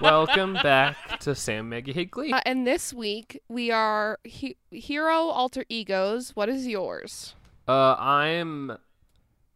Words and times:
Welcome 0.00 0.54
back 0.54 1.18
to 1.20 1.34
Sam 1.34 1.68
Maggie 1.70 1.92
Hate 1.92 2.10
Glee. 2.10 2.32
Uh, 2.32 2.40
and 2.44 2.66
this 2.66 2.92
week 2.92 3.40
we 3.48 3.70
are 3.70 4.18
he- 4.24 4.56
hero 4.70 5.14
alter 5.14 5.64
egos. 5.68 6.32
What 6.34 6.48
is 6.48 6.66
yours? 6.66 7.34
Uh, 7.66 7.94
I'm 7.98 8.76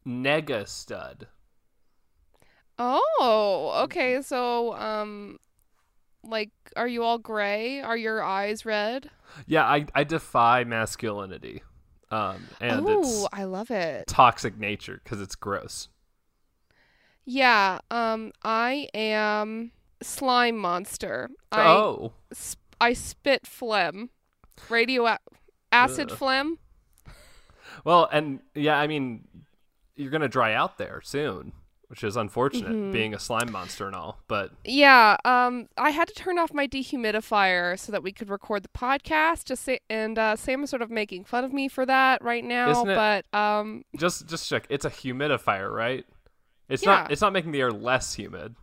Nega 0.07 0.67
Stud. 0.67 1.27
Oh, 2.79 3.81
okay. 3.85 4.23
So, 4.23 4.75
um, 4.75 5.39
like, 6.23 6.51
are 6.77 6.89
you 6.89 7.03
all 7.03 7.19
gray? 7.19 7.81
Are 7.81 7.97
your 7.97 8.23
eyes 8.23 8.65
red? 8.65 9.11
Yeah, 9.47 9.65
I 9.65 9.87
I 9.95 10.05
defy 10.05 10.65
masculinity, 10.65 11.63
um, 12.11 12.47
and 12.61 12.87
oh, 12.87 13.01
its 13.01 13.27
I 13.33 13.45
love 13.45 13.71
it. 13.71 14.07
toxic 14.07 14.59
nature 14.59 15.01
because 15.03 15.21
it's 15.21 15.35
gross. 15.35 15.89
Yeah. 17.25 17.81
Um, 17.91 18.33
I 18.43 18.89
am 18.95 19.73
slime 20.03 20.57
monster. 20.57 21.29
I 21.53 21.67
oh, 21.67 22.13
sp- 22.33 22.77
I 22.81 22.93
spit 22.95 23.47
phlegm, 23.47 24.11
radio 24.71 25.17
acid 25.71 26.11
Ugh. 26.13 26.19
phlegm. 26.19 26.59
well, 27.85 28.09
and 28.11 28.41
yeah, 28.55 28.79
I 28.79 28.87
mean, 28.87 29.29
you're 29.95 30.11
gonna 30.11 30.29
dry 30.29 30.55
out 30.55 30.79
there 30.79 31.01
soon, 31.05 31.53
which 31.89 32.05
is 32.05 32.17
unfortunate, 32.17 32.71
Mhm. 32.73 32.93
being 32.93 33.15
a 33.15 33.19
slime 33.19 33.51
monster 33.51 33.87
and 33.87 33.97
all. 33.97 34.21
But 34.29 34.51
Yeah, 34.65 35.17
um, 35.25 35.69
I 35.77 35.91
had 35.91 36.07
to 36.09 36.15
turn 36.15 36.39
off 36.39 36.53
my 36.53 36.67
dehumidifier 36.69 37.79
so 37.79 37.93
that 37.93 38.03
we 38.03 38.13
could 38.13 38.29
record 38.31 38.63
the 38.63 38.69
podcast. 38.69 39.45
Just 39.47 39.65
say, 39.65 39.81
and 39.89 40.19
uh, 40.19 40.37
Sam 40.37 40.63
is 40.65 40.71
sort 40.71 40.83
of 40.83 40.91
making 40.91 41.25
fun 41.25 41.45
of 41.45 41.53
me 41.53 41.67
for 41.69 41.87
that 41.87 42.23
right 42.23 42.45
now. 42.45 42.85
But 42.85 43.25
um, 43.35 43.85
just 43.97 44.27
just 44.29 44.49
check, 44.49 44.67
it's 44.69 44.85
a 44.85 44.91
humidifier, 44.91 45.73
right? 45.75 46.05
It's 46.69 46.85
Yeah. 46.85 46.91
not. 47.03 47.11
It's 47.13 47.23
not 47.23 47.33
making 47.33 47.53
the 47.53 47.61
air 47.61 47.73
less 47.73 48.15
humid. 48.15 48.55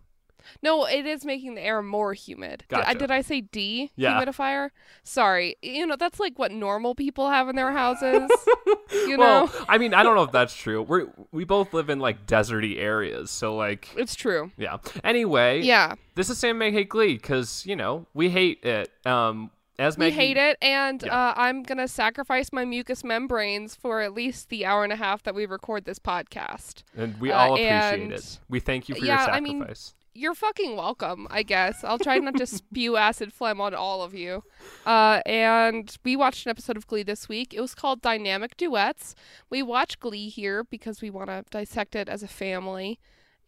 No, 0.62 0.86
it 0.86 1.06
is 1.06 1.26
making 1.26 1.56
the 1.56 1.62
air 1.62 1.82
more 1.82 2.14
humid. 2.14 2.64
Did, 2.70 2.80
I, 2.80 2.82
Gotcha. 2.94 3.00
did 3.00 3.12
I 3.12 3.22
say 3.22 3.42
dehumidifier? 3.42 4.66
Yeah. 4.66 4.68
Sorry, 5.04 5.56
you 5.62 5.86
know 5.86 5.96
that's 5.96 6.20
like 6.20 6.38
what 6.40 6.52
normal 6.52 6.96
people 6.96 7.30
have 7.30 7.50
in 7.50 7.56
their 7.56 7.72
houses. 7.72 8.30
you 8.92 9.18
well, 9.18 9.52
I 9.68 9.78
mean, 9.78 9.94
I 9.94 10.04
don't 10.04 10.16
know 10.16 10.24
if 10.24 10.32
that's 10.32 10.56
true. 10.56 10.82
We 10.82 11.06
we 11.32 11.44
both 11.46 11.74
live 11.74 11.90
in 11.90 12.00
like 12.00 12.26
deserty 12.26 12.78
areas, 12.80 13.32
so 13.32 13.56
like, 13.56 13.90
it's 13.98 14.16
true. 14.16 14.52
yeah. 14.58 14.78
Anyway, 15.04 15.62
Yeah, 15.62 15.96
this 16.16 16.30
is 16.30 16.38
Sam 16.38 16.58
May 16.58 16.72
Hate 16.72 16.90
Glee 16.90 17.14
because 17.16 17.66
you 17.66 17.76
know 17.76 18.06
we 18.14 18.30
hate 18.30 18.64
it. 18.64 18.92
Um, 19.06 19.52
as 19.78 19.98
we 19.98 20.10
hate 20.10 20.38
it, 20.38 20.58
and 20.62 21.04
Yeah. 21.06 21.14
uh, 21.14 21.34
I'm 21.36 21.62
gonna 21.62 21.88
sacrifice 21.90 22.54
my 22.54 22.64
mucous 22.64 23.04
membranes 23.04 23.76
for 23.76 24.00
at 24.02 24.14
least 24.14 24.48
the 24.50 24.66
hour 24.66 24.86
and 24.86 24.94
a 24.94 24.96
half 24.96 25.22
that 25.24 25.36
we 25.36 25.46
record 25.46 25.84
this 25.84 26.00
podcast. 26.00 26.84
and 26.96 27.20
we 27.20 27.30
uh, 27.32 27.38
all 27.38 27.54
appreciate 27.56 28.12
it. 28.12 28.40
We 28.48 28.62
thank 28.62 28.88
you 28.88 28.96
for 28.96 29.04
Yeah, 29.06 29.26
your 29.26 29.34
I 29.36 29.40
mean, 29.42 29.60
sacrifice. 29.60 29.94
You're 30.16 30.34
fucking 30.34 30.78
welcome, 30.78 31.28
I 31.30 31.44
guess. 31.44 31.84
I'll 31.84 32.00
try 32.00 32.18
not 32.18 32.38
to 32.38 32.46
spew 32.48 32.96
acid 32.96 33.34
phlegm 33.34 33.60
on 33.60 33.76
all 33.76 34.02
of 34.02 34.14
you. 34.14 34.44
Uh, 34.86 35.22
and 35.26 35.96
we 36.04 36.16
watched 36.16 36.46
an 36.46 36.50
episode 36.50 36.78
of 36.78 36.88
Glee 36.88 37.04
this 37.04 37.28
week. 37.28 37.54
It 37.54 37.60
was 37.60 37.76
called 37.76 38.02
Dynamic 38.02 38.56
Duets. 38.56 39.14
We 39.50 39.62
watch 39.62 40.00
Glee 40.00 40.30
here 40.30 40.64
because 40.64 41.02
we 41.02 41.10
want 41.10 41.30
to 41.30 41.44
dissect 41.52 41.96
it 41.96 42.08
as 42.08 42.24
a 42.24 42.30
family. 42.30 43.00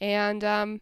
And 0.02 0.44
um, 0.44 0.82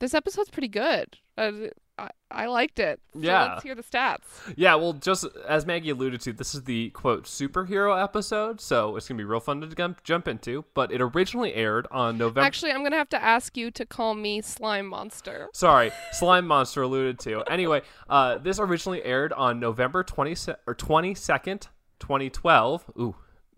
this 0.00 0.14
episode's 0.14 0.50
pretty 0.50 0.68
good. 0.68 1.18
Uh, 1.38 1.68
I, 1.96 2.10
I 2.30 2.46
liked 2.46 2.78
it. 2.80 3.00
So 3.12 3.20
Yeah. 3.20 3.44
Let's 3.44 3.62
hear 3.62 3.74
the 3.74 3.82
stats. 3.82 4.22
Yeah, 4.56 4.74
well, 4.74 4.94
just 4.94 5.24
as 5.48 5.64
Maggie 5.64 5.90
alluded 5.90 6.20
to, 6.22 6.32
this 6.32 6.54
is 6.54 6.64
the 6.64 6.90
quote 6.90 7.24
superhero 7.24 8.02
episode, 8.02 8.60
so 8.60 8.96
it's 8.96 9.06
gonna 9.06 9.18
be 9.18 9.24
real 9.24 9.38
fun 9.40 9.60
to 9.60 9.68
jump 9.68 10.02
jump 10.02 10.26
into. 10.26 10.64
But 10.74 10.90
it 10.90 11.00
originally 11.00 11.54
aired 11.54 11.86
on 11.92 12.18
November. 12.18 12.40
Actually, 12.46 12.72
I'm 12.72 12.80
going 12.80 12.90
to 12.90 12.98
have 12.98 13.08
to 13.10 13.22
ask 13.22 13.56
you 13.56 13.70
to 13.72 13.86
call 13.86 14.14
me 14.14 14.40
Slime 14.40 14.86
Monster. 14.86 15.48
Sorry, 15.52 15.92
slime 16.12 16.46
monster 16.46 16.82
alluded 16.82 17.18
to. 17.20 17.42
Anyway, 17.50 17.82
uh, 18.08 18.38
this 18.38 18.58
originally 18.58 19.02
aired 19.04 19.32
on 19.32 19.60
November 19.60 20.02
twenty 20.02 20.34
or 20.66 20.74
twenty 20.74 21.14
second, 21.14 21.68
twenty 22.00 22.28
twelve. 22.28 22.84
Ooh, 22.98 23.14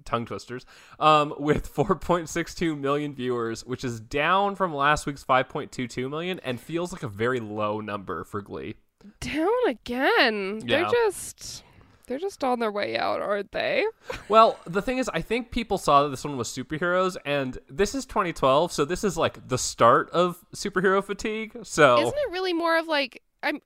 tongue 0.06 0.24
twisters. 0.26 0.64
Um, 0.98 1.34
with 1.38 1.66
four 1.76 1.94
point 1.96 2.28
six 2.28 2.54
two 2.54 2.76
million 2.76 3.14
viewers, 3.14 3.64
which 3.64 3.84
is 3.84 4.00
down 4.00 4.54
from 4.56 4.74
last 4.74 5.06
week's 5.06 5.22
five 5.22 5.48
point 5.48 5.72
two 5.72 5.86
two 5.88 6.08
million, 6.08 6.40
and 6.44 6.60
feels 6.60 6.92
like 6.92 7.02
a 7.02 7.08
very 7.08 7.40
low 7.40 7.80
number 7.80 8.24
for 8.24 8.40
Glee. 8.40 8.76
Down 9.20 9.48
again. 9.68 10.62
Yeah. 10.64 10.82
They're 10.82 10.90
just. 10.90 11.62
They're 12.08 12.18
just 12.20 12.44
on 12.44 12.60
their 12.60 12.70
way 12.70 12.96
out, 12.96 13.20
aren't 13.20 13.50
they? 13.50 13.84
Well, 14.28 14.58
the 14.64 14.82
thing 14.82 14.98
is, 14.98 15.08
I 15.12 15.20
think 15.20 15.52
people 15.52 15.78
saw 15.78 16.02
that 16.02 16.08
this 16.08 16.24
one 16.24 16.36
was 16.36 16.48
superheroes, 16.48 17.16
and 17.24 17.58
this 17.68 17.94
is 17.94 18.04
2012, 18.06 18.72
so 18.72 18.84
this 18.84 19.04
is 19.04 19.16
like 19.16 19.46
the 19.46 19.58
start 19.58 20.10
of 20.10 20.44
superhero 20.54 21.02
fatigue. 21.02 21.56
So 21.62 22.00
Isn't 22.00 22.14
it 22.14 22.32
really 22.32 22.52
more 22.52 22.76
of 22.76 22.88
like 22.88 23.22
I'm 23.42 23.60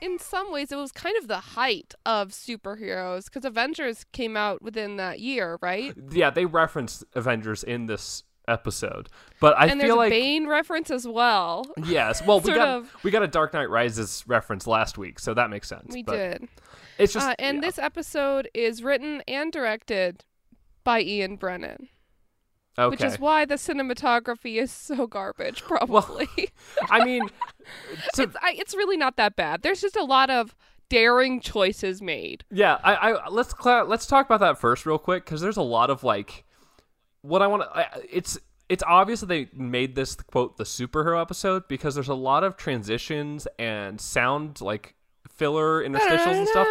in 0.00 0.18
some 0.18 0.52
ways 0.52 0.72
it 0.72 0.76
was 0.76 0.92
kind 0.92 1.16
of 1.16 1.28
the 1.28 1.40
height 1.40 1.94
of 2.06 2.30
superheroes 2.30 3.24
because 3.24 3.44
Avengers 3.44 4.04
came 4.12 4.36
out 4.36 4.62
within 4.62 4.96
that 4.96 5.20
year, 5.20 5.58
right? 5.60 5.94
yeah, 6.10 6.30
they 6.30 6.44
referenced 6.44 7.04
Avengers 7.14 7.62
in 7.64 7.86
this 7.86 8.24
episode, 8.46 9.08
but 9.40 9.58
I 9.58 9.66
and 9.66 9.80
feel 9.80 9.96
a 9.96 9.96
like 9.96 10.10
Bane 10.10 10.46
reference 10.46 10.90
as 10.90 11.06
well. 11.06 11.66
yes. 11.84 12.24
Well, 12.24 12.40
we 12.44 12.54
got 12.54 12.68
of. 12.68 12.96
we 13.02 13.10
got 13.10 13.22
a 13.22 13.28
Dark 13.28 13.52
Knight 13.52 13.70
Rises 13.70 14.24
reference 14.26 14.66
last 14.66 14.98
week, 14.98 15.18
so 15.18 15.34
that 15.34 15.50
makes 15.50 15.68
sense. 15.68 15.92
We 15.92 16.02
did. 16.02 16.48
It's 16.98 17.12
just 17.12 17.26
uh, 17.26 17.34
and 17.38 17.56
yeah. 17.56 17.68
this 17.68 17.78
episode 17.78 18.48
is 18.54 18.82
written 18.82 19.22
and 19.28 19.52
directed 19.52 20.24
by 20.82 21.02
Ian 21.02 21.36
Brennan, 21.36 21.88
okay. 22.78 22.90
which 22.90 23.02
is 23.02 23.18
why 23.18 23.44
the 23.44 23.56
cinematography 23.56 24.60
is 24.60 24.70
so 24.70 25.06
garbage. 25.06 25.62
Probably, 25.66 26.28
I 26.90 27.04
mean, 27.04 27.28
to, 28.14 28.22
it's 28.22 28.36
I, 28.40 28.54
it's 28.56 28.74
really 28.74 28.96
not 28.96 29.16
that 29.16 29.36
bad. 29.36 29.62
There's 29.62 29.80
just 29.80 29.96
a 29.96 30.04
lot 30.04 30.30
of 30.30 30.54
daring 30.88 31.40
choices 31.40 32.00
made. 32.00 32.44
Yeah, 32.50 32.78
I, 32.82 32.94
I 32.94 33.28
let's 33.28 33.52
cla 33.52 33.84
let's 33.86 34.06
talk 34.06 34.26
about 34.26 34.40
that 34.40 34.58
first 34.58 34.86
real 34.86 34.98
quick 34.98 35.24
because 35.24 35.40
there's 35.40 35.56
a 35.56 35.62
lot 35.62 35.90
of 35.90 36.04
like 36.04 36.44
what 37.22 37.42
I 37.42 37.46
want 37.46 37.62
to. 37.62 37.86
It's 38.10 38.38
it's 38.68 38.82
obvious 38.86 39.20
that 39.20 39.26
they 39.26 39.48
made 39.52 39.94
this 39.94 40.14
quote 40.14 40.56
the 40.56 40.64
superhero 40.64 41.20
episode 41.20 41.68
because 41.68 41.94
there's 41.94 42.08
a 42.08 42.14
lot 42.14 42.44
of 42.44 42.56
transitions 42.56 43.46
and 43.58 44.00
sound 44.00 44.60
like 44.60 44.94
filler 45.38 45.82
interstitials 45.82 46.36
and 46.36 46.48
stuff 46.48 46.66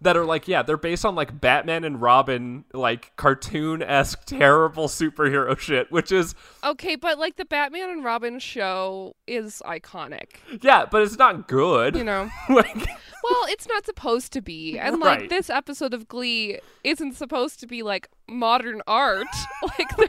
that 0.00 0.16
are 0.16 0.24
like 0.24 0.48
yeah 0.48 0.62
they're 0.62 0.76
based 0.76 1.04
on 1.04 1.14
like 1.14 1.40
Batman 1.40 1.84
and 1.84 2.00
Robin 2.00 2.64
like 2.72 3.14
cartoon 3.16 3.82
esque 3.82 4.24
terrible 4.26 4.88
superhero 4.88 5.58
shit 5.58 5.90
which 5.92 6.10
is 6.12 6.34
Okay, 6.64 6.96
but 6.96 7.18
like 7.18 7.36
the 7.36 7.44
Batman 7.44 7.90
and 7.90 8.04
Robin 8.04 8.38
show 8.38 9.14
is 9.26 9.60
iconic. 9.66 10.36
yeah 10.62 10.86
but 10.90 11.02
it's 11.02 11.18
not 11.18 11.46
good 11.48 11.96
You 11.96 12.04
know. 12.04 12.30
like 12.48 12.76
Well, 13.24 13.44
it's 13.48 13.68
not 13.68 13.84
supposed 13.86 14.32
to 14.32 14.40
be. 14.42 14.78
And 14.78 14.98
like 14.98 15.20
Right. 15.20 15.30
this 15.30 15.48
episode 15.50 15.94
of 15.94 16.08
Glee 16.08 16.58
isn't 16.82 17.14
supposed 17.14 17.60
to 17.60 17.66
be 17.68 17.82
like 17.84 18.08
modern 18.28 18.82
art. 18.88 19.26
like 19.78 19.96
they're 19.96 20.08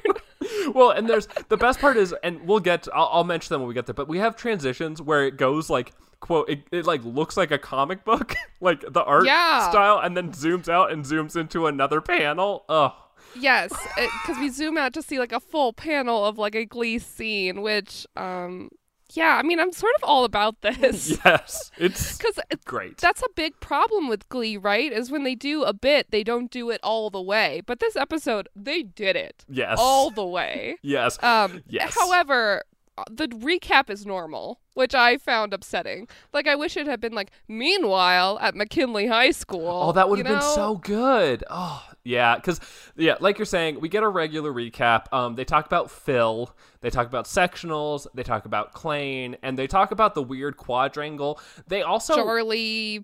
well, 0.74 0.92
and 0.92 1.10
there's 1.10 1.28
the 1.50 1.58
best 1.58 1.80
part 1.80 1.98
is, 1.98 2.14
and 2.24 2.48
we'll 2.48 2.60
get. 2.60 2.88
I'll, 2.94 3.10
I'll 3.12 3.24
mention 3.24 3.54
them 3.54 3.62
when 3.62 3.68
we 3.68 3.74
get 3.74 3.86
there. 3.86 3.94
But 3.94 4.08
we 4.08 4.18
have 4.20 4.36
transitions 4.36 5.02
where 5.02 5.24
it 5.26 5.38
goes 5.38 5.70
like 5.70 5.94
quote. 6.20 6.50
It, 6.50 6.64
it 6.72 6.86
like 6.86 7.04
looks 7.04 7.36
like 7.38 7.52
a 7.52 7.58
comic 7.58 8.04
book, 8.06 8.36
like 8.62 8.84
the 8.92 9.04
art 9.04 9.26
Yeah. 9.26 9.70
style, 9.70 10.00
and 10.00 10.16
then 10.16 10.32
zooms 10.32 10.70
out 10.70 10.92
and 10.92 11.04
zooms 11.06 11.36
into 11.36 11.68
another 11.68 12.02
panel. 12.02 12.66
Ugh. 12.70 12.92
yes, 13.36 13.72
because 13.96 14.38
we 14.40 14.50
zoom 14.50 14.78
out 14.78 14.94
to 14.94 15.02
see 15.02 15.20
like 15.20 15.32
a 15.32 15.40
full 15.40 15.74
panel 15.74 16.26
of 16.26 16.38
like 16.38 16.56
a 16.56 16.66
Glee 16.66 17.00
scene, 17.00 17.62
which 17.62 18.06
um 18.16 18.70
yeah, 19.16 19.38
I 19.38 19.44
mean 19.44 19.60
I'm 19.60 19.72
sort 19.72 19.94
of 19.96 20.04
all 20.04 20.26
about 20.26 20.62
this 20.62 21.18
Yes, 21.24 21.72
it's 21.78 22.18
because 22.18 22.40
great. 22.66 22.98
that's 22.98 23.22
a 23.22 23.30
big 23.36 23.60
problem 23.60 24.08
with 24.08 24.28
Glee, 24.30 24.58
right? 24.58 24.92
Is 24.92 25.12
when 25.12 25.24
they 25.24 25.36
do 25.36 25.64
a 25.64 25.74
bit, 25.74 26.12
they 26.12 26.24
don't 26.24 26.52
do 26.52 26.70
it 26.70 26.80
all 26.84 27.10
the 27.10 27.22
way. 27.22 27.62
But 27.66 27.80
this 27.80 27.96
episode, 27.96 28.48
they 28.56 28.84
did 28.84 29.16
it 29.16 29.46
yes. 29.48 29.78
all 29.80 30.10
the 30.10 30.26
way. 30.26 30.78
yes. 30.82 31.22
Um, 31.24 31.64
Yes. 31.68 31.96
However, 32.00 32.64
the 33.10 33.28
recap 33.28 33.90
is 33.90 34.06
normal, 34.06 34.60
which 34.74 34.94
I 34.94 35.18
found 35.18 35.54
upsetting. 35.54 36.08
Like, 36.32 36.48
I 36.48 36.56
wish 36.56 36.78
it 36.78 36.88
had 36.88 37.00
been 37.00 37.14
like, 37.14 37.32
meanwhile, 37.48 38.38
at 38.40 38.56
McKinley 38.56 39.08
High 39.08 39.32
School. 39.32 39.68
Oh, 39.68 39.92
that 39.94 40.10
would 40.10 40.20
have 40.20 40.28
been 40.28 40.36
know? 40.36 40.56
so 40.56 40.76
good. 40.76 41.44
Oh, 41.50 41.84
yeah, 42.04 42.36
because 42.36 42.60
yeah, 42.96 43.16
like 43.20 43.38
you're 43.40 43.46
saying, 43.46 43.80
we 43.80 43.90
get 43.90 44.04
a 44.04 44.08
regular 44.08 44.52
recap. 44.52 45.12
Um, 45.12 45.36
they 45.36 45.46
talk 45.46 45.66
about 45.66 45.90
Phil, 45.90 46.56
they 46.82 46.90
talk 46.90 47.08
about 47.08 47.26
sectionals, 47.26 48.06
they 48.14 48.24
talk 48.24 48.46
about 48.46 48.74
Klaine, 48.74 49.38
and 49.42 49.58
they 49.58 49.68
talk 49.68 49.92
about 49.92 50.14
the 50.14 50.24
weird 50.24 50.58
quadrangle. 50.58 51.40
They 51.68 51.82
also 51.82 52.16
Charlie. 52.16 53.04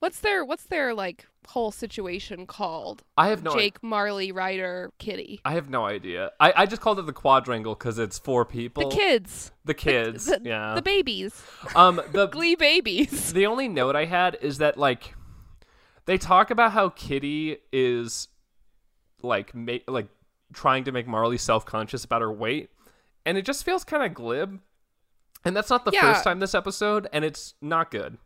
What's 0.00 0.20
their 0.20 0.44
what's 0.44 0.64
their 0.64 0.94
like 0.94 1.26
whole 1.48 1.70
situation 1.72 2.46
called? 2.46 3.02
I 3.16 3.28
have 3.28 3.42
no 3.42 3.52
Jake, 3.54 3.82
Marley, 3.82 4.30
Ryder, 4.32 4.92
Kitty. 4.98 5.40
I 5.44 5.52
have 5.54 5.68
no 5.70 5.86
idea. 5.86 6.30
I, 6.38 6.52
I 6.56 6.66
just 6.66 6.80
called 6.82 6.98
it 6.98 7.06
the 7.06 7.12
quadrangle 7.12 7.74
because 7.74 7.98
it's 7.98 8.18
four 8.18 8.44
people. 8.44 8.88
The 8.90 8.96
kids. 8.96 9.50
The 9.64 9.74
kids. 9.74 10.26
The, 10.26 10.40
yeah. 10.44 10.74
The 10.74 10.82
babies. 10.82 11.42
um. 11.74 12.00
The 12.12 12.26
Glee 12.32 12.54
babies. 12.54 13.32
the 13.32 13.46
only 13.46 13.66
note 13.68 13.96
I 13.96 14.04
had 14.04 14.36
is 14.40 14.58
that 14.58 14.76
like 14.76 15.14
they 16.04 16.16
talk 16.18 16.50
about 16.50 16.72
how 16.72 16.90
Kitty 16.90 17.58
is 17.72 18.28
like 19.22 19.54
ma- 19.54 19.78
like 19.88 20.08
trying 20.52 20.84
to 20.84 20.92
make 20.92 21.06
Marley 21.08 21.38
self 21.38 21.66
conscious 21.66 22.04
about 22.04 22.22
her 22.22 22.32
weight, 22.32 22.70
and 23.26 23.36
it 23.36 23.44
just 23.44 23.64
feels 23.64 23.84
kind 23.84 24.02
of 24.04 24.14
glib. 24.14 24.60
And 25.44 25.56
that's 25.56 25.70
not 25.70 25.84
the 25.84 25.92
Yeah. 25.92 26.00
first 26.12 26.24
time 26.24 26.40
this 26.40 26.54
episode, 26.54 27.08
and 27.12 27.24
it's 27.24 27.54
not 27.62 27.90
good. 27.90 28.18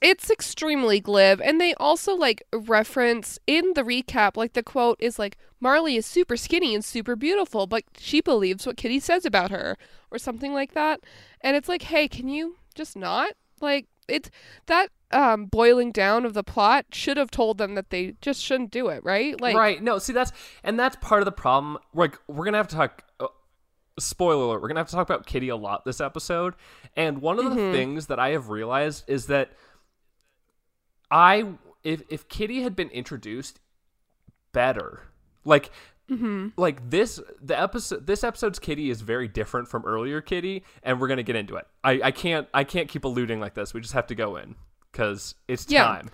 It's 0.00 0.30
extremely 0.30 1.00
glib. 1.00 1.40
And 1.42 1.60
they 1.60 1.74
also 1.74 2.14
like 2.14 2.42
reference 2.52 3.38
in 3.46 3.72
the 3.74 3.82
recap, 3.82 4.36
like 4.36 4.52
the 4.54 4.62
quote 4.62 4.96
is 5.00 5.18
like, 5.18 5.36
Marley 5.60 5.96
is 5.96 6.06
super 6.06 6.36
skinny 6.36 6.74
and 6.74 6.84
super 6.84 7.16
beautiful, 7.16 7.66
but 7.66 7.84
she 7.98 8.20
believes 8.20 8.66
what 8.66 8.76
Kitty 8.76 9.00
says 9.00 9.24
about 9.24 9.50
her, 9.50 9.76
or 10.10 10.18
something 10.18 10.52
like 10.52 10.74
that. 10.74 11.00
And 11.40 11.56
it's 11.56 11.68
like, 11.68 11.82
hey, 11.82 12.06
can 12.08 12.28
you 12.28 12.56
just 12.74 12.96
not? 12.96 13.32
Like, 13.60 13.86
it's 14.08 14.30
that 14.66 14.90
um, 15.10 15.46
boiling 15.46 15.90
down 15.92 16.24
of 16.26 16.34
the 16.34 16.42
plot 16.44 16.86
should 16.92 17.16
have 17.16 17.30
told 17.30 17.56
them 17.58 17.74
that 17.76 17.90
they 17.90 18.14
just 18.20 18.42
shouldn't 18.42 18.70
do 18.70 18.88
it, 18.88 19.02
right? 19.04 19.40
Like, 19.40 19.56
right. 19.56 19.82
No, 19.82 19.98
see 19.98 20.12
that's 20.12 20.32
and 20.62 20.78
that's 20.78 20.96
part 21.00 21.22
of 21.22 21.24
the 21.24 21.32
problem. 21.32 21.78
Like 21.94 22.18
we're 22.26 22.44
gonna 22.44 22.58
have 22.58 22.68
to 22.68 22.76
talk. 22.76 23.04
Uh, 23.18 23.28
spoiler 23.98 24.44
alert: 24.44 24.60
We're 24.60 24.68
gonna 24.68 24.80
have 24.80 24.88
to 24.88 24.94
talk 24.96 25.08
about 25.08 25.24
Kitty 25.24 25.48
a 25.48 25.56
lot 25.56 25.84
this 25.84 26.00
episode. 26.00 26.54
And 26.96 27.22
one 27.22 27.38
of 27.38 27.44
the 27.44 27.50
Mm-hmm. 27.52 27.72
things 27.72 28.06
that 28.08 28.18
I 28.18 28.30
have 28.30 28.48
realized 28.50 29.04
is 29.06 29.26
that 29.28 29.52
I, 31.14 31.44
if 31.82 32.02
if 32.10 32.28
Kitty 32.28 32.62
had 32.62 32.76
been 32.76 32.90
introduced 32.90 33.60
better, 34.52 35.02
like. 35.44 35.70
Mm-hmm. 36.10 36.48
Like 36.58 36.90
this, 36.90 37.18
the 37.40 37.58
episode, 37.58 38.06
this 38.06 38.22
episode's 38.24 38.58
Kitty 38.58 38.90
is 38.90 39.00
very 39.00 39.26
different 39.26 39.68
from 39.68 39.86
earlier 39.86 40.20
Kitty, 40.20 40.62
and 40.82 41.00
we're 41.00 41.08
gonna 41.08 41.22
get 41.22 41.34
into 41.34 41.56
it. 41.56 41.66
I, 41.82 41.98
I 42.04 42.10
can't, 42.10 42.46
I 42.52 42.62
can't 42.64 42.90
keep 42.90 43.04
alluding 43.06 43.40
like 43.40 43.54
this. 43.54 43.72
We 43.72 43.80
just 43.80 43.94
have 43.94 44.06
to 44.08 44.14
go 44.14 44.36
in 44.36 44.54
because 44.92 45.34
it's 45.48 45.64
Yeah. 45.66 45.84
time. 45.84 46.10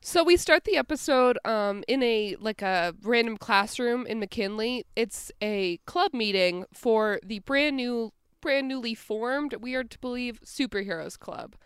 So 0.00 0.24
we 0.24 0.38
start 0.38 0.64
the 0.64 0.78
episode 0.78 1.36
um, 1.44 1.84
in 1.86 2.02
a 2.02 2.36
like 2.40 2.62
a 2.62 2.94
random 3.02 3.36
classroom 3.36 4.06
in 4.06 4.20
McKinley. 4.20 4.86
It's 4.96 5.30
a 5.42 5.76
club 5.84 6.14
meeting 6.14 6.64
for 6.72 7.20
the 7.22 7.40
brand 7.40 7.76
new, 7.76 8.14
brand 8.40 8.68
newly 8.68 8.94
formed, 8.94 9.54
we 9.60 9.74
are 9.74 9.84
to 9.84 9.98
believe, 9.98 10.40
superheroes 10.46 11.18
club. 11.18 11.56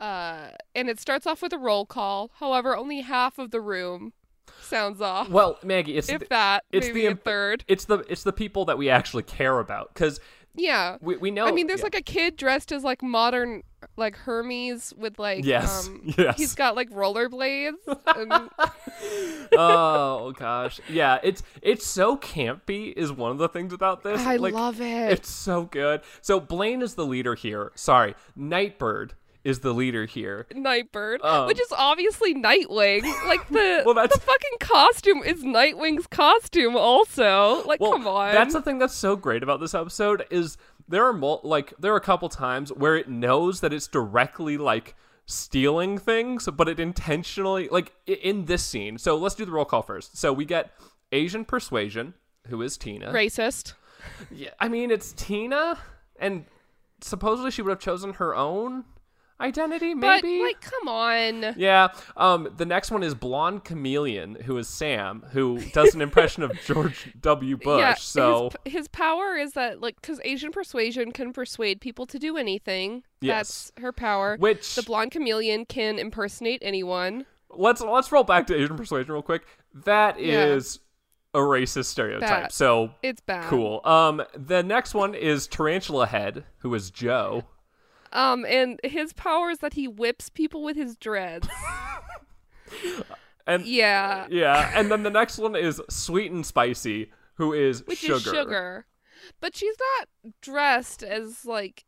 Uh, 0.00 0.50
and 0.74 0.88
it 0.88 1.00
starts 1.00 1.26
off 1.26 1.42
with 1.42 1.52
a 1.52 1.58
roll 1.58 1.84
call. 1.86 2.30
However, 2.38 2.76
only 2.76 3.00
half 3.00 3.38
of 3.38 3.50
the 3.50 3.60
room 3.60 4.12
sounds 4.62 5.00
off. 5.00 5.28
Well, 5.28 5.58
Maggie, 5.62 5.96
it's 5.96 6.08
if 6.08 6.20
the, 6.20 6.26
that, 6.30 6.64
it's 6.72 6.86
maybe 6.88 7.00
the 7.02 7.06
imp- 7.08 7.24
third. 7.24 7.64
it's 7.68 7.84
the 7.86 7.98
it's 8.08 8.22
the 8.22 8.32
people 8.32 8.64
that 8.66 8.78
we 8.78 8.88
actually 8.90 9.24
care 9.24 9.58
about 9.58 9.92
because 9.92 10.20
Yeah. 10.54 10.98
we, 11.00 11.16
we 11.16 11.30
know 11.30 11.46
I 11.46 11.52
mean, 11.52 11.66
there's 11.66 11.80
yeah. 11.80 11.84
like 11.86 11.94
a 11.96 12.02
kid 12.02 12.36
dressed 12.36 12.70
as 12.72 12.84
like 12.84 13.02
modern, 13.02 13.62
like 13.96 14.16
Hermes 14.16 14.94
with 14.96 15.18
like, 15.18 15.44
Yes, 15.44 15.88
um, 15.88 16.02
yes. 16.18 16.36
he's 16.38 16.54
got 16.54 16.76
like 16.76 16.90
rollerblades. 16.90 17.74
and 18.16 18.50
oh 19.52 20.32
gosh 20.36 20.80
yeah 20.88 21.18
it's 21.22 21.42
it's 21.62 21.86
so 21.86 22.16
campy 22.16 22.92
is 22.96 23.10
one 23.12 23.30
of 23.30 23.38
the 23.38 23.48
things 23.48 23.72
about 23.72 24.02
this 24.02 24.20
I 24.20 24.36
like, 24.36 24.54
love 24.54 24.80
it. 24.80 25.12
it's 25.12 25.30
so 25.30 25.64
good 25.64 26.02
so 26.20 26.40
blaine 26.40 26.82
is 26.82 26.94
the 26.94 27.06
leader 27.06 27.34
here 27.34 27.72
sorry 27.74 28.14
nightbird 28.36 29.14
is 29.48 29.60
the 29.60 29.72
leader 29.72 30.04
here 30.06 30.46
Nightbird, 30.54 31.22
Um, 31.22 31.46
which 31.46 31.60
is 31.60 31.72
obviously 31.76 32.34
Nightwing. 32.34 33.02
Like 33.26 33.48
the 33.48 33.82
Well, 33.86 33.94
that's- 33.94 34.18
the 34.18 34.24
fucking 34.24 34.58
costume 34.60 35.22
is 35.24 35.42
Nightwing's 35.42 36.06
costume, 36.06 36.76
also. 36.76 37.62
Like, 37.66 37.80
well 37.80 37.92
come 37.92 38.06
on. 38.06 38.32
that's 38.34 38.54
the 38.54 38.62
thing 38.62 38.78
that's 38.78 38.94
so 38.94 39.16
great 39.16 39.42
about 39.42 39.60
this 39.60 39.74
episode 39.74 40.24
is 40.30 40.56
there 40.88 41.04
are 41.04 41.12
mul- 41.12 41.40
like 41.44 41.72
there 41.78 41.92
are 41.92 41.96
a 41.96 42.00
couple 42.00 42.28
times 42.28 42.72
where 42.72 42.96
it 42.96 43.08
knows 43.08 43.60
that 43.60 43.72
it's 43.72 43.86
directly 43.88 44.56
like 44.56 44.94
stealing 45.26 45.98
things 45.98 46.48
but 46.56 46.68
it 46.68 46.80
intentionally 46.80 47.68
like 47.70 47.92
in 48.06 48.46
this 48.46 48.64
scene 48.64 48.96
so 48.96 49.14
let's 49.14 49.34
do 49.34 49.44
the 49.44 49.50
roll 49.52 49.66
call 49.66 49.82
first 49.82 50.16
so 50.16 50.32
we 50.32 50.46
get 50.46 50.70
asian 51.12 51.44
persuasion 51.44 52.14
who 52.48 52.62
is 52.62 52.78
tina 52.78 53.12
racist. 53.12 53.74
Yeah, 54.30 54.50
I 54.58 54.68
mean 54.68 54.90
it's 54.90 55.12
Tina, 55.12 55.76
and 56.18 56.46
supposedly 57.02 57.50
she 57.50 57.60
would 57.60 57.68
have 57.70 57.78
chosen 57.80 58.14
her 58.14 58.34
own 58.34 58.84
identity, 59.40 59.94
maybe 59.94 60.38
But 60.38 60.42
like, 60.44 60.60
come 60.60 60.88
on. 60.88 61.54
yeah. 61.56 61.88
Um. 62.16 62.48
The 62.56 62.66
next 62.66 62.90
one 62.90 63.02
is 63.02 63.14
blonde 63.14 63.64
chameleon, 63.64 64.36
who 64.44 64.56
is 64.58 64.68
Sam, 64.68 65.24
who 65.32 65.60
does 65.72 65.94
an 65.94 66.00
impression 66.00 66.42
of 66.42 66.52
George 66.64 67.12
W. 67.20 67.56
Bush. 67.56 67.80
yeah, 67.80 67.94
so 67.94 68.50
his, 68.64 68.72
his 68.74 68.88
power 68.88 69.36
is 69.36 69.52
that 69.52 69.80
like 69.80 70.00
because 70.00 70.20
Asian 70.24 70.50
persuasion 70.52 71.12
can 71.12 71.32
persuade 71.32 71.80
people 71.80 72.06
to 72.06 72.18
do 72.18 72.36
anything. 72.36 73.02
Yes. 73.20 73.72
That's 73.74 73.82
her 73.82 73.92
power. 73.92 74.36
which 74.38 74.74
the 74.74 74.82
blonde 74.82 75.10
chameleon 75.12 75.64
can 75.66 75.98
impersonate 75.98 76.60
anyone. 76.62 77.26
let's 77.50 77.80
let's 77.80 78.10
roll 78.12 78.24
back 78.24 78.46
to 78.48 78.54
Asian 78.56 78.76
persuasion 78.76 79.12
real 79.12 79.22
quick. 79.22 79.42
That 79.84 80.20
Yeah. 80.20 80.46
is 80.46 80.80
a 81.34 81.38
racist 81.38 81.86
stereotype. 81.86 82.28
Bad. 82.28 82.52
So 82.52 82.90
It's 83.02 83.20
bad. 83.20 83.48
cool. 83.48 83.80
Um. 83.84 84.22
The 84.34 84.62
next 84.62 84.94
one 84.94 85.14
is 85.14 85.46
Tarantula 85.46 86.06
Head, 86.06 86.44
who 86.58 86.74
is 86.74 86.90
Joe. 86.90 87.44
Um, 88.12 88.44
and 88.46 88.80
his 88.84 89.12
power 89.12 89.50
is 89.50 89.58
that 89.58 89.74
he 89.74 89.86
whips 89.88 90.28
people 90.28 90.62
with 90.62 90.76
his 90.76 90.96
dreads. 90.96 91.48
And 93.46 93.64
yeah. 93.64 94.26
yeah, 94.30 94.72
and 94.74 94.90
then 94.90 95.04
the 95.04 95.10
next 95.10 95.38
one 95.38 95.56
is 95.56 95.80
Sweet 95.88 96.30
and 96.30 96.44
Spicy, 96.44 97.10
who 97.36 97.54
is 97.54 97.82
which 97.86 98.00
sugar. 98.00 98.14
is 98.16 98.22
sugar. 98.22 98.86
But 99.40 99.56
she's 99.56 99.74
not 99.98 100.08
dressed 100.42 101.02
as 101.02 101.46
like 101.46 101.84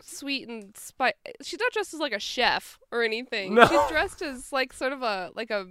sweet 0.00 0.48
and 0.48 0.76
spicy. 0.76 1.16
She's 1.42 1.58
not 1.58 1.72
dressed 1.72 1.92
as 1.92 1.98
like 1.98 2.12
a 2.12 2.20
chef 2.20 2.78
or 2.92 3.02
anything. 3.02 3.54
No. 3.56 3.66
She's 3.66 3.88
dressed 3.88 4.22
as 4.22 4.52
like 4.52 4.72
sort 4.72 4.92
of 4.92 5.02
a 5.02 5.30
like 5.34 5.50
a 5.50 5.66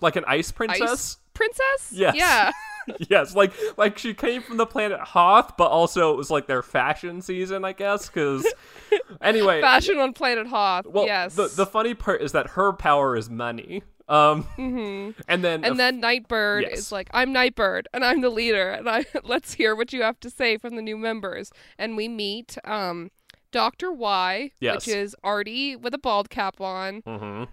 Like 0.00 0.16
an 0.16 0.24
ice 0.26 0.50
princess? 0.50 0.90
ice 0.90 1.16
princess. 1.34 1.90
Yes. 1.92 2.14
Yeah. 2.16 2.50
yes, 3.08 3.34
like 3.34 3.52
like 3.78 3.96
she 3.96 4.12
came 4.12 4.42
from 4.42 4.58
the 4.58 4.66
planet 4.66 5.00
Hoth, 5.00 5.56
but 5.56 5.70
also 5.70 6.12
it 6.12 6.16
was 6.18 6.30
like 6.30 6.46
their 6.46 6.62
fashion 6.62 7.22
season, 7.22 7.64
I 7.64 7.72
guess. 7.72 8.08
Because 8.08 8.46
anyway, 9.22 9.62
Fashion 9.62 9.98
on 9.98 10.12
Planet 10.12 10.46
Hoth. 10.46 10.86
well, 10.86 11.06
yes. 11.06 11.34
the 11.34 11.48
the 11.48 11.64
funny 11.64 11.94
part 11.94 12.20
is 12.20 12.32
that 12.32 12.48
her 12.50 12.74
power 12.74 13.16
is 13.16 13.30
money. 13.30 13.82
Um, 14.06 14.42
hmm 14.42 15.12
and 15.28 15.42
then 15.42 15.64
And 15.64 15.80
then 15.80 15.98
Nightbird 15.98 16.64
yes. 16.64 16.78
is 16.78 16.92
like, 16.92 17.08
"I'm 17.14 17.32
Nightbird, 17.32 17.88
and 17.94 18.04
I'm 18.04 18.20
the 18.20 18.28
leader, 18.28 18.70
and 18.70 18.86
I 18.86 19.06
let's 19.24 19.54
hear 19.54 19.74
what 19.74 19.94
you 19.94 20.02
have 20.02 20.20
to 20.20 20.28
say 20.28 20.58
from 20.58 20.76
the 20.76 20.82
new 20.82 20.98
members." 20.98 21.50
And 21.78 21.96
we 21.96 22.06
meet 22.08 22.58
um, 22.64 23.10
Doctor 23.50 23.90
Y, 23.92 24.50
Yes. 24.60 24.74
which 24.86 24.94
is 24.94 25.16
Artie 25.24 25.74
with 25.74 25.94
a 25.94 25.98
bald 25.98 26.28
cap 26.28 26.60
on. 26.60 27.00
Mhm. 27.00 27.48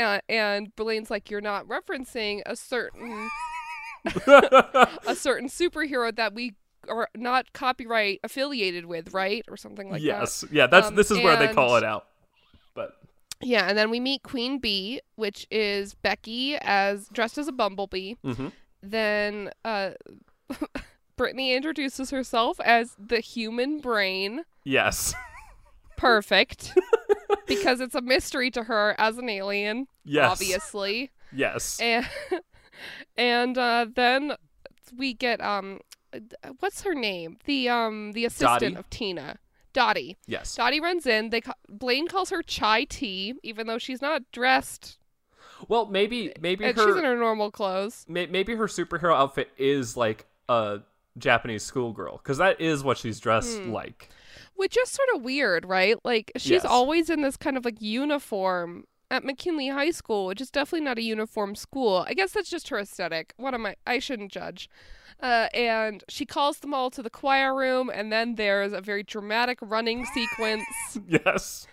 And, 0.00 0.22
and 0.28 0.76
Blaine's 0.76 1.10
like, 1.10 1.30
"You're 1.30 1.40
not 1.40 1.66
referencing 1.68 2.42
a 2.46 2.56
certain 2.56 3.28
a 4.26 5.14
certain 5.14 5.48
superhero 5.48 6.14
that 6.16 6.34
we 6.34 6.54
are 6.88 7.08
not 7.14 7.52
copyright 7.52 8.20
affiliated 8.24 8.86
with, 8.86 9.12
right, 9.12 9.44
or 9.48 9.56
something 9.56 9.90
like 9.90 10.00
that. 10.00 10.06
yes, 10.06 10.44
yeah, 10.50 10.66
that's 10.66 10.88
Um, 10.88 10.94
this 10.94 11.10
is 11.10 11.18
where 11.18 11.36
they 11.36 11.52
call 11.52 11.76
it 11.76 11.84
out. 11.84 12.06
But. 12.74 12.96
Yeah, 13.42 13.68
and 13.68 13.76
then 13.76 13.90
we 13.90 14.00
meet 14.00 14.22
Queen 14.22 14.58
Bee, 14.58 15.00
which 15.16 15.46
is 15.50 15.94
Becky 15.94 16.56
as 16.56 17.08
dressed 17.08 17.38
as 17.38 17.48
a 17.48 17.52
bumblebee. 17.52 18.14
mhm. 18.24 18.52
Then 18.82 19.50
uh, 19.64 19.90
Brittany 21.16 21.54
introduces 21.54 22.10
herself 22.10 22.58
as 22.60 22.96
the 22.98 23.20
human 23.20 23.80
brain. 23.80 24.44
yes, 24.64 25.14
Perfect. 25.96 26.72
because 27.46 27.80
it's 27.80 27.94
a 27.94 28.00
mystery 28.00 28.50
to 28.52 28.64
her 28.64 28.94
as 28.98 29.18
an 29.18 29.28
alien, 29.28 29.86
yes, 30.04 30.30
obviously. 30.32 31.10
yes, 31.32 31.78
and 31.80 32.06
and 33.16 33.58
uh, 33.58 33.86
then 33.94 34.34
we 34.96 35.14
get 35.14 35.40
um 35.40 35.80
what's 36.58 36.82
her 36.82 36.94
name 36.94 37.38
the 37.44 37.68
um 37.68 38.12
the 38.12 38.24
assistant 38.24 38.60
Dottie. 38.60 38.76
of 38.76 38.90
tina 38.90 39.38
dottie 39.72 40.16
yes. 40.26 40.56
dottie 40.56 40.80
runs 40.80 41.06
in 41.06 41.30
they 41.30 41.40
ca- 41.40 41.54
blaine 41.68 42.08
calls 42.08 42.30
her 42.30 42.42
chai 42.42 42.82
tea 42.84 43.34
even 43.44 43.68
though 43.68 43.78
she's 43.78 44.02
not 44.02 44.22
dressed 44.32 44.98
Well, 45.68 45.86
maybe 45.86 46.32
maybe 46.40 46.64
and 46.64 46.76
her 46.76 46.86
she's 46.88 46.96
in 46.96 47.04
her 47.04 47.16
normal 47.16 47.52
clothes 47.52 48.04
may- 48.08 48.26
maybe 48.26 48.56
her 48.56 48.66
superhero 48.66 49.14
outfit 49.14 49.50
is 49.58 49.96
like 49.96 50.26
a 50.48 50.80
Japanese 51.18 51.62
schoolgirl 51.62 52.16
because 52.16 52.38
that 52.38 52.60
is 52.60 52.82
what 52.82 52.98
she's 52.98 53.20
dressed 53.20 53.58
Hmm. 53.60 53.70
like. 53.70 54.08
which 54.56 54.76
is 54.76 54.88
sort 54.90 55.08
of 55.14 55.22
weird 55.22 55.64
right 55.64 55.96
like 56.04 56.32
she's 56.36 56.50
Yes. 56.50 56.64
always 56.64 57.08
in 57.08 57.22
this 57.22 57.36
kind 57.36 57.56
of 57.56 57.64
like 57.64 57.80
uniform 57.80 58.84
at 59.10 59.24
mckinley 59.24 59.68
high 59.68 59.90
school 59.90 60.26
which 60.26 60.40
is 60.40 60.50
definitely 60.50 60.84
not 60.84 60.98
a 60.98 61.02
uniform 61.02 61.54
school 61.54 62.04
i 62.08 62.14
guess 62.14 62.32
that's 62.32 62.50
just 62.50 62.68
her 62.68 62.78
aesthetic 62.78 63.32
what 63.36 63.54
am 63.54 63.66
i 63.66 63.74
i 63.86 63.98
shouldn't 63.98 64.30
judge 64.32 64.68
uh, 65.22 65.48
and 65.52 66.02
she 66.08 66.24
calls 66.24 66.60
them 66.60 66.72
all 66.72 66.90
to 66.90 67.02
the 67.02 67.10
choir 67.10 67.54
room 67.54 67.90
and 67.92 68.10
then 68.10 68.36
there's 68.36 68.72
a 68.72 68.80
very 68.80 69.02
dramatic 69.02 69.58
running 69.60 70.06
sequence 70.06 70.64
Yes. 71.06 71.66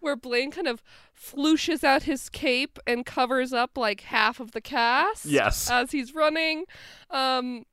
where 0.00 0.14
Blaine 0.14 0.52
kind 0.52 0.68
of 0.68 0.80
flooshes 1.16 1.82
out 1.82 2.04
his 2.04 2.28
cape 2.28 2.78
and 2.86 3.04
covers 3.04 3.52
up 3.52 3.76
like 3.76 4.02
half 4.02 4.38
of 4.40 4.52
the 4.52 4.60
cast. 4.60 5.24
Yes. 5.26 5.70
As 5.70 5.90
he's 5.92 6.14
running. 6.14 6.64
Um, 7.10 7.64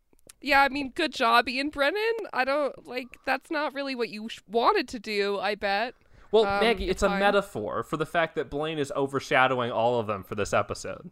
yeah, 0.42 0.62
I 0.62 0.70
mean, 0.70 0.92
good 0.96 1.14
job, 1.14 1.50
Ian 1.50 1.70
Brennan. 1.70 2.14
I 2.34 2.46
don't 2.46 2.88
like 2.88 3.08
that's 3.26 3.52
not 3.52 3.74
really 3.74 3.94
what 3.96 4.10
you 4.10 4.30
sh- 4.30 4.40
wanted 4.48 4.88
to 4.90 5.00
do. 5.00 5.38
I 5.40 5.56
bet. 5.56 5.94
Well, 6.32 6.46
Um, 6.46 6.64
Maggie, 6.64 6.90
it's 6.90 7.04
a 7.04 7.10
metaphor 7.10 7.84
for 7.84 7.98
the 7.98 8.06
fact 8.06 8.36
that 8.36 8.50
Blaine 8.50 8.78
is 8.78 8.92
overshadowing 8.96 9.72
all 9.72 10.00
of 10.00 10.08
them 10.08 10.24
for 10.24 10.36
this 10.36 10.54
episode. 10.54 11.10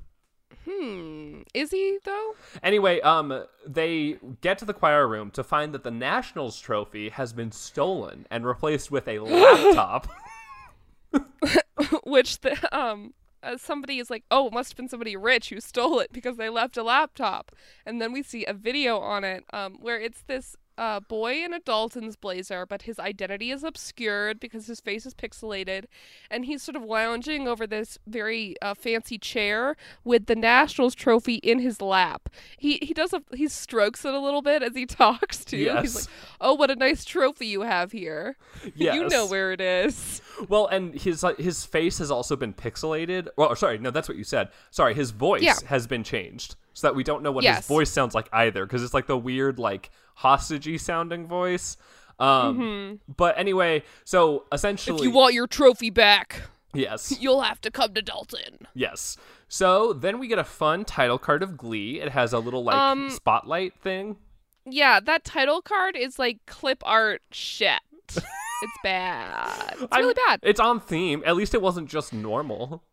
Hmm. 0.70 1.42
Is 1.54 1.72
he 1.72 1.98
though? 2.04 2.36
Anyway, 2.62 3.00
um, 3.02 3.46
they 3.66 4.18
get 4.42 4.58
to 4.60 4.66
the 4.66 4.74
choir 4.74 5.08
room 5.08 5.32
to 5.32 5.44
find 5.44 5.74
that 5.74 5.84
the 5.84 5.92
Nationals 5.92 6.60
trophy 6.60 7.10
has 7.10 7.32
been 7.34 7.52
stolen 7.52 8.28
and 8.30 8.46
replaced 8.46 8.92
with 8.92 9.08
a 9.08 9.20
laptop. 9.20 10.08
Which 12.04 12.42
the 12.42 12.78
um. 12.78 13.14
Uh, 13.44 13.56
somebody 13.56 14.00
is 14.00 14.10
like, 14.10 14.24
oh, 14.32 14.48
it 14.48 14.54
must 14.54 14.72
have 14.72 14.78
been 14.78 14.90
somebody 14.90 15.16
rich 15.16 15.50
who 15.52 15.62
stole 15.62 16.00
it 16.00 16.12
because 16.12 16.38
they 16.38 16.50
left 16.50 16.76
a 16.76 16.82
laptop. 16.82 17.52
And 17.86 18.02
then 18.02 18.12
we 18.12 18.24
see 18.24 18.44
a 18.46 18.52
video 18.52 18.98
on 18.98 19.24
it 19.24 19.44
um, 19.54 19.78
where 19.80 20.00
it's 20.02 20.24
this 20.24 20.56
uh, 20.78 21.00
boy 21.00 21.44
in 21.44 21.54
a 21.54 21.60
Dalton's 21.60 22.16
blazer, 22.16 22.66
but 22.66 22.84
his 22.84 23.00
identity 23.00 23.52
is 23.52 23.64
obscured 23.64 24.40
because 24.40 24.68
his 24.68 24.80
face 24.80 25.06
is 25.06 25.14
pixelated. 25.14 25.86
And 26.30 26.46
he's 26.46 26.62
sort 26.64 26.76
of 26.76 26.84
lounging 26.84 27.48
over 27.48 27.66
this 27.66 27.98
very 28.08 28.56
uh, 28.62 28.74
fancy 28.74 29.18
chair 29.18 29.76
with 30.04 30.28
the 30.28 30.36
Nationals 30.36 30.94
trophy 30.96 31.36
in 31.36 31.60
his 31.60 31.82
lap. 31.82 32.30
He 32.58 32.80
he 32.82 32.94
does 32.94 33.14
a, 33.14 33.22
he 33.36 33.48
strokes 33.48 34.06
it 34.06 34.14
a 34.14 34.20
little 34.20 34.42
bit 34.42 34.62
as 34.64 34.76
he 34.76 34.86
talks 34.86 35.44
too. 35.46 35.58
Yes. 35.58 35.82
He's 35.82 35.96
like, 35.96 36.06
oh, 36.42 36.54
what 36.54 36.70
a 36.72 36.76
nice 36.76 37.04
trophy 37.06 37.48
you 37.48 37.62
have 37.62 37.92
here. 37.92 38.36
Yes. 38.76 38.96
You 38.98 39.08
know 39.10 39.28
where 39.28 39.52
it 39.52 39.62
is. 39.62 40.22
Well, 40.50 40.68
and 40.68 40.94
his 40.96 41.22
like, 41.24 41.38
his 41.38 41.66
face 41.66 41.98
has 42.00 42.10
also 42.12 42.36
been 42.36 42.54
pixelated. 42.54 43.28
Well, 43.38 43.56
sorry, 43.56 43.78
no, 43.78 43.92
that's 43.92 44.08
what 44.10 44.18
you 44.18 44.24
said. 44.24 44.50
Sorry, 44.72 44.94
his 44.94 45.12
voice 45.12 45.42
Yeah. 45.44 45.56
has 45.68 45.88
been 45.88 46.04
changed 46.04 46.56
so 46.74 46.88
that 46.88 46.96
we 46.96 47.04
don't 47.04 47.22
know 47.24 47.32
what 47.32 47.44
Yes. 47.44 47.58
his 47.58 47.68
voice 47.68 47.90
sounds 47.92 48.14
like 48.16 48.30
either, 48.32 48.66
because 48.66 48.84
it's 48.84 48.94
like 48.94 49.08
the 49.08 49.18
weird, 49.18 49.58
like 49.60 49.90
hostagey 50.22 50.80
sounding 50.80 51.28
voice. 51.28 51.78
Um, 52.20 53.00
but 53.16 53.38
anyway, 53.38 53.84
so 54.04 54.46
essentially, 54.52 54.96
Mm-hmm. 54.98 55.04
If 55.08 55.12
you 55.12 55.16
want 55.18 55.34
your 55.34 55.48
trophy 55.48 55.90
back, 55.90 56.42
yes, 56.74 57.16
you'll 57.22 57.42
have 57.42 57.62
to 57.62 57.72
come 57.72 57.94
to 57.94 58.02
Dalton. 58.02 58.68
yes. 58.74 59.18
So 59.50 59.94
then 59.94 60.20
we 60.20 60.28
get 60.28 60.40
a 60.40 60.44
fun 60.44 60.84
title 60.84 61.18
card 61.18 61.42
of 61.42 61.56
Glee. 61.56 62.02
It 62.02 62.10
has 62.10 62.34
a 62.34 62.40
little 62.40 62.66
like 62.66 62.76
Um, 62.76 63.10
spotlight 63.10 63.74
thing. 63.76 64.18
Yeah, 64.66 65.00
that 65.00 65.24
title 65.24 65.62
card 65.62 65.96
is 65.96 66.20
like 66.20 66.40
clip 66.48 66.84
art 66.86 67.22
shit. 67.32 67.80
it's 68.10 68.78
bad. 68.84 69.76
It's 69.80 69.84
I'm- 69.92 70.02
really 70.02 70.16
bad. 70.28 70.40
It's 70.44 70.60
on 70.60 70.82
theme. 70.82 71.24
At 71.26 71.38
least 71.38 71.54
it 71.54 71.62
wasn't 71.62 71.88
just 71.90 72.12
normal. 72.12 72.84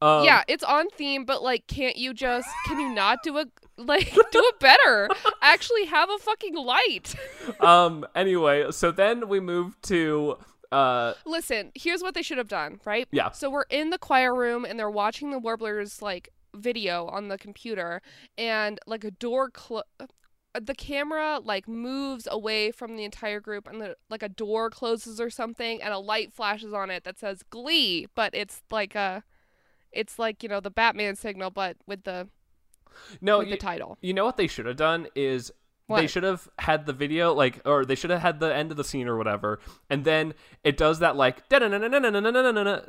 Um, 0.00 0.24
yeah, 0.24 0.44
it's 0.48 0.64
on 0.64 0.88
theme, 0.90 1.24
but 1.26 1.42
like, 1.42 1.66
can't 1.66 1.96
you 1.96 2.14
just? 2.14 2.48
Can 2.66 2.78
you 2.80 2.88
not 2.94 3.22
do 3.22 3.36
a 3.36 3.44
like 3.78 4.12
do 4.32 4.42
it 4.44 4.58
better? 4.60 5.08
Actually, 5.40 5.86
have 5.86 6.10
a 6.10 6.18
fucking 6.18 6.54
light. 6.54 7.14
um. 7.60 8.06
Anyway, 8.14 8.70
so 8.70 8.90
then 8.90 9.28
we 9.28 9.40
move 9.40 9.80
to 9.82 10.36
uh. 10.72 11.14
Listen, 11.24 11.72
here's 11.74 12.02
what 12.02 12.14
they 12.14 12.22
should 12.22 12.38
have 12.38 12.48
done, 12.48 12.80
right? 12.84 13.08
Yeah. 13.10 13.30
So 13.30 13.48
we're 13.50 13.64
in 13.70 13.90
the 13.90 13.98
choir 13.98 14.34
room 14.34 14.64
and 14.64 14.78
they're 14.78 14.90
watching 14.90 15.30
the 15.30 15.38
Warblers 15.38 16.02
like 16.02 16.30
video 16.54 17.06
on 17.06 17.28
the 17.28 17.38
computer 17.38 18.02
and 18.36 18.78
like 18.86 19.04
a 19.04 19.10
door 19.10 19.50
clo- 19.50 19.82
the 20.58 20.74
camera 20.74 21.40
like 21.42 21.68
moves 21.68 22.26
away 22.30 22.70
from 22.70 22.96
the 22.96 23.04
entire 23.04 23.40
group 23.40 23.68
and 23.68 23.80
the, 23.80 23.96
like 24.08 24.22
a 24.22 24.28
door 24.28 24.70
closes 24.70 25.20
or 25.20 25.30
something 25.30 25.82
and 25.82 25.92
a 25.92 25.98
light 25.98 26.32
flashes 26.32 26.72
on 26.72 26.90
it 26.90 27.04
that 27.04 27.18
says 27.18 27.42
glee 27.50 28.06
but 28.14 28.34
it's 28.34 28.62
like 28.70 28.94
a 28.94 29.22
it's 29.92 30.18
like 30.18 30.42
you 30.42 30.48
know 30.48 30.58
the 30.58 30.70
batman 30.70 31.14
signal 31.14 31.50
but 31.50 31.76
with 31.86 32.04
the 32.04 32.28
no, 33.20 33.40
you, 33.40 33.50
the 33.50 33.56
title. 33.56 33.98
You 34.00 34.14
know 34.14 34.24
what 34.24 34.36
they 34.36 34.46
should 34.46 34.66
have 34.66 34.76
done 34.76 35.08
is 35.14 35.52
what? 35.88 36.02
They 36.02 36.06
should 36.06 36.22
have 36.22 36.46
had 36.58 36.84
the 36.84 36.92
video 36.92 37.32
like, 37.32 37.62
or 37.64 37.86
they 37.86 37.94
should 37.94 38.10
have 38.10 38.20
had 38.20 38.40
the 38.40 38.54
end 38.54 38.70
of 38.70 38.76
the 38.76 38.84
scene 38.84 39.08
or 39.08 39.16
whatever, 39.16 39.58
and 39.88 40.04
then 40.04 40.34
it 40.62 40.76
does 40.76 40.98
that 40.98 41.16
like 41.16 41.48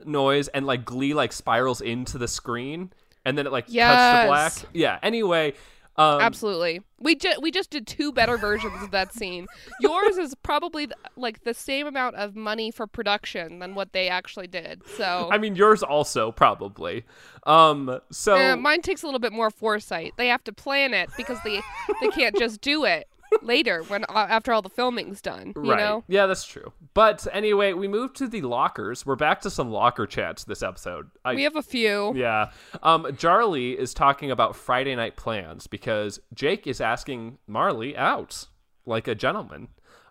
noise 0.06 0.48
and 0.50 0.66
like 0.66 0.84
Glee 0.84 1.14
like 1.14 1.32
spirals 1.32 1.80
into 1.80 2.18
the 2.18 2.28
screen, 2.28 2.92
and 3.24 3.38
then 3.38 3.48
it 3.48 3.54
like 3.54 3.66
yes. 3.70 3.96
cuts 3.96 4.22
to 4.22 4.28
black. 4.28 4.76
Yeah. 4.76 5.00
Anyway, 5.02 5.54
um, 6.00 6.22
Absolutely. 6.22 6.80
We 7.02 7.16
just 7.16 7.42
we 7.42 7.52
just 7.52 7.70
did 7.72 7.86
two 7.86 8.14
better 8.14 8.38
versions 8.38 8.82
of 8.82 8.92
that 8.92 9.14
scene. 9.14 9.48
Yours 9.82 10.18
is 10.18 10.34
probably 10.44 10.88
th- 10.88 10.96
like 11.18 11.44
the 11.44 11.54
same 11.54 11.88
amount 11.88 12.16
of 12.16 12.38
money 12.38 12.72
for 12.72 12.88
production 12.88 13.60
than 13.60 13.76
what 13.76 13.92
they 13.92 14.08
actually 14.08 14.48
did. 14.48 14.82
So 14.96 15.28
I 15.30 15.38
mean, 15.38 15.58
yours 15.58 15.84
also 15.84 16.32
probably. 16.32 17.04
Um. 17.46 18.00
So 18.12 18.36
Eh, 18.36 18.56
mine 18.56 18.82
takes 18.82 19.04
a 19.04 19.08
little 19.08 19.20
bit 19.20 19.34
more 19.34 19.52
foresight. 19.52 20.14
They 20.16 20.28
have 20.28 20.44
to 20.46 20.54
plan 20.54 20.94
it 20.94 21.10
because 21.18 21.38
they 21.44 21.62
they 22.00 22.08
can't 22.08 22.38
just 22.38 22.62
do 22.62 22.86
it 22.86 23.10
later 23.42 23.84
when 23.84 24.04
uh, 24.06 24.28
after 24.30 24.52
all 24.52 24.62
the 24.62 24.70
filming's 24.70 25.22
done. 25.22 25.54
You 25.56 25.72
right. 25.72 25.80
know. 25.80 26.04
Yeah, 26.08 26.26
that's 26.26 26.46
true. 26.46 26.74
But 26.94 27.28
anyway, 27.32 27.74
we 27.74 27.88
move 27.88 28.14
to 28.16 28.28
the 28.28 28.42
lockers. 28.42 29.06
We're 29.06 29.16
back 29.16 29.42
to 29.42 29.50
some 29.50 29.72
locker 29.72 30.06
chats 30.06 30.44
this 30.44 30.64
episode. 30.64 31.10
I, 31.24 31.36
We 31.36 31.44
have 31.44 31.56
a 31.56 31.62
few. 31.62 32.14
Yeah. 32.16 32.52
Um, 32.84 33.16
Charlie 33.18 33.78
is 33.78 33.94
talking 33.94 34.32
about 34.32 34.56
Friday 34.56 34.96
night 34.96 35.16
plans 35.16 35.68
because 35.68 36.20
Jake 36.34 36.68
is 36.68 36.82
asking 36.82 37.38
Marley 37.48 37.96
out 37.96 38.48
like 38.86 39.08
a 39.08 39.16
gentleman. 39.16 39.70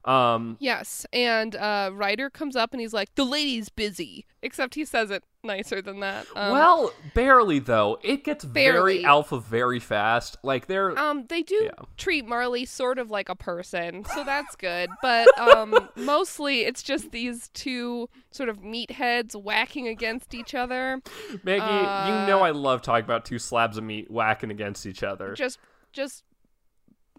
Um, 0.09 0.57
Yes, 0.59 1.05
and 1.13 1.55
uh, 1.55 1.91
Ryder 1.93 2.31
comes 2.31 2.57
up 2.57 2.73
and 2.73 2.81
he's 2.81 2.95
like, 2.95 3.15
"The 3.15 3.25
lady's 3.25 3.69
busy," 3.69 4.25
except 4.43 4.75
he 4.75 4.85
says 4.87 5.11
it 5.11 5.23
nicer 5.45 5.81
than 5.83 6.01
that. 6.01 6.27
Um, 6.35 6.51
well, 6.53 6.93
barely 7.15 7.59
though. 7.59 7.99
It 8.03 8.25
gets 8.25 8.43
very 8.45 9.05
alpha 9.05 9.39
very 9.39 9.79
fast. 9.81 10.37
Like 10.43 10.67
they're 10.67 10.99
Um, 10.99 11.27
they 11.29 11.43
do 11.43 11.57
Yeah. 11.65 11.85
treat 11.99 12.27
Marley 12.27 12.65
sort 12.65 12.99
of 12.99 13.11
like 13.11 13.29
a 13.29 13.35
person, 13.35 14.05
so 14.07 14.25
that's 14.25 14.57
good. 14.57 14.89
But 15.03 15.29
um, 15.39 15.91
mostly 15.97 16.61
it's 16.63 16.83
just 16.83 17.11
these 17.11 17.49
two 17.51 18.09
sort 18.31 18.49
of 18.49 18.59
meatheads 18.63 19.35
whacking 19.41 19.89
against 19.89 20.35
each 20.35 20.55
other. 20.55 21.03
Maggie. 21.45 21.65
you 22.11 22.15
uh, 22.17 22.27
know 22.27 22.41
I 22.41 22.51
love 22.51 22.81
talking 22.83 23.05
about 23.05 23.25
two 23.27 23.39
slabs 23.39 23.77
of 23.77 23.85
meat 23.85 24.11
whacking 24.11 24.51
against 24.51 24.87
each 24.87 25.03
other. 25.03 25.35
Just, 25.35 25.59
just, 25.93 26.25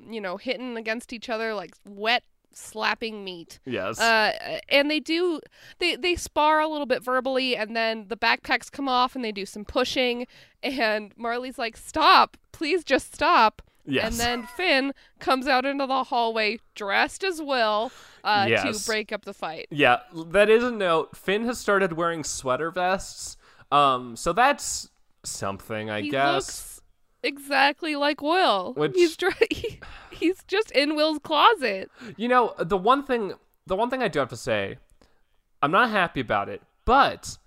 you 0.10 0.19
know, 0.22 0.38
hitting 0.38 0.75
against 0.75 1.13
each 1.13 1.29
other 1.29 1.53
like 1.53 1.75
wet 1.86 2.24
slapping 2.53 3.23
meat. 3.23 3.59
yes. 3.65 3.99
Uh, 3.99 4.59
and 4.69 4.89
they 4.89 4.99
do 4.99 5.39
they 5.79 5.95
they 5.95 6.15
spar 6.15 6.59
a 6.59 6.67
little 6.67 6.85
bit 6.85 7.03
verbally, 7.03 7.55
and 7.55 7.75
then 7.75 8.05
the 8.07 8.17
backpacks 8.17 8.71
come 8.71 8.87
off, 8.89 9.15
and 9.15 9.23
they 9.23 9.31
do 9.31 9.45
some 9.45 9.65
pushing, 9.65 10.27
and 10.63 11.13
Marley's 11.17 11.57
like, 11.57 11.77
"Stop, 11.77 12.37
please, 12.51 12.83
just 12.83 13.13
stop." 13.13 13.61
yes. 13.85 14.05
And 14.11 14.15
then 14.19 14.47
Finn 14.55 14.93
comes 15.19 15.47
out 15.47 15.65
into 15.65 15.87
the 15.87 16.03
hallway 16.05 16.59
dressed 16.75 17.23
as 17.23 17.41
Will 17.41 17.91
uh, 18.23 18.45
Yes. 18.47 18.81
to 18.81 18.85
break 18.85 19.11
up 19.11 19.25
the 19.25 19.33
fight. 19.33 19.67
Yeah, 19.71 19.99
that 20.27 20.47
is 20.49 20.63
a 20.63 20.69
note. 20.71 21.15
Finn 21.17 21.45
has 21.45 21.57
started 21.57 21.93
wearing 21.93 22.23
sweater 22.23 22.69
vests. 22.69 23.35
Um, 23.71 24.15
so 24.15 24.31
that's 24.33 24.89
something, 25.23 25.89
I 25.89 26.01
he 26.01 26.09
guess. 26.11 26.45
Exactly 27.23 27.95
like 27.95 28.21
Will. 28.21 28.73
Which- 28.75 28.93
He's 28.95 29.17
dr- 29.17 29.33
he, 29.51 29.79
he's 30.11 30.43
just 30.47 30.71
in 30.71 30.95
Will's 30.95 31.19
closet. 31.19 31.89
You 32.17 32.27
know, 32.27 32.53
the 32.59 32.77
one 32.77 33.03
thing 33.03 33.33
the 33.67 33.75
one 33.75 33.89
thing 33.89 34.01
I 34.01 34.07
do 34.07 34.19
have 34.19 34.29
to 34.29 34.38
say, 34.38 34.77
I'm 35.61 35.71
not 35.71 35.89
happy 35.91 36.19
about 36.21 36.49
it, 36.49 36.61
but 36.85 37.38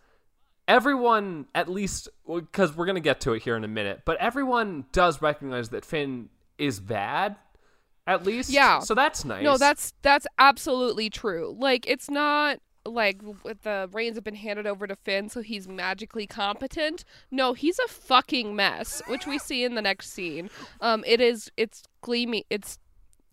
everyone 0.69 1.47
at 1.55 1.69
least 1.69 2.09
because 2.33 2.77
we're 2.77 2.87
gonna 2.87 3.01
get 3.01 3.21
to 3.23 3.33
it 3.33 3.43
here 3.43 3.57
in 3.57 3.65
a 3.65 3.69
minute, 3.69 4.03
but 4.05 4.17
everyone 4.19 4.85
does 4.93 5.21
recognize 5.21 5.71
that 5.71 5.85
Finn 5.85 6.29
is 6.59 6.81
bad, 6.81 7.37
at 8.07 8.25
least. 8.25 8.51
Yeah. 8.51 8.81
So 8.81 8.95
that's 8.95 9.25
nice. 9.25 9.43
No, 9.43 9.57
that's 9.59 9.93
that's 10.03 10.27
absolutely 10.39 11.11
true. 11.11 11.57
Like 11.59 11.89
it's 11.89 12.09
not 12.11 12.59
like 12.85 13.21
the 13.63 13.89
reins 13.93 14.17
have 14.17 14.25
been 14.25 14.35
handed 14.35 14.67
over 14.67 14.87
to 14.87 14.97
Finn, 14.97 15.29
so 15.29 15.41
he's 15.41 15.69
magically 15.69 16.27
competent. 16.27 17.05
No, 17.31 17.53
he's 17.53 17.79
a 17.79 17.89
fucking 17.89 18.55
mess, 18.57 19.03
which 19.07 19.27
we 19.27 19.39
see 19.39 19.65
in 19.65 19.75
the 19.75 19.83
next 19.83 20.11
scene. 20.11 20.51
Um, 20.81 21.05
it 21.07 21.21
is 21.21 21.51
it's 21.57 21.83
Glee 22.01 22.27
me 22.27 22.45
it's 22.51 22.79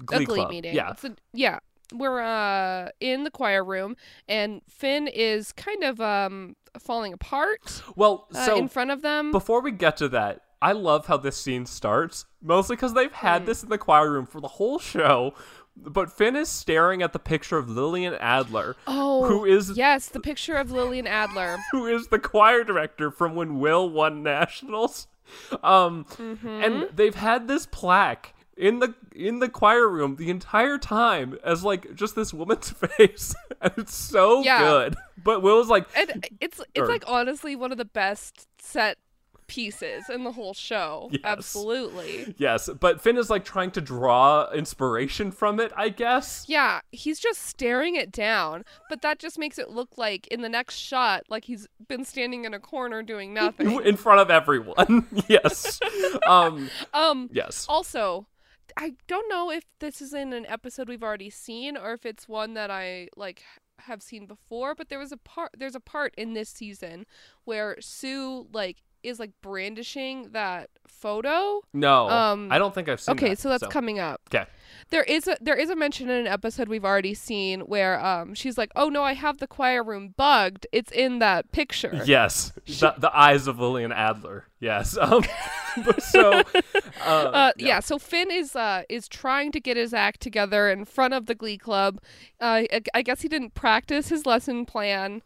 Glee 0.05 0.23
a 0.23 0.25
Glee 0.25 0.39
Club. 0.39 0.49
meeting. 0.51 0.75
Yeah. 0.75 0.91
It's 0.91 1.03
a, 1.03 1.15
yeah. 1.33 1.59
We're 1.91 2.21
uh 2.21 2.89
in 2.99 3.23
the 3.23 3.31
choir 3.31 3.63
room, 3.63 3.95
and 4.27 4.61
Finn 4.69 5.07
is 5.07 5.51
kind 5.53 5.83
of 5.83 5.99
um 5.99 6.55
falling 6.77 7.13
apart 7.13 7.81
Well, 7.95 8.27
uh, 8.35 8.45
so 8.45 8.57
in 8.57 8.67
front 8.67 8.91
of 8.91 9.01
them. 9.01 9.31
before 9.31 9.61
we 9.63 9.71
get 9.71 9.97
to 9.97 10.09
that, 10.09 10.41
I 10.61 10.73
love 10.73 11.07
how 11.07 11.17
this 11.17 11.35
scene 11.35 11.65
starts, 11.65 12.25
mostly 12.43 12.75
because 12.75 12.93
they've 12.93 13.09
Mm. 13.09 13.13
had 13.15 13.45
this 13.47 13.63
in 13.63 13.69
the 13.69 13.77
choir 13.79 14.11
room 14.11 14.27
for 14.27 14.39
the 14.39 14.47
whole 14.49 14.77
show. 14.77 15.33
But 15.77 16.11
Finn 16.11 16.35
is 16.35 16.49
staring 16.49 17.01
at 17.01 17.13
the 17.13 17.19
picture 17.19 17.57
of 17.57 17.69
Lillian 17.69 18.13
Adler, 18.15 18.75
oh, 18.85 19.25
who 19.25 19.45
is 19.45 19.77
yes, 19.77 20.07
the 20.09 20.19
picture 20.19 20.55
of 20.55 20.71
Lillian 20.71 21.07
Adler. 21.07 21.57
who 21.71 21.85
is 21.87 22.07
the 22.07 22.19
choir 22.19 22.63
director 22.63 23.09
from 23.11 23.33
when 23.35 23.59
Will 23.59 23.89
won 23.89 24.21
nationals. 24.23 25.07
Um, 25.63 26.05
Mm-hmm. 26.17 26.47
and 26.47 26.89
they've 26.93 27.15
had 27.15 27.47
this 27.47 27.65
plaque 27.67 28.33
in 28.57 28.79
the 28.79 28.93
in 29.15 29.39
the 29.39 29.47
choir 29.47 29.87
room 29.87 30.15
the 30.17 30.29
entire 30.29 30.77
time 30.77 31.37
as 31.43 31.63
like 31.63 31.93
just 31.95 32.15
this 32.15 32.33
woman's 32.33 32.69
face, 32.97 33.33
and 33.61 33.71
it's 33.77 33.95
so 33.95 34.41
Yeah. 34.43 34.59
good. 34.59 34.95
But 35.23 35.41
Will 35.41 35.57
was 35.57 35.67
like, 35.69 35.87
And 35.95 36.27
it's 36.41 36.59
it's 36.73 36.79
Or- 36.81 36.87
like 36.91 37.03
honestly 37.07 37.55
one 37.55 37.71
of 37.71 37.77
the 37.77 37.85
best 37.85 38.47
set 38.59 38.97
pieces 39.49 40.09
in 40.09 40.23
the 40.23 40.31
whole 40.31 40.53
show. 40.53 41.09
Yes. 41.19 41.21
Absolutely. 41.25 42.33
yes, 42.37 42.69
but 42.79 43.01
Finn 43.01 43.17
is 43.17 43.29
like 43.29 43.43
trying 43.43 43.71
to 43.71 43.81
draw 43.81 44.49
inspiration 44.51 45.31
from 45.31 45.59
it, 45.59 45.71
I 45.75 45.89
guess. 45.89 46.45
Yeah, 46.47 46.79
he's 46.91 47.19
just 47.19 47.41
staring 47.41 47.95
it 47.95 48.11
down, 48.11 48.63
but 48.89 49.01
that 49.01 49.19
just 49.19 49.37
makes 49.37 49.57
it 49.59 49.69
look 49.69 49.97
like 49.97 50.27
in 50.27 50.41
the 50.41 50.49
next 50.49 50.75
shot, 50.77 51.23
like 51.29 51.45
he's 51.45 51.67
been 51.87 52.05
standing 52.05 52.45
in 52.45 52.53
a 52.53 52.59
corner 52.59 53.03
doing 53.03 53.33
nothing. 53.43 53.81
In 53.83 53.97
front 53.97 54.21
of 54.21 54.29
everyone. 54.31 55.07
yes. 55.27 55.79
Um 56.25 56.69
Um, 56.93 57.29
yes. 57.33 57.65
also, 57.67 58.27
I 58.77 58.93
don't 59.07 59.27
know 59.29 59.51
if 59.51 59.63
this 59.79 60.01
is 60.01 60.13
in 60.13 60.31
an 60.31 60.45
episode 60.45 60.87
we've 60.87 61.03
already 61.03 61.29
seen 61.29 61.75
or 61.75 61.93
if 61.93 62.05
it's 62.05 62.29
one 62.29 62.53
that 62.53 62.69
I 62.71 63.09
like 63.17 63.43
have 63.79 64.01
seen 64.01 64.25
before, 64.25 64.75
but 64.75 64.89
there 64.89 64.99
was 64.99 65.11
a 65.11 65.17
part 65.17 65.51
there's 65.57 65.75
a 65.75 65.79
part 65.79 66.13
in 66.17 66.33
this 66.33 66.49
season 66.49 67.05
where 67.45 67.75
Sue 67.79 68.47
like 68.53 68.83
is 69.03 69.19
like 69.19 69.31
brandishing 69.41 70.29
that 70.31 70.69
photo. 70.87 71.61
No. 71.73 72.09
um, 72.09 72.51
I 72.51 72.57
don't 72.57 72.73
think 72.73 72.89
I've 72.89 72.99
seen 72.99 73.13
Okay, 73.13 73.29
that, 73.29 73.39
so 73.39 73.49
that's 73.49 73.65
coming 73.67 73.99
up. 73.99 74.21
Okay. 74.33 74.45
There 74.91 75.03
is 75.03 75.27
a 75.27 75.37
there 75.39 75.55
is 75.55 75.69
a 75.69 75.75
mention 75.75 76.09
in 76.09 76.17
an 76.21 76.27
episode 76.27 76.67
we've 76.67 76.85
already 76.85 77.13
seen 77.13 77.61
where 77.61 78.03
um 78.03 78.33
she's 78.33 78.57
like, 78.57 78.71
"Oh 78.75 78.89
no, 78.89 79.03
I 79.03 79.13
have 79.13 79.37
the 79.37 79.45
choir 79.47 79.83
room 79.83 80.13
bugged. 80.17 80.65
It's 80.71 80.91
in 80.91 81.19
that 81.19 81.51
picture." 81.51 82.01
Yes, 82.05 82.51
the, 82.65 82.95
the 82.97 83.15
eyes 83.15 83.45
of 83.47 83.59
Lillian 83.59 83.91
Adler. 83.91 84.45
Yes. 84.59 84.97
Um, 85.77 85.85
so, 85.99 86.41
uh, 87.05 87.09
Uh, 87.31 87.51
yeah. 87.57 87.79
so 87.79 87.99
Finn 87.99 88.31
is 88.31 88.55
uh 88.55 88.81
is 88.89 89.07
trying 89.07 89.51
to 89.51 89.59
get 89.59 89.77
his 89.77 89.93
act 89.93 90.19
together 90.21 90.69
in 90.69 90.83
front 90.85 91.13
of 91.13 91.27
the 91.27 91.35
Glee 91.35 91.57
Club. 91.59 91.99
Uh, 92.41 92.63
I, 92.71 92.81
I 92.95 93.01
guess 93.03 93.21
he 93.21 93.27
didn't 93.27 93.53
practice 93.53 94.09
his 94.09 94.25
lesson 94.25 94.65
plan. 94.65 95.21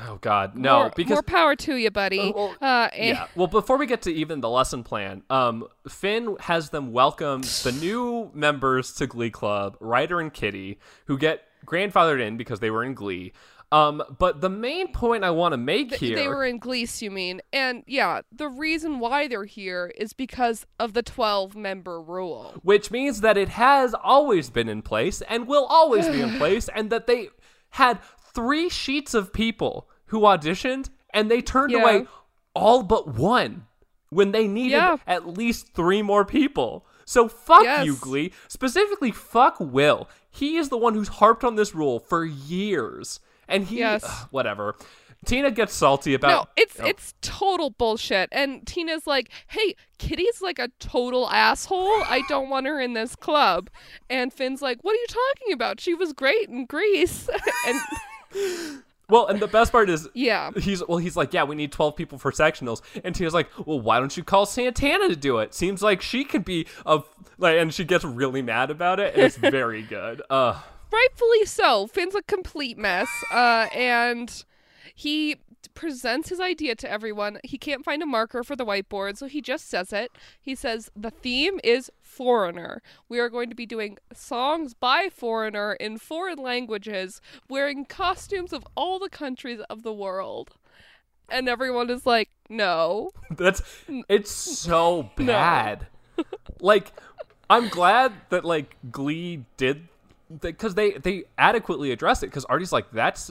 Oh 0.00 0.18
God, 0.20 0.56
no! 0.56 0.78
more, 0.80 0.92
because 0.96 1.16
more 1.16 1.22
power 1.22 1.54
to 1.56 1.76
you, 1.76 1.90
buddy. 1.90 2.18
Uh, 2.18 2.32
well, 2.34 2.56
uh, 2.62 2.88
and- 2.94 3.08
yeah. 3.18 3.26
Well, 3.36 3.46
before 3.46 3.76
we 3.76 3.86
get 3.86 4.02
to 4.02 4.12
even 4.12 4.40
the 4.40 4.48
lesson 4.48 4.82
plan, 4.84 5.22
um, 5.28 5.66
Finn 5.88 6.36
has 6.40 6.70
them 6.70 6.92
welcome 6.92 7.42
the 7.62 7.76
new 7.78 8.30
members 8.34 8.92
to 8.94 9.06
Glee 9.06 9.30
Club, 9.30 9.76
Ryder 9.80 10.18
and 10.20 10.32
Kitty, 10.32 10.78
who 11.06 11.18
get 11.18 11.42
grandfathered 11.66 12.20
in 12.26 12.36
because 12.38 12.60
they 12.60 12.70
were 12.70 12.82
in 12.84 12.94
Glee. 12.94 13.32
Um, 13.70 14.02
but 14.18 14.42
the 14.42 14.50
main 14.50 14.92
point 14.92 15.24
I 15.24 15.30
want 15.30 15.52
to 15.54 15.56
make 15.56 15.88
th- 15.90 16.00
here, 16.00 16.14
They 16.16 16.28
were 16.28 16.44
in 16.44 16.58
Glee, 16.58 16.86
you 16.98 17.10
mean? 17.10 17.40
And 17.54 17.82
yeah, 17.86 18.20
the 18.30 18.48
reason 18.48 18.98
why 18.98 19.28
they're 19.28 19.44
here 19.46 19.90
is 19.96 20.12
because 20.12 20.66
of 20.78 20.92
the 20.92 21.02
twelve 21.02 21.54
member 21.56 22.00
rule. 22.00 22.54
which 22.62 22.90
means 22.90 23.20
that 23.22 23.36
it 23.38 23.48
has 23.50 23.94
always 23.94 24.50
been 24.50 24.68
in 24.68 24.82
place 24.82 25.22
and 25.22 25.46
will 25.46 25.64
always 25.66 26.06
be 26.08 26.20
in 26.20 26.30
place, 26.38 26.68
and 26.74 26.90
that 26.90 27.06
they 27.06 27.28
had 27.70 27.98
three 28.34 28.68
sheets 28.68 29.14
of 29.14 29.32
people 29.32 29.88
who 30.06 30.20
auditioned 30.20 30.90
and 31.12 31.30
they 31.30 31.40
turned 31.40 31.72
Yeah. 31.72 31.80
away 31.82 32.06
all 32.54 32.82
but 32.82 33.08
one 33.08 33.66
when 34.10 34.32
they 34.32 34.46
needed 34.46 34.76
Yeah. 34.76 34.96
at 35.06 35.26
least 35.26 35.72
three 35.74 36.02
more 36.02 36.24
people. 36.24 36.86
So 37.04 37.28
fuck 37.28 37.64
Yes. 37.64 37.86
you, 37.86 37.96
Glee. 37.96 38.32
Specifically, 38.48 39.10
fuck 39.10 39.56
Will. 39.58 40.08
He 40.30 40.56
is 40.56 40.68
the 40.68 40.78
one 40.78 40.94
who's 40.94 41.08
harped 41.08 41.44
on 41.44 41.56
this 41.56 41.74
rule 41.74 41.98
for 41.98 42.24
years, 42.24 43.20
and 43.48 43.64
he 43.64 43.78
Yes. 43.78 44.04
ugh, 44.04 44.28
whatever. 44.30 44.76
Tina 45.24 45.52
gets 45.52 45.72
salty 45.72 46.14
about. 46.14 46.28
No, 46.30 46.44
it's 46.56 46.80
Oh, 46.80 46.84
it's 46.86 47.14
total 47.20 47.70
bullshit. 47.70 48.28
And 48.32 48.66
Tina's 48.66 49.06
like, 49.06 49.30
"Hey, 49.46 49.76
Kitty's 49.98 50.42
like 50.42 50.58
a 50.58 50.68
total 50.80 51.28
asshole. 51.30 52.02
I 52.08 52.22
don't 52.28 52.48
want 52.48 52.66
her 52.66 52.80
in 52.80 52.94
this 52.94 53.14
club." 53.14 53.70
And 54.10 54.32
Finn's 54.32 54.60
like, 54.62 54.78
"What 54.82 54.92
are 54.94 54.98
you 54.98 55.06
talking 55.06 55.52
about? 55.52 55.78
She 55.80 55.94
was 55.94 56.12
great 56.12 56.48
in 56.48 56.66
Grease." 56.66 57.28
and 57.68 57.80
well, 59.08 59.26
and 59.26 59.40
the 59.40 59.48
best 59.48 59.72
part 59.72 59.90
is 59.90 60.08
yeah, 60.14 60.50
he's 60.56 60.82
well 60.86 60.98
he's 60.98 61.16
like 61.16 61.32
yeah 61.32 61.44
we 61.44 61.54
need 61.54 61.72
12 61.72 61.96
people 61.96 62.18
for 62.18 62.30
sectionals 62.32 62.80
and 63.04 63.14
tina's 63.14 63.34
like 63.34 63.48
well 63.66 63.80
why 63.80 63.98
don't 63.98 64.16
you 64.16 64.24
call 64.24 64.46
santana 64.46 65.08
to 65.08 65.16
do 65.16 65.38
it 65.38 65.54
seems 65.54 65.82
like 65.82 66.00
she 66.00 66.24
could 66.24 66.44
be 66.44 66.66
a 66.86 67.00
like 67.38 67.58
and 67.58 67.74
she 67.74 67.84
gets 67.84 68.04
really 68.04 68.42
mad 68.42 68.70
about 68.70 69.00
it 69.00 69.14
and 69.14 69.22
it's 69.24 69.36
very 69.50 69.82
good 69.82 70.22
uh 70.30 70.60
rightfully 70.92 71.44
so. 71.46 71.86
Finn's 71.86 72.14
a 72.14 72.22
complete 72.22 72.78
mess. 72.78 73.08
Uh, 73.32 73.66
and 73.74 74.44
he 74.94 75.36
presents 75.74 76.28
his 76.28 76.40
idea 76.40 76.74
to 76.76 76.90
everyone. 76.90 77.38
He 77.44 77.58
can't 77.58 77.84
find 77.84 78.02
a 78.02 78.06
marker 78.06 78.42
for 78.42 78.56
the 78.56 78.66
whiteboard, 78.66 79.16
so 79.16 79.26
he 79.26 79.40
just 79.40 79.68
says 79.68 79.92
it. 79.92 80.12
He 80.40 80.54
says 80.54 80.90
the 80.96 81.10
theme 81.10 81.60
is 81.62 81.90
foreigner. 82.02 82.82
We 83.08 83.18
are 83.18 83.28
going 83.28 83.48
to 83.48 83.56
be 83.56 83.66
doing 83.66 83.98
songs 84.12 84.74
by 84.74 85.08
foreigner 85.14 85.74
in 85.74 85.98
foreign 85.98 86.38
languages, 86.38 87.20
wearing 87.48 87.84
costumes 87.84 88.52
of 88.52 88.66
all 88.74 88.98
the 88.98 89.08
countries 89.08 89.60
of 89.70 89.82
the 89.82 89.92
world. 89.92 90.50
And 91.28 91.48
everyone 91.48 91.88
is 91.88 92.04
like, 92.04 92.28
no. 92.48 93.10
that's 93.30 93.62
it's 94.08 94.30
so 94.30 95.10
bad 95.16 95.86
like 96.60 96.92
i'm 97.50 97.68
glad 97.68 98.12
that 98.30 98.44
like 98.44 98.76
glee 98.90 99.44
did 99.56 99.88
because 100.40 100.74
they 100.74 100.92
they 100.92 101.24
adequately 101.36 101.92
address 101.92 102.22
it 102.22 102.26
because 102.26 102.44
artie's 102.46 102.72
like 102.72 102.90
that's 102.92 103.30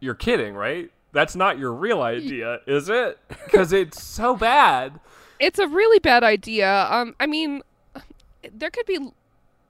you're 0.00 0.14
kidding 0.14 0.54
right 0.54 0.90
that's 1.12 1.34
not 1.34 1.58
your 1.58 1.72
real 1.72 2.02
idea 2.02 2.60
is 2.66 2.88
it 2.88 3.18
because 3.28 3.72
it's 3.72 4.02
so 4.02 4.36
bad 4.36 5.00
It's 5.40 5.58
a 5.60 5.68
really 5.68 6.00
bad 6.00 6.24
idea. 6.24 6.86
Um, 6.90 7.14
I 7.20 7.26
mean, 7.26 7.62
there 8.52 8.70
could 8.70 8.86
be. 8.86 8.98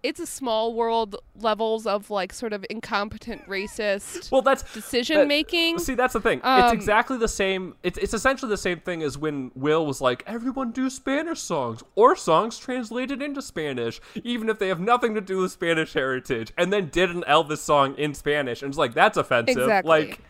It's 0.02 0.20
a 0.20 0.26
small 0.26 0.72
world 0.74 1.16
levels 1.40 1.84
of 1.84 2.08
like 2.08 2.32
sort 2.32 2.52
of 2.52 2.64
incompetent 2.70 3.44
racist 3.48 4.30
well 4.30 4.42
that's 4.42 4.62
decision 4.72 5.26
making. 5.26 5.80
See, 5.80 5.94
that's 5.94 6.12
the 6.12 6.20
thing. 6.20 6.38
it's 6.38 6.46
Um, 6.46 6.72
exactly 6.72 7.18
the 7.18 7.26
same. 7.28 7.74
It's 7.82 7.98
it's 7.98 8.14
essentially 8.14 8.48
the 8.48 8.56
same 8.56 8.78
thing 8.80 9.02
as 9.02 9.18
when 9.18 9.50
Will 9.56 9.84
was 9.84 10.00
like, 10.00 10.22
"Everyone 10.26 10.70
do 10.70 10.88
Spanish 10.88 11.40
songs 11.40 11.82
or 11.96 12.14
songs 12.14 12.56
translated 12.58 13.20
into 13.20 13.42
Spanish, 13.42 14.00
even 14.24 14.48
if 14.48 14.58
they 14.60 14.68
have 14.68 14.80
nothing 14.80 15.14
to 15.16 15.20
do 15.20 15.38
with 15.38 15.50
Spanish 15.52 15.92
heritage," 15.94 16.52
and 16.56 16.72
then 16.72 16.88
did 16.90 17.10
an 17.10 17.24
Elvis 17.28 17.58
song 17.58 17.94
in 17.96 18.14
Spanish, 18.14 18.62
and 18.62 18.70
it's 18.70 18.78
like 18.78 18.94
that's 18.94 19.18
offensive. 19.18 19.58
Exactly. 19.58 19.88
Like, 19.88 20.20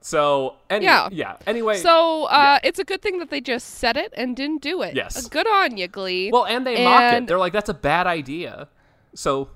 so 0.00 0.56
any, 0.70 0.84
Yeah. 0.84 1.08
yeah. 1.12 1.36
Anyway, 1.46 1.76
So 1.78 2.24
uh, 2.24 2.58
it's 2.64 2.78
a 2.78 2.84
good 2.84 3.02
thing 3.02 3.18
that 3.18 3.30
they 3.30 3.40
just 3.40 3.66
said 3.78 3.96
it 3.96 4.12
and 4.16 4.34
didn't 4.36 4.62
do 4.62 4.82
it. 4.82 4.94
Yes. 4.94 5.26
Uh, 5.26 5.28
Good 5.28 5.46
on 5.46 5.76
you, 5.76 5.88
Glee. 5.88 6.30
well, 6.32 6.46
and 6.46 6.66
they 6.66 6.82
mock 6.84 7.00
it. 7.00 7.16
and- 7.16 7.28
They're 7.28 7.38
like, 7.38 7.52
"That's 7.52 7.68
a 7.68 7.74
bad 7.74 8.06
idea." 8.06 8.68
So 9.14 9.48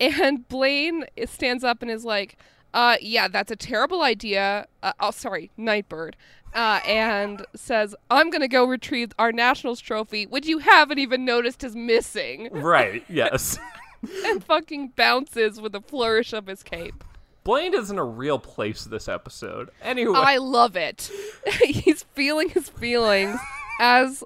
And 0.00 0.48
Blaine 0.48 1.04
stands 1.26 1.62
up 1.62 1.80
and 1.80 1.90
is 1.90 2.04
like, 2.04 2.36
uh, 2.74 2.96
yeah, 3.00 3.28
that's 3.28 3.52
a 3.52 3.56
terrible 3.56 4.02
idea. 4.02 4.66
Uh, 4.82 4.92
oh, 4.98 5.12
sorry, 5.12 5.52
Nightbird. 5.56 6.16
Uh, 6.52 6.80
and 6.86 7.46
says, 7.54 7.94
I'm 8.10 8.30
going 8.30 8.40
to 8.40 8.48
go 8.48 8.64
retrieve 8.64 9.12
our 9.18 9.30
Nationals 9.32 9.80
trophy, 9.80 10.26
which 10.26 10.46
you 10.46 10.58
haven't 10.58 10.98
even 10.98 11.24
noticed 11.24 11.62
is 11.62 11.76
missing. 11.76 12.48
right, 12.52 13.04
yes. 13.08 13.58
and 14.24 14.42
fucking 14.42 14.92
bounces 14.96 15.60
with 15.60 15.74
a 15.76 15.80
flourish 15.80 16.32
of 16.32 16.46
his 16.48 16.62
cape. 16.64 17.04
Blaine 17.44 17.74
isn't 17.74 17.98
a 17.98 18.04
real 18.04 18.38
place 18.38 18.84
this 18.84 19.06
episode. 19.06 19.70
Anyway, 19.82 20.14
I 20.16 20.38
love 20.38 20.76
it. 20.76 21.10
He's 21.62 22.04
feeling 22.14 22.48
his 22.48 22.70
feelings 22.70 23.38
as 23.80 24.24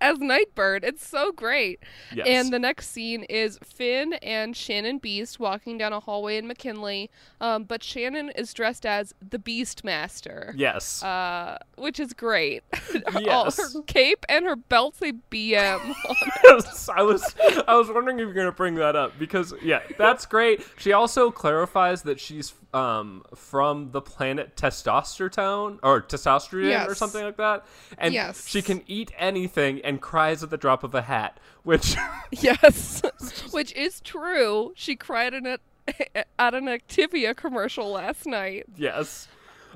as 0.00 0.18
Nightbird. 0.18 0.84
It's 0.84 1.06
so 1.06 1.32
great. 1.32 1.80
Yes. 2.14 2.26
And 2.28 2.52
the 2.52 2.58
next 2.58 2.90
scene 2.90 3.24
is 3.24 3.58
Finn 3.64 4.14
and 4.14 4.56
Shannon 4.56 5.00
Beiste 5.00 5.38
walking 5.38 5.78
down 5.78 5.92
a 5.92 6.00
hallway 6.00 6.36
in 6.36 6.46
McKinley. 6.46 7.10
Um, 7.40 7.64
but 7.64 7.82
Shannon 7.82 8.30
is 8.30 8.52
dressed 8.54 8.84
as 8.86 9.14
the 9.26 9.38
Beastmaster. 9.38 10.52
yes. 10.56 11.02
Uh, 11.02 11.58
which 11.76 12.00
is 12.00 12.12
great. 12.12 12.62
Yes. 13.20 13.56
her 13.74 13.82
cape 13.82 14.24
and 14.28 14.44
her 14.44 14.56
belt 14.56 14.96
say 14.96 15.12
BM. 15.30 15.80
on 16.08 16.14
Yes, 16.44 16.88
I 16.88 17.02
was 17.02 17.34
I 17.66 17.74
was 17.76 17.88
wondering 17.90 18.18
if 18.18 18.24
you're 18.24 18.34
gonna 18.34 18.52
bring 18.52 18.74
that 18.76 18.94
up 18.96 19.18
because 19.18 19.52
yeah, 19.62 19.80
that's 19.98 20.26
great. 20.26 20.64
She 20.78 20.92
also 20.92 21.30
clarifies 21.30 22.02
that 22.02 22.20
she's 22.20 22.54
um 22.74 23.24
from 23.34 23.90
the 23.92 24.00
planet 24.02 24.54
testosterone 24.56 25.78
or 25.82 26.02
testosterone 26.02 26.86
or 26.86 26.94
something 26.94 27.24
like 27.24 27.36
that, 27.36 27.64
and 27.98 28.12
Yes. 28.14 28.46
she 28.46 28.62
can 28.62 28.82
eat 28.86 29.12
anything 29.18 29.80
and 29.82 29.95
cries 29.98 30.42
at 30.42 30.50
the 30.50 30.56
drop 30.56 30.82
of 30.84 30.94
a 30.94 31.02
hat, 31.02 31.38
which 31.64 31.96
yes, 32.30 33.02
which 33.50 33.72
is 33.74 34.00
true. 34.00 34.72
She 34.76 34.96
cried 34.96 35.34
in 35.34 35.46
it 35.46 35.60
at 36.38 36.54
an 36.54 36.64
Activia 36.66 37.34
commercial 37.36 37.90
last 37.92 38.26
night. 38.26 38.66
yes, 38.76 39.28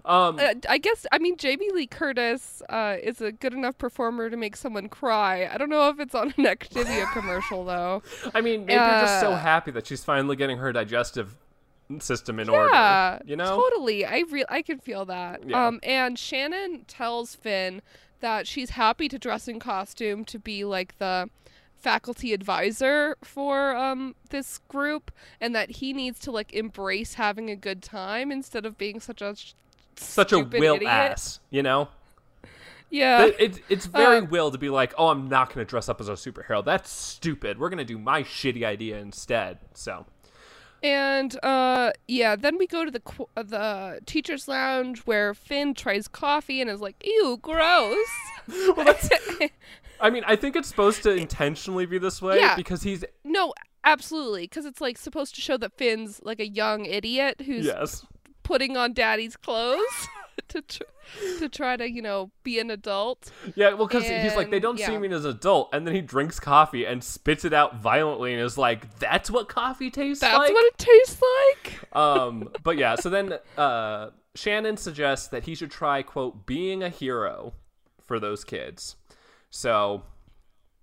um 0.04 0.38
Uh, 0.38 0.54
I 0.68 0.78
guess 0.78 1.06
I 1.12 1.18
mean 1.18 1.36
Jamie 1.36 1.70
Lee 1.72 1.86
Curtis 1.86 2.62
uh, 2.68 2.96
is 3.02 3.20
a 3.20 3.32
good 3.32 3.52
enough 3.54 3.76
performer 3.78 4.30
to 4.30 4.36
make 4.36 4.56
someone 4.56 4.88
cry. 4.88 5.46
I 5.52 5.58
don't 5.58 5.68
know 5.70 5.88
if 5.90 6.00
it's 6.00 6.14
on 6.14 6.34
an 6.36 6.44
Activia 6.44 7.10
commercial 7.12 7.64
though. 7.64 8.02
I 8.34 8.40
mean 8.40 8.66
maybe 8.66 8.74
you're 8.80 9.00
just 9.00 9.20
so 9.20 9.32
uh, 9.32 9.38
happy 9.38 9.70
that 9.72 9.86
she's 9.86 10.02
finally 10.04 10.36
getting 10.36 10.58
her 10.58 10.72
digestive 10.72 11.36
system 11.98 12.38
in 12.38 12.48
Yeah, 12.48 13.12
order. 13.14 13.24
You 13.28 13.36
know, 13.36 13.56
totally. 13.60 14.06
I 14.06 14.22
re- 14.30 14.44
I 14.48 14.62
can 14.62 14.78
feel 14.78 15.04
that. 15.06 15.46
Yeah. 15.48 15.66
Um, 15.66 15.80
and 15.82 16.18
Shannon 16.18 16.84
tells 16.86 17.34
Finn 17.34 17.82
that 18.20 18.46
she's 18.46 18.70
happy 18.70 19.08
to 19.08 19.18
dress 19.18 19.48
in 19.48 19.58
costume 19.60 20.24
to 20.26 20.38
be 20.38 20.64
like 20.64 20.98
the 20.98 21.28
faculty 21.78 22.34
advisor 22.34 23.16
for 23.24 23.74
um 23.74 24.14
this 24.28 24.58
group 24.68 25.10
and 25.40 25.54
that 25.54 25.70
he 25.70 25.94
needs 25.94 26.18
to 26.18 26.30
like 26.30 26.52
embrace 26.52 27.14
having 27.14 27.48
a 27.50 27.56
good 27.56 27.82
time 27.82 28.30
instead 28.30 28.66
of 28.66 28.76
being 28.76 29.00
such 29.00 29.22
a 29.22 29.34
Such 29.96 30.32
a 30.32 30.40
will 30.40 30.74
idiot. 30.76 30.90
ass, 30.90 31.40
you 31.50 31.62
know. 31.62 31.88
Yeah. 32.90 33.26
It, 33.26 33.36
it, 33.38 33.62
it's 33.68 33.86
very 33.86 34.18
Uh, 34.18 34.24
will 34.24 34.50
to 34.50 34.58
be 34.58 34.68
like, 34.68 34.92
oh, 34.98 35.08
I'm 35.08 35.28
not 35.28 35.54
going 35.54 35.64
to 35.64 35.68
dress 35.68 35.88
up 35.88 36.00
as 36.00 36.08
a 36.08 36.12
superhero. 36.14 36.64
That's 36.64 36.90
stupid. 36.90 37.58
We're 37.58 37.68
going 37.68 37.78
to 37.78 37.84
do 37.84 37.98
my 37.98 38.24
shitty 38.24 38.64
idea 38.64 38.98
instead. 38.98 39.58
So, 39.74 40.06
And 40.82 41.36
uh 41.44 41.92
yeah, 42.08 42.36
then 42.36 42.56
we 42.58 42.66
go 42.66 42.84
to 42.84 42.90
the 42.90 43.00
qu- 43.00 43.28
uh, 43.36 43.42
the 43.42 44.00
teachers 44.06 44.48
lounge 44.48 45.00
where 45.00 45.34
Finn 45.34 45.74
tries 45.74 46.08
coffee 46.08 46.60
and 46.60 46.70
is 46.70 46.80
like, 46.80 46.96
"Ew, 47.04 47.38
gross." 47.42 47.96
well, 48.48 48.84
that's. 48.84 49.08
I 50.00 50.08
mean, 50.08 50.24
I 50.26 50.36
think 50.36 50.56
it's 50.56 50.68
supposed 50.68 51.02
to 51.02 51.10
intentionally 51.10 51.84
be 51.84 51.98
this 51.98 52.22
way 52.22 52.38
Yeah. 52.38 52.56
because 52.56 52.82
he's 52.82 53.04
no, 53.24 53.52
absolutely, 53.84 54.48
cuz 54.48 54.64
it's 54.64 54.80
like 54.80 54.96
supposed 54.96 55.34
to 55.34 55.42
show 55.42 55.58
that 55.58 55.76
Finn's 55.76 56.20
like 56.22 56.40
a 56.40 56.48
young 56.48 56.86
idiot 56.86 57.42
who's 57.44 57.66
yes, 57.66 58.06
putting 58.42 58.78
on 58.78 58.94
daddy's 58.94 59.36
clothes 59.36 60.08
to 60.50 60.62
tr- 60.62 60.82
to 61.38 61.48
try 61.48 61.76
to, 61.76 61.90
you 61.90 62.02
know, 62.02 62.30
be 62.42 62.58
an 62.58 62.70
adult. 62.70 63.30
yeah. 63.54 63.74
Well, 63.74 63.86
because 63.86 64.04
he's 64.04 64.36
like, 64.36 64.50
they 64.50 64.60
don't 64.60 64.78
see 64.78 64.92
yeah. 64.92 64.98
me 64.98 65.08
as 65.12 65.24
an 65.24 65.32
adult, 65.32 65.70
and 65.72 65.86
then 65.86 65.94
he 65.94 66.00
drinks 66.00 66.38
coffee 66.38 66.84
and 66.84 67.02
spits 67.02 67.44
it 67.44 67.52
out 67.52 67.80
violently, 67.80 68.32
and 68.34 68.42
is 68.42 68.58
like, 68.58 68.98
"That's 68.98 69.30
what 69.30 69.48
coffee 69.48 69.90
tastes 69.90 70.20
That's 70.20 70.36
like." 70.36 70.48
That's 70.48 70.54
what 70.54 70.66
it 70.66 70.78
tastes 70.78 71.22
like. 71.64 71.96
um, 71.96 72.50
but 72.62 72.76
yeah. 72.76 72.96
So 72.96 73.10
then, 73.10 73.34
uh, 73.56 74.10
Shannon 74.34 74.76
suggests 74.76 75.28
that 75.28 75.44
he 75.44 75.54
should 75.54 75.70
try 75.70 76.02
quote 76.02 76.46
being 76.46 76.82
a 76.82 76.88
hero 76.88 77.54
for 78.02 78.20
those 78.20 78.44
kids. 78.44 78.96
So 79.50 80.02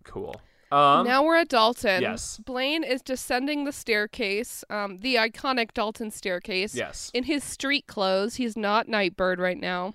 cool. 0.03 0.41
Um, 0.71 1.08
now 1.08 1.23
we're 1.23 1.38
at 1.38 1.47
Dalton. 1.49 2.01
yes. 2.01 2.39
Blaine 2.43 2.84
is 2.84 3.01
descending 3.01 3.63
the 3.65 3.71
staircase, 3.71 4.63
um, 4.69 4.97
the 4.97 5.15
iconic 5.15 5.73
Dalton 5.73 6.12
staircase. 6.12 6.75
yes, 6.75 7.10
In 7.13 7.23
his 7.23 7.43
street 7.43 7.88
clothes, 7.88 8.36
he's 8.36 8.58
not 8.58 8.88
Nightbird 8.88 9.39
right 9.39 9.58
now. 9.60 9.93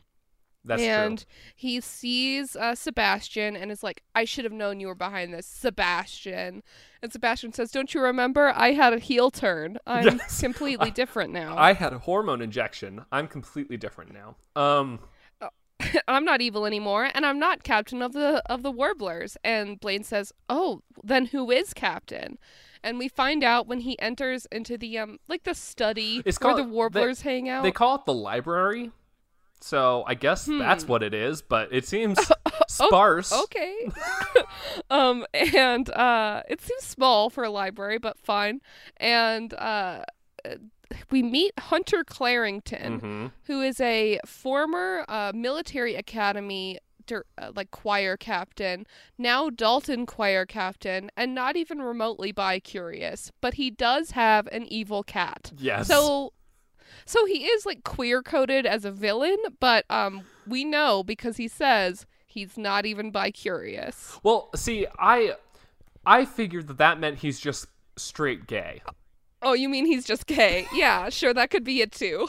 that's 0.65 0.81
true. 0.81 0.91
and 0.91 1.19
true. 1.19 1.27
he 1.57 1.81
sees 1.81 2.57
uh, 2.57 2.75
Sebastian 2.75 3.57
and 3.57 3.71
is 3.71 3.83
like, 3.83 4.03
I 4.15 4.25
should 4.25 4.45
have 4.45 4.53
known 4.53 4.81
you 4.81 4.87
were 4.87 4.95
behind 4.95 5.35
this, 5.35 5.47
Sebastian. 5.47 6.63
And 7.03 7.13
Sebastian 7.13 7.53
says, 7.53 7.71
Don't 7.73 7.93
you 7.95 8.01
remember? 8.01 8.53
I 8.55 8.73
had 8.73 8.93
a 8.93 8.99
heel 8.99 9.31
turn. 9.31 9.79
I'm 9.87 10.05
Yes. 10.19 10.41
completely 10.41 10.91
different 10.91 11.33
now. 11.43 11.57
I 11.59 11.73
had 11.75 11.93
a 11.93 11.99
hormone 11.99 12.41
injection. 12.41 13.05
I'm 13.13 13.27
completely 13.29 13.77
different 13.77 14.13
now. 14.15 14.37
Um, 14.55 15.01
I'm 16.09 16.25
not 16.25 16.41
evil 16.41 16.67
anymore, 16.67 17.09
and 17.15 17.25
I'm 17.27 17.39
not 17.39 17.63
captain 17.65 18.03
of 18.03 18.13
the 18.13 18.43
of 18.51 18.63
the 18.63 18.71
Warblers. 18.71 19.37
And 19.45 19.79
Blaine 19.81 20.05
says, 20.05 20.33
"Oh, 20.49 20.83
then 21.03 21.27
who 21.27 21.51
is 21.51 21.73
captain?" 21.75 22.39
And 22.85 22.99
we 22.99 23.09
find 23.09 23.45
out 23.45 23.67
when 23.69 23.81
he 23.81 23.99
enters 24.01 24.47
into 24.51 24.77
the 24.77 24.99
um 24.99 25.19
like 25.29 25.45
the 25.45 25.55
study 25.55 26.23
It's 26.25 26.41
where 26.41 26.55
called- 26.55 26.59
the 26.59 26.65
they- 26.69 26.71
Warblers 26.77 27.23
hang 27.23 27.49
out. 27.49 27.63
they 27.63 27.71
call 27.73 27.95
it 27.97 28.05
the 28.07 28.15
library. 28.15 28.91
So 29.61 30.03
I 30.09 30.15
guess 30.15 30.47
Hmm. 30.47 30.59
that's 30.59 30.89
what 30.89 31.05
it 31.05 31.15
is, 31.15 31.41
but 31.41 31.73
it 31.73 31.87
seems 31.87 32.19
sparse. 32.69 33.33
okay. 33.33 33.89
um, 34.91 35.25
and 35.33 35.89
uh, 35.91 36.43
it 36.49 36.61
seems 36.61 36.83
small 36.83 37.31
for 37.31 37.45
a 37.45 37.51
library, 37.51 37.99
but 37.99 38.19
fine. 38.19 38.61
And 38.97 39.55
uh, 39.55 40.03
we 41.11 41.23
meet 41.23 41.53
Hunter 41.59 42.05
Clarington, 42.05 43.01
hmm 43.01 43.27
who 43.47 43.61
is 43.61 43.81
a 43.81 44.19
former 44.25 45.05
uh, 45.09 45.33
military 45.35 45.95
academy 45.95 46.79
dir- 47.07 47.27
uh, 47.39 47.51
like 47.55 47.71
choir 47.71 48.17
captain, 48.17 48.87
now 49.19 49.51
Dalton 49.51 50.07
choir 50.07 50.47
captain, 50.47 51.11
and 51.17 51.35
not 51.35 51.57
even 51.57 51.83
remotely 51.83 52.33
bi-curious, 52.33 53.33
but 53.41 53.55
he 53.55 53.71
does 53.71 54.13
have 54.13 54.47
an 54.53 54.67
evil 54.67 55.03
cat. 55.03 55.53
Yes. 55.57 55.89
So 55.89 56.33
so 57.05 57.25
he 57.27 57.45
is 57.47 57.67
like 57.67 57.85
queer 57.85 58.23
coded 58.23 58.67
as 58.67 58.85
a 58.85 58.93
villain, 58.93 59.39
but 59.61 59.85
um 59.91 60.23
we 60.47 60.65
know 60.65 61.03
because 61.03 61.37
he 61.37 61.49
says 61.49 62.07
he's 62.27 62.57
not 62.57 62.87
even 62.87 63.11
bi-curious. 63.11 64.19
well, 64.23 64.51
see, 64.55 64.87
I 64.99 65.37
I 66.07 66.25
figured 66.25 66.69
that 66.69 66.79
that 66.79 66.99
meant 67.01 67.19
he's 67.19 67.39
just 67.41 67.67
straight 67.97 68.47
gay. 68.47 68.83
Oh, 69.43 69.55
you 69.55 69.69
mean 69.69 69.87
he's 69.87 70.05
just 70.05 70.27
gay? 70.27 70.67
Yeah, 70.73 71.09
sure 71.11 71.35
that 71.35 71.51
could 71.51 71.65
be 71.65 71.81
it 71.81 71.93
too. 71.93 72.29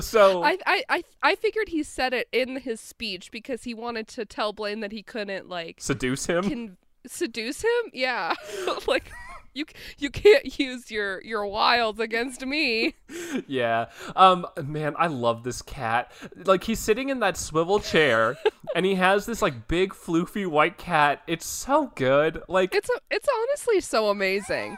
So 0.00 0.42
I, 0.42 0.58
I, 0.66 0.84
I, 0.88 1.02
I 1.22 1.34
figured 1.36 1.68
he 1.68 1.82
said 1.82 2.12
it 2.12 2.28
in 2.32 2.56
his 2.56 2.80
speech 2.80 3.30
because 3.30 3.64
he 3.64 3.74
wanted 3.74 4.08
to 4.08 4.24
tell 4.24 4.52
Blaine 4.52 4.80
that 4.80 4.92
he 4.92 5.02
couldn't 5.02 5.48
like 5.48 5.76
seduce 5.80 6.26
him. 6.26 6.42
can 6.48 6.76
seduce 7.06 7.62
him. 7.62 7.90
Yeah, 7.92 8.34
like 8.86 9.10
you 9.58 9.64
you 9.98 10.10
can't 10.10 10.58
use 10.58 10.90
your 10.90 11.22
your 11.22 11.46
wiles 11.46 11.98
against 12.00 12.44
me. 12.44 12.94
yeah. 13.46 13.86
Um 14.16 14.46
man, 14.62 14.94
I 14.98 15.06
love 15.06 15.44
this 15.44 15.62
cat. 15.62 16.10
Like 16.44 16.64
he's 16.64 16.80
sitting 16.80 17.08
in 17.08 17.20
that 17.20 17.36
swivel 17.36 17.78
chair 17.78 18.36
and 18.74 18.84
he 18.84 18.96
has 18.96 19.26
this 19.26 19.40
like 19.40 19.68
big 19.68 19.92
floofy 19.92 20.46
white 20.46 20.76
cat. 20.76 21.22
It's 21.26 21.46
so 21.46 21.92
good. 21.94 22.42
Like 22.48 22.74
It's 22.74 22.90
a, 22.90 22.98
it's 23.10 23.28
honestly 23.42 23.80
so 23.80 24.08
amazing. 24.08 24.76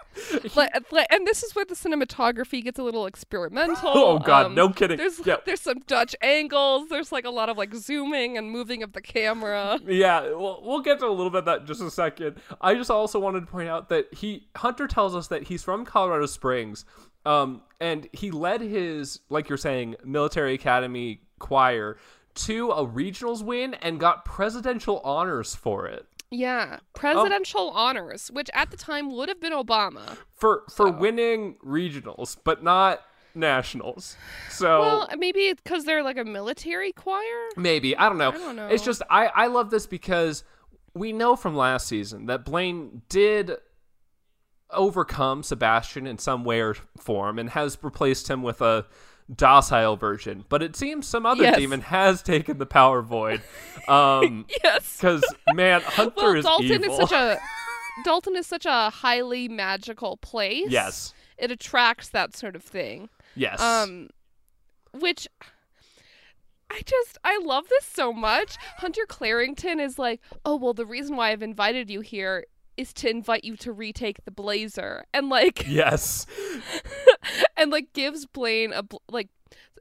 like, 0.54 0.70
and 1.10 1.26
this 1.26 1.42
is 1.42 1.54
where 1.54 1.64
the 1.64 1.74
cinematography 1.74 2.62
gets 2.62 2.78
a 2.78 2.82
little 2.82 3.06
experimental. 3.06 3.92
Oh 3.94 4.18
god, 4.18 4.46
Um, 4.46 4.54
no 4.54 4.68
kidding. 4.68 4.98
There's 4.98 5.24
yeah. 5.24 5.36
there's 5.46 5.60
some 5.62 5.78
Dutch 5.86 6.14
angles. 6.22 6.88
There's 6.90 7.12
like 7.12 7.24
a 7.24 7.30
lot 7.30 7.48
of 7.48 7.56
like 7.56 7.74
zooming 7.74 8.36
and 8.36 8.50
moving 8.50 8.82
of 8.82 8.92
the 8.92 9.00
camera. 9.00 9.78
Yeah, 9.86 10.20
we'll, 10.22 10.60
we'll 10.62 10.80
get 10.80 10.98
to 11.00 11.06
a 11.06 11.08
little 11.08 11.30
bit 11.30 11.38
of 11.40 11.44
that 11.46 11.60
in 11.62 11.66
just 11.66 11.80
a 11.80 11.90
second. 11.90 12.36
I 12.60 12.74
just 12.74 12.90
also 12.90 13.18
wanted 13.18 13.40
to 13.40 13.46
point 13.46 13.68
out 13.68 13.88
that 13.88 14.12
he 14.12 14.46
Hunter 14.66 14.88
tells 14.88 15.14
us 15.14 15.28
that 15.28 15.44
he's 15.44 15.62
from 15.62 15.84
Colorado 15.84 16.26
Springs, 16.26 16.84
um, 17.24 17.62
and 17.80 18.08
he 18.12 18.32
led 18.32 18.60
his 18.60 19.20
like 19.30 19.48
you're 19.48 19.56
saying 19.56 19.94
military 20.04 20.54
academy 20.54 21.20
choir 21.38 21.98
to 22.34 22.72
a 22.72 22.84
regionals 22.84 23.44
win 23.44 23.74
and 23.74 24.00
got 24.00 24.24
presidential 24.24 24.98
honors 25.04 25.54
for 25.54 25.86
it 25.86 26.04
Yeah, 26.32 26.80
presidential 26.94 27.70
honors, 27.70 28.28
which 28.32 28.50
at 28.54 28.72
the 28.72 28.76
time 28.76 29.12
would 29.14 29.28
have 29.28 29.40
been 29.40 29.52
Obama. 29.52 30.16
for 30.34 30.64
for 30.68 30.88
So- 30.88 30.90
winning 30.90 31.54
regionals, 31.64 32.36
but 32.42 32.64
not 32.64 33.02
nationals. 33.36 34.16
So 34.50 34.80
Well, 34.80 35.08
maybe 35.16 35.52
because 35.52 35.84
they're 35.84 36.02
like 36.02 36.18
a 36.18 36.24
military 36.24 36.90
choir. 36.90 37.50
Maybe 37.56 37.96
I 37.96 38.08
don't 38.08 38.18
know. 38.18 38.30
I 38.32 38.38
don't 38.38 38.58
It's 38.72 38.84
just 38.84 39.00
I 39.10 39.28
I 39.28 39.46
love 39.46 39.70
this 39.70 39.86
because 39.86 40.42
we 40.92 41.12
know 41.12 41.36
from 41.36 41.54
last 41.56 41.86
season 41.86 42.26
that 42.26 42.44
Blaine 42.44 43.02
did 43.08 43.52
overcome 44.76 45.42
Sebastian 45.42 46.06
in 46.06 46.18
some 46.18 46.44
way 46.44 46.60
or 46.60 46.74
form 46.98 47.38
and 47.38 47.50
has 47.50 47.76
replaced 47.82 48.28
him 48.28 48.42
with 48.42 48.60
a 48.60 48.86
docile 49.34 49.96
version. 49.96 50.44
But 50.48 50.62
it 50.62 50.76
seems 50.76 51.06
some 51.08 51.26
other 51.26 51.42
Yes. 51.42 51.56
demon 51.58 51.80
has 51.80 52.22
taken 52.22 52.58
the 52.58 52.66
power 52.66 53.02
void. 53.02 53.42
Um, 53.88 54.46
Yes. 54.62 54.96
because 54.96 55.24
man, 55.52 55.80
Hunter 55.84 56.12
Well, 56.16 56.32
is 56.36 56.44
Dalton 56.44 56.66
evil. 56.84 56.90
is 56.92 56.96
such 57.08 57.12
a 57.12 57.38
Dalton 58.04 58.36
is 58.36 58.46
such 58.46 58.66
a 58.66 58.90
highly 58.90 59.48
magical 59.48 60.16
place. 60.18 60.66
yes, 60.68 61.14
It 61.38 61.50
attracts 61.50 62.08
that 62.10 62.36
sort 62.36 62.54
of 62.54 62.62
thing. 62.62 63.08
yes. 63.34 63.60
Um, 63.60 64.10
which 64.92 65.26
I 66.70 66.82
just 66.84 67.18
I 67.24 67.38
love 67.44 67.68
this 67.68 67.84
so 67.84 68.12
much. 68.12 68.56
Hunter 68.78 69.06
Clarington 69.08 69.80
is 69.80 69.98
like, 69.98 70.20
oh 70.44 70.56
well, 70.56 70.74
the 70.74 70.86
reason 70.86 71.16
why 71.16 71.30
I've 71.30 71.42
invited 71.42 71.90
you 71.90 72.00
here 72.00 72.44
is 72.76 72.92
to 72.94 73.10
invite 73.10 73.44
you 73.44 73.56
to 73.58 73.72
retake 73.72 74.24
the 74.24 74.30
Blazer, 74.30 75.04
and 75.12 75.28
like 75.28 75.66
yes. 75.68 76.26
and 77.56 77.70
like 77.70 77.92
gives 77.92 78.26
Blaine 78.26 78.72
a 78.72 78.82
bl- 78.82 78.96
like 79.10 79.28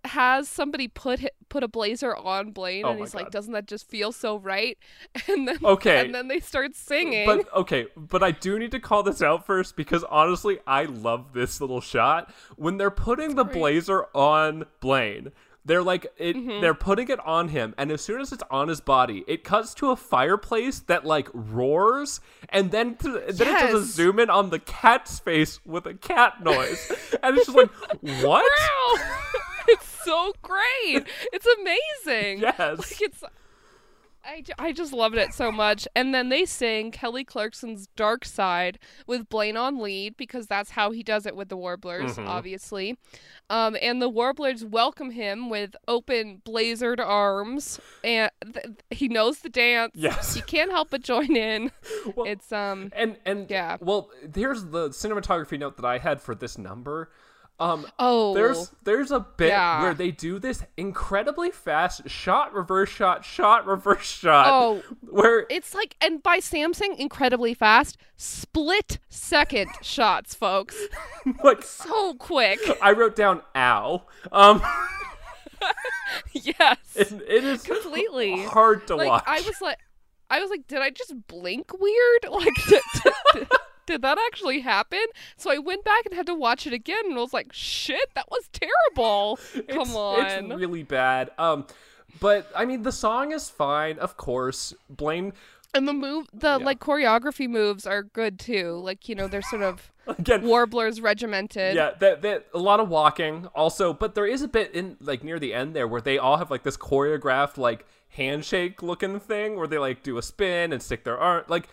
has 0.05 0.47
somebody 0.47 0.87
put 0.87 1.25
put 1.49 1.63
a 1.63 1.67
blazer 1.67 2.15
on 2.15 2.51
Blaine, 2.51 2.85
Oh 2.85 2.91
and 2.91 2.99
he's 2.99 3.15
like, 3.15 3.31
doesn't 3.31 3.53
that 3.53 3.67
just 3.67 3.89
feel 3.89 4.11
so 4.11 4.37
right? 4.37 4.77
And 5.27 5.47
then 5.47 5.59
Okay. 5.63 6.05
and 6.05 6.13
then 6.13 6.27
they 6.27 6.39
start 6.39 6.75
singing. 6.75 7.25
But 7.25 7.51
okay, 7.53 7.87
but 7.95 8.23
I 8.23 8.31
do 8.31 8.59
need 8.59 8.71
to 8.71 8.79
call 8.79 9.03
this 9.03 9.21
out 9.21 9.45
first 9.45 9.75
because 9.75 10.03
honestly, 10.03 10.59
I 10.67 10.83
love 10.85 11.33
this 11.33 11.59
little 11.61 11.81
shot 11.81 12.31
when 12.55 12.77
they're 12.77 12.91
putting 12.91 13.35
the 13.35 13.43
blazer 13.43 14.05
on 14.13 14.65
Blaine. 14.79 15.31
They're 15.65 15.83
like 15.83 16.05
it. 16.17 16.35
Mm-hmm. 16.35 16.61
They're 16.61 16.75
putting 16.75 17.09
it 17.09 17.19
on 17.25 17.49
him, 17.49 17.73
and 17.77 17.91
as 17.91 18.01
soon 18.01 18.21
as 18.21 18.31
it's 18.31 18.43
on 18.51 18.67
his 18.67 18.81
body, 18.81 19.23
it 19.27 19.43
cuts 19.43 19.73
to 19.75 19.89
a 19.89 19.95
fireplace 19.95 20.79
that 20.81 21.05
like 21.05 21.27
roars, 21.33 22.21
and 22.49 22.69
then 22.69 22.95
to, 22.97 23.11
then 23.11 23.25
it 23.27 23.37
does 23.37 23.73
a 23.73 23.83
zoom 23.83 24.19
in 24.19 24.29
on 24.29 24.51
the 24.51 24.59
cat's 24.59 25.19
face 25.19 25.59
with 25.65 25.87
a 25.87 25.95
cat 25.95 26.43
noise, 26.43 26.91
and 27.23 27.35
it's 27.35 27.47
just 27.47 27.57
like 27.57 27.71
what? 28.01 28.43
Wow! 28.43 28.95
it's 29.67 29.87
so 30.05 30.33
great. 30.41 31.07
It's 31.33 31.47
amazing. 31.59 32.39
Yes. 32.45 32.77
Like 32.77 33.01
it's 33.01 33.23
I, 34.25 34.43
I 34.57 34.71
just 34.71 34.91
loved 34.91 35.15
it 35.15 35.33
so 35.33 35.51
much. 35.51 35.87
And 35.95 36.13
then 36.13 36.29
they 36.29 36.45
sing 36.45 36.91
Kelly 36.91 37.23
Clarkson's 37.23 37.87
Dark 37.95 38.25
Side 38.25 38.79
with 39.05 39.29
Blaine 39.29 39.55
on 39.57 39.77
lead 39.79 40.17
because 40.17 40.47
that's 40.47 40.71
how 40.71 40.91
he 40.91 41.03
does 41.03 41.25
it 41.25 41.35
with 41.35 41.49
the 41.49 41.57
Warblers, 41.57 42.15
Mhm. 42.17 42.27
obviously. 42.27 42.97
Um, 43.49 43.77
and 43.81 44.01
the 44.01 44.09
Warblers 44.09 44.65
welcome 44.65 45.11
him 45.11 45.49
with 45.49 45.75
open 45.87 46.41
blazered 46.43 46.99
arms, 46.99 47.79
and 48.03 48.31
th- 48.53 48.65
he 48.89 49.07
knows 49.07 49.39
the 49.39 49.49
dance. 49.49 49.91
Yes. 49.93 50.33
he 50.33 50.41
can't 50.41 50.71
help 50.71 50.89
but 50.89 51.01
join 51.03 51.35
in. 51.35 51.71
Well, 52.15 52.25
It's 52.27 52.51
um, 52.51 52.91
and 52.95 53.17
and 53.25 53.49
Yeah. 53.49 53.77
Well, 53.79 54.09
here's 54.33 54.65
the 54.65 54.89
cinematography 54.89 55.57
note 55.59 55.75
that 55.77 55.85
I 55.85 55.97
had 55.99 56.21
for 56.21 56.33
this 56.35 56.57
number. 56.57 57.09
Um, 57.57 57.87
oh, 57.99 58.33
there's 58.33 58.71
there's 58.83 59.11
a 59.11 59.21
bit 59.21 59.47
Yeah. 59.47 59.81
where 59.81 59.93
they 59.93 60.11
do 60.11 60.39
this 60.39 60.61
incredibly 60.75 61.51
fast 61.51 62.09
shot, 62.09 62.53
reverse 62.53 62.89
shot, 62.89 63.23
shot, 63.23 63.65
reverse 63.65 64.05
shot. 64.05 64.47
Oh. 64.49 64.83
where 65.09 65.45
It's 65.49 65.73
like, 65.73 65.95
and 66.01 66.21
by 66.21 66.39
Samsung, 66.39 66.97
incredibly 66.97 67.53
fast, 67.53 67.97
split 68.17 68.99
second 69.07 69.69
shots, 69.81 70.35
folks. 70.35 70.75
like 71.45 71.63
So 71.63 72.15
quick. 72.15 72.59
I 72.81 72.91
wrote 72.91 73.15
down 73.15 73.41
"ow." 73.55 74.03
Um, 74.33 74.61
yes. 76.33 76.77
it, 76.95 77.11
it 77.27 77.43
is 77.43 77.63
Completely. 77.63 78.43
hard 78.43 78.85
to 78.87 78.95
like 78.97 79.07
watch. 79.07 79.23
I 79.25 79.41
was 79.41 79.61
like, 79.61 79.77
I 80.29 80.39
was 80.41 80.49
like, 80.49 80.67
did 80.67 80.79
I 80.79 80.89
just 80.89 81.13
blink 81.27 81.71
weird? 81.79 82.25
Like, 82.31 83.47
did, 83.85 84.01
that 84.01 84.17
actually 84.27 84.59
happen? 84.61 85.03
So 85.37 85.51
I 85.51 85.57
went 85.57 85.83
back 85.83 86.05
and 86.05 86.13
had 86.15 86.25
to 86.27 86.35
watch 86.35 86.65
it 86.67 86.73
again, 86.73 87.05
and 87.05 87.13
I 87.17 87.21
was 87.21 87.33
like, 87.33 87.51
shit, 87.51 88.09
that 88.15 88.29
was 88.29 88.49
terrible. 88.51 89.39
It's- 89.55 89.75
Come 89.75 89.95
on. 89.95 90.25
it's 90.51 90.59
really 90.59 90.83
bad. 90.83 91.31
Um, 91.37 91.65
but 92.19 92.49
I 92.55 92.65
mean, 92.65 92.83
the 92.83 92.91
song 92.91 93.31
is 93.31 93.49
fine, 93.49 93.97
of 93.99 94.15
course. 94.17 94.73
Blaine 94.89 95.33
and 95.73 95.87
the 95.87 95.93
move, 95.93 96.27
the 96.33 96.57
like 96.57 96.79
choreography 96.79 97.49
moves 97.49 97.85
are 97.85 98.03
good 98.03 98.39
too. 98.39 98.79
Like 98.81 99.09
you 99.09 99.15
know, 99.15 99.27
they're 99.27 99.41
sort 99.41 99.61
of 99.63 99.91
again. 100.07 100.43
warblers 100.43 101.01
regimented. 101.01 101.75
Yeah, 101.75 101.91
that 101.99 102.21
that 102.21 102.45
a 102.53 102.59
lot 102.59 102.79
of 102.79 102.87
walking 102.87 103.47
also, 103.53 103.91
but 103.93 104.15
there 104.15 104.25
is 104.25 104.41
a 104.41 104.47
bit 104.47 104.73
in 104.73 104.95
like 105.01 105.23
near 105.25 105.37
the 105.39 105.53
end 105.53 105.75
there 105.75 105.87
where 105.87 105.99
they 105.99 106.17
all 106.17 106.37
have 106.37 106.49
like 106.49 106.63
this 106.63 106.77
choreographed 106.77 107.57
like 107.57 107.85
handshake 108.09 108.81
looking 108.81 109.19
thing 109.19 109.57
where 109.57 109.67
they 109.67 109.77
like 109.77 110.01
do 110.01 110.17
a 110.17 110.21
spin 110.21 110.71
and 110.71 110.81
stick 110.81 111.03
their 111.03 111.17
arm 111.17 111.43
like 111.49 111.67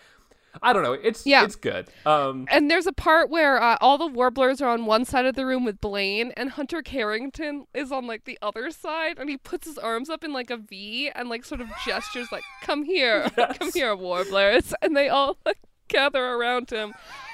I 0.61 0.71
don't 0.73 0.83
know. 0.83 0.93
It's 0.93 1.25
Yeah. 1.25 1.43
it's 1.43 1.55
good. 1.55 1.87
Um 2.05 2.45
And 2.51 2.69
there's 2.69 2.85
a 2.87 2.93
part 2.93 3.29
where 3.29 3.61
uh, 3.61 3.77
all 3.81 3.97
the 3.97 4.07
warblers 4.07 4.61
are 4.61 4.69
on 4.69 4.85
one 4.85 5.03
side 5.05 5.25
of 5.25 5.35
the 5.35 5.45
room 5.45 5.65
with 5.65 5.81
Blaine, 5.81 6.31
and 6.37 6.51
Hunter 6.51 6.81
Clarington 6.83 7.65
is 7.73 7.91
on 7.91 8.05
like 8.05 8.25
the 8.25 8.37
other 8.41 8.69
side, 8.71 9.17
and 9.17 9.29
he 9.29 9.37
puts 9.37 9.67
his 9.67 9.77
arms 9.77 10.09
up 10.09 10.23
in 10.23 10.31
like 10.33 10.49
a 10.49 10.57
V 10.57 11.09
and 11.15 11.29
like 11.29 11.43
sort 11.43 11.61
of 11.61 11.67
gestures 11.85 12.31
like, 12.31 12.43
"Come 12.61 12.83
here, 12.83 13.29
come 13.59 13.71
here, 13.73 13.95
warblers," 13.95 14.73
and 14.81 14.95
they 14.95 15.09
all 15.09 15.37
like 15.45 15.57
gather 15.87 16.23
around 16.23 16.69
him. 16.69 16.93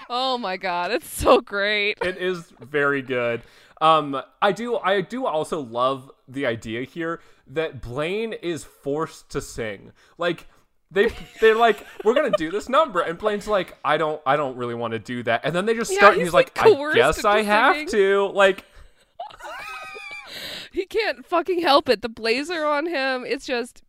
Oh 0.10 0.38
my 0.38 0.58
god, 0.58 0.92
it's 0.92 1.10
so 1.10 1.42
great. 1.42 1.98
it 2.02 2.18
is 2.18 2.54
very 2.62 3.02
good. 3.02 3.42
Um 3.82 4.22
I 4.42 4.52
do 4.52 4.78
I 4.78 5.02
do 5.02 5.26
also 5.26 5.60
love 5.62 6.10
the 6.28 6.46
idea 6.46 6.84
here 6.84 7.20
that 7.48 7.82
Blaine 7.82 8.34
is 8.34 8.64
forced 8.64 9.30
to 9.32 9.42
sing. 9.42 9.92
Like 10.18 10.48
they 10.92 11.10
they're 11.40 11.56
like 11.56 11.86
we're 12.04 12.16
gonna 12.16 12.32
do 12.32 12.50
this 12.50 12.68
number 12.68 13.00
and 13.02 13.18
Blaine's 13.18 13.48
like 13.48 13.78
I 13.86 13.98
don't 13.98 14.22
I 14.26 14.36
don't 14.36 14.58
really 14.58 14.74
want 14.76 14.94
to 14.94 15.00
do 15.00 15.22
that 15.24 15.42
and 15.44 15.56
then 15.56 15.66
they 15.66 15.76
just 15.76 15.92
Yeah, 15.92 15.98
start 16.00 16.14
and 16.14 16.22
he's, 16.22 16.28
he's 16.30 16.34
like, 16.34 16.58
like, 16.58 16.78
I 16.78 16.94
guess 16.96 17.24
I 17.26 17.44
have 17.44 17.76
singing." 17.76 17.90
to 17.90 18.32
like 18.34 18.66
He 20.72 20.86
can't 20.86 21.26
fucking 21.26 21.62
help 21.62 21.90
it. 21.90 22.02
The 22.02 22.10
blazer 22.10 22.64
on 22.66 22.86
him, 22.86 23.26
it's 23.26 23.46
just 23.46 23.82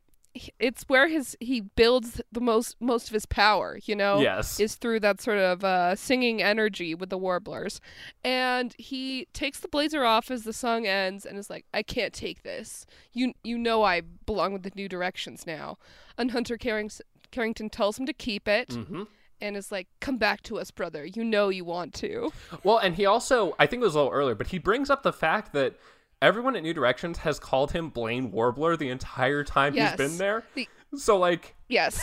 it's 0.61 0.85
where 0.87 1.09
his 1.09 1.37
he 1.41 1.61
builds 1.61 2.21
the 2.31 2.41
most 2.41 2.77
most 2.81 3.09
of 3.09 3.15
his 3.15 3.27
power, 3.27 3.79
you 3.85 3.97
know? 3.97 4.21
Yes. 4.21 4.61
Is 4.61 4.77
through 4.77 5.01
that 5.01 5.21
sort 5.21 5.39
of 5.39 5.65
uh 5.65 5.97
singing 5.97 6.41
energy 6.43 6.95
with 6.95 7.11
the 7.11 7.19
warblers. 7.19 7.81
And 8.25 8.75
he 8.79 9.27
takes 9.33 9.61
the 9.61 9.69
blazer 9.69 10.05
off 10.05 10.31
as 10.31 10.45
the 10.45 10.53
song 10.53 10.87
ends 10.87 11.27
and 11.27 11.37
is 11.37 11.51
like, 11.51 11.65
I 11.75 11.83
can't 11.83 12.13
take 12.15 12.43
this. 12.43 12.87
You 13.13 13.33
you 13.43 13.59
know 13.59 13.83
I 13.83 14.03
belong 14.27 14.53
with 14.53 14.63
the 14.63 14.73
new 14.77 14.89
directions 14.89 15.47
now. 15.47 15.79
And 16.17 16.31
Hunter 16.31 16.57
Carrings- 16.57 17.03
Clarington 17.33 17.71
tells 17.71 17.99
him 17.99 18.07
to 18.07 18.13
keep 18.13 18.47
it 18.47 18.69
Mhm. 18.69 19.07
and 19.41 19.57
is 19.57 19.73
like, 19.73 19.89
Come 20.01 20.17
back 20.19 20.43
to 20.43 20.59
us, 20.59 20.71
brother. 20.71 21.05
You 21.05 21.25
know 21.25 21.49
you 21.49 21.65
want 21.65 21.93
to. 21.95 22.33
Well, 22.63 22.79
and 22.79 22.95
he 22.95 23.05
also, 23.07 23.55
I 23.59 23.67
think 23.67 23.83
it 23.83 23.85
was 23.87 23.95
a 23.95 23.99
little 23.99 24.13
earlier, 24.13 24.35
but 24.37 24.49
he 24.49 24.59
brings 24.59 24.91
up 24.91 25.03
the 25.03 25.13
fact 25.13 25.53
that 25.55 25.75
everyone 26.23 26.57
at 26.57 26.63
New 26.63 26.75
Directions 26.75 27.19
has 27.19 27.39
called 27.39 27.73
him 27.73 27.89
Blaine 27.91 28.31
Warbler 28.31 28.77
the 28.77 28.89
entire 28.91 29.43
time 29.45 29.75
Yes. 29.75 29.91
he's 29.93 29.97
been 30.09 30.19
there. 30.19 30.45
The 30.55 30.69
So, 30.97 31.17
like, 31.19 31.55
Yes. 31.69 32.01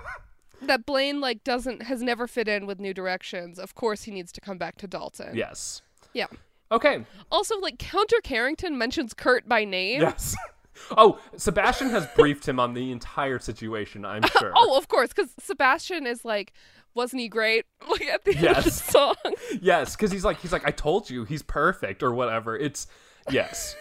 that 0.62 0.84
Blaine 0.84 1.20
like 1.20 1.42
doesn't 1.42 1.82
has 1.82 2.02
never 2.02 2.26
fit 2.26 2.46
in 2.48 2.66
with 2.66 2.78
New 2.78 2.92
Directions. 2.94 3.58
Of 3.58 3.74
course 3.74 4.02
he 4.04 4.10
needs 4.10 4.30
to 4.32 4.40
come 4.40 4.58
back 4.58 4.76
to 4.78 4.86
Dalton. 4.86 5.34
yes. 5.34 5.82
Yeah. 6.12 6.26
Okay. 6.72 7.04
Also 7.30 7.58
like 7.60 7.78
Counter 7.78 8.16
Clarington 8.22 8.72
mentions 8.76 9.14
Kurt 9.14 9.48
by 9.48 9.64
name. 9.64 10.02
Yes. 10.02 10.36
oh, 10.96 11.18
Sebastian 11.36 11.90
has 11.90 12.06
briefed 12.14 12.46
him 12.48 12.60
on 12.60 12.74
the 12.74 12.92
entire 12.92 13.38
situation, 13.38 14.04
I'm 14.04 14.22
sure. 14.38 14.52
Oh, 14.54 14.76
of 14.76 14.88
course, 14.88 15.08
because 15.14 15.30
Sebastian 15.40 16.06
is 16.06 16.24
like, 16.24 16.52
wasn't 16.94 17.20
he 17.22 17.28
great? 17.28 17.64
Like 17.88 18.02
at 18.06 18.24
the 18.24 18.36
end 18.36 18.56
of 18.58 18.64
the 18.64 18.70
song. 18.70 19.14
Yes, 19.60 19.96
because 19.96 20.10
he's 20.12 20.24
like, 20.24 20.40
he's 20.40 20.52
like, 20.52 20.66
I 20.66 20.70
told 20.70 21.08
you, 21.10 21.24
he's 21.24 21.42
perfect 21.42 22.02
or 22.02 22.12
whatever. 22.12 22.56
It's, 22.56 22.86
yes. 23.30 23.76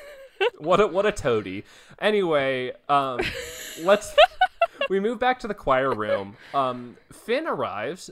what 0.58 0.80
a 0.80 0.88
what 0.88 1.06
a 1.06 1.12
toady. 1.12 1.64
Anyway, 2.00 2.72
um, 2.88 3.20
let's 3.84 4.16
we 4.90 5.00
move 5.00 5.20
back 5.20 5.40
to 5.40 5.48
the 5.48 5.54
choir 5.54 5.94
room. 5.94 6.36
Um, 6.54 6.98
Finn 7.12 7.48
arrives. 7.48 8.10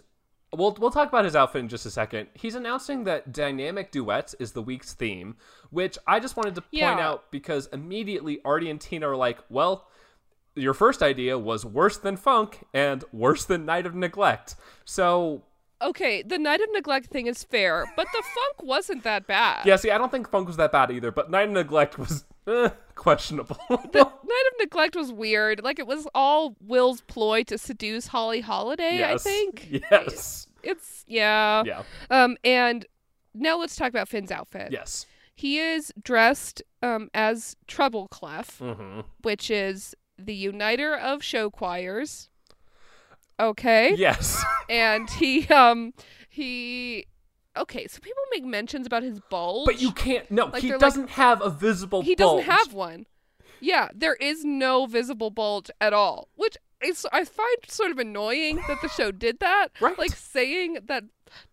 We'll 0.54 0.76
we'll 0.80 0.92
talk 0.92 1.10
about 1.10 1.26
his 1.26 1.36
outfit 1.36 1.60
in 1.62 1.70
just 1.70 1.86
a 1.86 1.92
second. 1.92 2.30
He's 2.34 2.56
announcing 2.56 3.04
that 3.06 3.32
dynamic 3.32 3.92
duets 3.92 4.34
is 4.40 4.54
the 4.54 4.62
week's 4.62 4.94
theme, 4.94 5.36
which 5.72 5.98
I 6.08 6.20
just 6.20 6.38
wanted 6.38 6.56
to 6.56 6.62
point 6.62 6.72
Yeah. 6.74 7.00
out 7.00 7.32
because 7.32 7.68
immediately 7.68 8.40
Artie 8.46 8.70
and 8.70 8.80
Tina 8.80 9.10
are 9.10 9.16
like, 9.16 9.40
well. 9.50 9.88
Your 10.56 10.74
first 10.74 11.04
idea 11.04 11.38
was 11.38 11.64
worse 11.64 11.98
than 11.98 12.18
funk 12.18 12.66
and 12.74 13.04
worse 13.12 13.46
than 13.46 13.64
night 13.64 13.86
of 13.86 13.94
neglect. 13.94 14.56
So 14.86 15.44
Okay, 15.82 16.24
the 16.24 16.40
Night 16.40 16.60
of 16.62 16.70
Neglect 16.74 17.08
thing 17.08 17.28
is 17.28 17.44
fair, 17.44 17.86
but 17.96 18.08
the 18.12 18.24
funk 18.24 18.64
wasn't 18.68 19.04
that 19.04 19.28
bad. 19.28 19.66
Yeah, 19.66 19.76
see, 19.76 19.92
I 19.92 19.98
don't 19.98 20.12
think 20.12 20.30
Funk 20.30 20.48
was 20.48 20.58
that 20.58 20.72
bad 20.72 20.90
either, 20.92 21.12
but 21.12 21.30
Night 21.30 21.50
of 21.50 21.54
Neglect 21.54 22.00
was 22.00 22.26
eh, 22.48 22.70
questionable. 22.96 23.58
The 23.70 23.78
Night 24.04 24.44
of 24.52 24.60
Neglect 24.60 24.96
was 24.96 25.12
weird. 25.12 25.64
Like 25.64 25.78
it 25.78 25.86
was 25.86 26.08
all 26.16 26.56
Will's 26.62 27.02
ploy 27.02 27.44
to 27.44 27.58
seduce 27.58 28.08
Holly 28.08 28.42
Holiday, 28.42 29.04
I 29.04 29.18
think. 29.18 29.68
Yes. 29.92 30.48
It's 30.64 31.06
yeah. 31.08 31.64
Yeah. 31.66 31.84
Um, 32.10 32.38
and 32.44 32.86
now 33.36 33.58
let's 33.60 33.76
talk 33.76 33.90
about 33.90 34.10
Finn's 34.10 34.32
outfit. 34.32 34.72
Yes. 34.72 35.06
He 35.36 35.60
is 35.60 35.94
dressed 36.02 36.64
um, 36.82 37.10
as 37.14 37.56
Treble 37.68 38.08
Clef, 38.08 38.58
hmm 38.58 39.02
which 39.22 39.52
is 39.52 39.94
the 40.18 40.34
uniter 40.34 40.96
of 40.96 41.24
show 41.24 41.52
choirs. 41.52 42.30
Okay. 43.40 43.94
Yes. 43.96 44.44
And 44.70 45.10
he 45.10 45.48
um 45.48 45.94
he 46.30 47.06
okay, 47.58 47.88
so 47.88 48.00
people 48.00 48.22
make 48.32 48.44
mentions 48.46 48.86
about 48.88 49.04
his 49.04 49.20
bulge. 49.30 49.66
but 49.66 49.82
you 49.82 49.92
can't. 49.92 50.30
No, 50.30 50.46
Like, 50.48 50.62
he 50.62 50.70
they're 50.70 50.78
like- 50.78 50.82
doesn't 50.82 51.10
have 51.12 51.42
a 51.42 51.50
visible. 51.50 52.02
he 52.02 52.16
doesn't 52.16 52.44
have 52.44 52.74
one. 52.74 53.06
Yeah, 53.60 53.90
there 53.96 54.14
is 54.16 54.46
no 54.46 54.86
visible 54.86 55.32
bulge 55.32 55.72
at 55.82 55.92
all, 55.94 56.28
which 56.36 56.58
is 56.84 57.08
I 57.12 57.24
find 57.26 57.58
sort 57.68 57.90
of 57.92 57.98
annoying 57.98 58.58
that 58.68 58.82
the 58.82 58.88
show 58.90 59.12
did 59.12 59.40
that. 59.40 59.70
Right. 59.82 59.98
Like 59.98 60.16
saying 60.16 60.78
that 60.86 61.04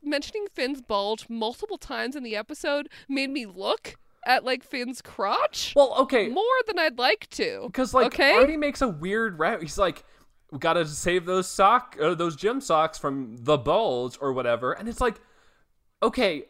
mentioning 0.03 0.47
Finn's 0.53 0.83
bulge 0.83 1.27
multiple 1.31 1.79
times 1.79 2.15
in 2.15 2.23
the 2.23 2.37
episode 2.37 2.89
made 3.09 3.31
me 3.31 3.47
look 3.47 3.97
at 4.27 4.45
like 4.45 4.63
Finn's 4.63 5.01
crotch 5.03 5.73
Well, 5.77 5.95
okay, 6.01 6.29
more 6.29 6.45
than 6.67 6.79
I'd 6.79 6.99
like 6.99 7.29
to. 7.31 7.65
because 7.67 7.93
like 7.95 8.07
okay? 8.07 8.35
Artie 8.37 8.57
makes 8.57 8.81
a 8.83 8.89
weird 8.89 9.39
route. 9.39 9.61
He's 9.63 9.77
like, 9.79 10.05
"We 10.55 10.61
gotta 10.61 10.87
save 10.87 11.27
those 11.27 11.49
sock, 11.49 11.97
uh, 12.01 12.15
those 12.15 12.37
gym 12.37 12.61
socks 12.61 12.97
from 12.97 13.37
the 13.41 13.59
bulge 13.59 14.17
or 14.21 14.33
whatever," 14.33 14.73
and 14.73 14.89
it's 14.89 15.01
like, 15.01 15.21
okay, 16.01 16.45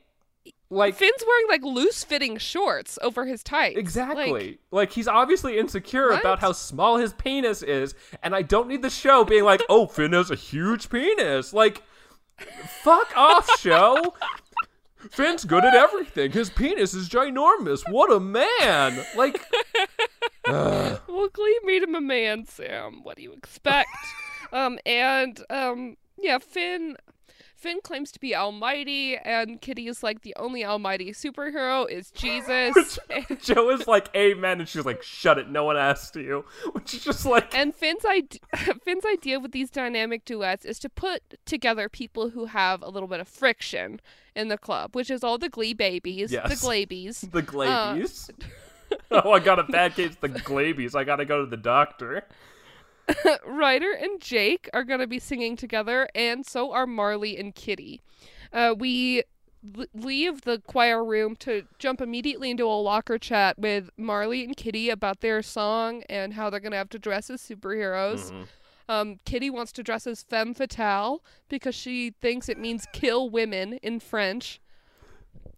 like 0.69 0.95
Finn's 0.95 1.25
wearing 1.27 1.47
like 1.49 1.63
loose 1.63 2.05
fitting 2.05 2.37
shorts 2.37 2.99
over 3.01 3.25
his 3.25 3.43
tights. 3.43 3.79
Exactly. 3.79 4.31
Like, 4.31 4.59
Like, 4.71 4.93
he's 4.93 5.09
obviously 5.09 5.57
insecure 5.59 6.11
What? 6.11 6.21
about 6.21 6.41
how 6.41 6.53
small 6.53 6.99
his 6.99 7.15
penis 7.15 7.63
is, 7.63 7.95
and 8.23 8.35
I 8.35 8.43
don't 8.43 8.69
need 8.69 8.83
the 8.83 8.91
show 8.91 9.25
being 9.25 9.45
like, 9.45 9.63
"Oh, 9.71 9.87
Finn 9.87 10.13
has 10.13 10.31
a 10.31 10.35
huge 10.35 10.91
penis." 10.91 11.55
Like, 11.55 11.83
fuck 12.83 13.17
off, 13.17 13.49
show. 13.59 14.15
Finn's 15.11 15.45
good 15.45 15.65
at 15.65 15.75
everything. 15.75 16.33
His 16.33 16.51
penis 16.51 16.95
is 16.95 17.09
ginormous. 17.09 17.83
What 17.91 18.13
a 18.13 18.21
man! 18.21 19.05
Like, 19.17 19.41
ugh. 20.47 21.01
well, 21.09 21.29
Glee 21.33 21.61
made 21.65 21.83
him 21.83 21.95
a 21.95 22.01
man, 22.01 22.47
Sam. 22.47 23.03
What 23.03 23.17
do 23.17 23.23
you 23.23 23.33
expect? 23.33 23.91
um, 24.53 24.79
and 24.87 25.43
um, 25.51 25.97
yeah, 26.19 26.39
Finn. 26.39 26.97
Finn 27.65 27.81
claims 27.83 28.13
to 28.13 28.21
be 28.21 28.35
almighty, 28.35 29.17
and 29.17 29.59
Kitty 29.59 29.89
is 29.89 30.03
like 30.03 30.21
the 30.21 30.37
only 30.39 30.67
almighty 30.67 31.13
superhero 31.13 31.91
is 31.91 32.11
Jesus. 32.11 32.99
Joe 33.43 33.71
is 33.71 33.87
like, 33.87 34.15
amen, 34.15 34.61
and 34.61 34.69
she's 34.69 34.85
like, 34.85 35.03
shut 35.03 35.39
it, 35.39 35.49
no 35.49 35.65
one 35.65 35.79
asked 35.79 36.15
you. 36.15 36.45
Which 36.73 36.93
is 36.93 37.03
just 37.03 37.25
like, 37.25 37.57
and 37.57 37.75
Finn's 37.75 38.05
idea, 38.05 38.41
Finn's 38.85 39.07
idea 39.07 39.41
with 39.41 39.53
these 39.53 39.71
dynamic 39.71 40.27
duets 40.27 40.67
is 40.67 40.79
to 40.81 40.91
put 40.91 41.23
together 41.47 41.89
people 41.89 42.29
who 42.29 42.45
have 42.45 42.83
a 42.83 42.91
little 42.91 43.09
bit 43.09 43.21
of 43.21 43.29
friction 43.29 43.99
in 44.37 44.49
the 44.49 44.59
club, 44.59 44.95
which 44.95 45.11
is 45.11 45.25
all 45.25 45.39
the 45.39 45.49
Glee 45.49 45.73
babies, 45.73 46.29
the 46.29 46.37
Yes. 46.47 46.63
Glabies. 46.63 47.31
the 47.31 47.39
uh, 47.39 47.95
Glabies. 47.95 48.31
oh, 49.11 49.33
I 49.33 49.39
got 49.39 49.59
a 49.59 49.65
bad 49.65 49.95
case 49.95 50.11
of 50.11 50.21
the 50.21 50.29
Glabies. 50.41 50.95
I 50.95 51.05
gotta 51.05 51.25
go 51.25 51.41
to 51.41 51.47
the 51.47 51.57
doctor. 51.57 52.27
Ryder 53.47 53.93
and 53.93 54.21
Jake 54.21 54.69
are 54.73 54.85
going 54.85 55.01
to 55.01 55.07
be 55.07 55.19
singing 55.19 55.57
together, 55.57 56.09
and 56.15 56.45
so 56.47 56.73
are 56.73 56.87
Marley 56.87 57.37
and 57.37 57.55
Kitty. 57.55 58.03
Uh, 58.53 58.75
we 58.79 59.23
l- 59.77 59.87
leave 59.95 60.43
the 60.43 60.61
choir 60.67 61.05
room 61.05 61.37
to 61.37 61.65
jump 61.79 62.01
immediately 62.01 62.51
into 62.51 62.65
a 62.65 62.81
locker 62.81 63.19
chat 63.19 63.59
with 63.59 63.91
Marley 63.97 64.45
and 64.45 64.57
Kitty 64.57 64.91
about 64.91 65.21
their 65.21 65.43
song 65.43 66.03
and 66.09 66.35
how 66.35 66.49
they're 66.51 66.61
going 66.61 66.73
to 66.73 66.79
have 66.79 66.91
to 66.91 66.99
dress 66.99 67.29
as 67.31 67.41
superheroes. 67.43 68.31
Mhm. 68.31 68.47
Um, 68.87 69.19
Kitty 69.25 69.49
wants 69.49 69.73
to 69.73 69.83
dress 69.83 70.07
as 70.07 70.23
femme 70.23 70.53
fatale 70.55 71.23
because 71.49 71.75
she 71.75 72.11
thinks 72.21 72.49
it 72.51 72.59
means 72.59 72.87
kill 72.93 73.31
women 73.31 73.75
in 73.83 73.99
French. 73.99 74.61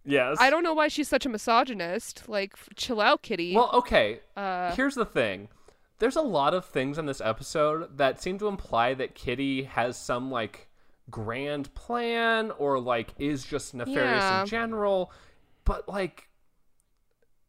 Yes. 0.05 0.37
I 0.39 0.49
don't 0.49 0.63
know 0.63 0.73
why 0.73 0.87
she's 0.87 1.09
such 1.09 1.25
a 1.25 1.29
misogynist. 1.29 2.29
Like, 2.29 2.53
chill 2.77 3.01
out, 3.01 3.21
Kitty. 3.23 3.53
Well, 3.55 3.69
okay. 3.73 4.21
uh, 4.37 4.73
Here's 4.75 4.95
the 4.95 5.05
thing. 5.05 5.49
There's 5.99 6.15
a 6.15 6.21
lot 6.21 6.53
of 6.53 6.65
things 6.65 6.97
in 6.97 7.05
this 7.05 7.21
episode 7.21 7.97
that 7.97 8.21
seem 8.21 8.37
to 8.39 8.47
imply 8.47 8.93
that 8.95 9.15
Kitty 9.15 9.63
has 9.63 9.97
some 9.97 10.29
like 10.31 10.67
grand 11.09 11.73
plan 11.73 12.51
or 12.57 12.79
like 12.79 13.13
is 13.17 13.43
just 13.45 13.73
nefarious 13.73 13.97
Yeah. 14.23 14.41
in 14.41 14.47
general. 14.47 15.11
But 15.65 15.87
like 15.89 16.29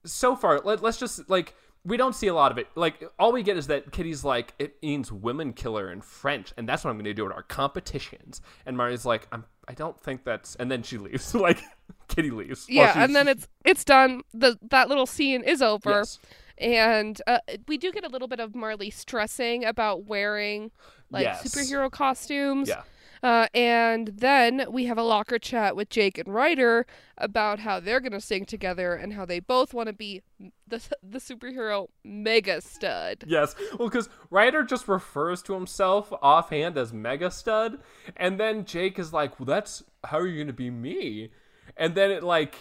so 0.05 0.37
far, 0.37 0.61
let, 0.61 0.83
let's 0.83 0.99
just 0.99 1.29
like 1.29 1.55
we 1.85 1.97
don't 1.97 2.15
see 2.15 2.27
a 2.27 2.35
lot 2.35 2.51
of 2.53 2.59
it. 2.59 2.67
Like 2.75 3.05
all 3.19 3.33
we 3.33 3.43
get 3.43 3.57
is 3.57 3.67
that 3.69 3.93
Kitty's 3.93 4.25
like 4.25 4.53
it 4.59 4.77
means 4.83 5.13
women 5.13 5.53
killer 5.53 5.91
in 5.91 6.01
French, 6.01 6.53
and 6.57 6.69
that's 6.69 6.85
what 6.85 6.91
I'm 6.91 6.97
going 6.97 7.05
to 7.05 7.15
do 7.15 7.27
at 7.27 7.33
our 7.33 7.43
competitions. 7.43 8.41
And 8.67 8.77
Marley's 8.77 9.07
like, 9.07 9.29
I'm 9.33 9.45
I 9.69 9.75
don't 9.75 10.01
think 10.01 10.25
that's, 10.25 10.55
and 10.57 10.71
then 10.71 10.83
she 10.83 10.97
leaves. 10.99 11.35
like 11.35 11.61
Kitty 12.09 12.31
leaves. 12.31 12.67
yeah, 12.69 12.93
and 13.03 13.15
then 13.15 13.29
it's 13.29 13.47
it's 13.65 13.85
done. 13.85 14.23
The 14.33 14.59
that 14.71 14.89
little 14.89 15.07
scene 15.07 15.43
is 15.43 15.63
over. 15.63 15.91
Yes. 15.91 16.19
And 16.61 17.21
uh, 17.27 17.39
we 17.67 17.79
do 17.79 17.93
get 17.93 18.05
a 18.05 18.09
little 18.09 18.29
bit 18.29 18.41
of 18.41 18.55
Marley 18.55 18.91
stressing 18.91 19.65
about 19.65 20.05
wearing 20.05 20.71
like 21.11 21.25
Yes. 21.25 21.43
superhero 21.43 21.91
costumes. 21.91 22.69
Yeah. 22.69 22.83
Uh, 23.21 23.49
and 23.53 24.09
then 24.09 24.65
we 24.71 24.85
have 24.85 24.97
a 24.97 25.03
locker 25.03 25.41
chat 25.41 25.75
with 25.75 25.89
Jake 25.91 26.19
and 26.19 26.33
Ryder 26.33 26.87
about 27.17 27.59
how 27.59 27.81
they're 27.81 27.99
gonna 27.99 28.21
sing 28.21 28.45
together 28.45 28.95
and 28.95 29.13
how 29.13 29.25
they 29.25 29.41
both 29.41 29.75
want 29.75 29.89
to 29.89 29.93
be 29.93 30.23
the 30.69 30.81
the 31.03 31.19
superhero 31.19 31.89
mega 32.05 32.61
stud. 32.61 33.25
Yes, 33.27 33.57
well, 33.77 33.89
because 33.89 34.09
Ryder 34.31 34.63
just 34.63 34.87
refers 34.87 35.43
to 35.43 35.55
himself 35.55 36.13
offhand 36.23 36.79
as 36.79 36.93
Mega 36.93 37.29
Stud, 37.33 37.81
and 38.17 38.39
then 38.39 38.65
Jake 38.65 39.01
is 39.01 39.13
like, 39.13 39.41
"Well, 39.41 39.47
that's 39.47 39.83
how 40.05 40.19
are 40.19 40.27
you 40.29 40.41
gonna 40.45 40.53
be 40.53 40.71
me?" 40.71 41.31
And 41.77 41.95
then 41.95 42.11
it 42.11 42.23
like 42.23 42.55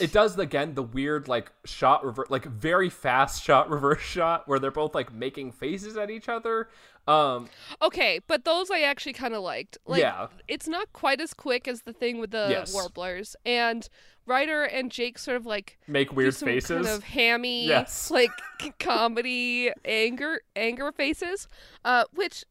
it 0.00 0.12
does 0.12 0.38
again 0.38 0.74
the 0.74 0.82
weird 0.82 1.28
like 1.28 1.50
shot 1.64 2.04
reverse, 2.04 2.30
like 2.30 2.44
very 2.44 2.90
fast 2.90 3.42
shot 3.44 3.68
reverse 3.70 4.00
shot 4.00 4.46
where 4.48 4.58
they're 4.58 4.70
both 4.70 4.94
like 4.94 5.12
making 5.12 5.52
faces 5.52 5.96
at 5.96 6.10
each 6.10 6.28
other. 6.28 6.68
Um, 7.08 7.48
Okay, 7.82 8.20
but 8.26 8.44
those 8.44 8.70
I 8.70 8.80
actually 8.82 9.14
kind 9.14 9.34
of 9.34 9.42
liked. 9.42 9.78
Like, 9.86 10.00
Yeah. 10.02 10.28
it's 10.46 10.68
not 10.68 10.92
quite 10.92 11.20
as 11.20 11.34
quick 11.34 11.66
as 11.66 11.82
the 11.82 11.92
thing 11.92 12.18
with 12.20 12.30
the 12.30 12.46
Yes. 12.50 12.72
warblers. 12.72 13.34
And 13.44 13.88
Ryder 14.26 14.62
and 14.64 14.92
Jake 14.92 15.18
sort 15.18 15.36
of 15.36 15.46
like 15.46 15.78
make 15.88 16.12
weird 16.12 16.36
faces. 16.36 16.86
kind 16.86 16.86
of 16.86 17.02
hammy, 17.02 17.66
Yes. 17.66 18.10
like 18.12 18.30
comedy 18.78 19.70
anger 19.84 20.42
anger 20.54 20.92
faces. 20.92 21.48
Uh, 21.84 22.04
which 22.12 22.44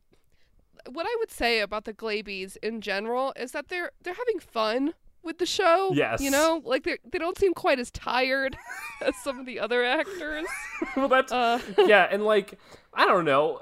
what 0.89 1.05
I 1.05 1.15
would 1.19 1.31
say 1.31 1.59
about 1.59 1.85
the 1.85 1.93
Glabies 1.93 2.57
in 2.63 2.81
general 2.81 3.33
is 3.35 3.51
that 3.51 3.67
they're 3.69 3.91
they're 4.01 4.13
having 4.15 4.39
fun 4.39 4.93
with 5.23 5.37
the 5.37 5.45
show. 5.45 5.91
Yes. 5.93 6.21
you 6.21 6.31
know, 6.31 6.61
like 6.63 6.83
they 6.83 6.97
they 7.11 7.17
don't 7.17 7.37
seem 7.37 7.53
quite 7.53 7.79
as 7.79 7.91
tired 7.91 8.57
as 9.01 9.15
some 9.17 9.39
of 9.39 9.45
the 9.45 9.59
other 9.59 9.83
actors. 9.83 10.47
well, 10.95 11.07
that's 11.07 11.31
Uh, 11.31 11.59
yeah, 11.77 12.07
and 12.09 12.25
like 12.25 12.57
I 12.93 13.05
don't 13.05 13.25
know, 13.25 13.61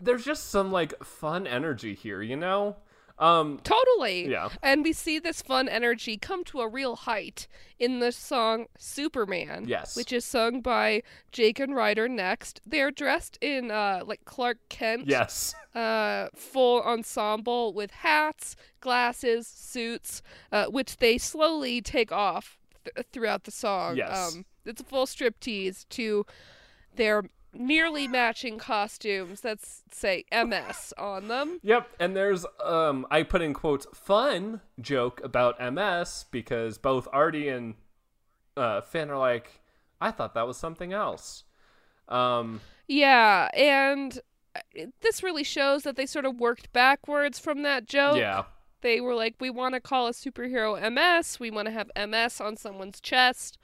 there's 0.00 0.24
just 0.24 0.50
some 0.50 0.72
like 0.72 1.02
fun 1.04 1.46
energy 1.46 1.94
here, 1.94 2.22
you 2.22 2.36
know. 2.36 2.76
Um, 3.18 3.58
Totally. 3.64 4.28
Yeah. 4.30 4.48
And 4.62 4.84
we 4.84 4.92
see 4.92 5.18
this 5.18 5.42
fun 5.42 5.68
energy 5.68 6.16
come 6.16 6.44
to 6.44 6.60
a 6.60 6.68
real 6.68 6.94
height 6.96 7.48
in 7.78 7.98
the 7.98 8.12
song 8.12 8.66
Superman. 8.78 9.64
Yes. 9.66 9.96
Which 9.96 10.12
is 10.12 10.24
sung 10.24 10.60
by 10.60 11.02
Jake 11.32 11.58
and 11.58 11.74
Ryder 11.74 12.08
next. 12.08 12.60
They're 12.64 12.90
dressed 12.92 13.36
in 13.40 13.70
uh 13.70 14.02
like 14.06 14.24
Clark 14.24 14.58
Kent. 14.68 15.06
yes, 15.06 15.54
Uh 15.74 16.28
full 16.34 16.80
ensemble 16.82 17.72
with 17.72 17.90
hats, 17.90 18.54
glasses, 18.80 19.46
suits, 19.46 20.22
uh, 20.52 20.66
which 20.66 20.98
they 20.98 21.18
slowly 21.18 21.80
take 21.80 22.12
off 22.12 22.56
th- 22.84 23.06
throughout 23.12 23.44
the 23.44 23.50
song. 23.50 23.96
Yes. 23.96 24.34
Um 24.36 24.44
it's 24.64 24.80
a 24.80 24.84
full 24.84 25.06
striptease 25.06 25.86
to 25.90 26.24
their 26.94 27.22
nearly 27.52 28.06
matching 28.08 28.58
costumes 28.58 29.40
that 29.40 29.58
say 29.90 30.24
MS 30.32 30.92
on 30.98 31.28
them. 31.28 31.60
Yep, 31.62 31.88
and 32.00 32.16
there's 32.16 32.44
um 32.64 33.06
I 33.10 33.22
put 33.22 33.42
in 33.42 33.54
quotes 33.54 33.86
fun 33.94 34.60
joke 34.80 35.20
about 35.24 35.60
MS 35.60 36.26
because 36.30 36.78
both 36.78 37.08
Artie 37.12 37.48
and 37.48 37.74
uh 38.56 38.80
Finn 38.80 39.10
are 39.10 39.18
like, 39.18 39.60
I 40.00 40.10
thought 40.10 40.34
that 40.34 40.46
was 40.46 40.56
something 40.56 40.92
else. 40.92 41.44
Um 42.08 42.60
Yeah, 42.86 43.48
and 43.54 44.20
uh, 44.54 44.86
this 45.00 45.22
really 45.22 45.44
shows 45.44 45.82
that 45.82 45.96
they 45.96 46.06
sort 46.06 46.24
of 46.24 46.40
worked 46.40 46.72
backwards 46.72 47.38
from 47.38 47.62
that 47.62 47.86
joke. 47.86 48.18
yeah. 48.18 48.44
They 48.80 49.00
were 49.00 49.14
like, 49.14 49.34
we 49.40 49.50
want 49.50 49.74
to 49.74 49.80
call 49.80 50.06
a 50.06 50.12
superhero 50.12 50.80
MS. 50.80 51.40
We 51.40 51.50
want 51.50 51.66
to 51.66 51.72
have 51.72 51.90
MS 51.96 52.40
on 52.40 52.56
someone's 52.56 53.00
chest. 53.00 53.58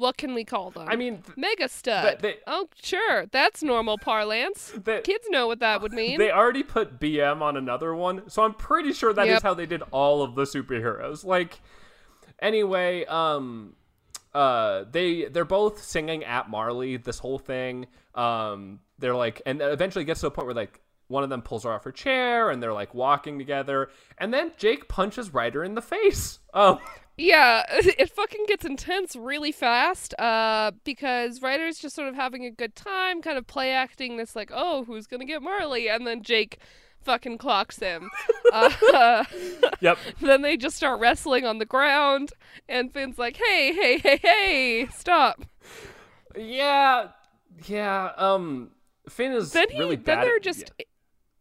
What 0.00 0.16
can 0.16 0.34
we 0.34 0.44
call 0.44 0.70
them? 0.70 0.88
I 0.88 0.96
mean 0.96 1.22
th- 1.22 1.36
Mega 1.36 1.68
stud. 1.68 2.20
they- 2.20 2.38
oh, 2.46 2.68
sure. 2.82 3.26
That's 3.26 3.62
normal 3.62 3.98
parlance. 3.98 4.72
they, 4.84 5.02
Kids 5.02 5.26
know 5.30 5.46
what 5.46 5.60
that 5.60 5.82
would 5.82 5.92
mean. 6.02 6.18
they 6.18 6.30
already 6.32 6.62
put 6.62 6.98
BM 6.98 7.42
on 7.42 7.56
another 7.56 7.94
one, 7.94 8.28
so 8.28 8.42
I'm 8.42 8.54
pretty 8.54 8.92
sure 8.92 9.12
that 9.12 9.26
is 9.28 9.34
Yep. 9.34 9.42
how 9.42 9.54
they 9.54 9.66
did 9.66 9.82
all 9.90 10.22
of 10.22 10.34
the 10.34 10.44
superheroes. 10.44 11.24
Like 11.24 11.60
anyway, 12.40 13.04
um 13.06 13.74
uh 14.34 14.84
they 14.90 15.24
they're 15.26 15.44
both 15.44 15.82
singing 15.82 16.24
at 16.24 16.48
Marley 16.48 16.96
this 16.96 17.18
whole 17.18 17.38
thing. 17.38 17.86
Um 18.14 18.80
they're 18.98 19.14
like 19.14 19.42
and 19.46 19.60
eventually 19.60 20.02
it 20.02 20.06
gets 20.06 20.20
to 20.20 20.28
a 20.28 20.30
point 20.30 20.46
where 20.46 20.54
like 20.54 20.80
one 21.10 21.24
of 21.24 21.30
them 21.30 21.42
pulls 21.42 21.64
her 21.64 21.72
off 21.72 21.84
her 21.84 21.92
chair 21.92 22.50
and 22.50 22.62
they're 22.62 22.72
like 22.72 22.94
walking 22.94 23.38
together 23.38 23.90
and 24.18 24.32
then 24.32 24.52
Jake 24.56 24.88
punches 24.88 25.34
Ryder 25.34 25.64
in 25.64 25.74
the 25.74 25.82
face. 25.82 26.38
Um 26.54 26.78
yeah, 27.20 27.64
it 27.70 28.10
fucking 28.10 28.46
gets 28.48 28.64
intense 28.64 29.14
really 29.14 29.52
fast 29.52 30.14
uh, 30.18 30.72
because 30.84 31.42
Ryder's 31.42 31.78
just 31.78 31.94
sort 31.94 32.08
of 32.08 32.14
having 32.14 32.44
a 32.46 32.50
good 32.50 32.74
time, 32.74 33.20
kind 33.20 33.36
of 33.36 33.46
play 33.46 33.72
acting 33.72 34.16
this, 34.16 34.34
like, 34.34 34.50
oh, 34.52 34.84
who's 34.84 35.06
going 35.06 35.20
to 35.20 35.26
get 35.26 35.42
Marley? 35.42 35.88
And 35.88 36.06
then 36.06 36.22
Jake 36.22 36.58
fucking 37.02 37.38
clocks 37.38 37.78
him. 37.78 38.08
uh, 38.52 39.24
yep. 39.80 39.98
then 40.20 40.42
they 40.42 40.56
just 40.56 40.76
start 40.76 40.98
wrestling 40.98 41.44
on 41.44 41.58
the 41.58 41.66
ground, 41.66 42.30
and 42.68 42.92
Finn's 42.92 43.18
like, 43.18 43.36
"Hey, 43.36 43.72
hey, 43.74 43.98
hey, 43.98 44.16
hey, 44.16 44.88
stop!" 44.94 45.42
Yeah. 46.36 47.08
Yeah, 47.66 48.12
um 48.16 48.70
Finn 49.08 49.32
is 49.32 49.52
Then 49.52 49.68
he, 49.70 49.78
really 49.78 49.96
then 49.96 50.20
they're 50.20 50.36
at- 50.36 50.42
just, 50.42 50.70
yeah. 50.78 50.84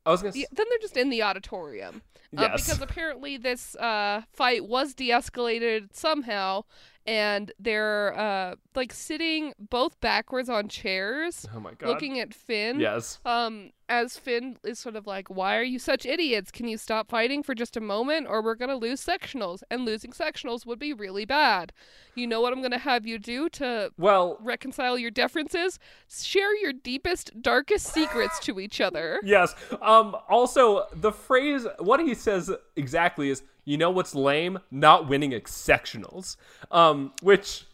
I 0.10 0.12
was 0.12 0.22
to 0.22 0.40
yeah, 0.40 0.46
then 0.52 0.66
they're 0.70 0.80
just 0.80 0.98
in 0.98 1.10
the 1.10 1.22
auditorium, 1.24 2.02
uh, 2.38 2.42
Yes. 2.42 2.66
because 2.66 2.82
apparently 2.82 3.38
this 3.38 3.76
uh, 3.76 4.24
fight 4.34 4.66
was 4.66 4.94
de-escalated 4.94 5.90
somehow, 5.94 6.64
and 7.06 7.52
they're 7.60 8.18
uh, 8.18 8.56
like 8.76 8.94
sitting 8.94 9.54
both 9.60 10.00
backwards 10.00 10.50
on 10.50 10.68
chairs, 10.68 11.46
Oh 11.56 11.60
my 11.60 11.74
god. 11.74 11.88
looking 11.90 12.20
at 12.20 12.34
Finn. 12.34 12.80
Yes. 12.80 13.20
Um, 13.26 13.72
as 13.92 14.18
Finn 14.18 14.58
is 14.64 14.78
sort 14.78 14.96
of 14.96 15.08
like, 15.08 15.30
"Why 15.32 15.58
are 15.58 15.64
you 15.64 15.80
such 15.80 16.06
idiots? 16.06 16.52
Can 16.52 16.68
you 16.68 16.78
stop 16.78 17.10
fighting 17.10 17.42
for 17.42 17.56
just 17.56 17.76
a 17.76 17.82
moment, 17.82 18.28
or 18.30 18.44
we're 18.44 18.54
gonna 18.54 18.76
lose 18.76 19.04
sectionals, 19.04 19.64
and 19.72 19.84
losing 19.84 20.12
sectionals 20.12 20.64
would 20.66 20.78
be 20.78 20.94
really 20.94 21.26
bad. 21.26 21.74
You 22.14 22.28
know 22.28 22.40
what 22.42 22.54
I'm 22.54 22.62
gonna 22.62 22.78
have 22.78 23.08
you 23.08 23.18
do 23.18 23.50
to 23.50 23.92
Well, 23.98 24.38
reconcile 24.42 25.00
your 25.00 25.10
differences? 25.10 25.80
Share 26.08 26.56
your 26.58 26.74
deepest, 26.74 27.42
darkest 27.42 27.88
secrets 27.92 28.40
to 28.42 28.60
each 28.60 28.80
other." 28.80 29.20
yes. 29.24 29.56
Um 29.82 30.16
also 30.30 30.86
the 30.94 31.12
phrase 31.12 31.66
what 31.80 32.00
he 32.00 32.14
says 32.14 32.52
exactly 32.76 33.32
is 33.32 33.42
you 33.70 33.78
know 33.78 33.90
what's 33.92 34.16
lame? 34.16 34.60
Not 34.72 35.08
winning 35.08 35.34
ex- 35.34 35.52
sectionals. 35.52 36.36
Um 36.72 37.14
which 37.22 37.66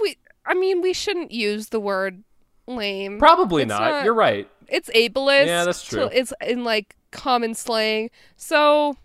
We, 0.00 0.16
I 0.46 0.54
mean, 0.54 0.80
we 0.82 0.92
shouldn't 0.92 1.30
use 1.32 1.68
the 1.68 1.80
word 1.80 2.22
lame. 2.66 3.18
probably 3.18 3.64
not. 3.64 3.80
not- 3.80 4.04
You're 4.04 4.14
right. 4.14 4.48
it's 4.68 4.88
ableist. 4.90 5.46
Yeah, 5.46 5.64
that's 5.64 5.82
true. 5.84 6.02
so 6.02 6.06
it's 6.08 6.32
in 6.46 6.64
like 6.64 6.96
common 7.10 7.54
slang. 7.54 8.10
So 8.36 8.96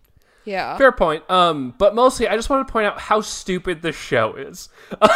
Yeah. 0.46 0.78
Fair 0.78 0.92
point. 0.92 1.30
Um, 1.30 1.74
but 1.78 1.94
mostly, 1.96 2.28
I 2.28 2.36
just 2.36 2.50
want 2.50 2.66
to 2.68 2.72
point 2.72 2.88
out 2.88 3.00
how 3.00 3.22
stupid 3.22 3.82
this 3.82 3.96
show 3.96 4.34
is. 4.36 4.70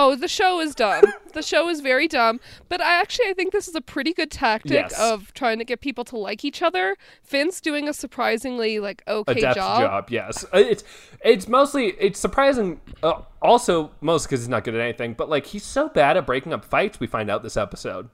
Oh, 0.00 0.14
the 0.14 0.28
show 0.28 0.60
is 0.60 0.76
dumb. 0.76 1.02
the 1.34 1.42
show 1.42 1.68
is 1.68 1.80
very 1.80 2.06
dumb. 2.06 2.38
But 2.68 2.80
I 2.80 3.00
actually 3.00 3.26
I 3.28 3.32
think 3.32 3.52
this 3.52 3.66
is 3.66 3.74
a 3.74 3.80
pretty 3.80 4.12
good 4.14 4.30
tactic 4.30 4.70
Yes. 4.70 4.98
of 4.98 5.34
trying 5.34 5.58
to 5.58 5.64
get 5.64 5.80
people 5.80 6.04
to 6.04 6.16
like 6.16 6.44
each 6.44 6.62
other. 6.62 6.96
Finn's 7.24 7.60
doing 7.60 7.88
a 7.88 7.92
surprisingly 7.92 8.78
like 8.78 9.02
okay 9.08 9.32
Adept 9.32 9.56
job. 9.56 9.80
job. 9.80 10.10
yes. 10.10 10.44
Uh, 10.54 10.58
It's 10.58 10.84
it's 11.24 11.48
mostly 11.48 11.88
it's 11.98 12.18
surprising. 12.20 12.80
Uh, 13.02 13.22
also, 13.42 13.90
most 14.00 14.26
because 14.26 14.40
he's 14.40 14.48
not 14.48 14.62
good 14.62 14.74
at 14.76 14.80
anything. 14.80 15.14
But 15.14 15.28
like, 15.28 15.46
he's 15.46 15.64
so 15.64 15.88
bad 15.88 16.16
at 16.16 16.24
breaking 16.26 16.52
up 16.52 16.64
fights. 16.64 17.00
We 17.00 17.06
find 17.08 17.28
out 17.28 17.42
this 17.42 17.56
episode. 17.56 18.08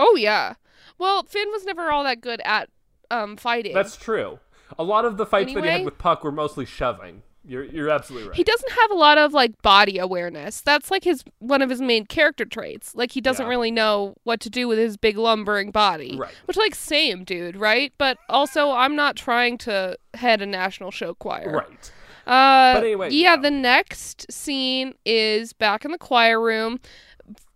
Oh 0.00 0.16
yeah. 0.16 0.54
Well, 0.98 1.22
Finn 1.22 1.48
was 1.52 1.64
never 1.64 1.92
all 1.92 2.02
that 2.04 2.20
good 2.20 2.40
at 2.44 2.70
um 3.10 3.36
fighting. 3.36 3.72
That's 3.72 3.96
true. 3.96 4.40
A 4.78 4.82
lot 4.84 5.04
of 5.04 5.16
the 5.16 5.24
fights 5.24 5.54
that 5.54 5.62
he 5.64 5.70
had 5.70 5.84
with 5.84 5.96
Puck 5.98 6.24
were 6.24 6.32
mostly 6.32 6.66
shoving. 6.66 7.22
You're 7.44 7.64
you're 7.64 7.88
absolutely 7.88 8.28
right. 8.28 8.36
he 8.36 8.44
doesn't 8.44 8.70
have 8.72 8.90
a 8.90 8.94
lot 8.94 9.16
of 9.16 9.32
like 9.32 9.62
body 9.62 9.98
awareness. 9.98 10.60
That's 10.60 10.90
like 10.90 11.04
his 11.04 11.24
one 11.38 11.62
of 11.62 11.70
his 11.70 11.80
main 11.80 12.04
character 12.04 12.44
traits. 12.44 12.94
Like 12.94 13.12
he 13.12 13.20
doesn't 13.20 13.44
Yeah. 13.46 13.48
really 13.50 13.70
know 13.70 14.14
what 14.24 14.40
to 14.40 14.50
do 14.50 14.68
with 14.68 14.76
his 14.78 14.96
big 14.96 15.16
lumbering 15.16 15.70
body. 15.70 16.16
Right. 16.18 16.32
Which 16.44 16.56
like 16.58 16.74
same 16.74 17.24
dude, 17.24 17.56
right? 17.56 17.92
But 17.96 18.18
also 18.28 18.72
I'm 18.72 18.94
not 18.96 19.16
trying 19.16 19.56
to 19.58 19.96
head 20.14 20.42
a 20.42 20.46
national 20.46 20.90
show 20.90 21.14
choir. 21.14 21.52
right. 21.52 21.92
Uh, 22.26 22.74
But 22.74 22.84
anyway, 22.84 23.10
yeah, 23.10 23.34
yeah. 23.34 23.40
the 23.40 23.50
next 23.50 24.30
scene 24.30 24.92
is 25.06 25.54
back 25.54 25.86
in 25.86 25.92
the 25.92 25.98
choir 25.98 26.38
room. 26.38 26.78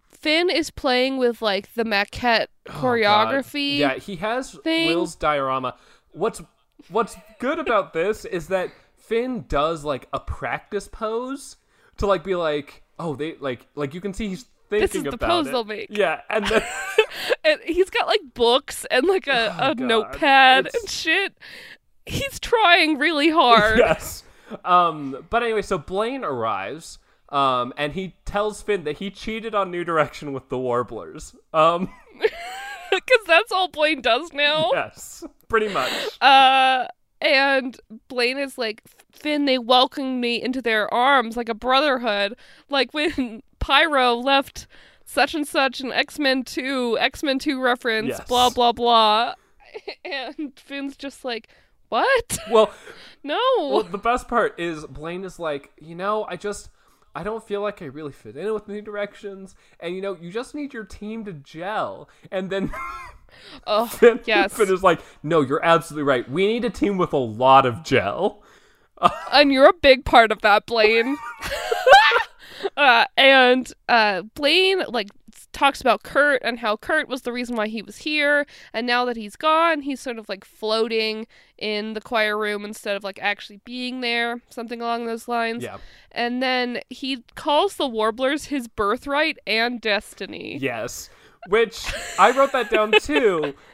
Finn 0.08 0.48
is 0.48 0.70
playing 0.70 1.18
with 1.18 1.42
like 1.42 1.74
the 1.74 1.84
maquette 1.84 2.46
Oh, 2.68 2.72
choreography. 2.72 3.78
Yeah, 3.78 3.94
he 3.96 4.16
has 4.16 4.52
thing. 4.64 4.88
Will's 4.88 5.16
diorama. 5.16 5.74
What's 6.12 6.40
what's 6.88 7.16
good 7.40 7.58
about 7.58 7.92
this 7.92 8.24
is 8.24 8.46
that 8.48 8.70
Finn 9.12 9.44
does 9.46 9.84
like 9.84 10.08
a 10.14 10.18
practice 10.20 10.88
pose 10.88 11.56
to 11.98 12.06
like 12.06 12.24
be 12.24 12.34
like, 12.34 12.82
oh, 12.98 13.14
they 13.14 13.36
like 13.38 13.66
like 13.74 13.92
you 13.92 14.00
can 14.00 14.14
see 14.14 14.28
he's 14.28 14.46
thinking 14.70 14.80
This 14.88 14.94
is 14.94 15.02
the 15.04 15.18
pose 15.18 15.48
it. 15.48 15.50
they'll 15.50 15.64
make. 15.64 15.88
Yeah, 15.90 16.22
and 16.30 16.46
then 16.46 16.62
and 17.44 17.60
he's 17.66 17.90
got 17.90 18.06
like 18.06 18.20
books 18.32 18.86
and 18.90 19.06
like 19.06 19.26
a, 19.26 19.54
Oh, 19.60 19.70
a 19.72 19.74
notepad 19.74 20.66
It's- 20.66 20.82
and 20.82 20.90
shit. 20.90 21.36
He's 22.06 22.40
trying 22.40 22.98
really 22.98 23.28
hard. 23.30 23.78
yes. 23.78 24.24
Um, 24.64 25.24
but 25.30 25.42
anyway, 25.42 25.62
so 25.62 25.76
Blaine 25.78 26.24
arrives. 26.24 26.98
Um, 27.28 27.72
and 27.76 27.92
he 27.92 28.16
tells 28.24 28.60
Finn 28.62 28.84
that 28.84 28.96
he 28.98 29.10
cheated 29.10 29.54
on 29.54 29.70
New 29.70 29.84
Direction 29.84 30.32
with 30.32 30.48
the 30.48 30.58
Warblers. 30.58 31.34
Um, 31.52 31.92
Because 32.90 33.26
that's 33.26 33.50
all 33.52 33.68
Blaine 33.68 34.02
does 34.02 34.32
now. 34.34 34.70
yes, 34.74 35.24
pretty 35.48 35.68
much. 35.68 35.90
Uh, 36.20 36.86
and 37.22 37.78
Blaine 38.08 38.36
is 38.36 38.58
like, 38.58 38.82
Finn, 39.22 39.44
they 39.44 39.58
welcomed 39.58 40.20
me 40.20 40.42
into 40.42 40.60
their 40.60 40.92
arms 40.92 41.36
like 41.36 41.48
a 41.48 41.54
brotherhood. 41.54 42.34
Like 42.68 42.92
when 42.92 43.42
Pyro 43.60 44.14
left 44.14 44.66
such 45.04 45.34
and 45.34 45.46
such 45.46 45.80
an 45.80 45.92
X 45.92 46.18
Men 46.18 46.42
2, 46.42 46.98
X 46.98 47.22
Men 47.22 47.38
2 47.38 47.60
reference, 47.62 48.08
Yes. 48.08 48.24
blah, 48.28 48.50
blah, 48.50 48.72
blah. 48.72 49.34
And 50.04 50.52
Finn's 50.58 50.96
just 50.96 51.24
like, 51.24 51.48
what? 51.88 52.38
Well, 52.50 52.70
No. 53.22 53.38
Well, 53.58 53.82
the 53.84 53.98
best 53.98 54.28
part 54.28 54.58
is 54.58 54.84
Blaine 54.86 55.24
is 55.24 55.38
like, 55.38 55.70
you 55.80 55.94
know, 55.94 56.26
I 56.28 56.36
just, 56.36 56.68
I 57.14 57.22
don't 57.22 57.42
feel 57.46 57.60
like 57.62 57.80
I 57.80 57.86
really 57.86 58.12
fit 58.12 58.36
in 58.36 58.52
with 58.52 58.66
New 58.68 58.82
Directions, 58.82 59.54
and 59.80 59.94
you 59.94 60.02
know, 60.02 60.16
you 60.20 60.30
just 60.30 60.54
need 60.54 60.74
your 60.74 60.84
team 60.84 61.24
to 61.26 61.32
gel. 61.32 62.08
And 62.30 62.50
then 62.50 62.72
oh, 63.66 63.86
Finn, 63.86 64.20
yes. 64.24 64.52
Finn 64.52 64.72
is 64.72 64.82
like, 64.82 65.00
no, 65.22 65.40
you're 65.40 65.64
absolutely 65.64 66.04
right. 66.04 66.28
We 66.28 66.46
need 66.46 66.64
a 66.64 66.70
team 66.70 66.98
with 66.98 67.12
a 67.12 67.18
lot 67.18 67.64
of 67.64 67.82
gel. 67.84 68.42
and 69.32 69.52
you're 69.52 69.68
a 69.68 69.74
big 69.74 70.04
part 70.04 70.32
of 70.32 70.40
that, 70.42 70.66
Blaine. 70.66 71.16
uh, 72.76 73.06
and 73.16 73.72
uh, 73.88 74.22
Blaine 74.34 74.84
like 74.88 75.08
talks 75.52 75.80
about 75.80 76.02
Kurt 76.02 76.40
and 76.44 76.58
how 76.58 76.76
Kurt 76.76 77.08
was 77.08 77.22
the 77.22 77.32
reason 77.32 77.56
why 77.56 77.68
he 77.68 77.82
was 77.82 77.98
here, 77.98 78.46
and 78.72 78.86
now 78.86 79.04
that 79.04 79.16
he's 79.16 79.36
gone, 79.36 79.82
he's 79.82 80.00
sort 80.00 80.18
of 80.18 80.28
like 80.28 80.44
floating 80.44 81.26
in 81.58 81.94
the 81.94 82.00
choir 82.00 82.38
room 82.38 82.64
instead 82.64 82.96
of 82.96 83.04
like 83.04 83.18
actually 83.20 83.60
being 83.64 84.00
there, 84.00 84.40
something 84.50 84.80
along 84.80 85.06
those 85.06 85.28
lines. 85.28 85.62
Yeah. 85.62 85.78
And 86.10 86.42
then 86.42 86.80
he 86.90 87.24
calls 87.34 87.76
the 87.76 87.86
Warblers 87.86 88.46
his 88.46 88.68
birthright 88.68 89.38
and 89.46 89.80
destiny. 89.80 90.58
Yes. 90.60 91.10
Which 91.48 91.92
I 92.18 92.30
wrote 92.30 92.52
that 92.52 92.70
down 92.70 92.92
too. 93.00 93.54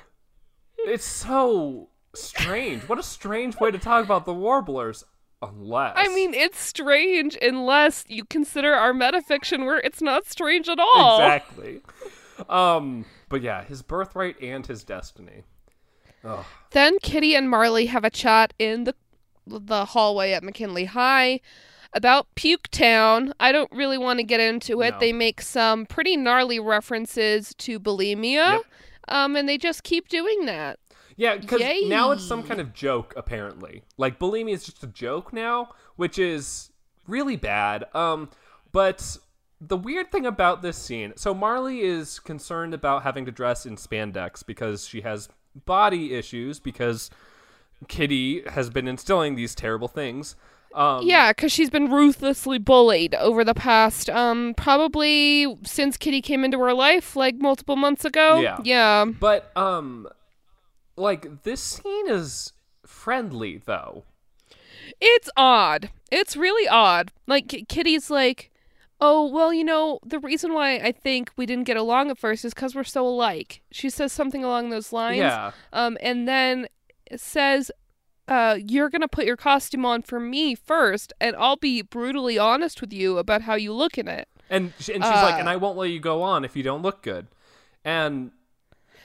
It's 0.80 1.04
so 1.04 1.88
strange. 2.14 2.88
What 2.88 3.00
a 3.00 3.02
strange 3.02 3.58
way 3.58 3.72
to 3.72 3.78
talk 3.78 4.04
about 4.04 4.24
the 4.24 4.32
Warblers. 4.32 5.04
Unless 5.40 5.94
I 5.96 6.08
mean, 6.08 6.34
it's 6.34 6.58
strange 6.58 7.38
unless 7.40 8.04
you 8.08 8.24
consider 8.24 8.74
our 8.74 8.92
metafiction 8.92 9.66
where 9.66 9.78
it's 9.78 10.02
not 10.02 10.26
strange 10.26 10.68
at 10.68 10.80
all. 10.80 11.20
exactly. 11.20 11.80
Um, 12.48 13.04
but 13.28 13.42
yeah, 13.42 13.64
his 13.64 13.82
birthright 13.82 14.40
and 14.42 14.66
his 14.66 14.84
destiny. 14.84 15.44
Ugh. 16.24 16.44
Then 16.70 16.98
Kitty 17.00 17.34
and 17.34 17.48
Marley 17.48 17.86
have 17.86 18.04
a 18.04 18.10
chat 18.10 18.52
in 18.58 18.84
the 18.84 18.94
the 19.46 19.86
hallway 19.86 20.32
at 20.32 20.42
McKinley 20.42 20.84
High 20.86 21.40
about 21.94 22.26
Puke 22.34 22.68
Town. 22.68 23.32
I 23.40 23.52
don't 23.52 23.70
really 23.72 23.98
want 23.98 24.18
to 24.18 24.24
get 24.24 24.40
into 24.40 24.82
it. 24.82 24.92
No. 24.92 24.98
They 24.98 25.12
make 25.12 25.40
some 25.40 25.86
pretty 25.86 26.16
gnarly 26.16 26.60
references 26.60 27.54
to 27.58 27.80
bulimia. 27.80 28.24
Yep. 28.52 28.62
Um, 29.08 29.36
and 29.36 29.48
they 29.48 29.56
just 29.56 29.84
keep 29.84 30.08
doing 30.08 30.44
that. 30.44 30.78
Yeah, 31.18 31.36
because 31.36 31.60
now 31.86 32.12
it's 32.12 32.24
some 32.24 32.44
kind 32.44 32.60
of 32.60 32.72
joke, 32.72 33.12
apparently. 33.16 33.82
Like 33.96 34.18
bulimia 34.18 34.54
is 34.54 34.64
just 34.64 34.84
a 34.84 34.86
joke 34.86 35.32
now, 35.32 35.70
which 35.96 36.16
is 36.18 36.70
really 37.08 37.34
bad. 37.36 37.84
Um, 37.92 38.30
but 38.70 39.18
the 39.60 39.76
weird 39.76 40.12
thing 40.12 40.24
about 40.26 40.62
this 40.62 40.78
scene, 40.78 41.12
so 41.16 41.34
Marley 41.34 41.80
is 41.80 42.20
concerned 42.20 42.72
about 42.72 43.02
having 43.02 43.26
to 43.26 43.32
dress 43.32 43.66
in 43.66 43.74
spandex 43.76 44.46
because 44.46 44.86
she 44.86 45.00
has 45.00 45.28
body 45.66 46.14
issues 46.14 46.60
because 46.60 47.10
Kitty 47.88 48.42
has 48.48 48.70
been 48.70 48.86
instilling 48.86 49.34
these 49.34 49.56
terrible 49.56 49.88
things. 49.88 50.36
Um, 50.72 51.02
Yeah, 51.04 51.32
because 51.32 51.50
she's 51.50 51.70
been 51.70 51.90
ruthlessly 51.90 52.58
bullied 52.58 53.16
over 53.16 53.42
the 53.42 53.54
past, 53.54 54.08
um, 54.08 54.54
probably 54.56 55.58
since 55.64 55.96
Kitty 55.96 56.20
came 56.20 56.44
into 56.44 56.60
her 56.60 56.74
life, 56.74 57.16
like 57.16 57.36
multiple 57.36 57.74
months 57.74 58.04
ago. 58.04 58.38
Yeah. 58.40 58.58
Yeah. 58.62 59.04
But 59.06 59.50
um, 59.56 60.06
like 60.98 61.42
this 61.44 61.60
scene 61.62 62.08
is 62.08 62.52
friendly 62.86 63.58
though. 63.64 64.04
It's 65.00 65.30
odd. 65.36 65.90
It's 66.10 66.36
really 66.36 66.68
odd. 66.68 67.12
Like 67.26 67.48
K- 67.48 67.64
Kitty's 67.68 68.10
like, 68.10 68.50
"Oh, 69.00 69.26
well, 69.26 69.52
you 69.52 69.64
know, 69.64 70.00
the 70.04 70.18
reason 70.18 70.52
why 70.54 70.76
I 70.76 70.92
think 70.92 71.30
we 71.36 71.46
didn't 71.46 71.64
get 71.64 71.76
along 71.76 72.10
at 72.10 72.18
first 72.18 72.44
is 72.44 72.54
cuz 72.54 72.74
we're 72.74 72.84
so 72.84 73.06
alike." 73.06 73.62
She 73.70 73.90
says 73.90 74.12
something 74.12 74.42
along 74.44 74.70
those 74.70 74.92
lines. 74.92 75.18
Yeah. 75.18 75.52
Um 75.72 75.96
and 76.00 76.26
then 76.26 76.68
says 77.16 77.70
uh, 78.28 78.58
you're 78.66 78.90
gonna 78.90 79.08
put 79.08 79.24
your 79.24 79.36
costume 79.36 79.86
on 79.86 80.02
for 80.02 80.20
me 80.20 80.54
first, 80.54 81.14
and 81.18 81.34
I'll 81.36 81.56
be 81.56 81.80
brutally 81.80 82.38
honest 82.38 82.82
with 82.82 82.92
you 82.92 83.16
about 83.16 83.40
how 83.42 83.54
you 83.54 83.72
look 83.72 83.96
in 83.96 84.06
it. 84.06 84.28
And, 84.50 84.64
and 84.74 84.74
she's 84.78 84.98
like, 85.00 85.36
Uh, 85.36 85.38
and 85.38 85.48
I 85.48 85.56
won't 85.56 85.78
let 85.78 85.88
you 85.88 85.98
go 85.98 86.22
on 86.22 86.44
if 86.44 86.54
you 86.54 86.62
don't 86.62 86.82
look 86.82 87.02
good. 87.02 87.28
And 87.86 88.32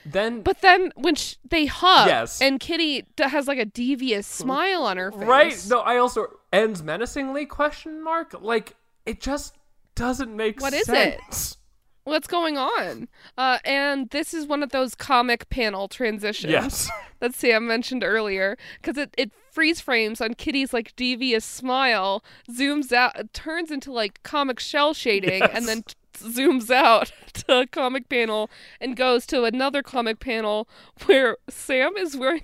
then, 0.05 0.41
But 0.41 0.61
then 0.61 0.91
when 0.95 1.15
sh- 1.15 1.35
they 1.49 1.65
hug, 1.65 2.07
Yes. 2.07 2.41
and 2.41 2.59
Kitty 2.59 3.05
d- 3.15 3.23
has 3.23 3.47
like 3.47 3.59
a 3.59 3.65
devious 3.65 4.27
smile 4.27 4.83
on 4.83 4.97
her 4.97 5.11
face. 5.11 5.21
right? 5.21 5.65
No, 5.69 5.79
I 5.79 5.97
also 5.97 6.27
ends 6.51 6.83
menacingly? 6.83 7.45
Question 7.45 8.03
mark. 8.03 8.35
Like 8.41 8.75
it 9.05 9.21
just 9.21 9.55
doesn't 9.95 10.35
make 10.35 10.59
sense. 10.59 10.63
What 10.63 10.73
is 10.73 10.89
it? 10.89 11.57
What's 12.05 12.27
going 12.27 12.57
on? 12.57 13.07
Uh, 13.37 13.59
and 13.63 14.09
this 14.09 14.33
is 14.33 14.45
one 14.45 14.61
of 14.61 14.71
those 14.71 14.93
comic 14.93 15.47
panel 15.49 15.87
transitions. 15.87 16.51
Yes. 16.51 16.89
that 17.19 17.33
Sam 17.33 17.65
mentioned 17.65 18.03
earlier 18.03 18.57
because 18.81 18.97
it, 18.97 19.13
it 19.17 19.31
freeze 19.51 19.79
frames 19.79 20.19
on 20.19 20.33
Kitty's 20.33 20.73
like 20.73 20.93
devious 20.97 21.45
smile, 21.45 22.21
zooms 22.51 22.91
out, 22.91 23.31
turns 23.33 23.71
into 23.71 23.93
like 23.93 24.21
comic 24.23 24.59
shell 24.59 24.93
shading, 24.93 25.39
Yes. 25.39 25.51
and 25.53 25.65
then 25.65 25.83
t- 25.83 25.93
zooms 26.13 26.69
out 26.69 27.11
to 27.33 27.59
a 27.61 27.67
comic 27.67 28.09
panel 28.09 28.49
and 28.79 28.95
goes 28.95 29.25
to 29.27 29.43
another 29.43 29.81
comic 29.83 30.19
panel 30.19 30.67
where 31.05 31.37
Sam 31.49 31.95
is 31.97 32.15
wearing 32.17 32.43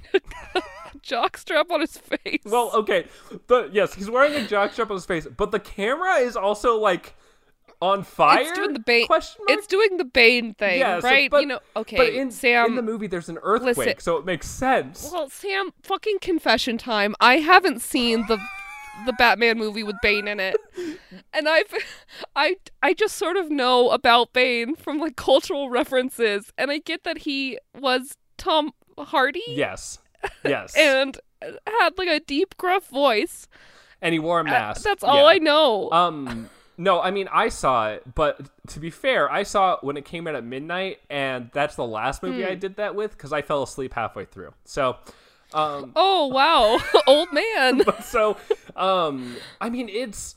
a 0.55 0.61
jockstrap 1.05 1.70
on 1.72 1.82
his 1.82 1.97
face. 1.97 2.41
Well, 2.45 2.72
okay, 2.74 3.05
but 3.47 3.74
yes, 3.74 3.93
he's 3.93 4.09
wearing 4.09 4.34
a 4.34 4.45
jockstrap 4.47 4.89
on 4.89 4.95
his 4.97 5.05
face, 5.05 5.28
but 5.38 5.51
the 5.51 5.59
camera 5.59 6.15
is 6.15 6.36
also 6.36 6.78
like 6.78 7.15
on 7.82 8.03
fire. 8.03 8.41
it's 8.41 8.51
doing 8.51 8.74
the 8.74 8.80
Bane. 8.80 9.07
It's 9.47 9.65
doing 9.67 9.95
the 9.95 10.03
Bane 10.03 10.53
thing, 10.55 10.80
Yeah, 10.80 10.99
so- 10.99 11.07
right? 11.07 11.32
but- 11.32 11.41
you 11.41 11.47
know, 11.47 11.59
okay. 11.78 11.95
But 11.95 12.09
in, 12.09 12.30
Sam, 12.30 12.65
in 12.72 12.76
the 12.76 12.82
movie, 12.82 13.07
there's 13.07 13.30
an 13.30 13.38
earthquake, 13.41 13.78
listen. 13.78 13.99
so 13.99 14.17
it 14.17 14.26
makes 14.26 14.49
sense. 14.49 15.09
Well, 15.13 15.30
Sam, 15.30 15.72
fucking 15.84 16.20
confession 16.20 16.78
time. 16.78 17.15
I 17.22 17.38
haven't 17.38 17.82
seen 17.82 18.26
the 18.28 18.38
the 19.06 19.14
Batman 19.14 19.58
movie 19.58 19.84
with 19.84 19.95
Bane 20.02 20.28
in 20.28 20.39
it. 20.39 20.56
And 21.34 21.47
I've 21.50 21.74
I 22.36 22.56
I 22.82 22.93
just 22.93 23.16
sort 23.18 23.38
of 23.38 23.50
know 23.52 23.89
about 23.89 24.34
Bane 24.34 24.76
from 24.76 25.00
like 25.00 25.16
cultural 25.16 25.70
references 25.70 26.52
and 26.58 26.72
I 26.72 26.80
get 26.80 27.04
that 27.04 27.20
he 27.20 27.58
was 27.80 28.18
Tom 28.38 28.72
Hardy 28.97 29.41
yes, 29.47 30.00
yes, 30.43 30.74
and 30.78 31.18
had 31.68 31.89
like 31.97 32.10
a 32.10 32.20
deep, 32.20 32.56
gruff 32.58 32.88
voice. 32.89 33.47
and 34.02 34.14
he 34.14 34.20
wore 34.20 34.39
a 34.39 34.41
Uh, 34.41 34.45
mask. 34.45 34.84
That's 34.84 35.04
all 35.04 35.18
Yeah. 35.24 35.26
I 35.26 35.38
know. 35.39 35.91
Um, 35.91 36.50
no, 36.78 37.02
I 37.02 37.12
mean 37.12 37.28
I 37.32 37.50
saw 37.50 37.89
it, 37.89 38.04
but 38.16 38.39
to 38.68 38.80
be 38.80 38.89
fair, 38.89 39.30
I 39.32 39.43
saw 39.43 39.74
it 39.74 39.84
when 39.84 39.97
it 39.97 40.06
came 40.06 40.28
out 40.28 40.36
at 40.36 40.43
midnight, 40.45 41.00
and 41.10 41.50
that's 41.54 41.76
the 41.76 41.86
last 41.86 42.24
movie 42.24 42.43
Hmm. 42.43 42.52
I 42.52 42.56
did 42.56 42.78
that 42.78 42.95
with 42.95 43.12
because 43.12 43.34
I 43.34 43.41
fell 43.41 43.64
asleep 43.64 43.93
halfway 43.93 44.24
through. 44.26 44.54
So, 44.64 44.95
um, 45.54 45.91
oh 45.95 46.28
wow, 46.28 46.80
old 47.08 47.34
man. 47.34 47.82
so, 48.04 48.38
um, 48.76 49.36
I 49.59 49.70
mean 49.70 49.89
it's 49.89 50.36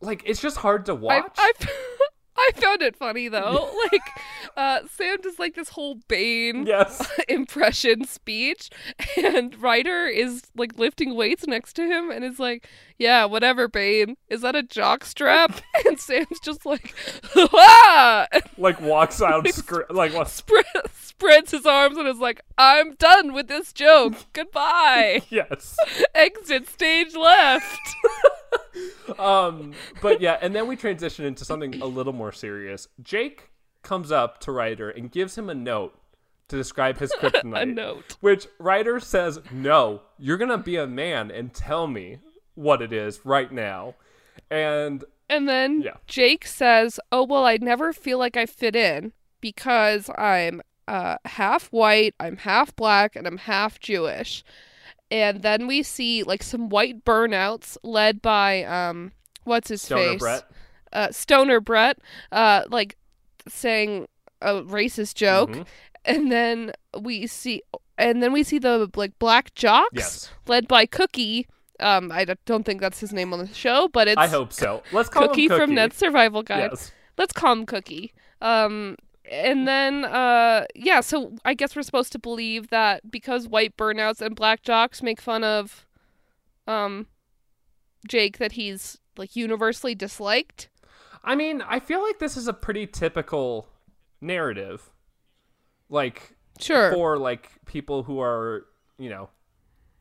like 0.00 0.22
it's 0.26 0.40
just 0.40 0.58
hard 0.58 0.86
to 0.86 0.92
I, 0.92 0.94
watch. 0.94 1.32
I, 1.38 1.52
I 2.38 2.50
found 2.54 2.82
it 2.82 2.96
funny 2.96 3.28
though. 3.28 3.70
Like, 3.92 4.02
uh, 4.56 4.80
Sam 4.90 5.18
does 5.22 5.38
like 5.38 5.54
this 5.54 5.70
whole 5.70 6.00
Bane 6.08 6.66
yes, 6.66 7.08
impression 7.28 8.04
speech, 8.04 8.70
and 9.16 9.60
Ryder 9.60 10.06
is 10.06 10.42
like 10.56 10.78
lifting 10.78 11.14
weights 11.14 11.46
next 11.46 11.74
to 11.74 11.86
him, 11.86 12.10
and 12.10 12.24
is 12.24 12.38
like, 12.38 12.68
"Yeah, 12.98 13.24
whatever, 13.26 13.68
Bane. 13.68 14.16
Is 14.28 14.40
that 14.42 14.56
a 14.56 14.62
jock 14.62 15.04
strap?" 15.04 15.60
and 15.86 15.98
Sam's 15.98 16.40
just 16.40 16.64
like, 16.66 16.94
"Ah!" 17.36 18.26
like 18.58 18.80
walks 18.80 19.20
out, 19.22 19.46
scr- 19.48 19.82
like 19.90 20.14
what? 20.14 20.28
spread, 20.28 20.64
spreads 20.94 21.50
his 21.50 21.66
arms 21.66 21.96
and 21.98 22.08
is 22.08 22.18
like, 22.18 22.40
"I'm 22.56 22.94
done 22.94 23.32
with 23.32 23.48
this 23.48 23.72
joke. 23.72 24.14
Goodbye." 24.32 25.22
Yes. 25.28 25.76
Exit 26.14 26.68
stage 26.68 27.14
left. 27.14 27.78
Um, 29.18 29.72
but 30.02 30.20
yeah, 30.20 30.38
and 30.40 30.54
then 30.54 30.66
we 30.66 30.76
transition 30.76 31.24
into 31.24 31.44
something 31.44 31.80
a 31.80 31.86
little 31.86 32.12
more 32.12 32.32
serious. 32.32 32.88
Jake 33.02 33.50
comes 33.82 34.10
up 34.12 34.40
to 34.40 34.52
Ryder 34.52 34.90
and 34.90 35.10
gives 35.10 35.38
him 35.38 35.48
a 35.48 35.54
note 35.54 35.98
to 36.48 36.56
describe 36.56 36.98
his 36.98 37.12
kryptonite. 37.12 37.62
a 37.62 37.66
note. 37.66 38.16
Which 38.20 38.46
Ryder 38.58 39.00
says, 39.00 39.40
"No, 39.50 40.02
you're 40.18 40.36
gonna 40.36 40.58
be 40.58 40.76
a 40.76 40.86
man 40.86 41.30
and 41.30 41.52
tell 41.54 41.86
me 41.86 42.18
what 42.56 42.82
it 42.82 42.92
is 42.92 43.20
right 43.24 43.52
now." 43.52 43.94
And 44.50 45.04
And 45.28 45.48
then 45.48 45.80
Yeah. 45.82 45.94
Jake 46.06 46.46
says, 46.46 46.98
"Oh 47.12 47.24
well, 47.24 47.44
I 47.44 47.56
never 47.60 47.92
feel 47.92 48.18
like 48.18 48.36
I 48.36 48.46
fit 48.46 48.74
in 48.76 49.12
because 49.40 50.10
I'm 50.18 50.60
uh, 50.88 51.16
half 51.24 51.66
white, 51.72 52.14
I'm 52.20 52.36
half 52.36 52.74
black, 52.76 53.16
and 53.16 53.26
I'm 53.26 53.38
half 53.38 53.78
Jewish." 53.80 54.44
And 55.10 55.42
then 55.42 55.66
we 55.66 55.82
see 55.82 56.22
like 56.22 56.42
some 56.42 56.68
white 56.68 57.04
burnouts 57.04 57.76
led 57.82 58.20
by 58.22 58.62
um, 58.64 59.12
what's 59.44 59.68
his 59.68 59.82
Stoner 59.82 60.02
face, 60.12 60.18
Brett, 60.20 60.50
uh, 60.92 61.10
Stoner 61.12 61.60
Brett, 61.60 61.98
uh, 62.32 62.62
like 62.68 62.96
saying 63.48 64.06
a 64.42 64.62
racist 64.62 65.14
joke, 65.14 65.50
Mhm. 65.50 65.66
and 66.04 66.30
then 66.32 66.72
we 67.00 67.26
see, 67.26 67.62
and 67.98 68.22
then 68.22 68.32
we 68.32 68.42
see 68.44 68.58
the 68.58 68.90
like 68.96 69.18
black 69.18 69.54
jocks 69.54 69.90
yes, 69.94 70.30
led 70.46 70.68
by 70.68 70.86
Cookie. 70.86 71.46
Um, 71.80 72.10
I 72.12 72.24
don't 72.46 72.64
think 72.64 72.80
that's 72.80 73.00
his 73.00 73.12
name 73.12 73.32
on 73.32 73.38
the 73.38 73.52
show, 73.52 73.88
but 73.92 74.08
it's 74.08 74.16
I 74.18 74.28
hope 74.28 74.52
so. 74.52 74.82
Let's 74.92 75.08
call 75.08 75.28
Cookie, 75.28 75.44
him 75.44 75.48
Cookie 75.50 75.60
from 75.60 75.74
Ned's 75.74 75.96
Survival 75.96 76.42
Guide. 76.42 76.70
Yes. 76.72 76.92
Let's 77.18 77.32
call 77.32 77.52
him 77.52 77.66
Cookie. 77.66 78.12
Um, 78.40 78.96
and 79.30 79.66
then, 79.66 80.04
uh, 80.04 80.66
yeah, 80.74 81.00
so 81.00 81.32
I 81.44 81.54
guess 81.54 81.74
we're 81.74 81.82
supposed 81.82 82.12
to 82.12 82.18
believe 82.18 82.68
that 82.68 83.10
because 83.10 83.48
white 83.48 83.76
burnouts 83.76 84.20
and 84.20 84.36
black 84.36 84.62
jocks 84.62 85.02
make 85.02 85.20
fun 85.20 85.42
of, 85.44 85.86
um, 86.66 87.06
Jake, 88.06 88.38
that 88.38 88.52
he's 88.52 88.98
like 89.16 89.34
universally 89.34 89.94
disliked. 89.94 90.68
I 91.24 91.34
mean, 91.34 91.62
I 91.62 91.80
feel 91.80 92.02
like 92.02 92.18
this 92.20 92.36
is 92.36 92.46
a 92.46 92.52
pretty 92.52 92.86
typical 92.86 93.68
narrative, 94.20 94.90
like 95.88 96.36
Sure. 96.60 96.92
for 96.92 97.18
like 97.18 97.50
people 97.66 98.04
who 98.04 98.20
are, 98.20 98.66
you 98.98 99.10
know, 99.10 99.28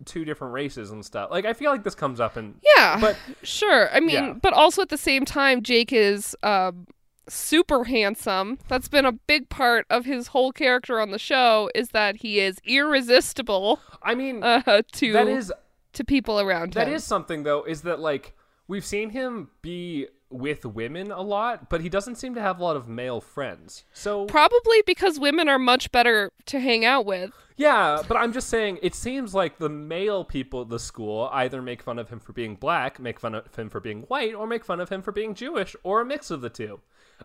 two 0.03 0.25
different 0.25 0.53
races 0.53 0.91
and 0.91 1.05
stuff. 1.05 1.31
Like 1.31 1.45
I 1.45 1.53
feel 1.53 1.71
like 1.71 1.83
this 1.83 1.95
comes 1.95 2.19
up 2.19 2.35
in 2.37 2.55
yeah. 2.75 2.99
but 2.99 3.15
sure. 3.43 3.89
I 3.95 3.99
mean, 3.99 4.09
Yeah. 4.09 4.33
but 4.33 4.53
also 4.53 4.81
at 4.81 4.89
the 4.89 4.97
same 4.97 5.23
time, 5.25 5.61
Jake 5.63 5.93
is, 5.93 6.35
um, 6.43 6.87
super 7.27 7.85
handsome. 7.85 8.59
That's 8.67 8.87
been 8.87 9.05
a 9.05 9.11
big 9.11 9.49
part 9.49 9.87
of 9.89 10.05
his 10.05 10.27
whole 10.27 10.51
character 10.51 10.99
on 10.99 11.11
the 11.11 11.17
show 11.17 11.69
is 11.73 11.89
that 11.89 12.17
he 12.17 12.39
is 12.39 12.59
irresistible, 12.65 13.79
I 14.03 14.15
mean 14.15 14.43
uh, 14.43 14.81
to, 14.93 15.13
that 15.13 15.27
is 15.27 15.51
to 15.93 16.03
people 16.03 16.39
around 16.39 16.73
that 16.73 16.83
him. 16.83 16.89
That 16.89 16.95
is 16.95 17.03
something 17.03 17.43
though 17.43 17.63
is 17.63 17.81
that 17.81 17.99
like 17.99 18.35
we've 18.67 18.85
seen 18.85 19.09
him 19.09 19.49
be 19.61 20.07
with 20.29 20.65
women 20.65 21.11
a 21.11 21.21
lot, 21.21 21.69
but 21.69 21.81
he 21.81 21.89
doesn't 21.89 22.15
seem 22.15 22.35
to 22.35 22.41
have 22.41 22.59
a 22.59 22.63
lot 22.63 22.75
of 22.75 22.87
male 22.87 23.21
friends. 23.21 23.85
So 23.93 24.25
Probably 24.25 24.81
because 24.85 25.19
women 25.19 25.47
are 25.47 25.59
much 25.59 25.91
better 25.91 26.31
to 26.47 26.59
hang 26.59 26.83
out 26.83 27.05
with. 27.05 27.31
yeah, 27.57 28.01
but 28.07 28.17
I'm 28.17 28.33
just 28.33 28.49
saying 28.49 28.79
it 28.81 28.95
seems 28.95 29.33
like 29.33 29.59
the 29.59 29.69
male 29.69 30.25
people 30.25 30.61
at 30.61 30.69
the 30.69 30.79
school 30.79 31.29
either 31.31 31.61
make 31.61 31.81
fun 31.83 31.99
of 31.99 32.09
him 32.09 32.19
for 32.19 32.33
being 32.33 32.55
black, 32.55 32.99
make 32.99 33.19
fun 33.19 33.35
of 33.35 33.55
him 33.55 33.69
for 33.69 33.79
being 33.79 34.01
white, 34.03 34.33
or 34.33 34.47
make 34.47 34.65
fun 34.65 34.79
of 34.79 34.89
him 34.89 35.01
for 35.01 35.11
being 35.11 35.35
Jewish, 35.35 35.75
or 35.83 36.01
a 36.01 36.05
mix 36.05 36.31
of 36.31 36.41
the 36.41 36.49
two. 36.49 36.79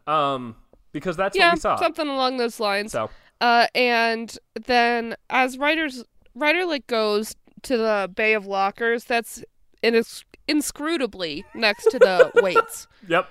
Um, 0.06 0.56
because 0.92 1.16
that's 1.16 1.36
yeah, 1.36 1.48
what 1.48 1.54
we 1.54 1.60
saw. 1.60 1.76
something 1.76 2.06
along 2.08 2.36
those 2.36 2.60
lines. 2.60 2.92
So 2.92 3.10
Uh, 3.40 3.66
and 3.74 4.36
then 4.66 5.16
as 5.30 5.56
Ryder's, 5.56 6.04
Ryder 6.34 6.64
like 6.66 6.86
goes 6.86 7.34
to 7.62 7.76
the 7.76 8.10
Bay 8.14 8.34
of 8.34 8.46
Lockers, 8.46 9.04
that's 9.04 9.42
in 9.82 9.94
ins- 9.94 10.24
inscrutably 10.50 11.44
next 11.54 11.90
to 11.90 11.98
the 11.98 12.30
weights 12.42 12.86
yep. 13.08 13.28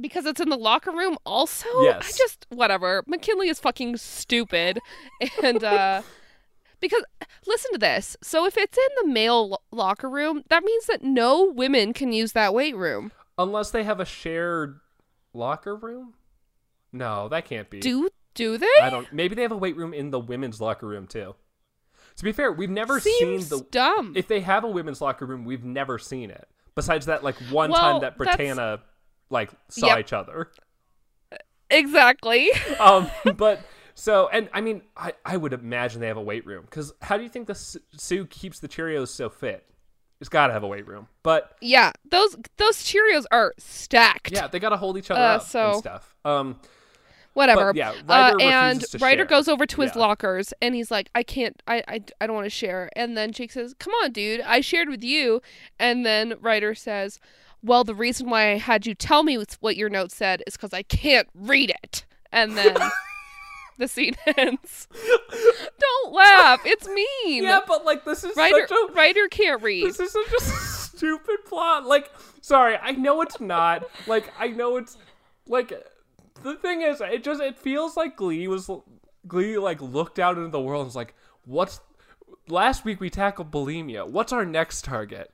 because 0.00 0.26
it's 0.26 0.40
in 0.40 0.48
the 0.48 0.56
locker 0.56 0.90
room. 0.90 1.16
Also, 1.26 1.68
Yes. 1.82 2.14
I 2.14 2.16
just 2.16 2.46
whatever. 2.50 3.02
McKinley 3.06 3.48
is 3.48 3.60
fucking 3.60 3.96
stupid, 3.98 4.78
and 5.42 5.62
uh. 5.62 6.02
Because 6.80 7.04
listen 7.46 7.72
to 7.72 7.78
this. 7.78 8.14
So 8.22 8.44
if 8.44 8.58
it's 8.58 8.76
in 8.76 8.88
the 9.00 9.08
male 9.14 9.48
lo- 9.50 9.58
locker 9.70 10.10
room, 10.10 10.42
that 10.50 10.62
means 10.64 10.84
that 10.84 11.02
no 11.02 11.50
women 11.50 11.94
can 11.94 12.12
use 12.12 12.32
that 12.32 12.52
weight 12.52 12.76
room. 12.76 13.10
Unless 13.38 13.70
they 13.70 13.84
have 13.84 14.00
a 14.00 14.04
shared 14.04 14.80
locker 15.32 15.74
room. 15.74 16.12
No, 16.92 17.28
that 17.30 17.46
can't 17.46 17.70
be. 17.70 17.80
Do 17.80 18.10
do 18.34 18.58
they? 18.58 18.66
I 18.82 18.90
don't. 18.90 19.10
Maybe 19.14 19.34
they 19.34 19.42
have 19.42 19.52
a 19.52 19.56
weight 19.56 19.76
room 19.78 19.94
in 19.94 20.10
the 20.10 20.18
women's 20.20 20.60
locker 20.60 20.86
room 20.86 21.06
too. 21.06 21.34
To 22.16 22.24
be 22.24 22.32
fair, 22.32 22.52
we've 22.52 22.70
never 22.70 23.00
Seems 23.00 23.48
seen 23.48 23.58
the. 23.58 23.64
dumb. 23.70 24.12
If 24.16 24.28
they 24.28 24.40
have 24.40 24.62
a 24.64 24.68
women's 24.68 25.00
locker 25.00 25.26
room, 25.26 25.44
we've 25.44 25.64
never 25.64 25.98
seen 25.98 26.30
it. 26.30 26.48
Besides 26.76 27.06
that, 27.06 27.24
like 27.24 27.36
one 27.50 27.70
Well, 27.70 27.80
time 27.80 28.00
that 28.02 28.16
that's- 28.18 28.36
Brittana 28.36 28.80
like 29.30 29.50
saw 29.68 29.88
Yep. 29.88 29.98
each 29.98 30.12
other. 30.12 30.50
exactly. 31.70 32.50
Um, 32.80 33.10
but 33.36 33.60
so 33.94 34.28
and 34.32 34.48
I 34.52 34.60
mean, 34.60 34.82
I 34.96 35.14
I 35.24 35.36
would 35.36 35.52
imagine 35.52 36.00
they 36.00 36.08
have 36.08 36.16
a 36.16 36.22
weight 36.22 36.44
room 36.46 36.62
because 36.64 36.92
how 37.00 37.16
do 37.16 37.22
you 37.22 37.28
think 37.28 37.46
the 37.46 37.54
Sue 37.54 38.26
keeps 38.26 38.58
the 38.60 38.68
Cheerios 38.68 39.08
so 39.08 39.28
fit? 39.28 39.64
It's 40.20 40.28
got 40.28 40.46
to 40.48 40.52
have 40.52 40.62
a 40.62 40.66
weight 40.66 40.86
room. 40.86 41.08
But 41.22 41.56
Yeah, 41.60 41.92
those 42.10 42.36
those 42.56 42.78
Cheerios 42.78 43.24
are 43.30 43.54
stacked. 43.58 44.32
yeah, 44.32 44.46
they 44.48 44.58
got 44.58 44.70
to 44.70 44.76
hold 44.76 44.96
each 44.98 45.10
other 45.10 45.20
Uh, 45.20 45.36
up 45.36 45.42
so- 45.42 45.70
and 45.70 45.78
stuff. 45.78 46.14
Um, 46.24 46.60
whatever. 47.34 47.66
But, 47.72 47.76
yeah, 47.76 47.92
uh, 48.08 48.34
and 48.40 48.84
Ryder 49.00 49.18
share. 49.20 49.24
goes 49.26 49.46
over 49.48 49.66
to 49.66 49.80
his 49.82 49.92
Yeah. 49.94 50.00
lockers 50.00 50.52
and 50.62 50.74
he's 50.74 50.90
like, 50.90 51.10
"I 51.14 51.22
can't. 51.22 51.62
I 51.68 51.82
I, 51.86 52.00
I 52.20 52.26
don't 52.26 52.34
want 52.34 52.46
to 52.46 52.50
share." 52.50 52.88
And 52.96 53.16
then 53.16 53.30
Jake 53.32 53.52
says, 53.52 53.74
"Come 53.78 53.92
on, 54.02 54.10
dude. 54.12 54.40
I 54.40 54.60
shared 54.60 54.88
with 54.88 55.04
you." 55.04 55.42
And 55.78 56.04
then 56.06 56.34
Ryder 56.40 56.74
says, 56.74 57.20
"Well, 57.62 57.84
the 57.84 57.94
reason 57.94 58.30
why 58.30 58.52
I 58.52 58.56
had 58.56 58.86
you 58.86 58.94
tell 58.94 59.22
me 59.22 59.38
what 59.60 59.76
your 59.76 59.88
note 59.90 60.10
said 60.10 60.42
is 60.46 60.54
because 60.56 60.72
I 60.72 60.82
can't 60.82 61.28
read 61.34 61.70
it." 61.70 62.04
And 62.32 62.56
then 62.56 62.76
the 63.78 63.86
scene 63.88 64.14
ends. 64.36 64.88
don't 65.78 66.12
laugh. 66.12 66.60
It's 66.64 66.86
mean. 66.88 67.44
yeah, 67.44 67.60
but 67.66 67.84
like 67.84 68.04
this 68.04 68.24
is 68.24 68.36
Ryder 68.36 68.66
such 68.68 68.70
a 68.70 68.92
Ryder 68.92 69.28
can't 69.28 69.62
read. 69.62 69.86
This 69.86 70.00
is 70.00 70.12
such 70.12 70.32
a 70.32 70.40
stupid 70.40 71.44
plot. 71.46 71.84
Like, 71.86 72.10
sorry, 72.40 72.76
I 72.80 72.92
know 72.92 73.20
it's 73.22 73.40
not. 73.40 73.84
Like, 74.06 74.32
I 74.38 74.48
know 74.48 74.76
it's 74.76 74.96
like 75.48 75.72
the 76.44 76.54
thing 76.54 76.82
is, 76.82 77.00
it 77.00 77.24
just 77.24 77.40
it 77.42 77.58
feels 77.58 77.96
like 77.96 78.16
Glee 78.16 78.46
was 78.46 78.70
Glee 79.26 79.58
like 79.58 79.80
looked 79.82 80.18
out 80.18 80.36
into 80.36 80.50
the 80.50 80.60
world 80.60 80.82
and 80.82 80.86
was 80.86 80.96
like, 80.96 81.14
what's 81.44 81.80
last 82.48 82.84
week 82.84 83.00
we 83.00 83.10
tackled 83.10 83.50
bulimia. 83.50 84.08
What's 84.08 84.32
our 84.32 84.44
next 84.44 84.84
target? 84.84 85.32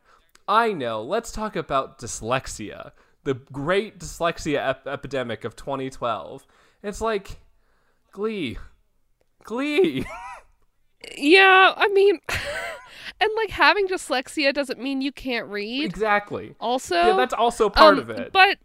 I 0.49 0.73
know. 0.73 1.03
Let's 1.03 1.31
talk 1.31 1.55
about 1.57 1.99
dyslexia, 1.99 2.93
the 3.25 3.35
great 3.35 3.99
dyslexia 3.99 4.69
ep- 4.71 4.87
epidemic 4.87 5.45
of 5.45 5.55
2012. 5.57 6.47
It's 6.83 7.01
like 7.01 7.41
Glee, 8.13 8.57
Glee. 9.45 10.07
Yeah, 11.17 11.73
I 11.77 11.89
mean, 11.89 12.19
and 13.21 13.31
like 13.37 13.49
having 13.51 13.89
dyslexia 13.89 14.53
doesn't 14.53 14.79
mean 14.79 15.01
you 15.01 15.13
can't 15.13 15.47
read. 15.49 15.85
exactly. 15.85 16.55
Also, 16.61 16.95
Yeah, 16.95 17.17
that's 17.17 17.33
also 17.33 17.71
part 17.71 17.95
um, 17.95 18.01
of 18.01 18.11
it. 18.11 18.33
But, 18.33 18.59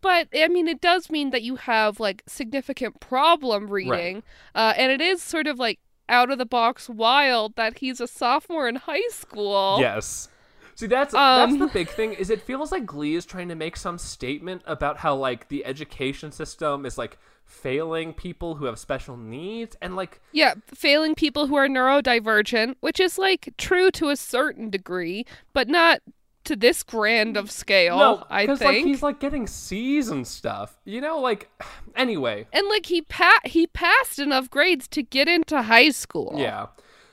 but 0.00 0.28
I 0.34 0.48
mean, 0.48 0.68
it 0.68 0.80
does 0.80 1.10
mean 1.10 1.30
that 1.30 1.42
you 1.42 1.56
have 1.56 2.00
like 2.00 2.22
significant 2.26 3.00
problem 3.00 3.68
reading, 3.70 4.22
uh, 4.54 4.74
and 4.76 4.90
it 4.92 5.00
is 5.00 5.22
sort 5.22 5.46
of 5.46 5.58
like 5.58 5.78
out 6.08 6.30
of 6.30 6.38
the 6.38 6.46
box 6.46 6.88
wild 6.88 7.54
that 7.56 7.78
he's 7.78 8.00
a 8.00 8.06
sophomore 8.06 8.68
in 8.68 8.76
high 8.76 9.08
school. 9.10 9.76
Yes. 9.80 10.28
See, 10.74 10.86
that's 10.86 11.14
Um, 11.14 11.24
that's 11.34 11.56
the 11.56 11.66
big 11.66 11.90
thing. 11.90 12.12
Is 12.12 12.30
it 12.30 12.42
feels 12.42 12.70
like 12.72 12.86
Glee 12.86 13.14
is 13.14 13.26
trying 13.26 13.48
to 13.48 13.54
make 13.54 13.76
some 13.76 13.98
statement 13.98 14.62
about 14.66 14.98
how 14.98 15.14
like 15.16 15.48
the 15.48 15.64
education 15.64 16.32
system 16.32 16.86
is 16.86 16.96
like 16.98 17.18
failing 17.44 18.12
people 18.14 18.56
who 18.56 18.66
have 18.66 18.78
special 18.78 19.16
needs, 19.16 19.76
and 19.82 19.96
like 19.96 20.20
Yeah, 20.32 20.54
failing 20.66 21.14
people 21.14 21.46
who 21.46 21.56
are 21.56 21.68
neurodivergent, 21.68 22.76
which 22.80 23.00
is 23.00 23.18
like 23.18 23.54
true 23.58 23.90
to 23.92 24.10
a 24.10 24.16
certain 24.16 24.70
degree, 24.70 25.24
but 25.52 25.68
not 25.68 26.00
to 26.48 26.56
this 26.56 26.82
grand 26.82 27.36
of 27.36 27.50
scale. 27.50 27.96
no, 27.98 28.24
I 28.28 28.46
think. 28.46 28.60
like 28.60 28.84
he's 28.84 29.02
like 29.02 29.20
getting 29.20 29.46
C's 29.46 30.08
and 30.08 30.26
stuff. 30.26 30.78
You 30.84 31.00
know, 31.00 31.20
like 31.20 31.48
anyway, 31.96 32.46
and 32.52 32.66
like 32.68 32.86
he 32.86 33.02
pa- 33.02 33.40
he 33.44 33.66
passed 33.66 34.18
enough 34.18 34.50
grades 34.50 34.88
to 34.88 35.02
get 35.02 35.28
into 35.28 35.62
high 35.62 35.90
school. 35.90 36.34
Yeah. 36.36 36.66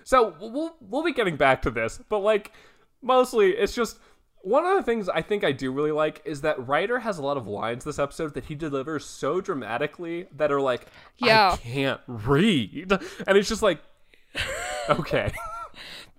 So 0.04 0.36
we'll 0.40 0.76
we'll 0.82 1.04
be 1.04 1.14
getting 1.14 1.36
back 1.38 1.62
to 1.64 1.72
this, 1.72 2.00
but 2.10 2.20
like 2.20 2.52
mostly 3.02 3.52
it's 3.52 3.76
just 3.76 4.00
one 4.42 4.64
of 4.66 4.76
the 4.78 4.84
things 4.84 5.10
I 5.10 5.22
think 5.24 5.44
I 5.44 5.52
do 5.52 5.72
really 5.72 5.92
like 5.92 6.22
is 6.24 6.42
that 6.42 6.68
Ryder 6.68 7.00
has 7.00 7.18
a 7.18 7.24
lot 7.24 7.36
of 7.38 7.48
lines 7.48 7.84
this 7.84 7.98
episode 7.98 8.36
that 8.36 8.46
he 8.46 8.54
delivers 8.56 9.04
so 9.06 9.42
dramatically 9.42 10.28
that 10.36 10.52
are 10.52 10.62
like 10.62 10.86
Yeah. 11.18 11.52
I 11.54 11.58
can't 11.58 12.02
read. 12.08 12.92
And 13.28 13.38
it's 13.38 13.50
just 13.50 13.64
like 13.64 13.80
okay. 14.90 15.32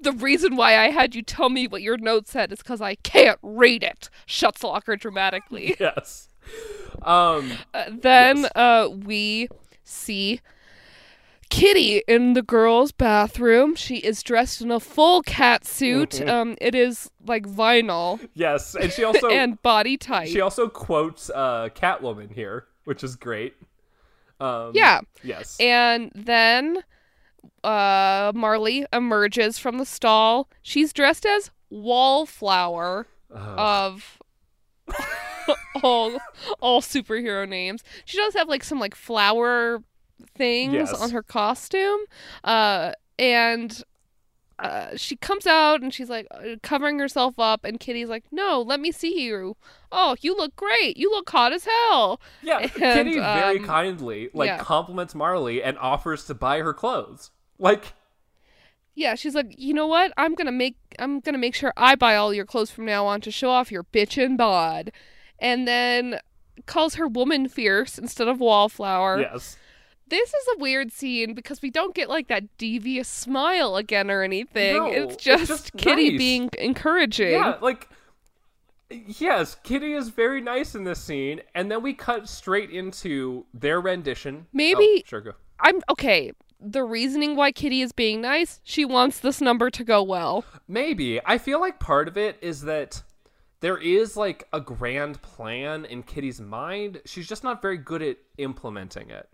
The 0.00 0.12
reason 0.12 0.56
why 0.56 0.76
I 0.78 0.90
had 0.90 1.14
you 1.14 1.22
tell 1.22 1.48
me 1.48 1.66
what 1.66 1.82
your 1.82 1.96
note 1.96 2.28
said 2.28 2.52
is 2.52 2.58
because 2.58 2.80
I 2.80 2.96
can't 2.96 3.38
read 3.42 3.82
it. 3.82 4.10
Shuts 4.26 4.62
Locker 4.62 4.96
dramatically. 4.96 5.74
yes. 5.80 6.28
Um 7.02 7.52
Uh, 7.74 7.84
then 7.90 8.38
Yes. 8.42 8.52
uh, 8.54 8.88
we 8.90 9.48
see 9.84 10.40
Kitty 11.48 12.02
in 12.08 12.32
the 12.32 12.42
girls' 12.42 12.90
bathroom. 12.90 13.76
She 13.76 13.96
is 13.98 14.22
dressed 14.24 14.60
in 14.60 14.70
a 14.72 14.80
full 14.80 15.22
cat 15.22 15.64
suit. 15.64 16.10
Mhm. 16.10 16.28
Um, 16.28 16.56
it 16.60 16.74
is 16.74 17.08
like 17.24 17.46
vinyl 17.46 18.28
yes, 18.34 18.74
and 18.74 18.92
she 18.92 19.04
also 19.04 19.28
and 19.30 19.60
body 19.62 19.96
tight. 19.96 20.28
she 20.28 20.40
also 20.40 20.68
quotes 20.68 21.30
uh 21.30 21.68
Catwoman 21.74 22.32
here, 22.32 22.66
which 22.84 23.02
is 23.04 23.14
great. 23.16 23.54
Um 24.40 24.72
yeah, 24.74 25.00
Yes. 25.22 25.56
and 25.60 26.10
then 26.14 26.82
uh, 27.64 28.32
Marley 28.34 28.86
emerges 28.92 29.58
from 29.58 29.78
the 29.78 29.86
stall. 29.86 30.48
She's 30.62 30.92
dressed 30.92 31.26
as 31.26 31.50
Wallflower 31.70 33.06
Ugh. 33.34 33.58
of 33.58 34.18
all 35.82 36.18
all 36.60 36.80
superhero 36.80 37.48
names. 37.48 37.82
She 38.04 38.16
does 38.16 38.34
have 38.34 38.48
like 38.48 38.64
some 38.64 38.78
like 38.80 38.94
flower 38.94 39.82
things 40.36 40.72
Yes. 40.74 40.92
on 41.00 41.10
her 41.10 41.22
costume. 41.22 42.00
Uh 42.44 42.92
and 43.18 43.82
uh, 44.58 44.96
she 44.96 45.16
comes 45.16 45.46
out 45.46 45.82
and 45.82 45.92
she's 45.92 46.08
like 46.08 46.26
uh, 46.30 46.56
covering 46.62 46.98
herself 46.98 47.38
up, 47.38 47.62
and 47.62 47.78
Kitty's 47.78 48.08
like, 48.08 48.24
"No, 48.32 48.62
let 48.66 48.80
me 48.80 48.90
see 48.90 49.20
you. 49.22 49.54
Oh, 49.92 50.16
you 50.22 50.34
look 50.34 50.56
great. 50.56 50.96
You 50.96 51.10
look 51.10 51.28
hot 51.28 51.52
as 51.52 51.66
hell." 51.66 52.20
Yeah, 52.42 52.58
And, 52.60 52.72
Kitty 52.72 53.14
very 53.16 53.58
um, 53.58 53.64
kindly 53.66 54.30
like 54.32 54.46
yeah. 54.46 54.56
compliments 54.58 55.14
Marley 55.14 55.62
and 55.62 55.76
offers 55.76 56.24
to 56.26 56.34
buy 56.34 56.60
her 56.60 56.72
clothes. 56.72 57.32
Like, 57.58 57.92
Yeah, 58.94 59.14
she's 59.14 59.34
like, 59.34 59.54
"You 59.58 59.74
know 59.74 59.86
what? 59.86 60.12
I'm 60.16 60.34
gonna 60.34 60.52
make 60.52 60.76
I'm 60.98 61.20
gonna 61.20 61.38
make 61.38 61.54
sure 61.54 61.72
I 61.76 61.94
buy 61.96 62.16
all 62.16 62.32
your 62.32 62.46
clothes 62.46 62.70
from 62.70 62.86
now 62.86 63.04
on 63.06 63.20
to 63.22 63.30
show 63.30 63.50
off 63.50 63.70
your 63.70 63.84
bitchin' 63.84 64.36
bod," 64.36 64.90
and 65.38 65.66
then 65.68 66.20
calls 66.64 66.94
her 66.94 67.06
woman 67.06 67.48
fierce 67.48 67.98
instead 67.98 68.26
of 68.28 68.40
wallflower. 68.40 69.20
yes, 69.20 69.58
This 70.08 70.30
is 70.32 70.48
a 70.56 70.58
weird 70.58 70.90
scene 70.92 71.34
because 71.34 71.60
we 71.60 71.70
don't 71.70 71.94
get 71.94 72.08
like 72.08 72.28
that 72.28 72.56
devious 72.56 73.06
smile 73.08 73.76
again 73.76 74.10
or 74.10 74.22
anything. 74.22 74.76
No, 74.76 74.86
it's 74.90 75.14
it's 75.14 75.22
just, 75.24 75.46
just 75.46 75.76
Kitty 75.76 76.10
nice. 76.12 76.18
being 76.18 76.50
encouraging. 76.58 77.32
yeah, 77.32 77.56
like, 77.60 77.88
yes, 78.90 79.56
Kitty 79.62 79.92
is 79.94 80.08
very 80.08 80.40
nice 80.40 80.74
in 80.74 80.84
this 80.84 81.02
scene, 81.02 81.42
and 81.54 81.70
then 81.70 81.82
we 81.82 81.92
cut 81.92 82.28
straight 82.28 82.70
into 82.70 83.44
their 83.52 83.80
rendition. 83.80 84.46
Maybe- 84.52 85.02
oh, 85.04 85.08
sure 85.08 85.20
go. 85.20 85.32
I'm 85.60 85.80
okay. 85.90 86.32
The 86.60 86.84
reasoning 86.84 87.36
why 87.36 87.52
Kitty 87.52 87.82
is 87.82 87.92
being 87.92 88.20
nice, 88.20 88.60
she 88.64 88.84
wants 88.84 89.20
this 89.20 89.40
number 89.40 89.70
to 89.70 89.84
go 89.84 90.02
well. 90.02 90.44
Maybe 90.66 91.20
I 91.24 91.38
feel 91.38 91.60
like 91.60 91.78
part 91.78 92.08
of 92.08 92.16
it 92.16 92.38
is 92.40 92.62
that 92.62 93.02
there 93.60 93.76
is 93.76 94.16
like 94.16 94.48
a 94.52 94.60
grand 94.60 95.20
plan 95.22 95.84
in 95.84 96.02
Kitty's 96.02 96.40
mind. 96.40 97.00
She's 97.04 97.28
just 97.28 97.44
not 97.44 97.60
very 97.60 97.76
good 97.78 98.02
at 98.02 98.16
implementing 98.38 99.10
it. 99.10 99.28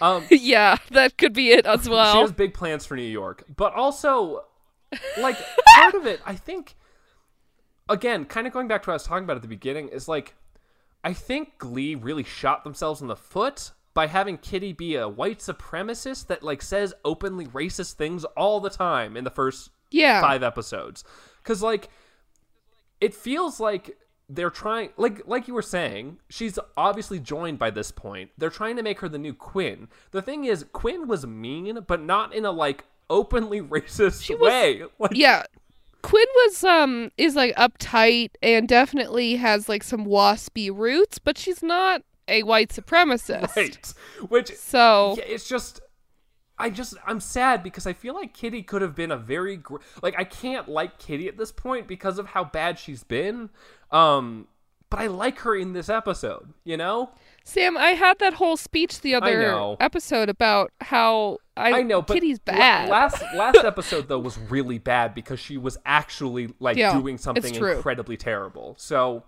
Um, 0.00 0.24
yeah, 0.30 0.76
that 0.90 1.16
could 1.18 1.32
be 1.32 1.52
it 1.52 1.66
as 1.66 1.88
well. 1.88 2.14
she 2.14 2.20
has 2.20 2.32
big 2.32 2.54
plans 2.54 2.84
for 2.84 2.96
New 2.96 3.02
York, 3.02 3.44
but 3.54 3.74
also, 3.74 4.44
like, 5.18 5.36
part 5.76 5.94
of 5.94 6.06
it, 6.06 6.20
I 6.24 6.34
think, 6.34 6.76
again, 7.88 8.24
kind 8.24 8.46
of 8.46 8.52
going 8.52 8.68
back 8.68 8.82
to 8.84 8.90
what 8.90 8.92
I 8.92 8.96
was 8.96 9.04
talking 9.04 9.24
about 9.24 9.36
at 9.36 9.42
the 9.42 9.48
beginning, 9.48 9.88
is 9.88 10.08
like, 10.08 10.34
I 11.04 11.12
think 11.12 11.58
Glee 11.58 11.94
really 11.94 12.24
shot 12.24 12.64
themselves 12.64 13.00
in 13.00 13.08
the 13.08 13.16
foot 13.16 13.72
by 13.94 14.06
having 14.06 14.38
Kitty 14.38 14.72
be 14.72 14.96
a 14.96 15.08
white 15.08 15.38
supremacist 15.38 16.26
that 16.28 16.42
like 16.42 16.62
says 16.62 16.94
openly 17.04 17.46
racist 17.46 17.94
things 17.94 18.24
all 18.36 18.60
the 18.60 18.70
time 18.70 19.16
in 19.16 19.24
the 19.24 19.30
first 19.30 19.70
yeah. 19.90 20.20
five 20.20 20.42
episodes, 20.42 21.04
because 21.42 21.62
like, 21.62 21.88
it 23.00 23.14
feels 23.14 23.60
like 23.60 23.96
they're 24.28 24.50
trying 24.50 24.88
like 24.96 25.20
like 25.26 25.46
you 25.46 25.54
were 25.54 25.62
saying 25.62 26.18
she's 26.30 26.58
obviously 26.76 27.18
joined 27.18 27.58
by 27.58 27.70
this 27.70 27.90
point. 27.90 28.30
They're 28.38 28.50
trying 28.50 28.76
to 28.76 28.82
make 28.82 29.00
her 29.00 29.08
the 29.08 29.18
new 29.18 29.34
quinn. 29.34 29.88
The 30.10 30.22
thing 30.22 30.44
is 30.44 30.64
quinn 30.72 31.06
was 31.06 31.26
mean 31.26 31.80
but 31.86 32.00
not 32.00 32.34
in 32.34 32.44
a 32.44 32.50
like 32.50 32.84
openly 33.10 33.60
racist 33.60 34.30
was- 34.30 34.40
way. 34.40 34.82
Like 34.98 35.12
yeah. 35.14 35.44
Quinn 36.02 36.26
was 36.34 36.64
um 36.64 37.12
is 37.16 37.36
like 37.36 37.54
uptight 37.56 38.30
and 38.42 38.66
definitely 38.66 39.36
has 39.36 39.68
like 39.68 39.84
some 39.84 40.04
waspy 40.04 40.68
roots 40.74 41.18
but 41.18 41.38
she's 41.38 41.62
not 41.62 42.02
a 42.28 42.42
white 42.42 42.70
supremacist. 42.70 43.56
Right. 43.56 43.94
Which 44.28 44.54
so 44.54 45.14
yeah, 45.18 45.24
it's 45.26 45.48
just 45.48 45.80
i 46.58 46.68
just 46.68 46.94
i'm 47.06 47.18
sad 47.18 47.62
because 47.62 47.86
i 47.86 47.92
feel 47.94 48.14
like 48.14 48.34
kitty 48.34 48.62
could 48.62 48.82
have 48.82 48.94
been 48.94 49.10
a 49.10 49.16
very 49.16 49.56
gr- 49.56 49.78
like 50.02 50.14
i 50.18 50.22
can't 50.24 50.68
like 50.68 50.98
kitty 50.98 51.26
at 51.26 51.38
this 51.38 51.50
point 51.50 51.88
because 51.88 52.18
of 52.18 52.26
how 52.26 52.44
bad 52.44 52.78
she's 52.78 53.02
been. 53.02 53.48
Um 53.90 54.46
but 54.90 55.00
i 55.00 55.06
like 55.06 55.38
her 55.40 55.56
in 55.56 55.72
this 55.72 55.88
episode 55.88 56.52
you 56.64 56.76
know? 56.76 57.10
Sam 57.44 57.76
i 57.78 57.92
had 57.92 58.18
that 58.18 58.34
whole 58.34 58.58
speech 58.58 59.00
the 59.00 59.14
other 59.14 59.76
episode 59.80 60.28
about 60.28 60.70
how 60.82 61.38
i, 61.56 61.80
I 61.80 61.82
know, 61.82 62.02
but 62.02 62.14
kitty's 62.14 62.38
la- 62.46 62.52
bad. 62.54 62.88
last 62.90 63.22
last 63.34 63.56
episode 63.64 64.08
though 64.08 64.18
was 64.18 64.36
really 64.38 64.78
bad 64.78 65.14
because 65.14 65.40
she 65.40 65.56
was 65.56 65.78
actually 65.86 66.52
like 66.60 66.76
Yeah, 66.76 66.92
doing 66.92 67.16
something 67.18 67.54
incredibly 67.54 68.18
terrible. 68.18 68.74
So 68.78 69.24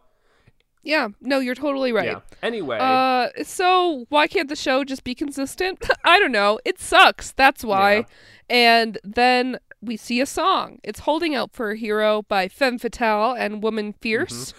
yeah 0.85 1.09
no 1.21 1.39
you're 1.41 1.55
totally 1.55 1.93
right 1.93 2.07
yeah. 2.07 2.21
Anyway, 2.43 2.79
Uh, 2.79 3.29
so 3.43 4.05
why 4.11 4.27
can't 4.27 4.49
the 4.51 4.57
show 4.57 4.85
just 4.85 5.03
be 5.03 5.15
consistent? 5.15 5.89
I 6.05 6.19
don't 6.21 6.33
know. 6.33 6.59
It 6.65 6.79
sucks. 6.79 7.33
That's 7.33 7.65
why. 7.65 7.95
Yeah. 7.95 8.03
And 8.51 8.99
then 9.03 9.59
we 9.81 9.97
see 9.97 10.21
a 10.21 10.27
song. 10.27 10.79
It's 10.85 11.01
"Holding 11.01 11.35
Out 11.35 11.53
for 11.55 11.71
a 11.71 11.77
Hero" 11.77 12.23
by 12.29 12.49
Femme 12.49 12.79
Fatale 12.79 13.33
and 13.33 13.63
Woman 13.63 13.95
Fierce, 13.95 14.53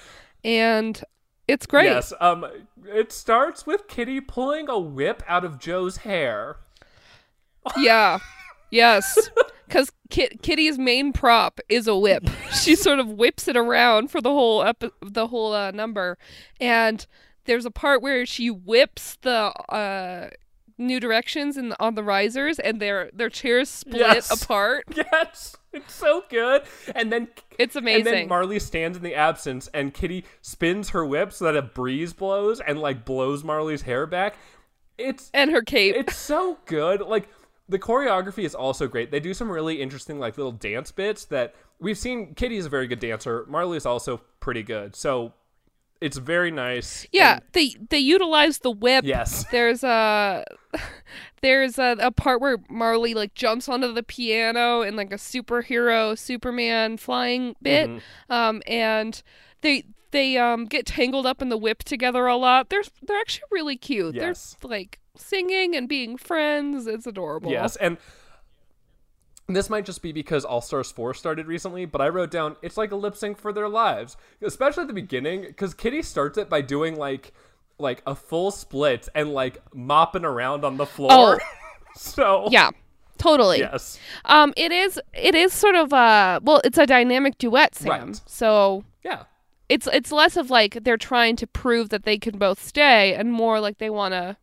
and 0.44 1.00
it's 1.48 1.68
great. 1.68 1.86
yes. 1.86 2.12
Um, 2.20 2.46
it 2.88 3.12
starts 3.12 3.68
with 3.68 3.88
Kitty 3.88 4.20
pulling 4.20 4.68
a 4.68 4.80
whip 4.80 5.22
out 5.28 5.46
of 5.46 5.60
Joe's 5.60 5.98
hair. 5.98 6.58
Yeah. 7.78 8.20
Yes. 8.72 9.30
Because 9.68 9.92
Kit- 10.10 10.42
Kitty's 10.42 10.78
main 10.78 11.12
prop 11.14 11.60
is 11.70 11.88
a 11.88 11.96
whip. 11.98 12.24
she 12.64 12.76
sort 12.76 13.00
of 13.00 13.10
whips 13.10 13.48
it 13.48 13.58
around 13.58 14.12
for 14.12 14.22
the 14.22 14.30
whole 14.30 14.64
epi- 14.64 14.92
the 15.02 15.28
whole 15.28 15.54
uh, 15.54 15.72
number, 15.72 16.18
and 16.60 17.06
there's 17.46 17.66
a 17.66 17.72
part 17.72 18.02
where 18.02 18.26
she 18.26 18.50
whips 18.50 19.18
the 19.22 19.32
uh, 19.74 20.30
New 20.78 21.00
Directions 21.00 21.58
in 21.58 21.70
the, 21.70 21.82
on 21.84 21.96
the 21.96 22.04
risers, 22.04 22.60
and 22.60 22.82
their 22.82 23.10
their 23.14 23.30
chairs 23.30 23.70
split 23.70 24.02
Yes. 24.02 24.30
apart. 24.44 24.84
Yes, 24.96 25.56
it's 25.74 25.94
so 25.94 26.24
good. 26.30 26.64
And 26.94 27.12
then 27.12 27.28
It's 27.60 27.76
amazing. 27.76 28.08
and 28.08 28.16
then. 28.18 28.28
Marley 28.28 28.60
stands 28.60 28.98
in 28.98 29.04
the 29.04 29.16
absence, 29.16 29.70
and 29.74 29.94
Kitty 29.94 30.26
spins 30.42 30.90
her 30.90 31.06
whip 31.06 31.32
so 31.34 31.46
that 31.46 31.56
a 31.56 31.62
breeze 31.62 32.14
blows 32.14 32.60
and 32.60 32.80
like 32.80 33.06
blows 33.06 33.44
Marley's 33.44 33.84
hair 33.84 34.06
back. 34.06 34.36
It's 34.98 35.30
and 35.34 35.52
her 35.52 35.62
cape. 35.62 35.94
it's 35.98 36.16
so 36.16 36.58
good. 36.66 37.02
Like 37.02 37.28
the 37.68 37.80
choreography 37.80 38.44
is 38.44 38.54
also 38.56 38.88
great. 38.88 39.12
They 39.12 39.20
do 39.20 39.34
some 39.34 39.50
really 39.52 39.82
interesting 39.82 40.20
like 40.20 40.38
little 40.38 40.52
dance 40.52 40.92
bits 40.92 41.26
that 41.26 41.56
we've 41.80 41.98
seen. 41.98 42.34
Kitty 42.36 42.58
is 42.58 42.66
a 42.66 42.70
very 42.70 42.88
good 42.88 43.00
dancer. 43.00 43.46
Marley 43.48 43.78
is 43.78 43.86
also 43.86 44.22
pretty 44.40 44.62
good. 44.64 44.96
So 44.96 45.34
it's 46.02 46.18
very 46.18 46.52
nice. 46.52 47.08
yeah, 47.12 47.36
And- 47.36 47.42
they 47.54 47.76
they 47.90 48.00
utilize 48.00 48.60
the 48.60 48.72
whip. 48.72 49.06
yes. 49.06 49.46
There's 49.52 49.84
a 49.84 50.44
there's 51.42 51.78
a, 51.80 51.96
a 52.00 52.12
part 52.12 52.42
where 52.42 52.58
Marley 52.70 53.14
like 53.14 53.34
jumps 53.34 53.70
onto 53.70 53.92
the 53.94 54.04
piano 54.04 54.82
in 54.82 54.96
like 54.96 55.12
a 55.12 55.16
superhero 55.18 56.18
Superman 56.18 56.98
flying 56.98 57.56
bit, 57.62 57.90
Mhm. 57.90 58.02
um, 58.30 58.62
and 58.68 59.22
they 59.62 59.86
they 60.12 60.38
um 60.38 60.66
get 60.66 60.86
tangled 60.86 61.26
up 61.26 61.42
in 61.42 61.50
the 61.50 61.58
whip 61.58 61.84
together 61.84 62.26
a 62.28 62.36
lot. 62.36 62.70
They're 62.70 62.84
they're 63.04 63.20
actually 63.20 63.48
really 63.52 63.78
cute. 63.78 64.16
Yes. 64.16 64.56
They're 64.62 64.70
like 64.70 65.00
singing 65.18 65.76
and 65.76 65.88
being 65.90 66.18
friends. 66.18 66.88
It's 66.88 67.08
adorable. 67.08 67.52
Yes, 67.52 67.76
and 67.76 67.98
this 69.48 69.70
might 69.70 69.86
just 69.86 70.02
be 70.02 70.12
because 70.12 70.44
All 70.44 70.62
Stars 70.62 70.92
4 70.92 71.14
started 71.14 71.46
recently, 71.46 71.86
but 71.86 72.02
I 72.02 72.10
wrote 72.10 72.32
down 72.32 72.56
it's 72.62 72.78
like 72.78 72.92
a 72.92 72.96
lip 72.96 73.16
sync 73.16 73.38
for 73.38 73.54
their 73.54 73.70
lives, 73.70 74.18
especially 74.42 74.82
at 74.82 74.88
the 74.88 74.94
beginning 74.94 75.42
because 75.42 75.74
Kitty 75.74 76.02
starts 76.02 76.38
it 76.38 76.50
by 76.50 76.62
doing 76.62 76.96
like 76.96 77.32
like 77.78 78.02
a 78.08 78.16
full 78.16 78.52
split 78.52 79.08
and 79.14 79.34
like 79.34 79.62
mopping 79.74 80.26
around 80.26 80.66
on 80.66 80.78
the 80.78 80.86
floor. 80.86 81.12
Oh. 81.12 81.38
so 81.96 82.48
Yeah. 82.50 82.72
Totally. 83.18 83.60
yes, 83.60 83.98
Um 84.26 84.54
it 84.58 84.72
is 84.74 85.00
it 85.14 85.36
is 85.36 85.54
sort 85.54 85.76
of 85.76 85.94
a 85.94 86.42
well, 86.44 86.60
it's 86.66 86.78
a 86.78 86.86
dynamic 86.86 87.38
duet, 87.38 87.76
Sam. 87.76 87.90
Right. 87.90 88.22
So 88.26 88.84
yeah, 89.04 89.24
it's 89.70 89.88
it's 89.94 90.12
less 90.12 90.36
of 90.36 90.50
like 90.50 90.84
they're 90.84 90.98
trying 90.98 91.36
to 91.38 91.48
prove 91.48 91.90
that 91.90 92.04
they 92.04 92.18
can 92.18 92.38
both 92.38 92.62
stay 92.62 93.14
and 93.14 93.32
more 93.32 93.60
like 93.62 93.78
they 93.78 93.90
want 93.90 94.14
to 94.14 94.36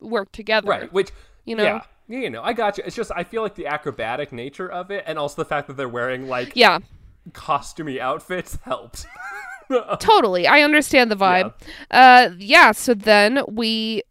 work 0.00 0.30
together. 0.32 0.68
right. 0.68 0.92
Which 0.92 1.10
You 1.44 1.56
know. 1.56 1.62
yeah, 1.64 1.80
yeah, 2.08 2.18
you 2.20 2.30
know, 2.30 2.42
I 2.42 2.52
got 2.52 2.78
you. 2.78 2.84
It's 2.86 2.96
just 2.96 3.10
I 3.14 3.24
feel 3.24 3.42
like 3.42 3.54
the 3.54 3.66
acrobatic 3.66 4.32
nature 4.32 4.68
of 4.70 4.90
it, 4.90 5.04
and 5.06 5.18
also 5.18 5.42
the 5.42 5.48
fact 5.48 5.66
that 5.68 5.76
they're 5.76 5.88
wearing 5.88 6.28
like 6.28 6.52
Yeah. 6.54 6.78
costumey 7.32 7.98
outfits 7.98 8.58
helped. 8.64 9.06
Totally. 9.98 10.46
I 10.46 10.60
understand 10.62 11.10
the 11.10 11.16
vibe. 11.16 11.52
Uh 11.90 12.30
yeah, 12.38 12.72
so 12.72 12.94
then 12.94 13.40
we 13.48 14.02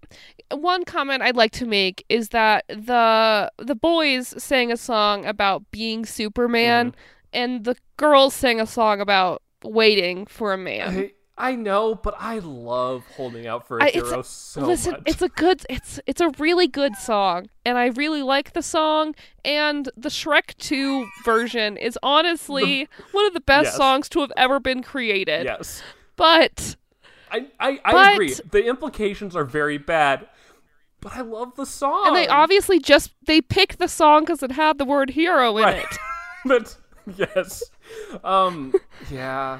one 0.53 0.83
comment 0.85 1.21
I'd 1.23 1.35
like 1.37 1.51
to 1.53 1.65
make 1.65 2.05
is 2.09 2.29
that 2.29 2.65
the 2.67 3.51
the 3.57 3.75
boys 3.75 4.33
sang 4.41 4.71
a 4.71 4.77
song 4.77 5.25
about 5.25 5.63
being 5.71 6.05
Superman 6.05 6.91
Mm-hmm. 6.91 6.99
and 7.33 7.63
the 7.63 7.75
girls 7.97 8.33
sang 8.33 8.59
a 8.59 8.65
song 8.67 8.99
about 9.01 9.41
waiting 9.63 10.25
for 10.25 10.51
a 10.53 10.57
man. 10.57 11.09
I, 11.37 11.55
know, 11.55 11.95
but 11.95 12.15
I 12.17 12.39
love 12.39 13.03
holding 13.17 13.45
out 13.45 13.67
for 13.67 13.77
a 13.79 13.83
I- 13.85 13.89
hero 13.91 14.19
a- 14.19 14.23
so 14.23 14.61
Listen, 14.65 14.93
much. 14.93 15.01
it's 15.05 15.21
a 15.21 15.27
good 15.29 15.63
it's 15.69 15.99
it's 16.05 16.21
a 16.21 16.29
really 16.39 16.67
good 16.67 16.95
song 16.95 17.49
and 17.65 17.77
I 17.77 17.87
really 17.87 18.23
like 18.23 18.53
the 18.53 18.61
song 18.61 19.15
and 19.43 19.89
the 19.97 20.07
Shrek 20.09 20.55
2 20.57 21.05
version 21.25 21.75
is 21.75 21.99
honestly 22.01 22.87
one 23.11 23.25
of 23.25 23.33
the 23.33 23.41
best 23.41 23.65
Yes. 23.65 23.75
songs 23.75 24.07
to 24.09 24.21
have 24.21 24.31
ever 24.37 24.59
been 24.61 24.81
created. 24.81 25.45
yes. 25.45 25.83
But 26.15 26.77
I, 27.31 27.47
I, 27.59 27.79
I 27.83 27.91
But- 27.91 28.13
agree. 28.13 28.33
The 28.51 28.65
implications 28.65 29.35
are 29.35 29.43
very 29.43 29.77
bad, 29.77 30.27
but 31.01 31.17
I 31.17 31.21
love 31.21 31.55
the 31.57 31.65
song. 31.65 32.07
and 32.07 32.15
they 32.15 32.27
obviously 32.29 32.79
just 32.79 33.11
they 33.25 33.41
picked 33.41 33.77
the 33.79 33.89
song 33.89 34.25
cuz 34.25 34.41
it 34.41 34.51
had 34.53 34.77
the 34.77 34.85
word 34.85 35.09
hero 35.09 35.57
in 35.57 35.63
Right. 35.65 35.83
it. 35.83 35.97
but 36.45 36.77
yes, 37.17 37.63
um, 38.23 38.73
yeah. 39.11 39.59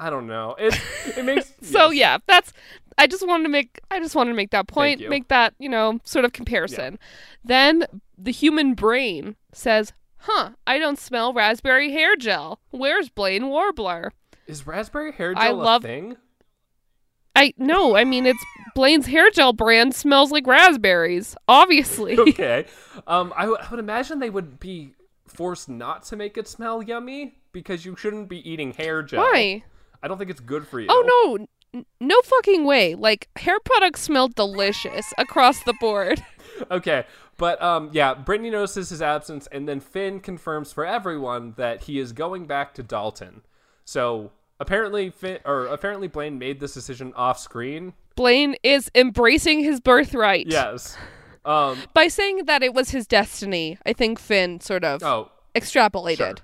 I 0.00 0.10
don't 0.10 0.26
know. 0.26 0.56
It 0.58 0.78
it 1.16 1.24
makes 1.24 1.52
So 1.62 1.90
yes. 1.90 1.94
yeah, 2.00 2.18
that's 2.26 2.52
I 2.98 3.06
just 3.06 3.26
wanted 3.26 3.44
to 3.44 3.48
make 3.50 3.80
I 3.90 3.98
just 4.00 4.14
wanted 4.14 4.30
to 4.30 4.36
make 4.36 4.50
that 4.50 4.66
point, 4.66 5.08
make 5.08 5.28
that, 5.28 5.54
you 5.58 5.68
know, 5.68 6.00
sort 6.04 6.24
of 6.24 6.32
comparison. 6.32 6.98
Then 7.44 7.86
the 8.18 8.32
human 8.32 8.74
brain 8.74 9.36
says, 9.52 9.92
"Huh, 10.18 10.50
I 10.66 10.78
don't 10.78 10.98
smell 10.98 11.32
raspberry 11.32 11.92
hair 11.92 12.16
gel. 12.16 12.60
Where's 12.70 13.08
Blaine 13.08 13.48
Warbler?" 13.48 14.12
Is 14.46 14.66
raspberry 14.66 15.12
hair 15.12 15.34
I 15.36 15.48
gel 15.48 15.56
love- 15.56 15.84
a 15.84 15.88
thing? 15.88 16.16
I 17.36 17.54
no, 17.56 17.96
I 17.96 18.04
mean 18.04 18.26
it's 18.26 18.44
Blaine's 18.74 19.06
hair 19.06 19.30
gel 19.30 19.52
brand 19.52 19.94
smells 19.94 20.30
like 20.32 20.46
raspberries, 20.46 21.36
obviously. 21.48 22.16
Okay. 22.18 22.66
Um, 23.06 23.32
I, 23.36 23.42
w- 23.42 23.56
I 23.58 23.70
would 23.70 23.80
imagine 23.80 24.18
they 24.18 24.28
would 24.30 24.60
be 24.60 24.92
forced 25.26 25.68
not 25.70 26.02
to 26.06 26.16
make 26.16 26.36
it 26.36 26.46
smell 26.48 26.82
yummy 26.82 27.38
because 27.52 27.84
you 27.84 27.96
shouldn't 27.96 28.28
be 28.28 28.46
eating 28.48 28.72
hair 28.72 29.02
gel. 29.02 29.22
Why? 29.22 29.62
I 30.02 30.08
don't 30.08 30.18
think 30.18 30.30
it's 30.30 30.40
good 30.40 30.66
for 30.66 30.80
you. 30.80 30.86
Oh 30.90 31.36
no, 31.36 31.46
n- 31.80 31.86
no 32.00 32.16
fucking 32.24 32.64
way. 32.64 32.94
Like 32.94 33.28
hair 33.36 33.58
products 33.64 34.00
smell 34.02 34.28
delicious 34.28 35.12
across 35.18 35.62
the 35.64 35.74
board. 35.80 36.24
Okay, 36.70 37.04
but 37.38 37.62
um, 37.62 37.88
yeah, 37.92 38.12
Brittany 38.12 38.50
notices 38.50 38.90
his 38.90 39.00
absence, 39.00 39.46
and 39.50 39.66
then 39.66 39.80
Finn 39.80 40.20
confirms 40.20 40.72
for 40.74 40.84
everyone 40.84 41.54
that 41.56 41.84
he 41.84 41.98
is 41.98 42.12
going 42.12 42.46
back 42.46 42.74
to 42.74 42.82
Dalton. 42.82 43.40
So 43.86 44.32
apparently, 44.58 45.08
Finn 45.08 45.38
or 45.46 45.66
apparently 45.66 46.06
Blaine 46.06 46.38
made 46.38 46.60
this 46.60 46.74
decision 46.74 47.14
off 47.16 47.38
screen. 47.38 47.94
Blaine 48.14 48.56
is 48.62 48.90
embracing 48.94 49.60
his 49.64 49.80
birthright. 49.80 50.48
Yes. 50.48 50.98
Um. 51.46 51.78
By 51.94 52.08
saying 52.08 52.44
that 52.44 52.62
it 52.62 52.74
was 52.74 52.90
his 52.90 53.06
destiny, 53.06 53.78
I 53.86 53.94
think 53.94 54.18
Finn 54.18 54.60
sort 54.60 54.84
of 54.84 55.02
Oh. 55.02 55.30
extrapolated. 55.54 56.18
Sure. 56.18 56.34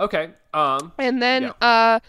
Okay. 0.00 0.30
Um. 0.52 0.90
And 0.98 1.22
then 1.22 1.42
Yeah. 1.44 1.50
uh 1.60 2.00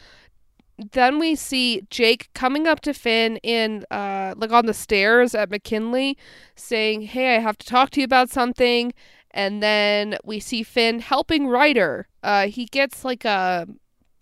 then 0.92 1.20
we 1.20 1.36
see 1.36 1.82
Jake 1.90 2.30
coming 2.34 2.68
up 2.68 2.82
to 2.82 2.94
Finn 2.94 3.38
in 3.38 3.86
uh 3.92 4.34
like 4.38 4.52
on 4.52 4.66
the 4.66 4.74
stairs 4.74 5.34
at 5.34 5.50
McKinley 5.50 6.18
saying, 6.56 7.04
"Hey, 7.04 7.36
I 7.36 7.40
have 7.40 7.58
to 7.60 7.66
talk 7.66 7.90
to 7.92 8.02
you 8.02 8.06
about 8.06 8.30
something." 8.30 8.94
And 9.32 9.64
then 9.64 10.18
we 10.24 10.40
see 10.40 10.62
Finn 10.64 11.00
helping 11.00 11.48
Ryder. 11.48 12.08
Uh 12.22 12.48
he 12.48 12.66
gets 12.66 13.04
like 13.04 13.26
a 13.26 13.68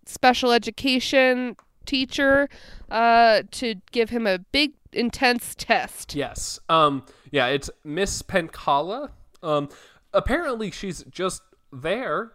special 0.05 0.51
education 0.51 1.55
teacher 1.85 2.47
uh 2.89 3.43
to 3.51 3.75
give 3.91 4.09
him 4.09 4.27
a 4.27 4.39
big 4.39 4.73
intense 4.93 5.55
test. 5.55 6.15
Yes. 6.15 6.59
Um. 6.69 7.05
Yeah. 7.31 7.47
It's 7.47 7.69
Miss 7.83 8.21
Pencala. 8.21 9.09
Um. 9.41 9.69
Apparently, 10.13 10.71
she's 10.71 11.03
just 11.03 11.41
there 11.71 12.33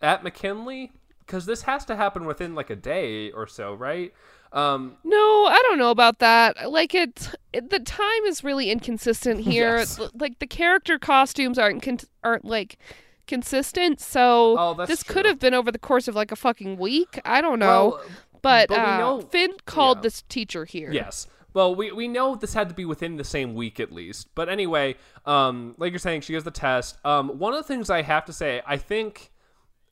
at 0.00 0.22
McKinley 0.24 0.92
because 1.26 1.46
this 1.46 1.62
has 1.62 1.84
to 1.86 1.96
happen 1.96 2.24
within 2.24 2.54
like 2.54 2.70
a 2.70 2.76
day 2.76 3.30
or 3.32 3.46
so, 3.46 3.74
right? 3.74 4.12
Um. 4.52 4.96
No, 5.04 5.16
I 5.16 5.60
don't 5.64 5.78
know 5.78 5.90
about 5.90 6.20
that. 6.20 6.70
Like 6.70 6.94
it, 6.94 7.30
it 7.52 7.70
the 7.70 7.80
time 7.80 8.24
is 8.26 8.44
really 8.44 8.70
inconsistent 8.70 9.40
here. 9.44 9.78
Yes. 9.78 10.00
Like 10.14 10.38
the 10.38 10.46
character 10.46 10.98
costumes 10.98 11.58
aren't 11.58 11.82
con- 11.82 11.98
aren't 12.22 12.44
like 12.44 12.78
consistent. 13.26 14.00
So 14.00 14.56
Oh, 14.58 14.86
this 14.86 15.02
could 15.02 15.26
have 15.26 15.38
been 15.38 15.54
over 15.54 15.72
the 15.72 15.78
course 15.78 16.08
of 16.08 16.14
like 16.14 16.32
a 16.32 16.36
fucking 16.36 16.78
week. 16.78 17.20
I 17.24 17.40
don't 17.40 17.58
know. 17.58 17.98
Well, 17.98 18.04
but 18.42 18.68
but 18.68 18.78
we 18.78 18.84
uh, 18.84 18.98
know- 18.98 19.20
Finn 19.20 19.52
called 19.66 19.98
yeah. 19.98 20.02
this 20.02 20.22
teacher 20.28 20.64
here. 20.64 20.92
Yes. 20.92 21.26
Well, 21.52 21.74
we, 21.74 21.90
we 21.90 22.06
know 22.06 22.34
this 22.34 22.52
had 22.52 22.68
to 22.68 22.74
be 22.74 22.84
within 22.84 23.16
the 23.16 23.24
same 23.24 23.54
week 23.54 23.80
at 23.80 23.90
least. 23.90 24.28
But 24.34 24.50
anyway, 24.50 24.96
um, 25.24 25.74
like 25.78 25.90
you're 25.90 25.98
saying, 25.98 26.20
she 26.20 26.34
has 26.34 26.44
the 26.44 26.50
test. 26.50 26.98
Um, 27.02 27.38
one 27.38 27.54
of 27.54 27.58
the 27.58 27.64
things 27.66 27.88
I 27.88 28.02
have 28.02 28.26
to 28.26 28.32
say, 28.34 28.60
I 28.66 28.76
think 28.76 29.32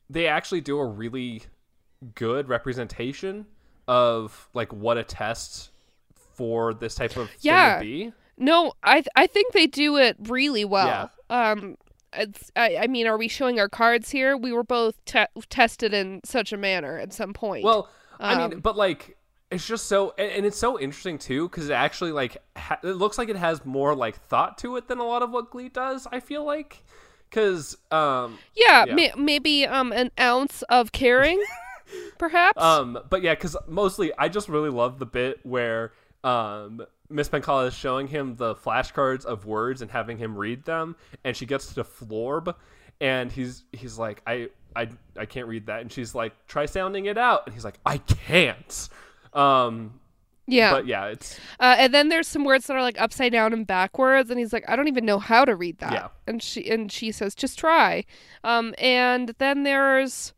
they 0.09 0.27
actually 0.27 0.61
do 0.61 0.79
a 0.79 0.85
really 0.85 1.43
good 2.13 2.47
representation 2.49 3.45
of 3.87 4.47
like 4.53 4.71
what 4.73 4.97
a 4.97 5.03
test 5.03 5.71
for 6.35 6.73
this 6.73 6.95
type 6.95 7.15
of 7.17 7.29
Yeah. 7.39 7.79
thing 7.79 7.87
would 7.87 7.91
be. 8.09 8.13
No, 8.37 8.73
I 8.83 8.95
th- 8.95 9.07
I 9.15 9.27
think 9.27 9.53
they 9.53 9.67
do 9.67 9.97
it 9.97 10.17
really 10.19 10.65
well. 10.65 11.09
Um, 11.29 11.77
it's, 12.13 12.51
I 12.55 12.77
I 12.83 12.87
mean, 12.87 13.07
are 13.07 13.17
we 13.17 13.27
showing 13.27 13.59
our 13.59 13.69
cards 13.69 14.09
here? 14.11 14.35
We 14.35 14.51
were 14.51 14.63
both 14.63 15.03
te- 15.05 15.25
tested 15.49 15.93
in 15.93 16.21
such 16.25 16.51
a 16.51 16.57
manner 16.57 16.97
at 16.97 17.13
some 17.13 17.33
point. 17.33 17.63
Well, 17.63 17.89
I 18.19 18.35
mean, 18.35 18.53
Um, 18.55 18.59
but 18.59 18.75
like 18.75 19.17
it's 19.51 19.65
just 19.65 19.85
so 19.87 20.13
and, 20.17 20.31
and 20.31 20.45
it's 20.45 20.57
so 20.57 20.79
interesting 20.79 21.17
too 21.17 21.47
because 21.47 21.69
it 21.69 21.73
actually 21.73 22.11
like 22.11 22.37
ha- 22.57 22.79
it 22.83 22.93
looks 22.97 23.17
like 23.17 23.29
it 23.29 23.35
has 23.37 23.63
more 23.65 23.95
like 23.95 24.17
thought 24.23 24.57
to 24.59 24.75
it 24.75 24.87
than 24.87 24.99
a 24.99 25.03
lot 25.05 25.21
of 25.23 25.31
what 25.31 25.49
Glee 25.51 25.69
does. 25.69 26.07
I 26.11 26.19
feel 26.19 26.43
like 26.43 26.83
because 27.35 27.77
um 27.91 28.39
yeah, 28.55 28.85
yeah. 28.87 28.93
May- 28.95 29.13
maybe 29.17 29.65
um 29.65 29.91
an 29.91 30.11
ounce 30.19 30.61
of 30.63 30.91
caring, 30.93 31.43
perhaps. 32.17 32.61
Um, 32.61 32.97
but 33.09 33.21
yeah, 33.21 33.35
because 33.35 33.57
mostly 33.67 34.11
I 34.17 34.29
just 34.29 34.47
really 34.47 34.69
love 34.69 34.99
the 34.99 35.05
bit 35.05 35.39
where 35.43 35.91
um 36.23 36.85
Miss 37.09 37.29
Pencala 37.29 37.67
is 37.67 37.73
showing 37.73 38.07
him 38.07 38.35
the 38.35 38.55
flashcards 38.55 39.25
of 39.25 39.45
words 39.45 39.81
and 39.81 39.91
having 39.91 40.17
him 40.17 40.37
read 40.37 40.63
them, 40.63 40.95
and 41.23 41.35
she 41.35 41.45
gets 41.45 41.73
to 41.73 41.83
Florb, 41.83 42.55
and 43.01 43.31
he's 43.31 43.63
he's 43.73 43.97
like, 43.99 44.21
I 44.25 44.49
I 44.75 44.89
I 45.17 45.25
can't 45.25 45.47
read 45.47 45.67
that, 45.67 45.81
and 45.81 45.91
she's 45.91 46.15
like, 46.15 46.33
try 46.47 46.65
sounding 46.65 47.05
it 47.05 47.17
out, 47.17 47.43
and 47.45 47.53
he's 47.53 47.65
like, 47.65 47.79
I 47.85 47.97
can't. 47.97 48.89
Um, 49.33 49.99
yeah. 50.47 50.71
but 50.71 50.85
yeah, 50.87 51.05
it's 51.07 51.39
Uh, 51.59 51.75
and 51.77 51.93
then 51.93 52.09
there's 52.09 52.27
some 52.27 52.43
words 52.43 52.67
that 52.67 52.75
are 52.75 52.81
like 52.81 52.99
upside 52.99 53.31
down 53.31 53.53
and 53.53 53.65
backwards, 53.65 54.29
and 54.29 54.39
he's 54.39 54.53
like, 54.53 54.63
I 54.67 54.75
don't 54.75 54.87
even 54.87 55.05
know 55.05 55.19
how 55.19 55.45
to 55.45 55.55
read 55.55 55.79
that. 55.79 55.91
Yeah. 55.91 56.07
And 56.27 56.41
she 56.41 56.69
and 56.69 56.91
she 56.91 57.11
says, 57.11 57.35
just 57.35 57.57
try. 57.59 58.05
Um, 58.43 58.73
and 58.77 59.33
then 59.37 59.63
there's. 59.63 60.33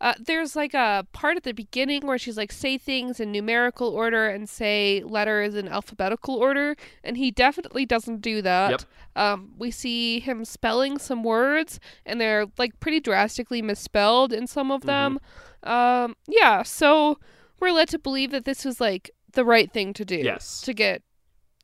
Uh, 0.00 0.14
there's 0.20 0.54
like 0.54 0.74
a 0.74 1.04
part 1.10 1.36
at 1.36 1.42
the 1.42 1.50
beginning 1.50 2.06
where 2.06 2.18
she's 2.18 2.36
like 2.36 2.52
say 2.52 2.78
things 2.78 3.18
in 3.18 3.32
numerical 3.32 3.88
order 3.88 4.28
and 4.28 4.48
say 4.48 5.02
letters 5.04 5.56
in 5.56 5.66
alphabetical 5.66 6.36
order, 6.36 6.76
and 7.02 7.16
he 7.16 7.32
definitely 7.32 7.84
doesn't 7.84 8.20
do 8.20 8.40
that. 8.40 8.70
Yep. 8.70 8.82
Um, 9.16 9.54
we 9.58 9.72
see 9.72 10.20
him 10.20 10.44
spelling 10.44 10.98
some 10.98 11.24
words, 11.24 11.80
and 12.06 12.20
they're 12.20 12.46
like 12.58 12.78
pretty 12.78 13.00
drastically 13.00 13.60
misspelled 13.60 14.32
in 14.32 14.46
some 14.46 14.70
of 14.70 14.82
them. 14.82 15.18
Um, 15.64 16.14
yeah, 16.28 16.62
so 16.62 17.18
we're 17.58 17.72
led 17.72 17.88
to 17.88 17.98
believe 17.98 18.30
that 18.30 18.44
this 18.44 18.64
was 18.64 18.80
like 18.80 19.10
the 19.32 19.44
right 19.44 19.70
thing 19.72 19.92
to 19.94 20.04
do 20.04 20.16
Yes. 20.16 20.60
to 20.62 20.72
get 20.74 21.02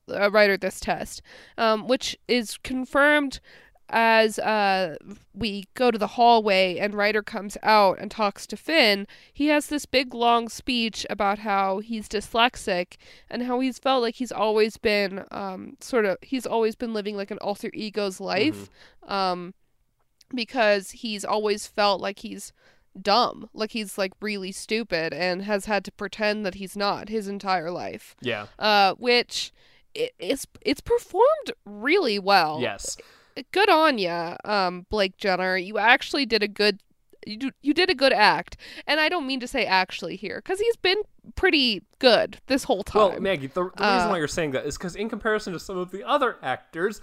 a 0.08 0.30
Ryder 0.30 0.56
this 0.56 0.80
test, 0.80 1.22
um, 1.56 1.88
which 1.88 2.16
is 2.28 2.58
confirmed 2.62 3.40
as 3.90 4.38
uh, 4.38 4.96
we 5.34 5.66
go 5.74 5.90
to 5.90 5.98
the 5.98 6.06
hallway 6.08 6.78
and 6.78 6.94
Ryder 6.94 7.22
comes 7.22 7.56
out 7.62 7.98
and 7.98 8.10
talks 8.10 8.46
to 8.46 8.56
Finn, 8.56 9.06
he 9.32 9.48
has 9.48 9.66
this 9.66 9.84
big 9.86 10.14
long 10.14 10.48
speech 10.48 11.06
about 11.10 11.40
how 11.40 11.78
he's 11.80 12.08
dyslexic 12.08 12.94
and 13.30 13.42
how 13.42 13.60
he's 13.60 13.78
felt 13.78 14.02
like 14.02 14.16
he's 14.16 14.32
always 14.32 14.78
been 14.78 15.24
um, 15.30 15.76
sort 15.80 16.06
of 16.06 16.16
he's 16.22 16.46
always 16.46 16.74
been 16.74 16.94
living 16.94 17.16
like 17.16 17.30
an 17.30 17.38
alter 17.38 17.70
ego's 17.74 18.20
life 18.20 18.68
um, 19.06 19.52
because 20.34 20.90
he's 20.92 21.24
always 21.24 21.66
felt 21.66 22.00
like 22.00 22.20
he's 22.20 22.52
dumb, 23.00 23.48
like 23.52 23.72
he's 23.72 23.98
like 23.98 24.12
really 24.20 24.52
stupid 24.52 25.12
and 25.12 25.42
has 25.42 25.64
had 25.66 25.84
to 25.84 25.92
pretend 25.92 26.44
that 26.46 26.54
he's 26.54 26.76
not 26.76 27.08
his 27.08 27.28
entire 27.28 27.70
life. 27.70 28.14
Yeah. 28.20 28.46
Uh, 28.58 28.94
which 28.94 29.52
it's 29.94 30.46
it's 30.60 30.80
performed 30.80 31.52
really 31.64 32.18
well 32.18 32.58
Yes. 32.60 32.96
good 33.52 33.70
on 33.70 33.98
ya, 33.98 34.36
um, 34.44 34.86
Blake 34.90 35.16
Jenner. 35.16 35.56
You 35.56 35.78
actually 35.78 36.26
did 36.26 36.42
a 36.42 36.48
good. 36.48 36.80
You 37.26 37.38
do, 37.38 37.50
you 37.62 37.72
did 37.72 37.88
a 37.88 37.94
good 37.94 38.12
act, 38.12 38.58
and 38.86 39.00
I 39.00 39.08
don't 39.08 39.26
mean 39.26 39.40
to 39.40 39.46
say 39.48 39.64
actually 39.64 40.16
here, 40.16 40.42
because 40.44 40.60
he's 40.60 40.76
been 40.76 40.98
pretty 41.36 41.82
good 41.98 42.36
this 42.48 42.64
whole 42.64 42.82
time. 42.82 43.12
Well, 43.12 43.20
Maggie, 43.20 43.46
the, 43.46 43.54
the 43.54 43.62
reason 43.64 43.82
Uh, 43.82 44.08
why 44.10 44.18
you're 44.18 44.28
saying 44.28 44.50
that 44.50 44.66
is 44.66 44.76
because 44.76 44.94
in 44.94 45.08
comparison 45.08 45.54
to 45.54 45.58
some 45.58 45.78
of 45.78 45.90
the 45.90 46.04
other 46.06 46.36
actors, 46.42 47.00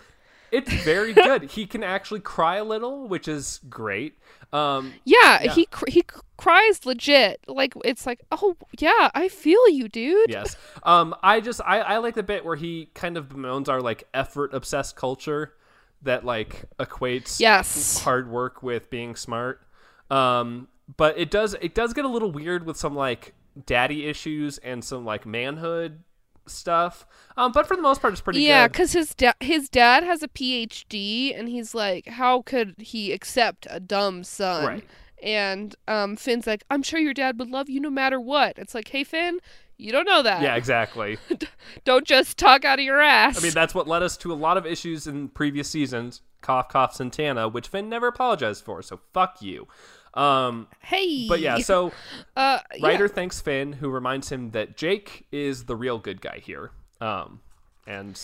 it's 0.52 0.72
very 0.84 1.14
good. 1.14 1.44
he 1.52 1.66
can 1.66 1.84
actually 1.84 2.20
cry 2.20 2.58
a 2.58 2.64
little, 2.64 3.08
which 3.08 3.28
is 3.28 3.60
great. 3.70 4.18
Um, 4.54 4.94
yeah, 5.06 5.44
yeah. 5.44 5.54
he 5.54 5.66
cr- 5.66 5.86
he 5.90 6.04
cries 6.38 6.86
legit. 6.86 7.40
Like 7.48 7.74
it's 7.86 8.06
like, 8.06 8.22
oh 8.32 8.58
yeah, 8.80 9.10
I 9.14 9.30
feel 9.30 9.70
you, 9.70 9.88
dude. 9.88 10.30
yes. 10.30 10.58
Um, 10.84 11.16
I 11.24 11.40
just 11.40 11.62
I, 11.66 11.80
I 11.80 11.98
like 11.98 12.16
the 12.16 12.24
bit 12.24 12.44
where 12.44 12.56
he 12.58 12.90
kind 12.94 13.16
of 13.18 13.30
bemoans 13.30 13.70
our 13.70 13.82
like 13.82 14.08
effort 14.14 14.54
obsessed 14.54 14.96
culture 14.96 15.54
that 16.02 16.26
like 16.26 16.66
equates 16.80 17.40
Yes. 17.40 18.00
hard 18.00 18.30
work 18.30 18.62
with 18.64 18.90
being 18.90 19.16
smart. 19.16 19.62
Um, 20.10 20.68
but 20.98 21.18
it 21.18 21.32
does 21.32 21.56
it 21.62 21.74
does 21.74 21.94
get 21.94 22.04
a 22.06 22.10
little 22.10 22.32
weird 22.32 22.66
with 22.66 22.76
some 22.76 22.96
like 22.96 23.34
daddy 23.66 24.06
issues 24.08 24.58
and 24.58 24.84
some 24.84 25.06
like 25.06 25.26
manhood 25.26 26.04
stuff. 26.48 27.06
Um, 27.38 27.52
but 27.52 27.68
for 27.68 27.76
the 27.76 27.82
most 27.82 28.02
part, 28.02 28.14
it's 28.14 28.22
pretty 28.22 28.42
Yeah, 28.42 28.68
good. 28.68 28.74
because 28.74 28.94
his 28.94 29.14
da- 29.16 29.34
his 29.40 29.70
dad 29.70 30.04
has 30.04 30.22
a 30.24 30.28
PhD, 30.28 31.38
and 31.38 31.48
he's 31.50 31.74
like, 31.76 32.08
how 32.08 32.42
could 32.42 32.76
he 32.78 33.12
accept 33.12 33.68
a 33.70 33.80
dumb 33.80 34.24
son? 34.24 34.66
Right. 34.66 34.84
And 35.24 35.76
um, 35.88 36.16
Finn's 36.16 36.48
like, 36.48 36.64
I'm 36.72 36.82
sure 36.84 37.00
your 37.00 37.14
dad 37.14 37.38
would 37.40 37.50
love 37.50 37.70
you 37.70 37.80
no 37.80 37.92
matter 37.92 38.20
what. 38.20 38.58
It's 38.58 38.74
like, 38.74 38.88
hey 38.88 39.04
Finn, 39.04 39.40
you 39.78 39.92
don't 39.92 40.06
know 40.06 40.24
that. 40.24 40.42
Yeah, 40.42 40.56
exactly. 40.56 41.18
Don't 41.86 42.06
just 42.06 42.38
talk 42.38 42.66
out 42.66 42.78
of 42.80 42.86
your 42.86 43.00
ass. 43.02 43.40
I 43.40 43.42
mean, 43.42 43.54
that's 43.54 43.74
what 43.74 43.88
led 43.88 44.04
us 44.04 44.16
to 44.18 44.32
a 44.32 44.36
lot 44.36 44.58
of 44.58 44.66
issues 44.66 45.08
in 45.08 45.30
previous 45.30 45.68
seasons. 45.70 46.22
Cough, 46.42 46.70
cough, 46.70 46.94
Santana, 46.96 47.48
which 47.48 47.68
Finn 47.68 47.90
never 47.90 48.08
apologized 48.08 48.64
for. 48.64 48.82
So 48.84 49.00
fuck 49.14 49.42
you. 49.42 49.68
Um, 50.14 50.68
hey. 50.82 51.28
but 51.28 51.40
yeah, 51.40 51.60
so 51.60 51.92
uh, 52.36 52.60
yeah. 52.76 53.08
Thanks 53.08 53.40
Finn, 53.42 53.74
who 53.74 53.90
reminds 53.90 54.32
him 54.32 54.52
that 54.52 54.76
Jake 54.76 55.26
is 55.32 55.66
the 55.66 55.76
real 55.76 56.00
good 56.00 56.22
guy 56.22 56.40
here. 56.40 56.72
Um, 57.00 57.42
and 57.88 58.20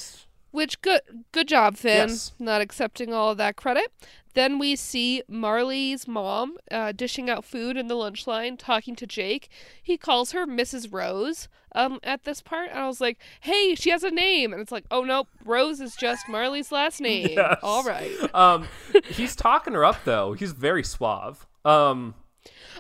Which 0.52 0.82
good 0.82 1.02
good 1.32 1.48
job, 1.48 1.78
Finn. 1.78 2.10
Yes. 2.10 2.34
Not 2.40 2.62
accepting 2.62 3.14
all 3.14 3.32
of 3.32 3.38
that 3.38 3.56
credit. 3.56 3.92
Then 4.34 4.60
we 4.60 4.76
see 4.76 5.24
Marley's 5.28 6.08
mom 6.08 6.58
uh, 6.70 6.92
dishing 6.92 7.28
out 7.28 7.44
food 7.44 7.76
in 7.76 7.88
the 7.88 7.96
lunch 7.96 8.28
line, 8.28 8.56
talking 8.56 8.96
to 8.98 9.08
Jake. 9.08 9.50
He 9.82 9.98
calls 9.98 10.32
her 10.32 10.46
Mrs. 10.46 10.94
Rose 10.94 11.48
um, 11.74 12.00
at 12.04 12.24
this 12.24 12.42
part, 12.42 12.70
and 12.70 12.78
I 12.78 12.86
was 12.86 13.02
like, 13.02 13.18
"Hey, 13.40 13.74
she 13.74 13.90
has 13.90 14.04
a 14.04 14.12
name," 14.12 14.54
and 14.54 14.62
it's 14.62 14.72
like, 14.72 14.86
"Oh 14.92 15.02
nope, 15.04 15.28
Rose 15.44 15.82
is 15.82 15.96
just 15.96 16.30
Marley's 16.30 16.72
last 16.72 17.02
name." 17.02 17.30
Yes. 17.32 17.58
All 17.64 17.84
right. 17.84 18.12
um, 18.36 18.68
he's 19.10 19.36
talking 19.36 19.74
her 19.74 19.84
up 19.84 20.04
though. 20.06 20.34
He's 20.34 20.52
very 20.52 20.84
suave. 20.84 21.47
Um, 21.68 22.16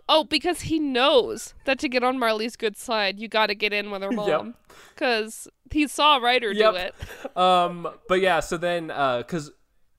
Oh, 0.10 0.24
because 0.24 0.62
he 0.62 0.80
knows 0.80 1.54
that 1.66 1.80
to 1.80 1.90
get 1.90 2.02
on 2.04 2.18
Marley's 2.18 2.56
good 2.56 2.78
side, 2.78 3.20
you 3.20 3.28
got 3.28 3.48
to 3.48 3.56
get 3.56 3.74
in 3.74 3.92
with 3.92 4.02
her 4.02 4.12
mom. 4.14 4.56
Because 4.94 5.48
he 5.70 5.88
saw 5.88 6.18
Ryder 6.18 6.52
Yep. 6.54 6.74
do 6.74 6.80
it. 6.80 6.96
um, 7.38 7.88
but 8.08 8.22
yeah, 8.22 8.40
so 8.40 8.56
then, 8.58 8.90
uh, 8.90 9.24
cause 9.24 9.52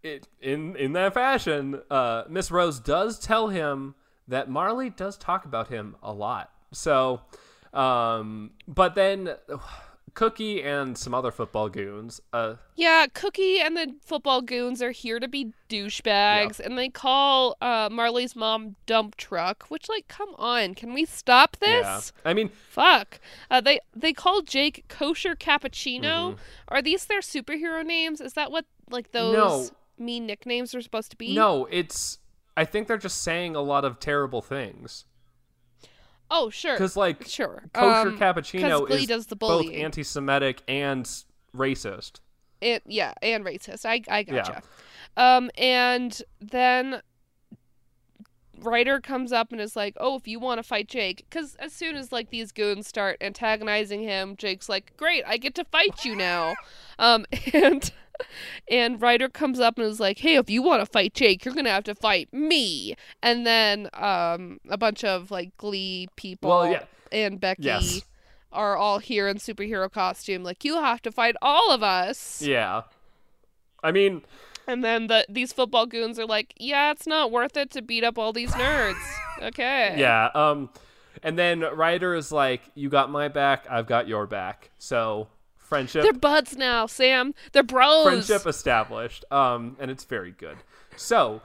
it 0.02 0.26
in 0.40 0.76
in 0.76 0.92
that 0.94 1.12
fashion, 1.12 1.82
uh, 1.90 2.22
Miss 2.28 2.50
Rose 2.50 2.80
does 2.80 3.18
tell 3.18 3.48
him 3.48 3.96
that 4.28 4.48
Marley 4.48 4.90
does 4.90 5.18
talk 5.18 5.44
about 5.44 5.68
him 5.68 5.96
a 6.02 6.12
lot. 6.12 6.50
So, 6.72 7.20
um, 7.74 8.52
but 8.66 8.94
then 8.94 9.34
Cookie 10.18 10.64
and 10.64 10.98
some 10.98 11.14
other 11.14 11.30
football 11.30 11.68
goons, 11.68 12.20
uh, 12.32 12.54
Yeah, 12.74 13.06
Cookie 13.14 13.60
and 13.60 13.76
the 13.76 13.94
football 14.04 14.42
goons 14.42 14.82
are 14.82 14.90
here 14.90 15.20
to 15.20 15.28
be 15.28 15.52
douchebags, 15.68 16.58
and 16.58 16.76
they 16.76 16.88
call 16.88 17.56
uh, 17.60 17.88
Marley's 17.88 18.34
mom 18.34 18.74
dump 18.84 19.16
truck. 19.16 19.66
Which, 19.68 19.88
like, 19.88 20.08
come 20.08 20.30
on, 20.36 20.74
can 20.74 20.92
we 20.92 21.04
stop 21.04 21.56
this? 21.58 21.82
yeah, 21.84 22.00
I 22.28 22.34
mean, 22.34 22.48
Fuck. 22.48 23.20
Uh, 23.48 23.60
they 23.60 23.78
they 23.94 24.12
call 24.12 24.42
Jake 24.42 24.86
kosher 24.88 25.36
cappuccino. 25.36 26.02
Mm-hmm. 26.32 26.40
Are 26.66 26.82
these 26.82 27.04
their 27.04 27.20
superhero 27.20 27.86
names? 27.86 28.20
Is 28.20 28.32
that 28.32 28.50
what 28.50 28.64
like 28.90 29.12
those 29.12 29.34
No. 29.34 30.04
mean 30.04 30.26
nicknames 30.26 30.74
are 30.74 30.82
supposed 30.82 31.12
to 31.12 31.16
be? 31.16 31.32
no, 31.32 31.68
it's. 31.70 32.18
I 32.56 32.64
think 32.64 32.88
they're 32.88 32.98
just 32.98 33.22
saying 33.22 33.54
a 33.54 33.60
lot 33.60 33.84
of 33.84 34.00
terrible 34.00 34.42
things. 34.42 35.04
Oh, 36.30 36.50
sure. 36.50 36.74
Because 36.74 36.96
like 36.96 37.26
Sure. 37.26 37.64
kosher 37.72 38.08
Um, 38.08 38.18
cappuccino 38.18 38.86
Glee 38.86 39.02
is 39.02 39.06
does 39.06 39.26
the 39.26 39.36
both 39.36 39.70
anti-Semitic 39.70 40.62
and 40.68 41.08
racist. 41.56 42.20
It, 42.60 42.82
yeah, 42.86 43.14
and 43.22 43.44
racist. 43.44 43.84
I 43.84 44.02
I 44.08 44.22
gotcha. 44.24 44.62
Um, 45.16 45.50
and 45.56 46.20
then 46.40 47.02
Ryder 48.60 49.00
comes 49.00 49.32
up 49.32 49.52
and 49.52 49.60
is 49.60 49.76
like, 49.76 49.94
"Oh, 49.98 50.16
if 50.16 50.26
you 50.26 50.40
want 50.40 50.58
to 50.58 50.62
fight 50.64 50.88
Jake," 50.88 51.24
because 51.30 51.54
as 51.56 51.72
soon 51.72 51.94
as 51.96 52.10
like 52.10 52.30
these 52.30 52.50
goons 52.50 52.88
start 52.88 53.16
antagonizing 53.20 54.02
him, 54.02 54.36
Jake's 54.36 54.68
like, 54.68 54.96
"Great, 54.96 55.22
I 55.26 55.36
get 55.36 55.54
to 55.56 55.64
fight 55.64 56.04
you 56.04 56.16
now." 56.16 56.54
um, 56.98 57.24
and 57.52 57.92
and 58.70 59.00
Ryder 59.00 59.28
comes 59.28 59.60
up 59.60 59.78
and 59.78 59.86
is 59.86 60.00
like, 60.00 60.18
"Hey, 60.18 60.36
if 60.36 60.48
you 60.50 60.62
want 60.62 60.80
to 60.80 60.86
fight 60.86 61.14
Jake, 61.14 61.44
you're 61.44 61.54
gonna 61.54 61.70
have 61.70 61.84
to 61.84 61.94
fight 61.94 62.32
me." 62.32 62.94
And 63.22 63.46
then 63.46 63.88
um, 63.94 64.58
a 64.68 64.76
bunch 64.78 65.04
of 65.04 65.30
like 65.30 65.56
Glee 65.56 66.08
people 66.16 66.50
Well, 66.50 66.70
yeah. 66.70 66.84
and 67.12 67.40
Becky. 67.40 67.62
Yes. 67.62 68.02
Are 68.50 68.78
all 68.78 68.98
here 68.98 69.28
in 69.28 69.36
superhero 69.36 69.92
costume, 69.92 70.42
like 70.42 70.64
you 70.64 70.76
have 70.76 71.02
to 71.02 71.12
fight 71.12 71.36
all 71.42 71.70
of 71.70 71.82
us. 71.82 72.40
Yeah. 72.40 72.82
I 73.84 73.92
mean, 73.92 74.22
And 74.66 74.82
then 74.82 75.06
the 75.06 75.26
these 75.28 75.52
football 75.52 75.84
goons 75.84 76.18
are 76.18 76.24
like, 76.26 76.54
"Yeah, 76.58 76.90
it's 76.92 77.06
not 77.06 77.30
worth 77.30 77.56
it 77.58 77.70
to 77.72 77.82
beat 77.82 78.04
up 78.04 78.16
all 78.18 78.32
these 78.32 78.52
nerds." 78.52 79.02
okay. 79.42 79.94
yeah. 79.98 80.30
Um, 80.34 80.70
and 81.22 81.38
then 81.38 81.60
Ryder 81.60 82.14
is 82.14 82.32
like, 82.32 82.62
"You 82.74 82.88
got 82.88 83.10
my 83.10 83.28
back, 83.28 83.66
I've 83.70 83.86
got 83.86 84.08
your 84.08 84.26
back." 84.26 84.70
So 84.78 85.28
friendship, 85.68 86.02
They're 86.02 86.12
buds 86.12 86.56
now, 86.56 86.86
Sam. 86.86 87.34
They're 87.52 87.62
bros. 87.62 88.04
friendship 88.04 88.46
established. 88.46 89.24
Um, 89.30 89.76
and 89.78 89.90
it's 89.90 90.04
very 90.04 90.32
good. 90.32 90.56
So 90.96 91.40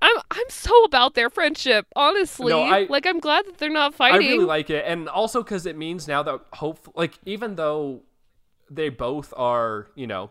I'm 0.00 0.16
I'm 0.30 0.48
so 0.48 0.84
about 0.84 1.14
their 1.14 1.30
friendship, 1.30 1.86
honestly. 1.96 2.50
No, 2.52 2.62
I- 2.62 2.86
like 2.88 3.06
I'm 3.06 3.20
glad 3.20 3.46
that 3.46 3.58
they're 3.58 3.70
not 3.70 3.94
fighting. 3.94 4.28
I 4.28 4.32
really 4.32 4.44
like 4.44 4.70
it, 4.70 4.84
and 4.86 5.08
also 5.08 5.42
because 5.42 5.66
it 5.66 5.76
means 5.76 6.06
now 6.08 6.22
that 6.22 6.40
hope, 6.54 6.90
like 6.94 7.18
even 7.26 7.56
though 7.56 8.02
they 8.70 8.88
both 8.88 9.32
are, 9.36 9.88
you 9.94 10.06
know, 10.06 10.30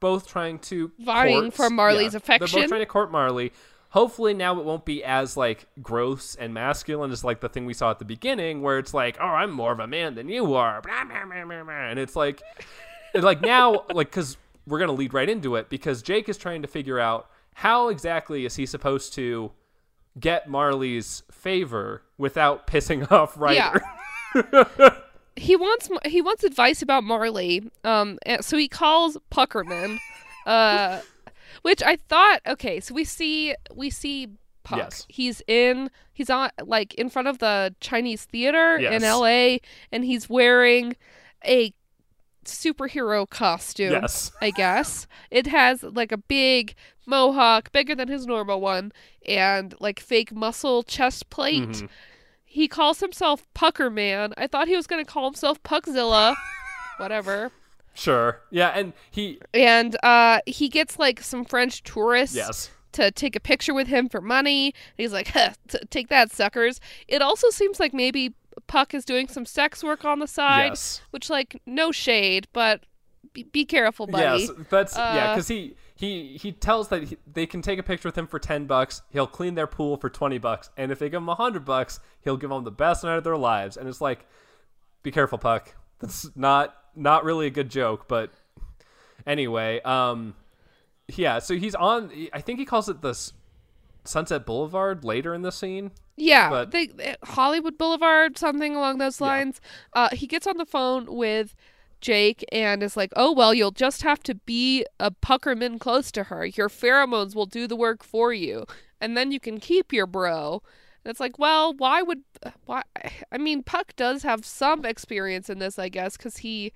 both 0.00 0.26
trying 0.28 0.58
to 0.60 0.92
Vying 1.00 1.40
court- 1.50 1.54
for 1.54 1.70
Marley's 1.70 2.04
yeah, 2.04 2.08
They're 2.10 2.18
affection. 2.18 2.60
both 2.60 2.68
trying 2.68 2.80
to 2.82 2.86
court 2.86 3.10
Marley. 3.10 3.52
Hopefully 3.94 4.34
now 4.34 4.58
it 4.58 4.64
won't 4.64 4.84
be 4.84 5.04
as 5.04 5.36
like 5.36 5.68
gross 5.80 6.34
and 6.34 6.52
masculine 6.52 7.12
as 7.12 7.22
like 7.22 7.40
the 7.40 7.48
thing 7.48 7.64
we 7.64 7.72
saw 7.72 7.92
at 7.92 8.00
the 8.00 8.04
beginning, 8.04 8.60
where 8.60 8.76
it's 8.76 8.92
like, 8.92 9.16
oh, 9.20 9.24
I'm 9.24 9.52
more 9.52 9.70
of 9.70 9.78
a 9.78 9.86
man 9.86 10.16
than 10.16 10.28
you 10.28 10.54
are, 10.54 10.82
and 10.84 11.96
it's 12.00 12.16
like, 12.16 12.42
like 13.14 13.40
now, 13.40 13.84
like 13.94 14.08
because 14.10 14.36
we're 14.66 14.80
gonna 14.80 14.90
lead 14.90 15.14
right 15.14 15.28
into 15.28 15.54
it 15.54 15.70
because 15.70 16.02
Jake 16.02 16.28
is 16.28 16.36
trying 16.36 16.62
to 16.62 16.66
figure 16.66 16.98
out 16.98 17.30
how 17.54 17.86
exactly 17.86 18.44
is 18.44 18.56
he 18.56 18.66
supposed 18.66 19.14
to 19.14 19.52
get 20.18 20.48
Marley's 20.48 21.22
favor 21.30 22.02
without 22.18 22.66
pissing 22.70 23.08
off 23.12 23.38
Ryder. 23.38 23.80
yeah. 24.34 24.90
he 25.36 25.54
wants 25.54 25.88
he 26.04 26.20
wants 26.20 26.42
advice 26.42 26.82
about 26.82 27.04
Marley. 27.04 27.70
Um, 27.84 28.18
so 28.40 28.56
he 28.56 28.66
calls 28.66 29.16
Puckerman, 29.30 30.00
uh, 30.46 30.98
which 31.64 31.82
I 31.82 31.96
thought 31.96 32.40
okay. 32.46 32.78
So 32.80 32.94
we 32.94 33.04
see 33.04 33.54
we 33.74 33.90
see 33.90 34.28
Puck. 34.62 34.78
Yes. 34.78 35.06
He's 35.08 35.42
in 35.46 35.90
he's 36.12 36.30
on 36.30 36.50
like 36.62 36.94
in 36.94 37.08
front 37.10 37.28
of 37.28 37.38
the 37.38 37.74
Chinese 37.80 38.24
theater 38.24 38.78
Yes. 38.78 38.94
in 38.94 39.02
L.A. 39.04 39.60
and 39.92 40.04
he's 40.04 40.28
wearing 40.30 40.96
a 41.44 41.72
superhero 42.44 43.28
costume. 43.28 43.92
Yes. 43.92 44.32
I 44.40 44.50
guess 44.50 45.06
it 45.30 45.46
has 45.48 45.82
like 45.82 46.12
a 46.12 46.16
big 46.18 46.74
mohawk, 47.06 47.72
bigger 47.72 47.94
than 47.94 48.08
his 48.08 48.26
normal 48.26 48.60
one, 48.60 48.92
and 49.26 49.74
like 49.80 50.00
fake 50.00 50.32
muscle 50.32 50.82
chest 50.82 51.28
plate. 51.30 51.68
Mhm. 51.68 51.88
He 52.44 52.68
calls 52.68 53.00
himself 53.00 53.46
Pucker 53.54 53.90
Man. 53.90 54.32
I 54.36 54.46
thought 54.46 54.68
he 54.68 54.76
was 54.76 54.86
gonna 54.86 55.04
call 55.04 55.24
himself 55.24 55.62
Puckzilla. 55.62 56.36
Whatever. 56.98 57.50
Sure. 57.94 58.40
Yeah, 58.50 58.68
and 58.68 58.92
he 59.10 59.40
And 59.52 59.96
uh 60.02 60.40
he 60.46 60.68
gets 60.68 60.98
like 60.98 61.20
some 61.20 61.44
French 61.44 61.82
tourists 61.82 62.36
yes. 62.36 62.70
to 62.92 63.10
take 63.10 63.36
a 63.36 63.40
picture 63.40 63.72
with 63.72 63.86
him 63.86 64.08
for 64.08 64.20
money. 64.20 64.66
And 64.66 65.02
he's 65.02 65.12
like, 65.12 65.28
huh, 65.28 65.50
t- 65.68 65.78
take 65.90 66.08
that, 66.08 66.32
suckers. 66.32 66.80
It 67.08 67.22
also 67.22 67.50
seems 67.50 67.80
like 67.80 67.94
maybe 67.94 68.34
Puck 68.66 68.94
is 68.94 69.04
doing 69.04 69.26
some 69.28 69.44
sex 69.44 69.82
work 69.82 70.04
on 70.04 70.20
the 70.20 70.28
side, 70.28 70.70
yes. 70.70 71.02
which, 71.10 71.28
like, 71.28 71.60
no 71.66 71.90
shade, 71.90 72.46
but 72.52 72.84
be, 73.32 73.42
be 73.42 73.64
careful, 73.64 74.06
buddy. 74.06 74.42
Yes, 74.42 74.50
that's 74.70 74.96
yeah, 74.96 75.02
Uh, 75.02 75.34
because 75.34 75.48
he 75.48 75.74
he 75.96 76.36
he 76.36 76.52
tells 76.52 76.88
that 76.88 77.02
he, 77.02 77.16
they 77.32 77.46
can 77.46 77.62
take 77.62 77.80
a 77.80 77.82
picture 77.82 78.06
with 78.06 78.16
him 78.16 78.28
for 78.28 78.38
ten 78.38 78.66
bucks. 78.66 79.02
He'll 79.10 79.26
clean 79.26 79.56
their 79.56 79.66
pool 79.66 79.96
for 79.96 80.08
twenty 80.08 80.38
bucks, 80.38 80.70
and 80.76 80.92
if 80.92 81.00
they 81.00 81.08
give 81.08 81.20
him 81.20 81.28
a 81.28 81.34
hundred 81.34 81.64
bucks, 81.64 81.98
he'll 82.20 82.36
give 82.36 82.50
them 82.50 82.62
the 82.62 82.70
best 82.70 83.02
night 83.02 83.16
of 83.16 83.24
their 83.24 83.36
lives. 83.36 83.76
And 83.76 83.88
it's 83.88 84.00
like, 84.00 84.24
be 85.02 85.10
careful, 85.10 85.36
Puck. 85.36 85.74
That's 85.98 86.30
not 86.36 86.76
not 86.96 87.24
really 87.24 87.46
a 87.46 87.50
good 87.50 87.70
joke, 87.70 88.06
but 88.08 88.30
anyway, 89.26 89.80
um, 89.82 90.34
yeah. 91.08 91.38
So 91.38 91.56
he's 91.56 91.74
on. 91.74 92.10
I 92.32 92.40
think 92.40 92.58
he 92.58 92.64
calls 92.64 92.88
it 92.88 93.00
the 93.02 93.10
S- 93.10 93.32
Sunset 94.04 94.44
Boulevard 94.46 95.04
later 95.04 95.34
in 95.34 95.42
the 95.42 95.52
scene. 95.52 95.90
Yeah, 96.16 96.48
But- 96.50 96.70
they, 96.70 96.88
eh, 97.00 97.16
Hollywood 97.24 97.76
Boulevard, 97.76 98.38
something 98.38 98.76
along 98.76 98.98
those 98.98 99.20
lines. 99.20 99.60
Uh, 99.92 100.10
he 100.12 100.26
gets 100.28 100.46
on 100.46 100.58
the 100.58 100.66
phone 100.66 101.06
with 101.16 101.56
Jake 102.00 102.44
and 102.52 102.82
is 102.82 102.96
like, 102.96 103.12
"Oh 103.16 103.32
well, 103.32 103.52
you'll 103.52 103.70
just 103.72 104.02
have 104.02 104.22
to 104.24 104.34
be 104.34 104.84
a 105.00 105.10
puckerman 105.10 105.78
close 105.80 106.12
to 106.12 106.24
her. 106.24 106.46
Your 106.46 106.68
pheromones 106.68 107.34
will 107.34 107.46
do 107.46 107.66
the 107.66 107.76
work 107.76 108.04
for 108.04 108.32
you, 108.32 108.64
and 109.00 109.16
then 109.16 109.32
you 109.32 109.40
can 109.40 109.58
keep 109.58 109.92
your 109.92 110.06
bro." 110.06 110.62
And 111.04 111.10
it's 111.10 111.20
like, 111.20 111.38
well, 111.38 111.74
why 111.74 112.02
would 112.02 112.22
why? 112.64 112.82
I 113.30 113.38
mean, 113.38 113.62
Puck 113.62 113.94
does 113.96 114.22
have 114.22 114.44
some 114.44 114.84
experience 114.84 115.50
in 115.50 115.58
this, 115.58 115.78
I 115.78 115.88
guess, 115.88 116.16
because 116.16 116.38
he 116.38 116.72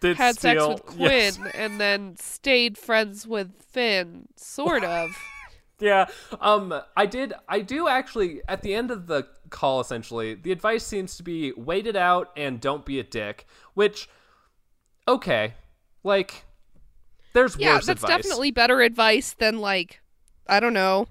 Did 0.00 0.16
had 0.16 0.38
sex 0.38 0.66
with 0.66 0.84
Quinn 0.84 1.08
yes. 1.08 1.38
and 1.54 1.80
then 1.80 2.16
stayed 2.16 2.76
friends 2.76 3.26
with 3.26 3.62
Finn, 3.62 4.28
sort 4.36 4.84
of. 4.84 5.10
Yeah. 5.80 6.06
Um 6.40 6.74
I 6.96 7.06
did 7.06 7.32
I 7.48 7.60
do 7.60 7.88
actually 7.88 8.40
at 8.46 8.62
the 8.62 8.74
end 8.74 8.90
of 8.90 9.06
the 9.06 9.26
call 9.50 9.80
essentially, 9.80 10.34
the 10.34 10.52
advice 10.52 10.84
seems 10.84 11.16
to 11.16 11.22
be 11.22 11.52
wait 11.56 11.86
it 11.86 11.96
out 11.96 12.30
and 12.36 12.60
don't 12.60 12.84
be 12.84 13.00
a 13.00 13.02
dick, 13.02 13.46
which 13.74 14.08
okay. 15.08 15.54
Like 16.04 16.44
there's 17.32 17.56
yeah, 17.56 17.76
worse 17.76 17.86
that's 17.86 18.02
advice. 18.02 18.22
definitely 18.22 18.50
better 18.50 18.80
advice 18.82 19.32
than 19.32 19.58
like, 19.58 20.00
I 20.46 20.60
don't 20.60 20.74
know, 20.74 21.06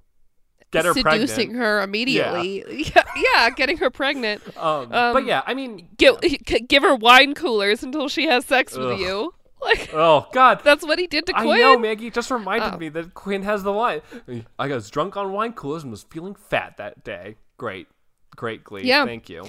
Get 0.71 0.85
her 0.85 0.93
seducing 0.93 1.49
pregnant. 1.49 1.55
her 1.55 1.81
immediately. 1.81 2.63
Yeah. 2.95 3.03
yeah, 3.33 3.49
getting 3.51 3.77
her 3.77 3.89
pregnant. 3.89 4.41
Um, 4.57 4.91
Um, 4.93 5.13
but 5.13 5.25
yeah, 5.25 5.41
I 5.45 5.53
mean 5.53 5.87
Give, 5.97 6.17
give 6.67 6.83
her 6.83 6.95
wine 6.95 7.33
coolers 7.33 7.83
until 7.83 8.07
she 8.09 8.25
has 8.27 8.45
sex 8.45 8.75
with 8.77 8.99
you. 8.99 9.33
Like 9.61 9.93
Oh 9.93 10.27
god. 10.33 10.61
that's 10.63 10.83
what 10.83 10.97
he 10.97 11.05
did 11.05 11.27
to 11.27 11.37
I 11.37 11.43
Quinn. 11.43 11.59
know, 11.61 11.77
Maggie 11.77 12.09
just 12.09 12.31
reminded 12.31 12.73
Oh. 12.73 12.77
me 12.77 12.89
that 12.89 13.13
Quinn 13.13 13.43
has 13.43 13.61
the 13.61 13.71
line. 13.71 14.01
I 14.57 14.67
was 14.67 14.89
drunk 14.89 15.15
on 15.15 15.31
wine 15.31 15.53
coolers 15.53 15.83
and 15.83 15.91
was 15.91 16.01
feeling 16.09 16.33
fat 16.33 16.77
that 16.77 17.03
day. 17.03 17.35
Great. 17.57 17.87
Great 18.35 18.63
glee. 18.63 18.85
Yeah. 18.85 19.05
Thank 19.05 19.29
you. 19.29 19.45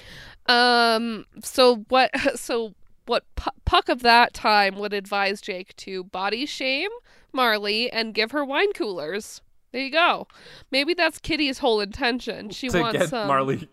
Um. 0.47 1.25
So 1.41 1.77
what? 1.89 2.11
So 2.35 2.75
what? 3.05 3.23
Pu- 3.35 3.49
Puck 3.65 3.89
of 3.89 4.01
that 4.03 4.33
time 4.33 4.75
would 4.77 4.93
advise 4.93 5.41
Jake 5.41 5.75
to 5.77 6.03
body 6.03 6.45
shame 6.45 6.89
Marley 7.31 7.91
and 7.91 8.13
give 8.13 8.31
her 8.31 8.45
wine 8.45 8.71
coolers. 8.73 9.41
There 9.73 9.81
you 9.81 9.91
go. 9.91 10.27
Maybe 10.71 10.93
that's 10.93 11.17
Kitty's 11.17 11.57
whole 11.57 11.81
intention. 11.81 12.51
She 12.51 12.69
to 12.69 12.79
wants 12.79 12.99
get 12.99 13.09
some 13.09 13.27
Marley 13.27 13.67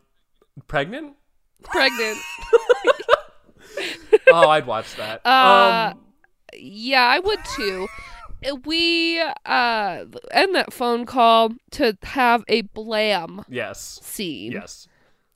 pregnant? 0.67 1.15
pregnant. 1.63 2.19
oh, 4.29 4.49
I'd 4.49 4.67
watch 4.67 4.97
that. 4.97 5.21
Uh, 5.27 5.93
um 5.93 6.01
Yeah, 6.55 7.05
I 7.05 7.19
would 7.19 7.39
too. 7.55 7.87
We 8.65 9.21
uh 9.21 10.05
end 10.31 10.55
that 10.55 10.73
phone 10.73 11.05
call 11.05 11.51
to 11.73 11.99
have 12.03 12.45
a 12.49 12.63
blam 12.63 13.45
yes. 13.49 14.01
scene. 14.03 14.53
Yes. 14.53 14.89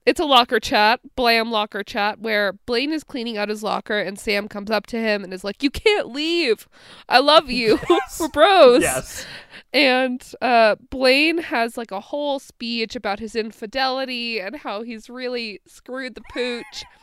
It's 0.06 0.20
a 0.20 0.24
locker 0.24 0.60
chat, 0.60 1.00
blam 1.16 1.50
locker 1.50 1.82
chat, 1.82 2.20
where 2.20 2.52
Blaine 2.52 2.92
is 2.92 3.04
cleaning 3.04 3.38
out 3.38 3.48
his 3.48 3.62
locker 3.62 3.98
and 3.98 4.18
Sam 4.18 4.48
comes 4.48 4.70
up 4.70 4.86
to 4.88 4.98
him 4.98 5.24
and 5.24 5.32
is 5.32 5.44
like, 5.44 5.62
You 5.62 5.70
can't 5.70 6.08
leave. 6.08 6.68
I 7.08 7.20
love 7.20 7.50
you. 7.50 7.78
We're 8.20 8.28
bros. 8.28 8.82
Yes. 8.82 9.26
And 9.72 10.22
uh, 10.42 10.76
Blaine 10.90 11.38
has 11.38 11.76
like 11.76 11.90
a 11.90 12.00
whole 12.00 12.38
speech 12.38 12.94
about 12.94 13.18
his 13.18 13.34
infidelity 13.34 14.40
and 14.40 14.56
how 14.56 14.82
he's 14.82 15.08
really 15.08 15.60
screwed 15.66 16.14
the 16.14 16.22
pooch. 16.32 16.84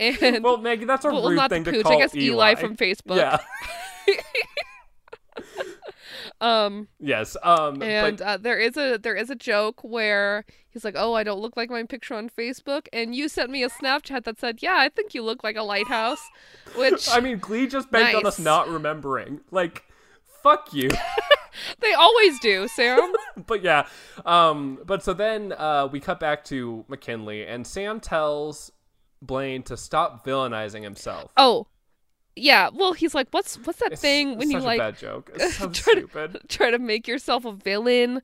And 0.00 0.42
Well, 0.42 0.56
Maggie, 0.56 0.84
that's 0.84 1.04
a 1.04 1.12
well, 1.12 1.28
rude 1.28 1.36
not 1.36 1.50
thing 1.50 1.62
the 1.62 1.70
to 1.70 1.76
pooch, 1.76 1.84
call 1.84 1.92
I 1.92 1.98
guess 1.98 2.14
Eli, 2.14 2.54
from 2.56 2.76
Facebook. 2.76 3.16
Yeah. 3.16 3.38
Um 6.42 6.88
yes. 6.98 7.36
Um. 7.44 7.80
and 7.82 8.18
but 8.18 8.26
uh, 8.26 8.36
there 8.36 8.58
is 8.58 8.76
a 8.76 8.98
there 8.98 9.14
is 9.14 9.30
a 9.30 9.36
joke 9.36 9.82
where 9.84 10.44
he's 10.68 10.84
like, 10.84 10.96
"Oh, 10.98 11.14
I 11.14 11.22
don't 11.22 11.40
look 11.40 11.56
like 11.56 11.70
my 11.70 11.84
picture 11.84 12.14
on 12.14 12.28
Facebook," 12.28 12.88
and 12.92 13.14
you 13.14 13.28
sent 13.28 13.48
me 13.48 13.62
a 13.62 13.70
Snapchat 13.70 14.24
that 14.24 14.40
said, 14.40 14.58
"Yeah, 14.60 14.76
I 14.76 14.88
think 14.88 15.14
you 15.14 15.22
look 15.22 15.44
like 15.44 15.54
a 15.56 15.62
lighthouse," 15.62 16.20
which 16.76 17.08
I 17.08 17.20
mean, 17.20 17.38
Glee 17.38 17.68
just 17.68 17.92
banked 17.92 18.16
on 18.16 18.26
us 18.26 18.40
not 18.40 18.68
remembering. 18.68 19.40
Like, 19.52 19.84
fuck 20.42 20.74
you. 20.74 20.90
they 21.80 21.92
always 21.92 22.40
do, 22.40 22.66
Sam. 22.66 23.12
but 23.46 23.62
yeah. 23.62 23.86
Um. 24.26 24.80
But 24.84 25.04
so 25.04 25.12
then, 25.12 25.52
uh, 25.52 25.88
we 25.92 26.00
cut 26.00 26.18
back 26.18 26.42
to 26.46 26.84
McKinley, 26.88 27.46
and 27.46 27.64
Sam 27.64 28.00
tells 28.00 28.72
Blaine 29.20 29.62
to 29.62 29.76
stop 29.76 30.26
villainizing 30.26 30.82
himself. 30.82 31.30
oh, 31.36 31.68
yeah. 32.36 32.70
Well, 32.72 32.92
he's 32.92 33.14
like, 33.14 33.28
"What's 33.30 33.56
what's 33.64 33.78
that 33.80 33.92
It's 33.92 34.00
thing 34.00 34.38
when 34.38 34.48
such 34.48 34.54
you 34.54 34.58
a 34.58 34.66
like 34.66 34.78
bad 34.78 34.98
joke. 34.98 35.30
It's 35.36 35.56
so 35.56 35.68
try 35.70 35.94
to- 35.94 36.40
try 36.48 36.70
to 36.70 36.78
make 36.78 37.06
yourself 37.06 37.44
a 37.44 37.52
villain?" 37.52 38.22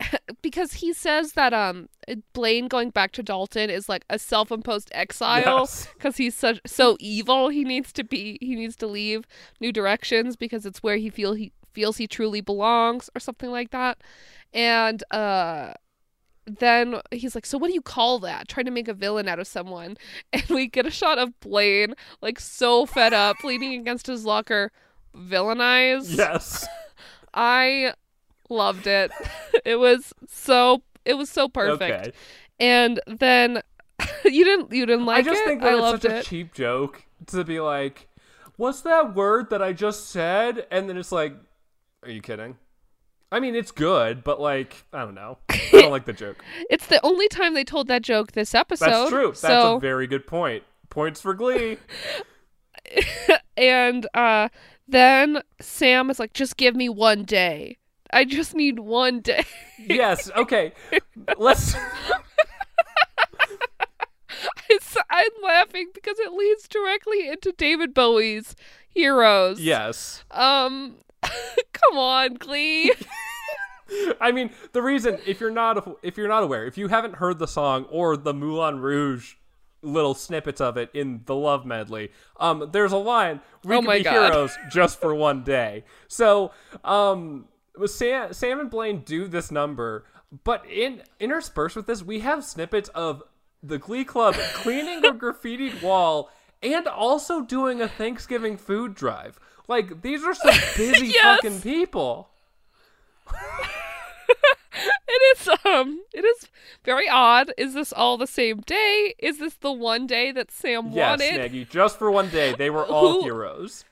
because 0.42 0.74
he 0.74 0.92
says 0.92 1.32
that 1.32 1.52
um 1.52 1.88
Blaine 2.32 2.68
going 2.68 2.90
back 2.90 3.12
to 3.12 3.22
Dalton 3.22 3.70
is 3.70 3.88
like 3.88 4.04
a 4.08 4.18
self-imposed 4.18 4.90
exile. 4.92 5.42
Yes. 5.60 5.88
because 5.94 6.16
he's 6.16 6.34
such 6.34 6.60
so 6.66 6.96
evil 7.00 7.48
he 7.48 7.64
needs 7.64 7.92
to 7.92 8.04
be 8.04 8.38
he 8.40 8.54
needs 8.54 8.76
to 8.76 8.86
leave 8.86 9.26
new 9.60 9.72
directions 9.72 10.36
because 10.36 10.64
it's 10.64 10.82
where 10.82 10.96
he 10.96 11.10
feel 11.10 11.34
he 11.34 11.52
feels 11.72 11.98
he 11.98 12.06
truly 12.06 12.40
belongs 12.40 13.08
or 13.14 13.20
something 13.20 13.50
like 13.50 13.70
that 13.70 13.98
and 14.52 15.04
uh 15.12 15.72
then 16.46 17.00
he's 17.10 17.34
like 17.34 17.46
so 17.46 17.56
what 17.58 17.68
do 17.68 17.74
you 17.74 17.82
call 17.82 18.18
that 18.18 18.48
trying 18.48 18.64
to 18.66 18.70
make 18.72 18.88
a 18.88 18.94
villain 18.94 19.28
out 19.28 19.38
of 19.38 19.46
someone 19.46 19.96
and 20.32 20.44
we 20.48 20.66
get 20.66 20.86
a 20.86 20.90
shot 20.90 21.18
of 21.18 21.38
blaine 21.40 21.94
like 22.22 22.40
so 22.40 22.86
fed 22.86 23.12
up 23.12 23.36
leaning 23.44 23.78
against 23.80 24.06
his 24.06 24.24
locker 24.24 24.72
villainized 25.16 26.16
Yes. 26.16 26.66
i 27.34 27.92
loved 28.48 28.86
it 28.86 29.12
it 29.64 29.76
was 29.76 30.12
so 30.28 30.82
it 31.04 31.14
was 31.14 31.30
so 31.30 31.48
perfect 31.48 32.08
Okay. 32.08 32.12
and 32.58 33.00
then 33.06 33.62
you 34.24 34.44
didn't 34.44 34.72
you 34.72 34.86
didn't 34.86 35.06
like 35.06 35.18
I 35.26 35.30
just 35.30 35.42
it 35.42 35.46
think 35.46 35.60
that 35.62 35.68
i 35.68 35.72
it's 35.74 35.80
loved 35.82 36.02
such 36.02 36.10
it 36.12 36.26
a 36.26 36.28
cheap 36.28 36.54
joke 36.54 37.04
to 37.26 37.44
be 37.44 37.60
like, 37.60 38.08
"What's 38.56 38.80
that 38.80 39.14
word 39.14 39.50
that 39.50 39.60
I 39.60 39.74
just 39.74 40.08
said?" 40.08 40.66
And 40.70 40.88
then 40.88 40.96
it's 40.96 41.12
like, 41.12 41.34
"Are 42.02 42.08
you 42.10 42.22
kidding?" 42.22 42.56
I 43.32 43.38
mean, 43.38 43.54
it's 43.54 43.70
good, 43.70 44.24
but 44.24 44.40
like, 44.40 44.84
I 44.92 45.00
don't 45.00 45.14
know. 45.14 45.38
I 45.48 45.68
don't 45.72 45.90
like 45.90 46.04
the 46.04 46.12
joke. 46.12 46.44
It's 46.68 46.86
the 46.86 47.04
only 47.04 47.28
time 47.28 47.54
they 47.54 47.64
told 47.64 47.86
that 47.88 48.02
joke 48.02 48.32
this 48.32 48.54
episode. 48.54 48.86
That's 48.86 49.10
true. 49.10 49.28
That's 49.28 49.40
so, 49.40 49.76
a 49.76 49.80
very 49.80 50.06
good 50.06 50.26
point. 50.26 50.64
Points 50.88 51.20
for 51.20 51.34
Glee. 51.34 51.78
and 53.56 54.06
uh, 54.14 54.48
then 54.88 55.42
Sam 55.60 56.10
is 56.10 56.18
like, 56.18 56.32
"Just 56.32 56.56
give 56.56 56.74
me 56.74 56.88
one 56.88 57.24
day. 57.24 57.78
I 58.12 58.24
just 58.24 58.54
need 58.54 58.80
one 58.80 59.20
day." 59.20 59.44
yes. 59.78 60.28
Okay. 60.36 60.72
Let's. 61.38 61.76
I'm 65.10 65.30
laughing 65.42 65.88
because 65.92 66.18
it 66.18 66.32
leads 66.32 66.68
directly 66.68 67.28
into 67.28 67.52
David 67.52 67.92
Bowie's 67.92 68.54
Heroes. 68.88 69.60
Yes. 69.60 70.24
Um, 70.30 70.96
come 71.72 71.98
on, 71.98 72.34
Glee. 72.34 72.92
I 74.20 74.30
mean, 74.32 74.50
the 74.72 74.82
reason 74.82 75.18
if 75.26 75.40
you're 75.40 75.50
not 75.50 75.98
if 76.02 76.16
you're 76.16 76.28
not 76.28 76.42
aware, 76.42 76.64
if 76.64 76.78
you 76.78 76.88
haven't 76.88 77.16
heard 77.16 77.38
the 77.38 77.48
song 77.48 77.86
or 77.90 78.16
the 78.16 78.32
Moulin 78.32 78.80
Rouge 78.80 79.34
little 79.82 80.14
snippets 80.14 80.60
of 80.60 80.76
it 80.76 80.90
in 80.94 81.22
the 81.26 81.34
Love 81.34 81.64
Medley, 81.66 82.10
um, 82.38 82.68
there's 82.72 82.92
a 82.92 82.96
line 82.98 83.40
we 83.64 83.74
Oh 83.74 83.80
could 83.80 83.86
my 83.86 83.98
be 83.98 84.04
God. 84.04 84.32
heroes 84.32 84.56
just 84.70 85.00
for 85.00 85.14
one 85.14 85.42
day. 85.42 85.84
So, 86.06 86.52
um, 86.84 87.46
Sam, 87.86 88.32
Sam 88.32 88.60
and 88.60 88.70
Blaine 88.70 89.00
do 89.00 89.26
this 89.26 89.50
number, 89.50 90.04
but 90.44 90.64
in 90.70 91.02
interspersed 91.18 91.74
with 91.76 91.86
this, 91.86 92.02
we 92.02 92.20
have 92.20 92.44
snippets 92.44 92.90
of 92.90 93.22
the 93.62 93.78
Glee 93.78 94.04
Club 94.04 94.34
cleaning 94.54 95.04
a 95.04 95.12
graffitied 95.12 95.82
wall 95.82 96.30
and 96.62 96.86
also 96.86 97.42
doing 97.42 97.80
a 97.80 97.88
Thanksgiving 97.88 98.56
food 98.56 98.94
drive. 98.94 99.38
Like 99.70 100.02
these 100.02 100.24
are 100.24 100.34
some 100.34 100.54
busy 100.76 101.06
Yes. 101.06 101.36
fucking 101.40 101.60
people. 101.60 102.28
it 105.08 105.38
is 105.38 105.48
um, 105.64 106.02
it 106.12 106.24
is 106.24 106.48
very 106.84 107.08
odd. 107.08 107.52
Is 107.56 107.74
this 107.74 107.92
all 107.92 108.18
the 108.18 108.26
same 108.26 108.62
day? 108.66 109.14
Is 109.20 109.38
this 109.38 109.54
the 109.54 109.70
one 109.72 110.08
day 110.08 110.32
that 110.32 110.50
Sam 110.50 110.90
Yes, 110.90 111.20
wanted? 111.20 111.36
Maggie, 111.40 111.64
just 111.64 111.98
for 112.00 112.10
one 112.10 112.28
day, 112.30 112.52
they 112.52 112.68
were 112.68 112.84
all 112.84 113.12
Who- 113.20 113.22
heroes. 113.22 113.84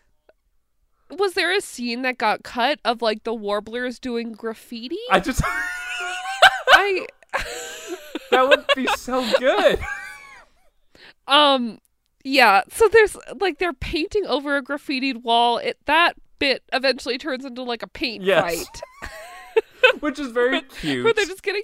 Was 1.16 1.32
there 1.34 1.54
a 1.56 1.60
scene 1.60 2.02
that 2.02 2.18
got 2.18 2.42
cut 2.42 2.80
of 2.84 3.00
like 3.00 3.22
the 3.22 3.32
Warblers 3.32 3.98
doing 4.00 4.32
graffiti? 4.32 4.98
I 5.10 5.20
just, 5.20 5.40
I 6.72 7.06
That 8.32 8.48
would 8.48 8.64
be 8.76 8.86
so 8.96 9.24
good. 9.38 9.78
um 11.28 11.78
yeah, 12.28 12.62
so 12.70 12.88
there's 12.88 13.16
like 13.40 13.58
they're 13.58 13.72
painting 13.72 14.26
over 14.26 14.56
a 14.56 14.62
graffitied 14.62 15.22
wall. 15.22 15.58
It 15.58 15.78
that 15.86 16.14
bit 16.38 16.62
eventually 16.72 17.18
turns 17.18 17.44
into 17.44 17.62
like 17.62 17.82
a 17.82 17.86
paint 17.88 18.22
Yes. 18.22 18.66
fight. 18.66 18.82
Which 20.00 20.18
is 20.18 20.30
very 20.30 20.60
cute. 20.62 21.04
where 21.04 21.12
they're 21.14 21.24
just 21.24 21.42
getting 21.42 21.62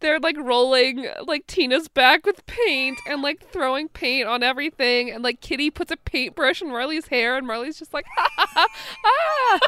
they're 0.00 0.18
like 0.18 0.36
rolling 0.36 1.08
like 1.26 1.46
Tina's 1.46 1.88
back 1.88 2.26
with 2.26 2.44
paint 2.46 2.98
and 3.08 3.22
like 3.22 3.48
throwing 3.50 3.88
paint 3.88 4.26
on 4.28 4.42
everything 4.42 5.10
and 5.10 5.22
like 5.22 5.40
Kitty 5.40 5.70
puts 5.70 5.92
a 5.92 5.96
paintbrush 5.96 6.60
in 6.62 6.68
Marley's 6.68 7.06
hair 7.08 7.36
and 7.36 7.46
Marley's 7.46 7.78
just 7.78 7.94
like 7.94 8.06
ah, 8.38 9.58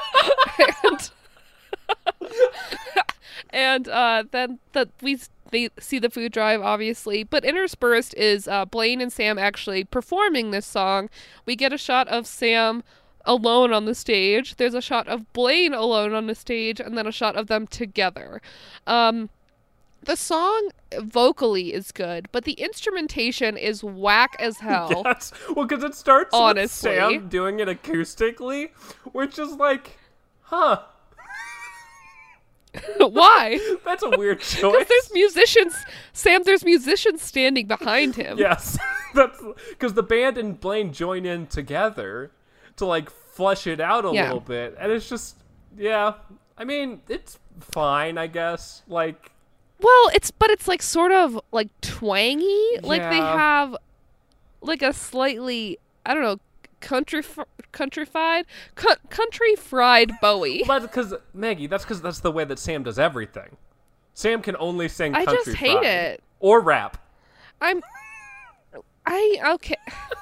and 0.59 1.11
and 3.51 3.89
uh 3.89 4.25
then 4.31 4.59
the 4.73 4.89
we 5.03 5.19
they 5.51 5.69
see 5.79 5.99
the 5.99 6.11
food 6.11 6.33
drive 6.33 6.61
obviously 6.61 7.23
but 7.23 7.45
interspersed 7.45 8.15
is 8.15 8.49
uh 8.49 8.65
Blaine 8.65 9.01
and 9.01 9.13
Sam 9.13 9.39
actually 9.39 9.85
performing 9.85 10.51
this 10.51 10.67
song 10.67 11.09
we 11.45 11.57
get 11.57 11.73
a 11.73 11.79
shot 11.79 12.09
of 12.09 12.27
Sam 12.27 12.83
alone 13.25 13.73
on 13.73 13.85
the 13.87 13.95
stage 13.95 14.57
there's 14.57 14.75
a 14.75 14.81
shot 14.81 15.09
of 15.09 15.33
Blaine 15.33 15.75
alone 15.75 16.15
on 16.15 16.27
the 16.27 16.35
stage 16.35 16.81
and 16.81 16.97
then 16.97 17.07
a 17.07 17.13
shot 17.13 17.37
of 17.37 17.47
them 17.47 17.67
together 17.67 18.41
um 18.87 19.31
the 20.07 20.17
song 20.17 20.71
vocally 21.01 21.75
is 21.75 21.91
good, 21.91 22.29
but 22.31 22.45
the 22.45 22.53
instrumentation 22.53 23.57
is 23.57 23.83
whack 23.83 24.37
as 24.39 24.59
hell. 24.61 25.03
Yes. 25.05 25.33
Well, 25.55 25.67
because 25.67 25.85
it 25.85 25.95
starts 25.95 26.31
Honestly. 26.33 26.91
with 26.91 26.99
Sam 26.99 27.29
doing 27.29 27.61
it 27.61 27.69
acoustically, 27.69 28.71
which 29.13 29.39
is 29.39 29.53
like, 29.53 29.99
huh, 30.43 30.83
Why? 32.99 33.59
that's 33.85 34.03
a 34.03 34.11
weird 34.11 34.41
choice. 34.41 34.73
Because 34.73 34.89
there's 34.89 35.13
musicians, 35.13 35.77
Sam. 36.13 36.43
There's 36.45 36.65
musicians 36.65 37.23
standing 37.23 37.67
behind 37.67 38.17
him. 38.17 38.39
Yes, 38.39 38.79
that's 39.15 39.41
because 39.71 39.95
the 39.95 40.03
band 40.03 40.39
and 40.39 40.59
Blaine 40.61 40.93
join 40.93 41.25
in 41.27 41.47
together 41.47 42.31
to 42.77 42.87
like 42.87 43.11
flesh 43.11 43.67
it 43.67 43.81
out 43.81 44.05
a 44.05 44.13
Yeah. 44.13 44.25
little 44.25 44.41
bit, 44.41 44.77
and 44.79 44.91
it's 44.93 45.09
just, 45.09 45.37
yeah. 45.77 46.15
I 46.59 46.65
mean, 46.65 47.03
it's 47.09 47.39
fine, 47.61 48.17
I 48.19 48.27
guess. 48.29 48.83
Like, 48.89 49.31
Well, 49.81 50.11
it's 50.15 50.31
but 50.31 50.51
it's 50.51 50.67
like 50.69 50.83
sort 50.83 51.13
of 51.13 51.39
like 51.53 51.69
twangy. 51.83 52.79
Like 52.83 53.03
they 53.03 53.17
have 53.19 53.77
like 54.63 54.83
a 54.83 54.93
slightly 54.93 55.79
I 56.05 56.15
don't 56.15 56.23
know 56.23 56.39
country 56.87 57.23
countrified 57.73 58.47
cu- 58.77 58.95
country 59.11 59.57
fried 59.57 60.13
Bowie. 60.21 60.63
well, 60.67 60.79
that's 60.81 60.91
because 60.91 61.15
Maggie. 61.35 61.67
That's 61.67 61.85
because 61.85 62.01
that's 62.01 62.21
the 62.21 62.31
way 62.31 62.45
that 62.45 62.59
Sam 62.59 62.85
does 62.85 62.99
everything. 62.99 63.57
Sam 64.15 64.41
can 64.41 64.57
only 64.59 64.89
sing. 64.89 65.15
I 65.15 65.25
just 65.25 65.49
hate 65.57 65.73
fried. 65.73 65.85
it. 65.85 66.23
Or 66.39 66.61
rap. 66.61 66.97
I'm 67.61 67.83
I 69.05 69.41
okay. 69.55 69.77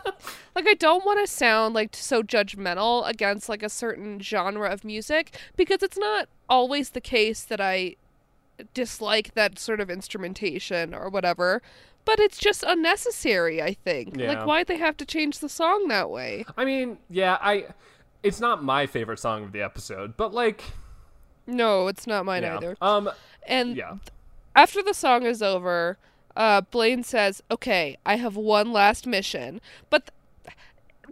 like 0.54 0.66
I 0.66 0.74
don't 0.74 1.04
want 1.04 1.20
to 1.20 1.30
sound 1.30 1.74
like 1.74 1.94
so 1.94 2.22
judgmental 2.22 3.06
against 3.08 3.48
like 3.48 3.62
a 3.62 3.68
certain 3.68 4.20
genre 4.20 4.70
of 4.70 4.84
music 4.84 5.36
because 5.56 5.82
it's 5.82 5.98
not 5.98 6.28
always 6.48 6.90
the 6.90 7.00
case 7.00 7.44
that 7.44 7.60
I 7.60 7.96
dislike 8.72 9.34
that 9.34 9.58
sort 9.58 9.80
of 9.80 9.90
instrumentation 9.90 10.94
or 10.94 11.08
whatever, 11.08 11.60
but 12.04 12.18
it's 12.20 12.38
just 12.38 12.62
unnecessary, 12.66 13.62
I 13.62 13.74
think. 13.74 14.16
Yeah. 14.16 14.28
Like 14.28 14.46
why'd 14.46 14.66
they 14.66 14.76
have 14.78 14.96
to 14.98 15.06
change 15.06 15.38
the 15.38 15.48
song 15.48 15.88
that 15.88 16.10
way? 16.10 16.44
I 16.56 16.64
mean, 16.64 16.98
yeah, 17.10 17.38
I. 17.40 17.66
It's 18.22 18.40
not 18.40 18.62
my 18.64 18.86
favorite 18.86 19.18
song 19.18 19.44
of 19.44 19.52
the 19.52 19.60
episode, 19.62 20.16
but 20.16 20.32
like, 20.32 20.62
No, 21.46 21.88
it's 21.88 22.06
not 22.06 22.24
mine 22.24 22.42
yeah. 22.42 22.56
either. 22.56 22.76
Um, 22.80 23.10
And 23.46 23.76
yeah. 23.76 23.96
after 24.56 24.82
the 24.82 24.94
song 24.94 25.24
is 25.24 25.42
over, 25.42 25.98
uh, 26.36 26.62
Blaine 26.62 27.02
says, 27.04 27.42
"Okay, 27.50 27.96
I 28.06 28.16
have 28.16 28.34
one 28.36 28.72
last 28.72 29.06
mission." 29.06 29.60
But 29.90 30.10
th- 30.44 30.56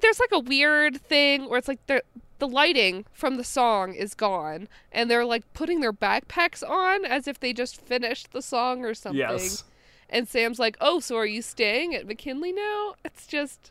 there's 0.00 0.18
like 0.20 0.32
a 0.32 0.38
weird 0.40 1.00
thing 1.02 1.48
where 1.48 1.58
it's 1.58 1.68
like 1.68 1.86
the 1.86 2.02
the 2.38 2.48
lighting 2.48 3.04
from 3.12 3.36
the 3.36 3.44
song 3.44 3.94
is 3.94 4.14
gone, 4.14 4.66
and 4.90 5.08
they're 5.10 5.24
like 5.26 5.44
putting 5.52 5.80
their 5.80 5.92
backpacks 5.92 6.68
on 6.68 7.04
as 7.04 7.28
if 7.28 7.38
they 7.38 7.52
just 7.52 7.80
finished 7.80 8.32
the 8.32 8.42
song 8.42 8.84
or 8.84 8.94
something. 8.94 9.18
Yes. 9.20 9.62
And 10.10 10.28
Sam's 10.28 10.58
like, 10.58 10.76
"Oh, 10.80 11.00
so 11.00 11.16
are 11.16 11.26
you 11.26 11.42
staying 11.42 11.94
at 11.94 12.06
McKinley 12.06 12.52
now?" 12.52 12.94
It's 13.04 13.26
just 13.26 13.70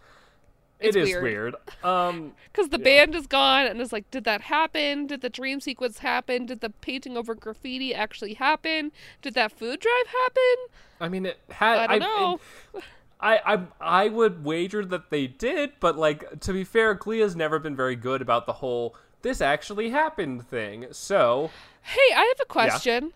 it's 0.82 0.96
It 0.96 1.00
is 1.00 1.10
weird. 1.10 1.24
weird. 1.24 1.56
Um, 1.84 2.34
because 2.52 2.70
the 2.70 2.80
band 2.80 3.14
is 3.14 3.28
gone, 3.28 3.68
and 3.68 3.80
it's 3.80 3.94
like, 3.94 4.10
did 4.10 4.24
that 4.24 4.42
happen? 4.42 5.06
Did 5.08 5.22
the 5.22 5.30
dream 5.30 5.60
sequence 5.62 6.00
happen? 6.00 6.48
Did 6.48 6.62
the 6.62 6.72
painting 6.72 7.16
over 7.18 7.36
graffiti 7.36 7.94
actually 7.94 8.34
happen? 8.34 8.92
Did 9.22 9.36
that 9.36 9.52
food 9.52 9.80
drive 9.80 10.08
happen? 10.08 10.56
I 11.00 11.08
mean, 11.10 11.26
it 11.28 11.40
had. 11.52 11.78
I 11.78 12.00
don't 12.00 12.00
know. 12.00 12.40
I, 13.24 13.40
I 13.46 13.60
I 13.80 14.10
would 14.10 14.44
wager 14.44 14.84
that 14.84 15.12
they 15.12 15.28
did, 15.28 15.74
but 15.80 15.96
like 15.96 16.40
to 16.40 16.54
be 16.54 16.64
fair, 16.64 16.96
Glee 16.96 17.20
has 17.20 17.36
never 17.36 17.60
been 17.60 17.76
very 17.76 17.96
good 17.96 18.20
about 18.20 18.48
the 18.48 18.54
whole 18.54 18.96
"this 19.22 19.42
actually 19.42 19.92
happened" 19.92 20.48
thing. 20.48 20.88
So, 20.92 21.52
Hey, 21.84 22.16
I 22.16 22.22
have 22.22 22.40
a 22.42 22.46
question. 22.46 23.14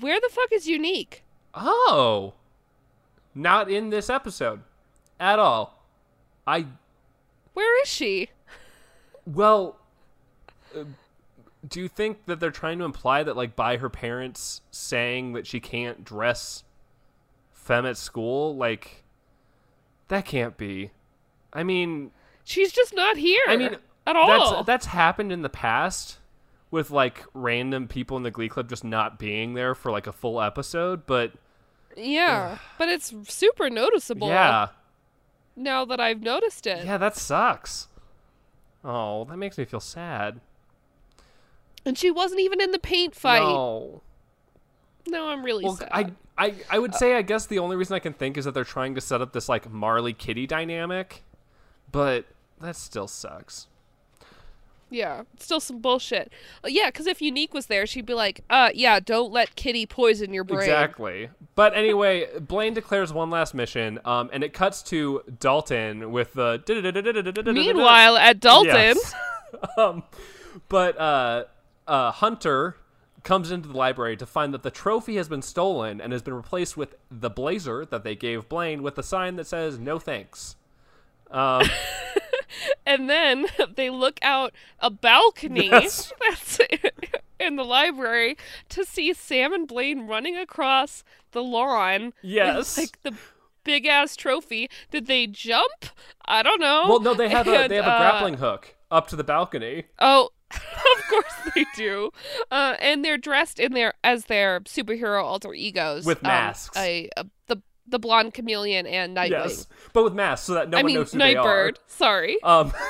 Where 0.00 0.20
the 0.20 0.28
fuck 0.30 0.52
is 0.52 0.68
Unique? 0.68 1.22
Oh, 1.54 2.34
not 3.34 3.70
in 3.70 3.90
this 3.90 4.10
episode 4.10 4.60
at 5.18 5.38
all. 5.38 5.82
I 6.46 6.66
Where 7.54 7.82
is 7.82 7.88
she? 7.88 8.30
well, 9.26 9.78
uh, 10.76 10.84
do 11.66 11.80
you 11.80 11.88
think 11.88 12.26
that 12.26 12.40
they're 12.40 12.50
trying 12.50 12.78
to 12.78 12.84
imply 12.84 13.22
that 13.22 13.36
like 13.36 13.56
by 13.56 13.76
her 13.76 13.90
parents 13.90 14.62
saying 14.70 15.32
that 15.32 15.46
she 15.46 15.60
can't 15.60 16.04
dress 16.04 16.64
femme 17.52 17.86
at 17.86 17.96
school, 17.96 18.56
like 18.56 19.04
that 20.08 20.24
can't 20.24 20.56
be. 20.56 20.90
I 21.52 21.62
mean, 21.62 22.10
She's 22.48 22.72
just 22.72 22.94
not 22.94 23.18
here. 23.18 23.42
I 23.46 23.58
mean, 23.58 23.76
at 24.06 24.16
all. 24.16 24.54
That's 24.54 24.66
that's 24.66 24.86
happened 24.86 25.32
in 25.32 25.42
the 25.42 25.50
past 25.50 26.17
with 26.70 26.90
like 26.90 27.24
random 27.34 27.88
people 27.88 28.16
in 28.16 28.22
the 28.22 28.30
Glee 28.30 28.48
Club 28.48 28.68
just 28.68 28.84
not 28.84 29.18
being 29.18 29.54
there 29.54 29.74
for 29.74 29.90
like 29.90 30.06
a 30.06 30.12
full 30.12 30.40
episode, 30.40 31.06
but 31.06 31.32
yeah, 31.96 32.58
but 32.78 32.88
it's 32.88 33.12
super 33.28 33.68
noticeable. 33.70 34.28
yeah, 34.28 34.68
Now 35.56 35.84
that 35.86 35.98
I've 36.00 36.20
noticed 36.22 36.66
it. 36.66 36.84
yeah, 36.84 36.98
that 36.98 37.16
sucks. 37.16 37.88
Oh, 38.84 39.24
that 39.24 39.36
makes 39.36 39.58
me 39.58 39.64
feel 39.64 39.80
sad. 39.80 40.40
And 41.84 41.96
she 41.98 42.10
wasn't 42.10 42.40
even 42.40 42.60
in 42.60 42.70
the 42.70 42.78
paint 42.78 43.14
fight. 43.14 43.40
No, 43.40 44.02
No. 45.06 45.28
I'm 45.28 45.44
really 45.44 45.64
Well, 45.64 45.76
sad. 45.76 45.88
I, 45.90 46.12
I, 46.36 46.54
I 46.70 46.78
would 46.78 46.94
say 46.94 47.14
I 47.14 47.22
guess 47.22 47.46
the 47.46 47.58
only 47.58 47.76
reason 47.76 47.94
I 47.94 47.98
can 47.98 48.12
think 48.12 48.36
is 48.36 48.44
that 48.44 48.52
they're 48.52 48.64
trying 48.64 48.94
to 48.94 49.00
set 49.00 49.20
up 49.22 49.32
this 49.32 49.48
like 49.48 49.70
Marley 49.70 50.12
Kitty 50.12 50.46
dynamic, 50.46 51.24
but 51.90 52.26
that 52.60 52.76
still 52.76 53.08
sucks. 53.08 53.66
Yeah, 54.90 55.22
still 55.38 55.60
some 55.60 55.80
bullshit. 55.80 56.32
Uh, 56.64 56.68
yeah, 56.68 56.86
because 56.86 57.06
if 57.06 57.20
Unique 57.20 57.52
was 57.52 57.66
there, 57.66 57.86
she'd 57.86 58.06
be 58.06 58.14
like, 58.14 58.42
"Uh, 58.48 58.70
yeah, 58.74 59.00
don't 59.00 59.30
let 59.30 59.54
Kitty 59.54 59.84
poison 59.86 60.32
your 60.32 60.44
brain." 60.44 60.60
Exactly. 60.60 61.28
But 61.54 61.74
anyway, 61.76 62.28
Blaine 62.40 62.74
declares 62.74 63.12
one 63.12 63.28
last 63.30 63.52
mission, 63.54 64.00
um, 64.04 64.30
and 64.32 64.42
it 64.42 64.52
cuts 64.52 64.82
to 64.84 65.22
Dalton 65.38 66.10
with 66.10 66.32
the. 66.32 66.62
Meanwhile, 67.52 68.16
at 68.16 68.40
Dalton, 68.40 68.74
Yes. 68.74 69.14
um, 69.76 70.04
but 70.68 70.98
uh, 70.98 71.44
uh, 71.86 72.10
Hunter 72.12 72.76
comes 73.24 73.50
into 73.50 73.68
the 73.68 73.76
library 73.76 74.16
to 74.16 74.24
find 74.24 74.54
that 74.54 74.62
the 74.62 74.70
trophy 74.70 75.16
has 75.16 75.28
been 75.28 75.42
stolen 75.42 76.00
and 76.00 76.12
has 76.12 76.22
been 76.22 76.34
replaced 76.34 76.76
with 76.76 76.94
the 77.10 77.28
blazer 77.28 77.84
that 77.84 78.04
they 78.04 78.14
gave 78.14 78.48
Blaine 78.48 78.82
with 78.82 78.96
a 78.96 79.02
sign 79.02 79.36
that 79.36 79.46
says 79.46 79.78
"No 79.78 79.98
thanks." 79.98 80.56
Um, 81.30 81.62
and 82.88 83.08
then 83.08 83.46
they 83.76 83.90
look 83.90 84.18
out 84.22 84.52
a 84.80 84.90
balcony 84.90 85.66
Yes. 85.70 86.12
that's 86.28 86.58
in 87.38 87.56
the 87.56 87.64
library 87.64 88.36
to 88.70 88.84
see 88.84 89.12
Sam 89.12 89.52
and 89.52 89.68
Blaine 89.68 90.06
running 90.08 90.36
across 90.36 91.04
the 91.32 91.42
lawn. 91.42 92.06
with, 92.06 92.14
Yes. 92.22 92.76
like 92.78 93.00
the 93.02 93.12
big 93.64 93.86
ass 93.86 94.16
trophy. 94.16 94.68
Did 94.90 95.06
they 95.06 95.26
jump? 95.26 95.86
I 96.24 96.42
don't 96.42 96.60
know. 96.60 96.86
well, 96.88 97.00
no, 97.00 97.14
they 97.14 97.28
have 97.28 97.46
a 97.46 97.68
they 97.68 97.76
have 97.76 97.86
a 97.86 97.90
uh, 97.90 97.98
grappling 97.98 98.34
hook 98.38 98.74
up 98.90 99.06
to 99.08 99.16
the 99.16 99.24
balcony. 99.24 99.84
Oh, 99.98 100.30
of 100.50 101.04
course 101.10 101.34
they 101.54 101.66
do. 101.76 102.10
Uh, 102.50 102.74
and 102.80 103.04
they're 103.04 103.18
dressed 103.18 103.60
in 103.60 103.72
their 103.74 103.94
as 104.02 104.24
their 104.24 104.60
superhero 104.60 105.22
alter 105.22 105.52
egos 105.54 106.06
With 106.06 106.18
um, 106.24 106.28
masks. 106.28 106.76
a, 106.76 107.08
a, 107.16 107.26
the 107.48 107.62
the 107.88 107.98
blonde 107.98 108.34
chameleon 108.34 108.86
and 108.86 109.16
Nightwing. 109.16 109.30
Yes, 109.30 109.66
but 109.92 110.04
with 110.04 110.14
masks 110.14 110.46
so 110.46 110.54
that 110.54 110.70
no 110.70 110.78
I 110.78 110.82
one 110.82 110.86
mean 110.86 110.96
knows 110.96 111.12
who 111.12 111.18
they 111.18 111.34
are. 111.36 111.44
Nightbird. 111.44 111.78
Sorry, 111.86 112.42
Um, 112.42 112.72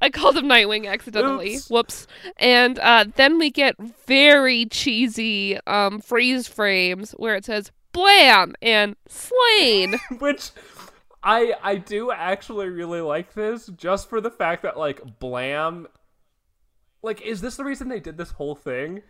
I 0.00 0.10
called 0.10 0.36
him 0.36 0.46
Nightwing 0.46 0.90
accidentally. 0.90 1.54
Oops. 1.54 1.70
Whoops. 1.70 2.06
And 2.38 2.78
uh, 2.80 3.04
then 3.14 3.38
we 3.38 3.50
get 3.50 3.76
very 4.06 4.66
cheesy 4.66 5.58
um, 5.66 6.00
freeze 6.00 6.48
frames 6.48 7.12
where 7.12 7.36
it 7.36 7.44
says 7.44 7.70
"Blam" 7.92 8.54
and 8.60 8.96
"Slain." 9.08 9.98
which 10.18 10.50
I 11.22 11.54
I 11.62 11.76
do 11.76 12.10
actually 12.10 12.68
really 12.68 13.00
like 13.00 13.34
this 13.34 13.66
just 13.68 14.08
for 14.10 14.20
the 14.20 14.30
fact 14.30 14.64
that 14.64 14.76
like 14.76 15.20
Blam 15.20 15.86
like 17.02 17.20
is 17.22 17.40
this 17.40 17.56
the 17.56 17.64
reason 17.64 17.88
they 17.88 18.00
did 18.00 18.16
this 18.18 18.32
whole 18.32 18.56
thing? 18.56 19.02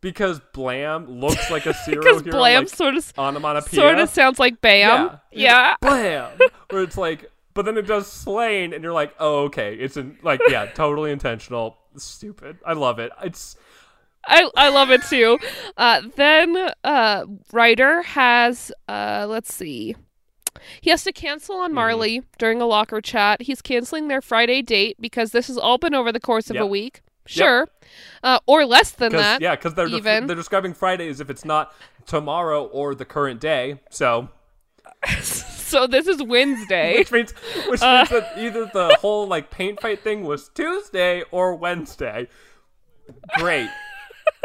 Because 0.00 0.40
Blam 0.52 1.06
looks 1.20 1.50
like 1.50 1.66
a 1.66 1.74
serial 1.84 2.02
Because. 2.02 2.22
Blam 2.22 2.64
like 2.64 2.68
sort 2.68 2.94
of 2.94 3.12
onomatopoeia. 3.18 3.80
sort 3.80 3.98
of 3.98 4.08
sounds 4.08 4.38
like 4.38 4.60
Bam. 4.60 5.18
Yeah. 5.32 5.76
Blam. 5.82 6.30
Where 6.70 6.82
it's 6.82 6.96
like, 6.96 7.30
but 7.54 7.64
then 7.64 7.76
it 7.76 7.86
does 7.86 8.06
slain, 8.06 8.72
and 8.72 8.82
you're 8.82 8.92
like, 8.92 9.12
oh, 9.18 9.44
okay. 9.44 9.74
It's 9.74 9.96
in, 9.96 10.16
like, 10.22 10.40
yeah, 10.48 10.66
totally 10.74 11.10
intentional. 11.10 11.76
Stupid. 11.96 12.58
I 12.64 12.74
love 12.74 12.98
it. 13.00 13.10
It's 13.22 13.56
I, 14.26 14.48
I 14.56 14.68
love 14.68 14.90
it 14.90 15.02
too. 15.04 15.38
Uh, 15.76 16.02
then 16.16 16.70
uh, 16.84 17.24
Ryder 17.52 18.02
has 18.02 18.70
uh, 18.88 19.26
let's 19.28 19.52
see, 19.52 19.96
he 20.80 20.90
has 20.90 21.02
to 21.04 21.12
cancel 21.12 21.56
Mm-hmm. 21.56 21.64
on 21.64 21.74
Marley 21.74 22.22
during 22.38 22.60
a 22.62 22.66
locker 22.66 23.00
chat. 23.00 23.42
He's 23.42 23.60
canceling 23.62 24.08
their 24.08 24.20
Friday 24.20 24.62
date 24.62 24.96
because 25.00 25.32
this 25.32 25.48
has 25.48 25.58
all 25.58 25.78
been 25.78 25.94
over 25.94 26.12
the 26.12 26.20
course 26.20 26.48
of 26.50 26.54
Yep. 26.56 26.62
a 26.62 26.66
week. 26.66 27.00
Sure, 27.30 27.68
uh, 28.22 28.38
or 28.46 28.64
less 28.66 28.90
than 28.92 29.12
that. 29.12 29.40
yeah, 29.40 29.54
because 29.56 29.74
they're 29.74 29.88
def- 29.88 30.02
they're 30.02 30.34
describing 30.36 30.74
Friday 30.74 31.08
as 31.08 31.20
if 31.20 31.30
it's 31.30 31.44
not 31.44 31.72
tomorrow 32.06 32.64
or 32.64 32.94
the 32.94 33.04
current 33.04 33.40
day. 33.40 33.80
So 33.90 34.28
So 35.20 35.86
this 35.86 36.06
is 36.08 36.22
Wednesday. 36.22 36.98
which 36.98 37.12
means 37.12 37.32
which 37.68 37.80
Uh. 37.82 37.98
means 37.98 38.08
that 38.10 38.32
either 38.38 38.66
the 38.66 38.96
whole 39.00 39.26
like 39.26 39.50
paint 39.50 39.80
fight 39.80 40.00
thing 40.00 40.24
was 40.24 40.48
Tuesday 40.48 41.22
or 41.30 41.54
Wednesday. 41.54 42.26
Great. 43.36 43.70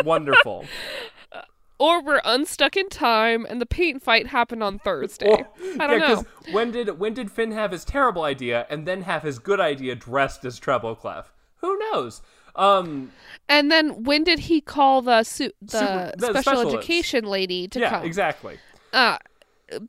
Wonderful. 0.03 0.66
or 1.80 2.02
we're 2.03 2.22
unstuck 2.24 2.78
in 2.78 2.90
time 2.90 3.45
and 3.49 3.60
the 3.62 3.66
paint 3.66 4.02
fight 4.03 4.28
happened 4.28 4.64
on 4.64 4.80
Thursday. 4.80 5.28
Or- 5.30 5.48
I 5.80 5.88
don't 5.88 5.99
yeah, 5.99 6.14
know. 6.16 6.24
when 6.52 6.72
did 6.72 6.99
when 6.99 7.14
did 7.14 7.32
Finn 7.32 7.52
have 7.52 7.72
his 7.72 7.84
terrible 7.84 8.24
idea 8.24 8.66
and 8.70 8.88
then 8.88 9.02
have 9.03 9.24
his 9.24 9.40
good 9.40 9.60
idea 9.60 9.95
dressed 9.95 10.45
as 10.45 10.60
Treble 10.60 10.95
Clef? 10.95 11.34
Who 11.62 11.78
knows? 11.80 12.22
Um, 12.56 13.11
And 13.49 13.72
then 13.72 14.03
when 14.03 14.23
did 14.23 14.40
he 14.40 14.61
call 14.61 15.02
the 15.02 15.23
su- 15.23 15.52
the, 15.61 15.77
Super- 15.80 16.11
the 16.18 16.26
special 16.27 16.41
specialist. 16.41 16.77
education 16.77 17.26
lady 17.26 17.68
to 17.69 17.80
yeah, 17.80 17.90
come? 17.90 18.03
exactly. 18.06 18.57
Uh, 18.94 19.18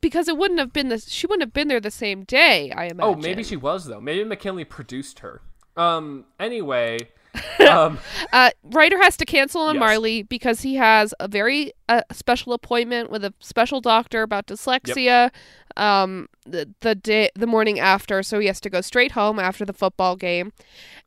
because 0.01 0.27
it 0.27 0.37
wouldn't 0.37 0.59
have 0.59 0.73
been 0.73 0.89
the 0.89 0.99
she 0.99 1.27
wouldn't 1.27 1.43
have 1.43 1.53
been 1.53 1.67
there 1.67 1.79
the 1.79 1.91
same 1.91 2.23
day. 2.23 2.71
I 2.71 2.85
imagine. 2.85 3.01
Oh, 3.01 3.15
maybe 3.15 3.43
she 3.43 3.55
was 3.55 3.85
though. 3.85 4.01
Maybe 4.01 4.23
McKinley 4.23 4.65
produced 4.65 5.19
her. 5.19 5.41
Um. 5.77 6.25
Anyway. 6.39 6.97
Um. 7.67 7.99
Uh, 8.31 8.51
Ryder 8.63 8.97
has 9.01 9.17
to 9.17 9.25
cancel 9.25 9.61
on 9.61 9.75
Yes. 9.75 9.79
Marley 9.79 10.23
because 10.23 10.61
he 10.61 10.75
has 10.75 11.13
a 11.19 11.27
very 11.27 11.73
uh, 11.89 12.01
special 12.13 12.53
appointment 12.53 13.09
with 13.09 13.25
a 13.25 13.33
special 13.39 13.81
doctor 13.81 14.21
about 14.21 14.47
dyslexia. 14.47 15.31
Um, 15.75 16.27
the 16.45 16.73
the 16.81 16.95
day 16.95 17.29
the 17.35 17.45
morning 17.45 17.79
after, 17.79 18.23
so 18.23 18.39
he 18.39 18.47
has 18.47 18.59
to 18.61 18.69
go 18.69 18.81
straight 18.81 19.11
home 19.11 19.37
after 19.37 19.63
the 19.65 19.73
football 19.73 20.15
game, 20.15 20.53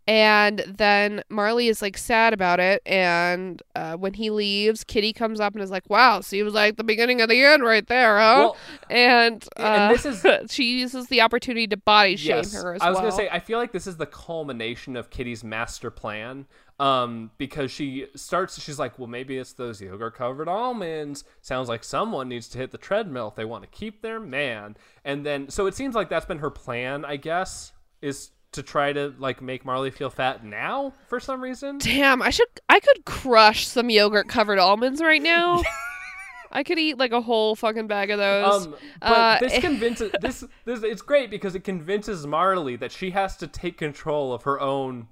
and 0.06 0.60
then 0.68 1.22
Marley 1.28 1.68
is 1.68 1.82
like 1.82 1.96
sad 1.98 2.32
about 2.32 2.60
it. 2.60 2.82
And 2.86 3.60
uh, 3.74 3.96
when 3.96 4.14
he 4.14 4.30
leaves, 4.30 4.84
Kitty 4.84 5.12
comes 5.12 5.40
up 5.40 5.54
and 5.54 5.62
is 5.62 5.70
like, 5.70 5.88
"Wow, 5.88 6.20
seems 6.20 6.52
like 6.52 6.76
the 6.76 6.84
beginning 6.84 7.20
of 7.20 7.28
the 7.28 7.42
end 7.42 7.64
right 7.64 7.86
there, 7.86 8.18
huh?" 8.18 8.34
Well, 8.38 8.56
and 8.90 9.44
uh, 9.56 9.62
and 9.62 9.94
this 9.94 10.04
is- 10.06 10.50
she 10.52 10.78
uses 10.78 11.06
the 11.08 11.20
opportunity 11.20 11.66
to 11.68 11.76
body 11.76 12.16
shame 12.16 12.36
yes. 12.36 12.52
her 12.54 12.74
as 12.74 12.80
well. 12.80 12.86
I 12.86 12.90
was 12.90 12.96
well. 12.96 13.10
gonna 13.10 13.16
say. 13.16 13.28
I 13.30 13.40
feel 13.40 13.58
like 13.58 13.72
this 13.72 13.86
is 13.88 13.96
the 13.96 14.06
culmination 14.06 14.94
of 14.94 15.10
Kitty's 15.10 15.42
master 15.42 15.90
plan. 15.90 16.19
Um, 16.78 17.30
because 17.36 17.70
she 17.70 18.06
starts, 18.16 18.58
she's 18.58 18.78
like, 18.78 18.98
well, 18.98 19.06
maybe 19.06 19.36
it's 19.36 19.52
those 19.52 19.82
yogurt 19.82 20.14
covered 20.14 20.48
almonds. 20.48 21.24
Sounds 21.42 21.68
like 21.68 21.84
someone 21.84 22.28
needs 22.30 22.48
to 22.48 22.58
hit 22.58 22.70
the 22.70 22.78
treadmill 22.78 23.28
if 23.28 23.34
they 23.34 23.44
want 23.44 23.64
to 23.64 23.68
keep 23.68 24.00
their 24.00 24.18
man. 24.18 24.76
And 25.04 25.26
then, 25.26 25.50
so 25.50 25.66
it 25.66 25.74
seems 25.74 25.94
like 25.94 26.08
that's 26.08 26.24
been 26.24 26.38
her 26.38 26.48
plan, 26.48 27.04
I 27.04 27.16
guess, 27.16 27.72
is 28.00 28.30
to 28.52 28.62
try 28.62 28.92
to 28.92 29.14
like 29.18 29.42
make 29.42 29.64
Marley 29.64 29.90
feel 29.90 30.10
fat 30.10 30.44
now 30.44 30.94
for 31.08 31.20
some 31.20 31.42
reason. 31.42 31.78
Damn, 31.78 32.22
I 32.22 32.30
should 32.30 32.48
I 32.68 32.80
could 32.80 33.04
crush 33.04 33.68
some 33.68 33.90
yogurt 33.90 34.28
covered 34.28 34.58
almonds 34.58 35.00
right 35.02 35.22
now. 35.22 35.62
I 36.52 36.64
could 36.64 36.78
eat 36.78 36.98
like 36.98 37.12
a 37.12 37.20
whole 37.20 37.54
fucking 37.54 37.86
bag 37.86 38.10
of 38.10 38.18
those. 38.18 38.66
Um, 38.66 38.74
but 39.00 39.12
Uh, 39.12 39.38
this 39.40 39.60
convinces 39.60 40.10
this 40.20 40.44
this 40.64 40.82
it's 40.82 41.02
great 41.02 41.30
because 41.30 41.54
it 41.54 41.62
convinces 41.62 42.26
Marley 42.26 42.74
that 42.76 42.90
she 42.90 43.10
has 43.10 43.36
to 43.36 43.46
take 43.46 43.78
control 43.78 44.32
of 44.32 44.42
her 44.42 44.58
own 44.60 45.06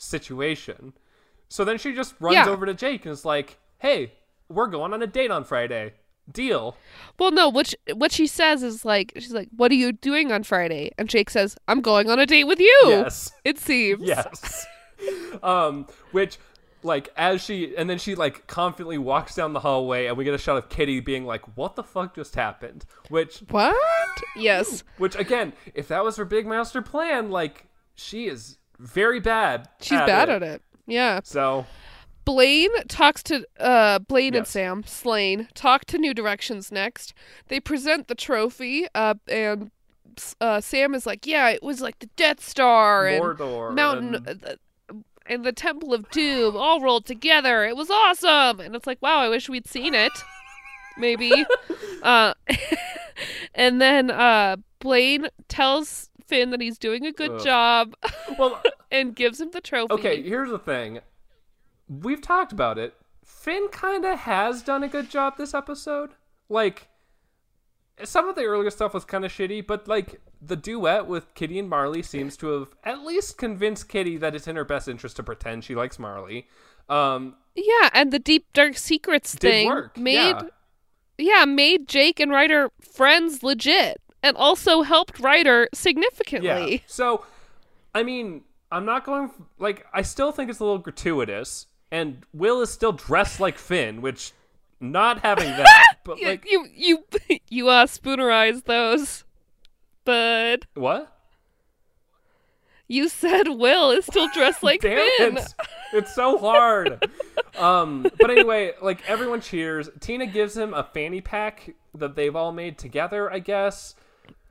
situation. 0.00 0.94
So 1.48 1.64
then 1.64 1.78
she 1.78 1.92
just 1.94 2.14
runs 2.20 2.34
Yeah. 2.34 2.48
over 2.48 2.66
to 2.66 2.74
Jake 2.74 3.04
and 3.04 3.12
is 3.12 3.24
like, 3.24 3.58
"Hey, 3.78 4.12
we're 4.48 4.66
going 4.68 4.92
on 4.92 5.02
a 5.02 5.06
date 5.06 5.30
on 5.30 5.44
Friday. 5.44 5.94
Deal." 6.30 6.76
well, 7.18 7.32
no, 7.32 7.48
what 7.48 7.66
sh- 7.68 7.74
what 7.94 8.12
she 8.12 8.26
says 8.26 8.62
is 8.62 8.84
like 8.84 9.12
she's 9.16 9.32
like, 9.32 9.48
"What 9.56 9.70
are 9.72 9.76
you 9.76 9.90
doing 9.92 10.30
on 10.32 10.44
Friday?" 10.44 10.92
And 10.96 11.08
Jake 11.08 11.28
says, 11.28 11.56
"I'm 11.66 11.80
going 11.80 12.08
on 12.08 12.18
a 12.20 12.26
date 12.26 12.44
with 12.44 12.60
you." 12.60 12.80
Yes. 12.86 13.32
It 13.44 13.58
seems. 13.58 14.02
Yes. 14.02 14.66
um, 15.42 15.86
which 16.12 16.38
like 16.82 17.08
as 17.16 17.42
she 17.42 17.76
and 17.76 17.90
then 17.90 17.98
she 17.98 18.14
like 18.14 18.46
confidently 18.46 18.96
walks 18.96 19.34
down 19.34 19.52
the 19.52 19.60
hallway 19.60 20.06
and 20.06 20.16
we 20.16 20.24
get 20.24 20.32
a 20.34 20.38
shot 20.38 20.56
of 20.56 20.68
Kitty 20.68 21.00
being 21.00 21.24
like, 21.24 21.42
"What 21.56 21.74
the 21.74 21.82
fuck 21.82 22.14
just 22.14 22.36
happened?" 22.36 22.84
Which 23.08 23.38
What? 23.50 23.76
Yes. 24.36 24.84
which 24.98 25.16
again, 25.16 25.52
if 25.74 25.88
that 25.88 26.04
was 26.04 26.16
her 26.16 26.24
big 26.24 26.46
master 26.46 26.80
plan, 26.80 27.30
like 27.30 27.66
she 27.96 28.26
is 28.28 28.56
very 28.80 29.20
bad. 29.20 29.68
She's 29.80 29.98
bad 29.98 30.28
at 30.30 30.42
it. 30.42 30.62
Yeah. 30.86 31.20
So 31.24 31.66
Blaine 32.24 32.70
talks 32.88 33.22
to 33.24 33.46
uh 33.58 33.98
Blaine 34.00 34.34
and 34.34 34.46
Sam 34.46 34.82
Slane 34.84 35.48
talk 35.54 35.84
to 35.86 35.98
New 35.98 36.14
Directions 36.14 36.72
next. 36.72 37.14
They 37.48 37.60
present 37.60 38.08
the 38.08 38.14
trophy 38.14 38.86
uh 38.94 39.14
and 39.28 39.70
uh 40.40 40.60
Sam 40.60 40.94
is 40.94 41.06
like, 41.06 41.26
"Yeah, 41.26 41.48
it 41.50 41.62
was 41.62 41.80
like 41.80 41.98
the 42.00 42.08
Death 42.16 42.42
Star 42.46 43.06
and 43.06 43.22
Mordor 43.22 43.74
Mountain 43.74 44.14
and- 44.26 44.44
uh, 44.44 44.54
and 45.26 45.44
the 45.44 45.52
Temple 45.52 45.94
of 45.94 46.10
Doom 46.10 46.56
all 46.56 46.80
rolled 46.80 47.06
together. 47.06 47.64
It 47.64 47.76
was 47.76 47.88
awesome." 47.90 48.60
And 48.60 48.74
it's 48.74 48.86
like, 48.86 48.98
"Wow, 49.00 49.20
I 49.20 49.28
wish 49.28 49.48
we'd 49.48 49.68
seen 49.68 49.94
it." 49.94 50.12
Maybe. 50.98 51.32
uh 52.02 52.34
and 53.54 53.80
then 53.80 54.10
uh 54.10 54.56
Blaine 54.80 55.28
tells 55.48 56.09
Finn 56.30 56.50
that 56.50 56.60
he's 56.60 56.78
doing 56.78 57.04
a 57.04 57.12
good 57.12 57.32
Ugh. 57.32 57.44
job 57.44 57.94
well, 58.38 58.62
and 58.90 59.14
gives 59.14 59.40
him 59.40 59.50
the 59.50 59.60
trophy. 59.60 59.92
okay. 59.92 60.22
Here's 60.22 60.50
the 60.50 60.58
thing. 60.58 61.00
We've 61.88 62.22
talked 62.22 62.52
about 62.52 62.78
it. 62.78 62.94
Finn 63.24 63.68
kind 63.72 64.04
of 64.04 64.20
has 64.20 64.62
done 64.62 64.82
a 64.82 64.88
good 64.88 65.10
job 65.10 65.36
this 65.36 65.54
episode. 65.54 66.10
Like, 66.48 66.88
some 68.04 68.28
of 68.28 68.34
the 68.34 68.44
earlier 68.44 68.70
stuff 68.70 68.94
was 68.94 69.04
kind 69.04 69.24
of 69.24 69.32
shitty, 69.32 69.66
but 69.66 69.86
like 69.88 70.20
the 70.40 70.56
duet 70.56 71.06
with 71.06 71.34
Kitty 71.34 71.58
and 71.58 71.68
Marley 71.68 72.02
seems 72.02 72.36
to 72.38 72.46
have 72.58 72.74
at 72.84 73.00
least 73.04 73.36
convinced 73.38 73.88
Kitty 73.88 74.16
that 74.18 74.34
it's 74.34 74.48
in 74.48 74.56
her 74.56 74.64
best 74.64 74.88
interest 74.88 75.16
to 75.16 75.22
pretend 75.22 75.64
she 75.64 75.74
likes 75.74 75.98
Marley. 75.98 76.46
Um, 76.88 77.36
Yeah, 77.54 77.90
and 77.92 78.12
the 78.12 78.18
deep 78.18 78.46
dark 78.52 78.76
secrets 78.78 79.34
thing 79.34 79.66
work. 79.68 79.96
made 79.96 80.14
yeah. 80.16 80.42
yeah. 81.18 81.44
made 81.44 81.88
Jake 81.88 82.18
and 82.20 82.30
Ryder 82.30 82.70
friends 82.80 83.42
legit, 83.42 84.00
and 84.22 84.36
also 84.36 84.82
helped 84.82 85.18
Ryder 85.18 85.68
significantly. 85.74 86.72
Yeah. 86.72 86.78
So, 86.86 87.24
I 87.94 88.02
mean, 88.02 88.42
I'm 88.72 88.84
not 88.84 89.04
going 89.04 89.30
like 89.58 89.86
I 89.92 90.02
still 90.02 90.32
think 90.32 90.50
it's 90.50 90.60
a 90.60 90.64
little 90.64 90.78
gratuitous, 90.78 91.66
and 91.90 92.24
Will 92.32 92.60
is 92.60 92.70
still 92.70 92.92
dressed 92.92 93.40
like 93.40 93.58
Finn, 93.58 94.00
which 94.02 94.32
not 94.80 95.20
having 95.20 95.48
that, 95.48 95.96
but 96.04 96.18
You 96.18 96.26
like 96.28 96.44
you 96.50 96.66
you, 96.74 97.04
you 97.48 97.68
uh 97.68 97.86
spoonerized 97.86 98.64
those, 98.64 99.24
but 100.04 100.66
what? 100.74 101.16
you 102.88 103.08
said 103.08 103.46
Will 103.46 103.92
is 103.92 104.04
still 104.04 104.28
dressed 104.34 104.64
like 104.64 104.80
Damn 104.80 105.06
Finn. 105.18 105.36
it! 105.38 105.54
It's 105.92 106.14
so 106.14 106.38
hard. 106.38 107.04
um, 107.58 108.06
but 108.20 108.30
anyway, 108.30 108.74
like 108.80 109.02
everyone 109.08 109.40
cheers. 109.40 109.88
Tina 109.98 110.26
gives 110.26 110.56
him 110.56 110.72
a 110.72 110.84
fanny 110.84 111.20
pack 111.20 111.74
that 111.96 112.14
they've 112.14 112.36
all 112.36 112.52
made 112.52 112.78
together, 112.78 113.28
I 113.32 113.40
guess. 113.40 113.96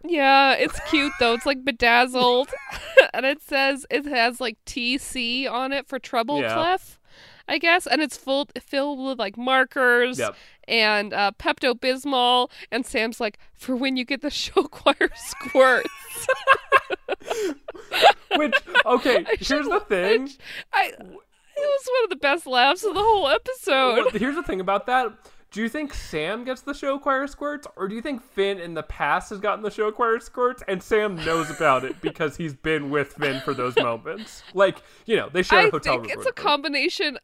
Yeah, 0.04 0.54
it's 0.54 0.80
cute 0.90 1.14
though. 1.20 1.34
It's 1.34 1.46
like 1.46 1.64
bedazzled, 1.66 2.50
and 3.14 3.26
it 3.26 3.42
says 3.42 3.86
it 3.90 4.06
has 4.06 4.40
like 4.40 4.58
TC 4.66 5.50
on 5.50 5.72
it 5.74 5.88
for 5.88 6.00
treble 6.00 6.40
Yeah. 6.42 6.54
clef, 6.54 7.00
I 7.48 7.58
guess, 7.58 7.86
and 7.86 8.02
it's 8.02 8.16
full 8.18 8.48
filled 8.62 9.06
with 9.06 9.20
like 9.20 9.38
markers 9.38 10.18
Yep. 10.20 10.36
and 10.68 11.14
uh, 11.14 11.32
Pepto 11.38 11.74
Bismol. 11.74 12.50
And 12.72 12.86
Sam's 12.86 13.20
like, 13.20 13.40
for 13.54 13.76
when 13.76 13.98
you 13.98 14.06
get 14.06 14.22
the 14.22 14.30
show 14.30 14.64
choir 14.64 15.10
squirts. 15.16 15.90
Which 18.38 18.56
okay, 18.86 19.18
I 19.28 19.36
here's 19.40 19.68
the 19.68 19.84
thing. 19.88 20.30
I, 20.72 20.86
it 20.88 21.00
was 21.02 21.88
one 21.88 22.04
of 22.06 22.10
the 22.10 22.16
best 22.16 22.48
laughs 22.48 22.84
of 22.84 22.94
the 22.94 23.02
whole 23.02 23.28
episode. 23.28 23.96
Well, 23.98 24.10
here's 24.12 24.36
the 24.36 24.44
thing 24.44 24.62
about 24.62 24.86
that. 24.88 25.12
Do 25.52 25.62
you 25.62 25.70
think 25.70 25.94
Sam 25.96 26.44
gets 26.44 26.62
the 26.62 26.76
show 26.76 27.00
choir 27.00 27.26
squirts, 27.26 27.66
or 27.76 27.88
do 27.88 27.96
you 27.96 28.02
think 28.04 28.22
Finn 28.22 28.60
in 28.60 28.76
the 28.76 28.84
past 28.84 29.32
has 29.32 29.40
gotten 29.40 29.64
the 29.64 29.72
show 29.72 29.92
choir 29.92 30.20
squirts, 30.20 30.62
and 30.68 30.82
Sam 30.82 31.16
knows 31.26 31.50
about 31.50 31.84
it 31.84 32.00
because 32.02 32.38
he's 32.38 32.54
been 32.54 32.92
with 32.92 33.14
Finn 33.14 33.42
for 33.42 33.56
those 33.56 33.76
moments? 33.76 34.44
Like, 34.54 34.78
you 35.08 35.16
know, 35.16 35.28
they 35.30 35.42
share 35.42 35.62
a 35.62 35.64
I 35.68 35.70
hotel 35.70 35.94
think 35.96 36.10
room. 36.10 36.20
it's 36.20 36.28
a 36.28 36.34
combination. 36.34 37.18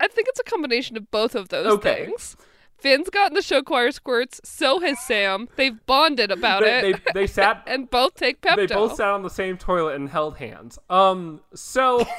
I 0.00 0.08
think 0.08 0.26
it's 0.28 0.40
a 0.40 0.44
combination 0.44 0.96
of 0.96 1.08
both 1.12 1.36
of 1.36 1.50
those 1.50 1.66
Okay. 1.74 2.06
things. 2.06 2.36
Finn's 2.76 3.08
gotten 3.08 3.34
the 3.34 3.40
show 3.40 3.62
choir 3.62 3.92
squirts. 3.92 4.40
So 4.44 4.80
has 4.80 4.98
Sam. 5.06 5.48
They've 5.54 5.78
bonded 5.86 6.32
about 6.32 6.62
They, 6.64 6.90
it, 6.90 7.02
they, 7.06 7.12
they 7.20 7.26
sat. 7.28 7.62
and 7.68 7.88
both 7.88 8.14
take 8.14 8.40
Pepto. 8.42 8.56
They 8.56 8.66
both 8.66 8.96
sat 8.96 9.08
on 9.08 9.22
the 9.22 9.30
same 9.30 9.56
toilet 9.56 9.94
and 9.94 10.08
held 10.08 10.36
hands. 10.38 10.76
Um. 10.90 11.40
So. 11.54 12.04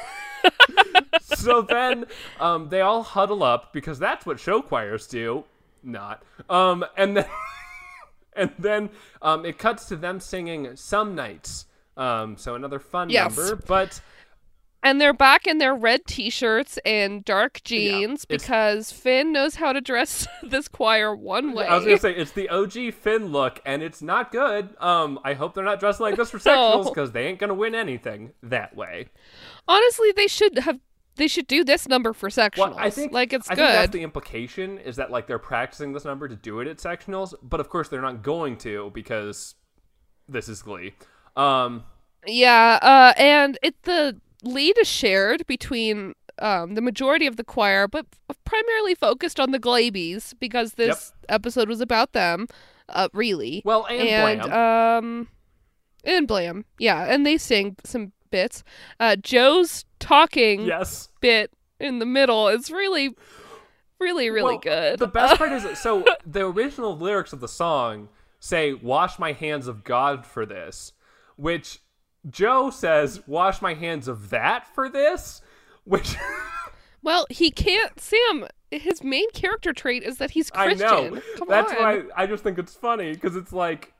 so 1.21 1.61
then 1.61 2.05
um, 2.39 2.69
they 2.69 2.81
all 2.81 3.03
huddle 3.03 3.43
up 3.43 3.73
because 3.73 3.99
that's 3.99 4.25
what 4.25 4.39
show 4.39 4.61
choirs 4.61 5.07
do. 5.07 5.43
Not. 5.83 6.23
Um, 6.49 6.83
and 6.97 7.17
then 7.17 7.25
and 8.35 8.51
then 8.59 8.89
um, 9.21 9.45
it 9.45 9.57
cuts 9.57 9.85
to 9.89 9.95
them 9.95 10.19
singing 10.19 10.75
"Some 10.75 11.15
Nights." 11.15 11.65
Um, 11.97 12.37
so 12.37 12.55
another 12.55 12.79
fun 12.79 13.09
Yes. 13.09 13.37
number, 13.37 13.55
but 13.55 14.01
And 14.83 14.99
they're 14.99 15.13
back 15.13 15.47
in 15.47 15.59
their 15.59 15.73
red 15.73 16.05
t-shirts 16.05 16.77
and 16.85 17.23
dark 17.23 17.61
jeans 17.63 18.25
it's- 18.27 18.43
because 18.43 18.91
Finn 18.91 19.31
knows 19.31 19.55
how 19.55 19.71
to 19.71 19.79
dress 19.79 20.27
this 20.43 20.67
choir 20.67 21.15
one 21.15 21.53
way. 21.53 21.65
I 21.65 21.75
was 21.75 21.85
gonna 21.85 21.97
say 21.97 22.13
it's 22.13 22.31
the 22.31 22.49
OG 22.49 22.93
Finn 22.95 23.27
look, 23.27 23.61
and 23.65 23.81
it's 23.81 24.01
not 24.01 24.31
good. 24.31 24.75
Um, 24.81 25.19
I 25.23 25.33
hope 25.35 25.53
they're 25.53 25.63
not 25.63 25.79
dressed 25.79 26.01
like 26.01 26.15
this 26.17 26.31
for 26.31 26.37
No. 26.45 26.51
sectionals 26.81 26.85
because 26.93 27.11
they 27.13 27.27
ain't 27.27 27.39
gonna 27.39 27.53
win 27.53 27.73
anything 27.75 28.33
that 28.43 28.75
way. 28.75 29.07
Honestly, 29.67 30.11
they 30.15 30.27
should 30.27 30.59
have 30.59 30.79
they 31.15 31.27
should 31.27 31.47
do 31.47 31.63
this 31.63 31.87
number 31.87 32.13
for 32.13 32.29
sectionals. 32.29 32.57
Well, 32.57 32.75
I 32.77 32.89
think 32.89 33.11
like 33.13 33.33
it's 33.33 33.49
I 33.49 33.55
good. 33.55 33.61
think 33.61 33.73
that's 33.73 33.91
the 33.93 34.03
implication 34.03 34.77
is 34.79 34.97
that 34.97 35.11
like 35.11 35.27
they're 35.27 35.39
practicing 35.39 35.93
this 35.93 36.05
number 36.05 36.27
to 36.27 36.35
do 36.35 36.59
it 36.59 36.67
at 36.67 36.77
sectionals, 36.77 37.33
but 37.41 37.59
of 37.59 37.69
course 37.69 37.89
they're 37.89 38.01
not 38.01 38.21
going 38.21 38.57
to 38.57 38.91
because 38.93 39.55
this 40.27 40.49
is 40.49 40.61
Glee. 40.61 40.93
Um, 41.35 41.83
Yeah, 42.27 42.79
uh, 42.81 43.13
and 43.17 43.57
it 43.61 43.81
the 43.83 44.19
lead 44.43 44.77
is 44.77 44.87
shared 44.87 45.45
between 45.47 46.13
um, 46.39 46.75
the 46.75 46.81
majority 46.81 47.27
of 47.27 47.37
the 47.37 47.43
choir, 47.43 47.87
but 47.87 48.05
primarily 48.43 48.93
focused 48.95 49.39
on 49.39 49.51
the 49.51 49.59
Glabies 49.59 50.33
because 50.39 50.73
this 50.73 51.13
episode 51.29 51.69
was 51.69 51.81
about 51.81 52.13
them, 52.13 52.47
uh, 52.89 53.07
really. 53.13 53.61
well, 53.65 53.85
and, 53.85 54.01
and 54.01 54.41
Blam. 54.41 55.03
um, 55.03 55.27
and 56.03 56.27
Blam, 56.27 56.65
yeah, 56.77 57.05
and 57.05 57.25
they 57.25 57.37
sing 57.37 57.77
some 57.83 58.11
bits. 58.35 58.65
Uh, 58.99 59.15
Joe's 59.15 59.85
talking 59.99 60.65
yes. 60.65 61.07
bit 61.21 61.53
in 61.79 61.99
the 61.99 62.05
middle 62.05 62.49
is 62.49 62.69
really, 62.69 63.15
really, 63.97 64.29
really 64.29 64.55
Well, 64.55 64.59
good. 64.59 64.99
The 64.99 65.07
best 65.07 65.37
part 65.37 65.53
is 65.53 65.79
so 65.81 66.03
the 66.25 66.45
original 66.45 66.97
lyrics 66.97 67.31
of 67.31 67.39
the 67.39 67.47
song 67.47 68.09
say 68.41 68.73
"Wash 68.73 69.17
my 69.17 69.31
hands 69.31 69.67
of 69.67 69.85
God 69.85 70.25
for 70.25 70.45
this," 70.45 70.91
which 71.37 71.79
Joe 72.29 72.69
says 72.71 73.25
"Wash 73.25 73.61
my 73.61 73.73
hands 73.73 74.09
of 74.09 74.31
that 74.31 74.67
for 74.67 74.89
this," 74.89 75.41
which 75.85 76.17
well, 77.01 77.25
he 77.29 77.51
can't. 77.51 77.97
Sam, 77.97 78.47
his 78.69 79.01
main 79.01 79.31
character 79.31 79.71
trait 79.71 80.03
is 80.03 80.17
that 80.17 80.31
he's 80.31 80.51
Christian. 80.51 80.85
I 80.85 81.09
know. 81.09 81.21
Come 81.37 81.47
That's 81.47 81.71
on. 81.71 81.77
why 81.77 82.03
I 82.17 82.27
just 82.27 82.43
think 82.43 82.59
it's 82.59 82.75
funny 82.75 83.13
because 83.13 83.37
it's 83.37 83.53
like 83.53 83.93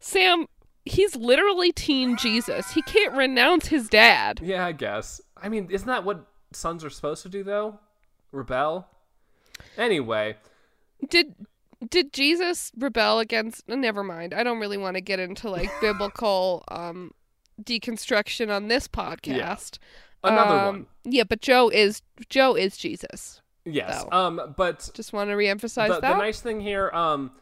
Sam, 0.00 0.46
he's 0.88 1.14
literally 1.16 1.72
teen 1.72 2.16
Jesus. 2.16 2.72
He 2.72 2.82
can't 2.82 3.14
renounce 3.14 3.68
his 3.68 3.88
dad. 3.88 4.40
Yeah, 4.42 4.66
I 4.66 4.72
guess. 4.72 5.20
I 5.40 5.48
mean, 5.48 5.68
isn't 5.70 5.86
that 5.86 6.04
what 6.04 6.26
sons 6.52 6.84
are 6.84 6.90
supposed 6.90 7.22
to 7.22 7.28
do, 7.28 7.42
though? 7.42 7.78
Rebel? 8.32 8.86
Anyway, 9.76 10.36
Did 11.08 11.34
did 11.90 12.12
Jesus 12.12 12.72
rebel 12.76 13.18
against 13.20 13.68
never 13.68 14.02
mind. 14.02 14.34
I 14.34 14.42
don't 14.42 14.58
really 14.58 14.76
want 14.78 14.96
to 14.96 15.00
get 15.00 15.20
into 15.20 15.48
like 15.50 15.70
biblical 15.80 16.64
um 16.68 17.12
deconstruction 17.62 18.54
on 18.54 18.68
this 18.68 18.86
podcast. 18.88 19.78
another 20.24 20.54
Um, 20.58 20.64
one. 20.66 20.86
Yeah, 21.04 21.24
but 21.24 21.40
Joe 21.40 21.68
is 21.68 22.02
Joe 22.28 22.54
is 22.54 22.76
Jesus. 22.76 23.40
Yes. 23.64 24.04
though. 24.04 24.16
Um, 24.16 24.54
but 24.56 24.90
Just 24.94 25.12
want 25.12 25.28
to 25.30 25.36
reemphasize 25.36 25.88
that. 25.88 26.00
the, 26.00 26.08
the 26.08 26.16
nice 26.16 26.40
thing 26.40 26.60
here, 26.60 26.90
um, 26.94 27.32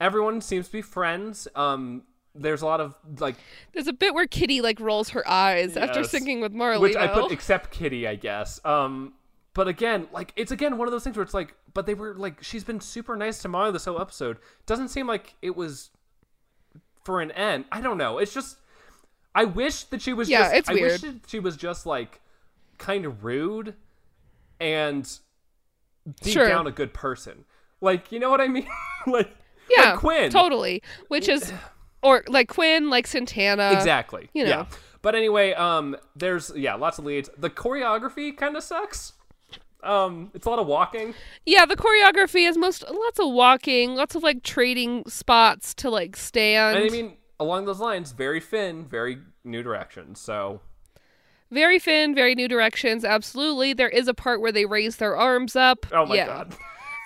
everyone 0.00 0.40
seems 0.40 0.66
to 0.66 0.72
be 0.72 0.82
friends. 0.82 1.46
Um, 1.54 2.04
there's 2.34 2.62
a 2.62 2.66
lot 2.66 2.80
of, 2.80 2.94
like, 3.20 3.36
There's 3.72 3.86
a 3.86 3.92
bit 3.92 4.12
where 4.14 4.26
Kitty 4.26 4.60
like 4.60 4.80
rolls 4.80 5.10
her 5.10 5.26
eyes 5.28 5.76
after 5.76 6.00
Yes. 6.00 6.10
singing 6.10 6.40
with 6.40 6.52
Marley. 6.52 6.80
which 6.80 6.96
I 6.96 7.06
put 7.08 7.30
except 7.32 7.70
Kitty, 7.70 8.06
I 8.08 8.16
guess. 8.16 8.64
Um, 8.64 9.14
but 9.54 9.68
again, 9.68 10.08
like, 10.12 10.32
it's 10.36 10.50
again 10.50 10.76
one 10.78 10.88
of 10.88 10.92
those 10.92 11.04
things 11.04 11.16
where 11.16 11.22
it's 11.22 11.34
like, 11.34 11.54
but 11.72 11.86
they 11.86 11.94
were, 11.94 12.14
like, 12.14 12.42
she's 12.42 12.64
been 12.64 12.80
super 12.80 13.16
nice 13.16 13.40
to 13.42 13.48
Marley 13.48 13.72
this 13.72 13.84
whole 13.84 14.00
episode. 14.00 14.38
Doesn't 14.66 14.88
seem 14.88 15.06
like 15.06 15.34
it 15.42 15.54
was 15.56 15.90
for 17.04 17.20
an 17.20 17.30
end. 17.32 17.64
I 17.70 17.80
don't 17.80 17.98
know. 17.98 18.18
It's 18.18 18.32
just, 18.34 18.56
I 19.34 19.44
wish 19.44 19.84
that 19.84 20.00
she 20.02 20.12
was 20.12 20.28
Yeah, 20.28 20.42
just, 20.42 20.54
it's 20.54 20.68
I 20.68 20.72
wish 20.74 21.02
weird. 21.02 21.22
that 21.22 21.30
she 21.30 21.38
was 21.40 21.56
just, 21.56 21.86
like, 21.86 22.20
kind 22.78 23.04
of 23.04 23.24
rude 23.24 23.74
and 24.60 25.08
deep 26.22 26.32
Sure. 26.34 26.48
down 26.48 26.66
a 26.66 26.70
good 26.72 26.92
person. 26.92 27.44
Like, 27.80 28.10
you 28.12 28.18
know 28.18 28.30
what 28.30 28.40
I 28.40 28.48
mean? 28.48 28.66
like, 29.06 29.30
yeah, 29.70 29.90
like 29.90 29.98
Quinn. 29.98 30.30
totally. 30.30 30.82
Which 31.08 31.28
is 31.28 31.52
or 32.04 32.22
like 32.28 32.48
Quinn, 32.48 32.90
like 32.90 33.06
Santana. 33.06 33.72
exactly. 33.72 34.28
you 34.34 34.44
know. 34.44 34.50
Yeah. 34.50 34.66
But 35.02 35.14
anyway, 35.14 35.52
um, 35.54 35.96
there's 36.14 36.52
yeah, 36.54 36.74
lots 36.74 36.98
of 36.98 37.04
leads. 37.04 37.28
The 37.36 37.50
choreography 37.50 38.36
kind 38.36 38.56
of 38.56 38.62
sucks. 38.62 39.14
Um, 39.82 40.30
it's 40.32 40.46
a 40.46 40.50
lot 40.50 40.58
of 40.58 40.66
walking. 40.66 41.14
Yeah, 41.44 41.66
the 41.66 41.76
choreography 41.76 42.48
is 42.48 42.56
most 42.56 42.84
lots 42.90 43.18
of 43.18 43.30
walking, 43.32 43.94
lots 43.96 44.14
of 44.14 44.22
like 44.22 44.42
trading 44.42 45.04
spots 45.06 45.74
to 45.74 45.90
like 45.90 46.16
stand. 46.16 46.78
And 46.78 46.86
I 46.86 46.88
mean, 46.88 47.16
along 47.38 47.66
those 47.66 47.80
lines, 47.80 48.12
very 48.12 48.40
Finn, 48.40 48.86
very 48.86 49.18
New 49.44 49.62
Directions. 49.62 50.20
So 50.20 50.60
very 51.50 51.78
Finn, 51.78 52.14
very 52.14 52.34
New 52.34 52.48
Directions. 52.48 53.04
Absolutely, 53.04 53.74
there 53.74 53.90
is 53.90 54.08
a 54.08 54.14
part 54.14 54.40
where 54.40 54.52
they 54.52 54.64
raise 54.64 54.96
their 54.96 55.16
arms 55.16 55.54
up. 55.54 55.86
oh 55.92 56.06
my 56.06 56.14
yeah. 56.14 56.26
god. 56.26 56.56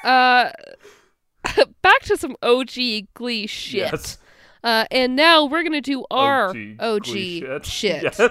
Uh, 0.04 1.64
back 1.82 2.02
to 2.02 2.16
some 2.16 2.36
OG 2.42 2.70
Glee 3.14 3.48
shit. 3.48 3.92
Yes. 3.92 4.18
Uh, 4.64 4.84
and 4.90 5.14
now 5.16 5.44
we're 5.44 5.62
gonna 5.62 5.80
do 5.80 6.04
our 6.10 6.48
OG 6.50 6.56
OG, 6.80 7.06
shit, 7.06 7.66
shit. 7.66 8.02
Yes. 8.18 8.30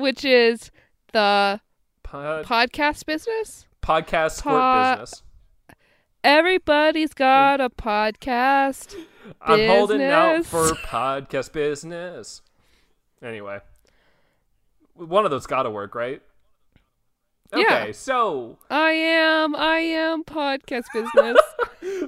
which 0.00 0.24
is 0.24 0.70
the 1.12 1.60
Pod- 2.02 2.44
podcast 2.44 3.04
business. 3.06 3.66
podcast 3.82 4.42
Po- 4.42 4.92
business. 5.00 5.22
Everybody's 6.24 7.14
got 7.14 7.60
a 7.60 7.68
podcast. 7.70 8.94
I'm 9.42 9.66
holding 9.68 10.02
out 10.02 10.36
business. 10.38 10.48
for 10.70 10.74
podcast 10.86 11.52
business. 11.52 12.42
Anyway, 13.22 13.60
one 14.94 15.24
of 15.24 15.30
those 15.30 15.46
got 15.46 15.62
to 15.64 15.70
work, 15.70 15.94
right? 15.94 16.22
Yeah. 17.54 17.92
So 17.92 18.58
I 18.70 18.90
am, 18.92 19.54
I 19.54 19.78
am 19.78 20.24
podcast 20.24 20.84
business. 20.94 21.38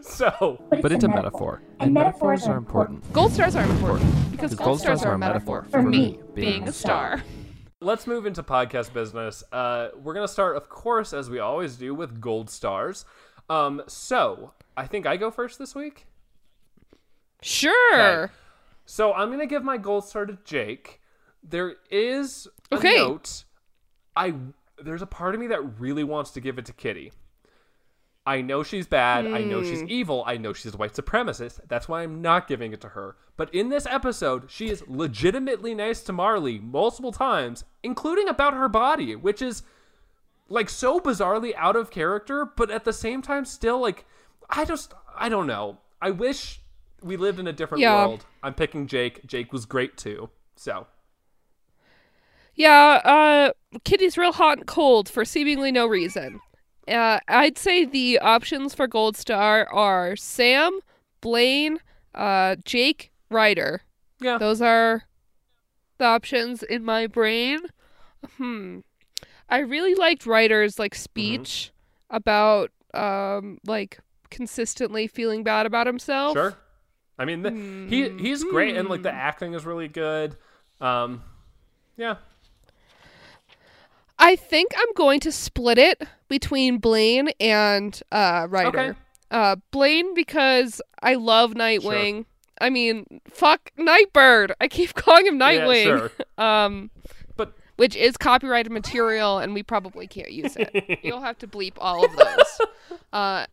so 0.06 0.62
But 0.82 0.92
it's 0.92 1.04
a 1.04 1.08
metaphor, 1.08 1.60
and 1.80 1.92
metaphors 1.92 2.46
are 2.46 2.56
important. 2.56 3.10
gold 3.12 3.32
stars 3.32 3.54
are 3.56 3.64
important 3.64 4.10
because 4.30 4.50
Because 4.52 4.64
gold 4.66 4.80
stars 4.80 5.02
are 5.04 5.12
a 5.14 5.18
metaphor 5.18 5.66
for 5.70 5.82
me 5.82 6.18
being 6.34 6.66
a 6.68 6.72
star. 6.72 7.22
let's 7.80 8.06
move 8.06 8.24
into 8.26 8.42
podcast 8.42 8.92
business. 8.94 9.44
Uh, 9.52 9.88
we're 10.02 10.14
gonna 10.14 10.26
start, 10.28 10.56
of 10.56 10.68
course, 10.68 11.12
as 11.12 11.28
we 11.28 11.38
always 11.40 11.76
do, 11.76 11.94
with 11.94 12.20
gold 12.20 12.48
stars. 12.48 13.04
Um, 13.50 13.82
so 13.86 14.52
I 14.76 14.86
think 14.86 15.04
I 15.06 15.16
go 15.18 15.30
first 15.30 15.58
this 15.58 15.74
week. 15.74 16.06
Sure. 17.42 18.00
Okay. 18.24 18.32
So 18.86 19.12
I'm 19.12 19.30
gonna 19.30 19.46
give 19.46 19.62
my 19.64 19.76
gold 19.76 20.06
star 20.06 20.24
to 20.26 20.38
Jake. 20.44 21.00
There 21.42 21.76
is 21.90 22.48
a 22.72 22.76
Okay. 22.76 22.96
note. 22.98 23.44
I 24.16 24.34
there's 24.84 25.02
a 25.02 25.06
part 25.06 25.34
of 25.34 25.40
me 25.40 25.48
that 25.48 25.80
really 25.80 26.04
wants 26.04 26.30
to 26.32 26.40
give 26.40 26.58
it 26.58 26.66
to 26.66 26.72
Kitty. 26.72 27.12
I 28.26 28.40
know 28.40 28.62
she's 28.62 28.86
bad. 28.86 29.26
I 29.26 29.42
know 29.42 29.62
she's 29.62 29.82
hmm. 29.82 29.88
evil. 29.90 30.24
I 30.26 30.38
know 30.38 30.54
she's 30.54 30.72
a 30.72 30.76
white 30.78 30.94
supremacist. 30.94 31.60
That's 31.68 31.88
why 31.88 32.02
I'm 32.02 32.22
not 32.22 32.48
giving 32.48 32.72
it 32.72 32.80
to 32.80 32.88
her. 32.90 33.16
But 33.36 33.54
in 33.54 33.68
this 33.68 33.84
episode, 33.84 34.50
she 34.50 34.70
is 34.70 34.82
legitimately 34.86 35.74
nice 35.74 36.02
to 36.04 36.12
Marley 36.12 36.58
multiple 36.58 37.12
times, 37.12 37.64
including 37.82 38.28
about 38.28 38.54
her 38.54 38.68
body, 38.68 39.14
which 39.14 39.42
is 39.42 39.62
like 40.48 40.70
so 40.70 41.00
bizarrely 41.00 41.52
out 41.56 41.76
of 41.76 41.90
character, 41.90 42.46
but 42.46 42.70
at 42.70 42.84
the 42.84 42.92
same 42.92 43.20
time 43.20 43.44
still 43.44 43.78
like 43.80 44.06
I 44.48 44.64
just 44.64 44.94
I 45.16 45.28
don't 45.28 45.46
know. 45.46 45.78
I 46.00 46.10
wish 46.10 46.60
we 47.02 47.16
lived 47.16 47.38
in 47.38 47.46
a 47.46 47.52
different 47.52 47.82
Yeah. 47.82 48.06
world. 48.06 48.24
I'm 48.42 48.54
picking 48.54 48.86
Jake. 48.86 49.26
Jake 49.26 49.52
was 49.52 49.66
great 49.66 49.98
too. 49.98 50.30
So 50.56 50.86
Yeah, 52.54 53.00
uh, 53.04 53.78
Kitty's 53.84 54.16
real 54.16 54.32
hot 54.32 54.58
and 54.58 54.66
cold 54.66 55.08
for 55.08 55.24
seemingly 55.24 55.72
no 55.72 55.86
reason. 55.86 56.40
Uh, 56.86 57.18
I'd 57.28 57.58
say 57.58 57.84
the 57.84 58.18
options 58.18 58.74
for 58.74 58.86
gold 58.86 59.16
star 59.16 59.66
are 59.72 60.16
Sam, 60.16 60.80
Blaine, 61.20 61.78
uh, 62.14 62.56
Jake, 62.64 63.10
Ryder. 63.30 63.82
yeah. 64.20 64.38
Those 64.38 64.60
are 64.62 65.04
the 65.98 66.04
options 66.04 66.62
in 66.62 66.84
my 66.84 67.06
brain. 67.06 67.60
Hmm. 68.36 68.80
I 69.48 69.58
really 69.58 69.94
liked 69.94 70.26
Ryder's 70.26 70.78
like 70.78 70.94
speech 70.94 71.72
about 72.10 72.70
um 72.94 73.58
like 73.66 73.98
consistently 74.30 75.06
feeling 75.06 75.42
bad 75.42 75.66
about 75.66 75.86
himself. 75.86 76.36
Sure. 76.36 76.54
I 77.18 77.24
mean, 77.24 77.42
the, 77.42 77.50
he 77.50 78.08
he's 78.18 78.42
great, 78.44 78.76
and 78.76 78.88
like 78.88 79.02
the 79.02 79.12
acting 79.12 79.54
is 79.54 79.64
really 79.64 79.88
good. 79.88 80.36
Um, 80.80 81.22
yeah, 81.96 82.16
I 84.24 84.36
think 84.36 84.72
I'm 84.76 84.92
going 84.94 85.20
to 85.20 85.32
split 85.32 85.78
it 85.78 86.02
between 86.28 86.78
Blaine 86.78 87.28
and 87.40 88.00
uh 88.10 88.46
Ryder. 88.50 88.68
Okay. 88.80 88.98
Uh 89.30 89.56
Blaine 89.70 90.14
because 90.14 90.80
I 91.02 91.14
love 91.14 91.52
Nightwing. 91.52 92.14
Sure. 92.16 92.24
I 92.60 92.70
mean, 92.70 93.20
fuck 93.28 93.70
Nightbird. 93.76 94.54
I 94.60 94.68
keep 94.68 94.94
calling 94.94 95.26
him 95.26 95.38
Nightwing. 95.38 95.84
Yeah, 95.84 95.96
sure. 95.98 96.10
Um 96.38 96.90
But 97.36 97.52
which 97.76 97.96
is 97.96 98.16
copyrighted 98.16 98.72
material, 98.72 99.38
and 99.38 99.52
we 99.54 99.62
probably 99.62 100.06
can't 100.06 100.32
use 100.32 100.56
it. 100.56 101.00
You'll 101.04 101.20
have 101.20 101.38
to 101.38 101.46
bleep 101.46 101.74
all 101.78 102.04
of 102.04 102.16
those. 102.16 102.60
Uh, 103.12 103.46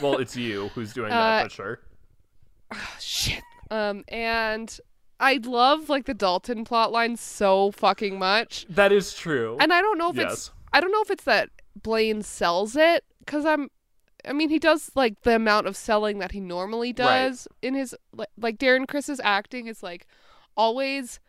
Well, 0.00 0.18
it's 0.18 0.36
you 0.36 0.68
who's 0.74 0.92
doing 0.92 1.12
Uh, 1.12 1.16
that, 1.16 1.42
but 1.44 1.52
sure. 1.52 1.80
shit. 3.00 3.42
Um, 3.70 4.04
and 4.08 4.78
I 5.18 5.40
love 5.42 5.88
like 5.88 6.04
the 6.06 6.14
Dalton 6.14 6.64
plotline 6.64 7.16
so 7.18 7.70
fucking 7.70 8.18
much, 8.18 8.66
That 8.68 8.92
is 8.92 9.14
true. 9.14 9.56
and 9.60 9.72
I 9.72 9.80
don't 9.80 9.98
know 9.98 10.10
if 10.10 10.16
yes. 10.16 10.32
it's 10.32 10.50
I 10.72 10.80
don't 10.80 10.92
know 10.92 11.00
if 11.02 11.10
it's 11.10 11.24
that 11.24 11.50
Blaine 11.80 12.22
sells 12.22 12.76
it 12.76 13.04
because 13.20 13.44
I'm. 13.44 13.68
I 14.28 14.32
mean, 14.32 14.48
he 14.50 14.58
does 14.58 14.90
like 14.96 15.22
the 15.22 15.36
amount 15.36 15.66
of 15.68 15.76
selling 15.76 16.18
that 16.18 16.32
he 16.32 16.40
normally 16.40 16.92
does 16.92 17.46
in 17.62 17.74
his 17.74 17.94
like, 18.12 18.28
like 18.36 18.58
Darren 18.58 18.86
Criss's 18.88 19.20
acting 19.22 19.68
is 19.68 19.82
like 19.82 20.06
always 20.56 21.20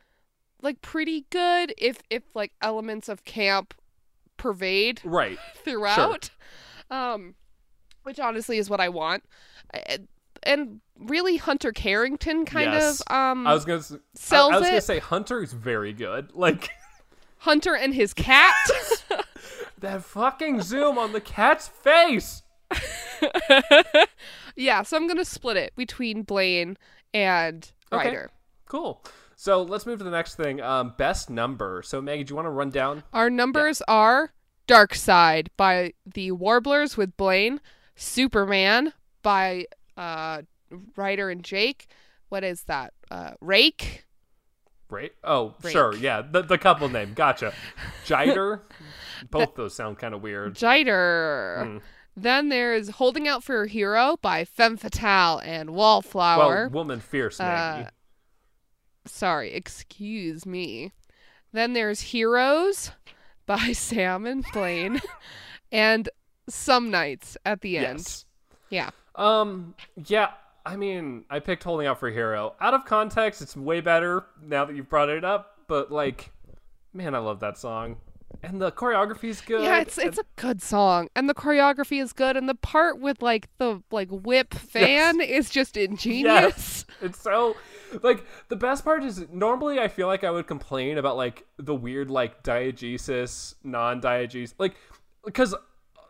like 0.61 0.81
pretty 0.81 1.25
good 1.29 1.73
if 1.77 1.99
if 2.09 2.23
like 2.33 2.53
elements 2.61 3.07
of 3.07 3.23
camp 3.23 3.73
pervade 4.37 5.01
Right. 5.03 5.37
throughout. 5.63 6.31
Um, 6.89 7.35
which 8.03 8.19
honestly 8.19 8.57
is 8.57 8.69
what 8.69 8.79
I 8.79 8.89
want. 8.89 9.23
I- 9.73 9.99
And 10.43 10.81
really, 10.99 11.37
Hunter 11.37 11.71
Clarington 11.71 12.45
kind 12.45 12.71
Yes. 12.73 13.01
of 13.01 13.13
um 13.15 13.47
I 13.47 13.53
was 13.53 13.65
gonna. 13.65 13.79
s- 13.79 13.91
I, 13.93 13.97
sells 14.15 14.53
I 14.53 14.59
was 14.59 14.67
gonna 14.69 14.81
say 14.81 14.99
Hunter 14.99 15.41
is 15.43 15.53
very 15.53 15.93
good. 15.93 16.31
Like 16.33 16.69
Hunter 17.39 17.75
and 17.75 17.93
his 17.93 18.13
cat. 18.13 18.55
that 19.79 20.03
fucking 20.03 20.61
zoom 20.61 20.97
on 20.97 21.11
the 21.13 21.21
cat's 21.21 21.67
face. 21.67 22.41
yeah, 24.55 24.81
so 24.83 24.97
I'm 24.97 25.07
gonna 25.07 25.25
split 25.25 25.57
it 25.57 25.73
between 25.75 26.23
Blaine 26.23 26.77
and 27.13 27.69
Okay. 27.91 28.05
Ryder. 28.07 28.31
Cool. 28.65 29.03
So 29.35 29.61
let's 29.61 29.85
move 29.85 29.99
to 29.99 30.03
the 30.03 30.11
next 30.11 30.35
thing. 30.35 30.61
Um, 30.61 30.93
best 30.97 31.29
number. 31.29 31.81
So 31.85 32.01
Maggie, 32.01 32.23
do 32.23 32.31
you 32.31 32.35
want 32.35 32.47
to 32.47 32.51
run 32.51 32.69
down? 32.71 33.03
Our 33.13 33.29
numbers 33.29 33.81
are 33.87 34.33
Dark 34.65 34.95
Side 34.95 35.49
by 35.57 35.93
the 36.05 36.31
Warblers 36.31 36.97
with 36.97 37.15
Blaine, 37.17 37.61
Superman 37.95 38.93
by 39.21 39.67
uh 39.97 40.43
Ryder 40.95 41.29
and 41.29 41.43
Jake. 41.43 41.87
What 42.29 42.43
is 42.43 42.63
that? 42.63 42.93
Uh 43.11 43.31
Rake. 43.41 44.05
Right. 44.89 45.11
Oh, 45.23 45.53
Rake. 45.63 45.73
sure. 45.73 45.95
Yeah, 45.95 46.21
the 46.21 46.41
the 46.43 46.57
couple 46.57 46.87
name. 46.87 47.13
Gotcha. 47.13 47.53
Jiter. 48.05 48.61
Both 49.29 49.55
those 49.55 49.73
sound 49.75 49.97
kind 49.97 50.13
of 50.13 50.21
weird. 50.21 50.55
Jiter. 50.55 51.63
Hmm. 51.65 51.77
Then 52.19 52.49
there's 52.49 52.89
Holding 52.89 53.27
Out 53.27 53.43
for 53.43 53.63
a 53.63 53.67
Hero 53.67 54.17
by 54.21 54.43
Femme 54.43 54.77
Fatale 54.77 55.39
and 55.43 55.71
Wallflower. 55.71 56.67
Well, 56.67 56.69
woman 56.83 56.99
fierce. 56.99 57.39
Uh, 57.39 57.89
Sorry, 59.05 59.53
excuse 59.53 60.45
me. 60.45 60.91
Then 61.53 61.73
there's 61.73 62.01
Heroes 62.01 62.91
by 63.45 63.71
Sam 63.73 64.25
and 64.25 64.43
Blaine. 64.51 64.99
and 65.71 66.09
Some 66.49 66.89
Nights 66.91 67.37
at 67.45 67.61
the 67.61 67.77
end. 67.77 67.99
yes. 67.99 68.25
Yeah. 68.69 68.89
Um. 69.17 69.75
Yeah. 70.05 70.31
I 70.65 70.75
mean, 70.75 71.23
I 71.29 71.39
picked 71.39 71.63
holding 71.63 71.87
out 71.87 71.97
for 71.97 72.09
hero. 72.09 72.53
Out 72.59 72.73
of 72.73 72.83
context, 72.83 73.41
it's 73.41 73.55
way 73.55 73.79
better 73.79 74.25
now 74.43 74.65
that 74.65 74.75
you've 74.75 74.89
brought 74.89 75.07
it 75.07 75.23
up. 75.23 75.59
But 75.67 75.91
like, 75.91 76.31
man, 76.93 77.15
I 77.15 77.19
love 77.19 77.39
that 77.39 77.57
song, 77.57 77.97
and 78.43 78.61
the 78.61 78.71
choreography 78.71 79.25
is 79.25 79.41
good. 79.41 79.63
Yeah, 79.63 79.79
it's 79.79 79.97
it's 79.97 80.17
a 80.17 80.25
good 80.35 80.61
song. 80.61 81.09
And 81.15 81.29
the 81.29 81.33
choreography 81.33 82.01
is 82.01 82.13
good 82.13 82.35
and 82.37 82.47
the 82.47 82.55
part 82.55 82.99
with 82.99 83.21
like 83.21 83.49
the 83.57 83.81
like 83.91 84.09
whip 84.09 84.53
fan 84.53 85.21
is 85.21 85.49
just 85.49 85.77
ingenious. 85.77 86.25
Yes. 86.25 86.85
It's 87.01 87.19
so 87.19 87.55
like 88.03 88.25
the 88.49 88.55
best 88.55 88.83
part 88.83 89.03
is 89.03 89.25
normally 89.31 89.79
I 89.79 89.87
feel 89.87 90.07
like 90.07 90.23
I 90.23 90.31
would 90.31 90.47
complain 90.47 90.97
about 90.97 91.17
like 91.17 91.45
the 91.57 91.75
weird 91.75 92.09
like 92.11 92.43
diegesis, 92.43 93.55
non-diegesis, 93.63 94.53
like 94.59 94.75
because 95.25 95.55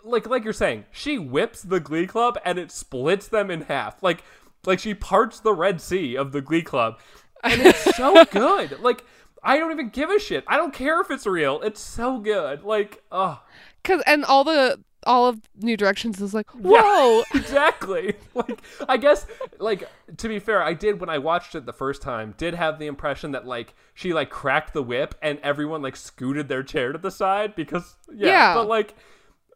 like 0.07 0.27
like 0.27 0.43
you're 0.43 0.53
saying, 0.53 0.85
she 0.91 1.17
whips 1.17 1.61
the 1.61 1.79
Glee 1.79 2.07
Club 2.07 2.37
and 2.45 2.57
it 2.57 2.71
splits 2.71 3.27
them 3.27 3.51
in 3.51 3.61
half. 3.61 4.01
Like 4.01 4.23
like 4.65 4.79
she 4.79 4.93
parts 4.93 5.39
the 5.39 5.53
Red 5.53 5.79
Sea 5.81 6.15
of 6.15 6.31
the 6.31 6.41
Glee 6.41 6.61
Club, 6.63 6.99
and 7.43 7.61
it's 7.61 7.95
so 7.95 8.23
good. 8.31 8.79
Like 8.81 9.03
I 9.43 9.57
don't 9.57 9.71
even 9.71 9.89
give 9.89 10.09
a 10.09 10.19
shit. 10.19 10.43
I 10.47 10.57
don't 10.57 10.73
care 10.73 10.99
if 11.01 11.11
it's 11.11 11.25
real. 11.25 11.61
It's 11.61 11.79
so 11.81 12.19
good. 12.19 12.63
Like 12.63 13.03
oh 13.11 13.41
Cause 13.83 14.01
and 14.07 14.25
all 14.25 14.43
the 14.43 14.79
all 15.05 15.27
of 15.27 15.39
New 15.61 15.77
Directions 15.77 16.19
is 16.19 16.33
like, 16.33 16.47
Yeah. 16.53 16.61
whoa. 16.81 17.23
exactly. 17.35 18.15
Like 18.33 18.61
I 18.89 18.97
guess 18.97 19.25
like 19.59 19.83
to 20.17 20.27
be 20.27 20.39
fair, 20.39 20.61
I 20.61 20.73
did 20.73 20.99
when 20.99 21.09
I 21.09 21.17
watched 21.19 21.55
it 21.55 21.65
the 21.65 21.73
first 21.73 22.01
time, 22.01 22.33
did 22.37 22.53
have 22.55 22.77
the 22.77 22.87
impression 22.87 23.31
that 23.31 23.45
like 23.47 23.73
she 23.93 24.13
like 24.13 24.29
cracked 24.29 24.73
the 24.73 24.83
whip 24.83 25.15
and 25.21 25.39
everyone 25.43 25.81
like 25.81 25.95
scooted 25.95 26.47
their 26.49 26.61
chair 26.63 26.91
to 26.91 26.97
the 26.97 27.11
side 27.11 27.55
because 27.55 27.95
yeah, 28.13 28.27
Yeah. 28.27 28.53
but 28.55 28.67
like 28.67 28.95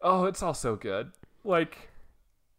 oh, 0.02 0.24
it's 0.24 0.42
all 0.42 0.54
so 0.54 0.76
good. 0.76 1.12
Like 1.44 1.90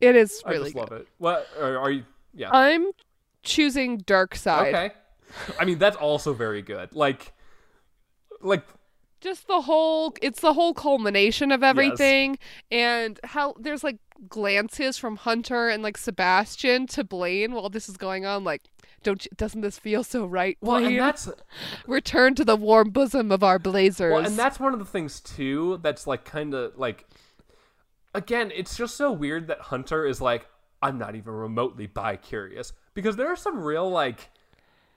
It 0.02 0.16
is 0.16 0.42
I 0.46 0.54
just 0.54 0.74
good. 0.74 0.76
love 0.76 0.92
it. 0.92 1.08
What 1.18 1.48
are, 1.60 1.78
are 1.78 1.92
you 1.92 2.04
yeah. 2.34 2.50
I'm 2.52 2.92
choosing 3.44 4.00
Dark 4.00 4.36
Side. 4.36 4.74
okay. 4.74 4.96
I 5.60 5.66
mean, 5.66 5.78
that's 5.78 5.98
also 5.98 6.34
very 6.34 6.62
good. 6.62 6.96
Like 6.96 7.34
like 8.42 8.66
Just 9.22 9.48
the 9.48 9.62
whole 9.62 10.16
it's 10.22 10.42
the 10.42 10.54
whole 10.54 10.74
culmination 10.74 11.52
of 11.52 11.64
everything 11.64 12.38
and 12.72 13.20
how 13.24 13.56
there's 13.60 13.84
like 13.84 13.98
glances 14.30 14.98
from 14.98 15.18
Hunter 15.18 15.70
and 15.70 15.84
like 15.84 15.98
Sebastian 15.98 16.88
to 16.88 17.04
Blaine 17.04 17.54
while 17.54 17.70
this 17.70 17.90
is 17.90 17.98
going 17.98 18.26
on 18.26 18.44
like 18.44 18.64
don't 19.04 19.26
you, 19.26 19.32
doesn't 19.36 19.62
this 19.62 19.78
feel 19.78 20.04
so 20.04 20.26
right? 20.26 20.58
well, 20.62 20.84
and 20.84 20.98
that's 20.98 21.30
Return 21.88 22.36
to 22.36 22.46
the 22.46 22.56
warm 22.56 22.90
bosom 22.90 23.32
of 23.32 23.44
our 23.44 23.60
blazers. 23.60 24.14
Well, 24.14 24.26
and 24.26 24.38
that's 24.38 24.62
one 24.62 24.72
of 24.72 24.80
the 24.80 24.86
things 24.86 25.20
too 25.20 25.80
that's 25.84 26.08
like 26.08 26.24
kind 26.26 26.54
of 26.54 26.78
like 26.78 27.06
again, 28.14 28.52
it's 28.54 28.76
just 28.76 28.96
so 28.96 29.12
weird 29.12 29.48
that 29.48 29.60
Hunter 29.60 30.06
is 30.06 30.22
like 30.22 30.48
I'm 30.82 30.98
not 30.98 31.16
even 31.16 31.34
remotely 31.34 31.88
bi 31.88 32.18
curious 32.18 32.74
because 32.94 33.16
there 33.16 33.28
are 33.28 33.36
some 33.36 33.60
real 33.60 33.90
like 33.90 34.30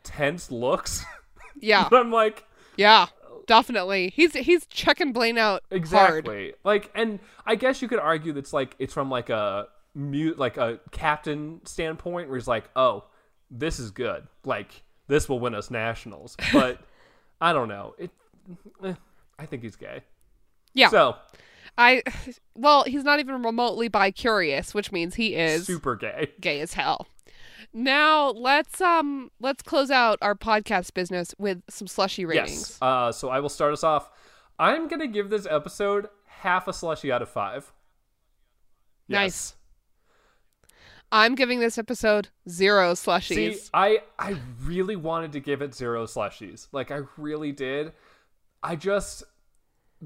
tense 0.03 0.51
looks. 0.51 1.05
yeah. 1.61 1.89
I'm 1.93 2.11
like 2.11 2.45
Yeah. 2.77 3.07
Definitely. 3.47 4.13
He's 4.15 4.35
he's 4.35 4.67
checking 4.67 5.13
Blaine 5.13 5.39
out 5.39 5.63
hard. 5.71 5.79
exactly. 5.79 6.55
Like 6.65 6.91
and 6.95 7.21
I 7.47 7.55
guess 7.55 7.81
you 7.81 7.89
could 7.89 8.01
argue 8.01 8.33
that's 8.33 8.53
like 8.53 8.75
it's 8.81 8.93
from 8.93 9.09
like 9.09 9.31
a 9.31 9.69
mute 9.95 10.39
like 10.39 10.57
a 10.57 10.81
captain 10.91 11.61
standpoint 11.65 12.29
where 12.29 12.37
he's 12.37 12.49
like, 12.49 12.65
"Oh, 12.75 13.05
this 13.51 13.79
is 13.79 13.93
good. 13.93 14.27
Like 14.45 14.83
this 15.07 15.29
will 15.29 15.39
win 15.39 15.55
us 15.55 15.71
nationals." 15.71 16.37
But 16.53 16.81
I 17.41 17.53
don't 17.53 17.69
know. 17.69 17.95
It 17.99 18.11
eh, 18.85 18.95
I 19.39 19.47
think 19.47 19.63
he's 19.63 19.77
gay. 19.77 20.01
Yeah. 20.75 20.89
So, 20.89 21.15
I 21.79 22.03
well, 22.55 22.85
he's 22.85 23.05
not 23.05 23.21
even 23.21 23.43
remotely 23.43 23.89
bi 23.89 24.11
curious, 24.11 24.75
which 24.75 24.93
means 24.93 25.15
he 25.15 25.35
is 25.35 25.67
super 25.67 25.97
gay. 25.97 26.33
gay 26.41 26.61
as 26.61 26.75
hell. 26.75 27.07
Now 27.73 28.31
let's 28.31 28.81
um 28.81 29.31
let's 29.41 29.63
close 29.63 29.91
out 29.91 30.19
our 30.23 30.35
podcast 30.35 30.95
business 30.95 31.35
with 31.39 31.63
some 31.69 31.87
slushy 31.87 32.25
ratings. 32.25 32.71
Yes. 32.71 32.79
Uh, 32.81 33.13
so 33.13 33.29
I 33.29 33.41
will 33.41 33.49
start 33.49 33.73
us 33.73 33.85
off. 33.85 34.11
I'm 34.59 34.89
gonna 34.89 35.07
give 35.07 35.31
this 35.31 35.47
episode 35.49 36.09
half 36.27 36.69
a 36.69 36.73
slushy 36.73 37.13
out 37.13 37.23
of 37.23 37.29
five. 37.29 37.73
Nice. 39.09 39.55
I'm 41.13 41.37
giving 41.37 41.61
this 41.61 41.79
episode 41.79 42.29
zero 42.49 42.93
slushies. 42.95 43.55
See, 43.55 43.59
I 43.73 44.01
I 44.19 44.37
really 44.65 44.97
wanted 44.97 45.33
to 45.33 45.41
give 45.41 45.63
it 45.63 45.75
zero 45.75 46.07
slushies. 46.07 46.69
Like 46.73 46.91
I 46.91 47.03
really 47.17 47.53
did. 47.53 47.93
I 48.63 48.75
just 48.77 49.23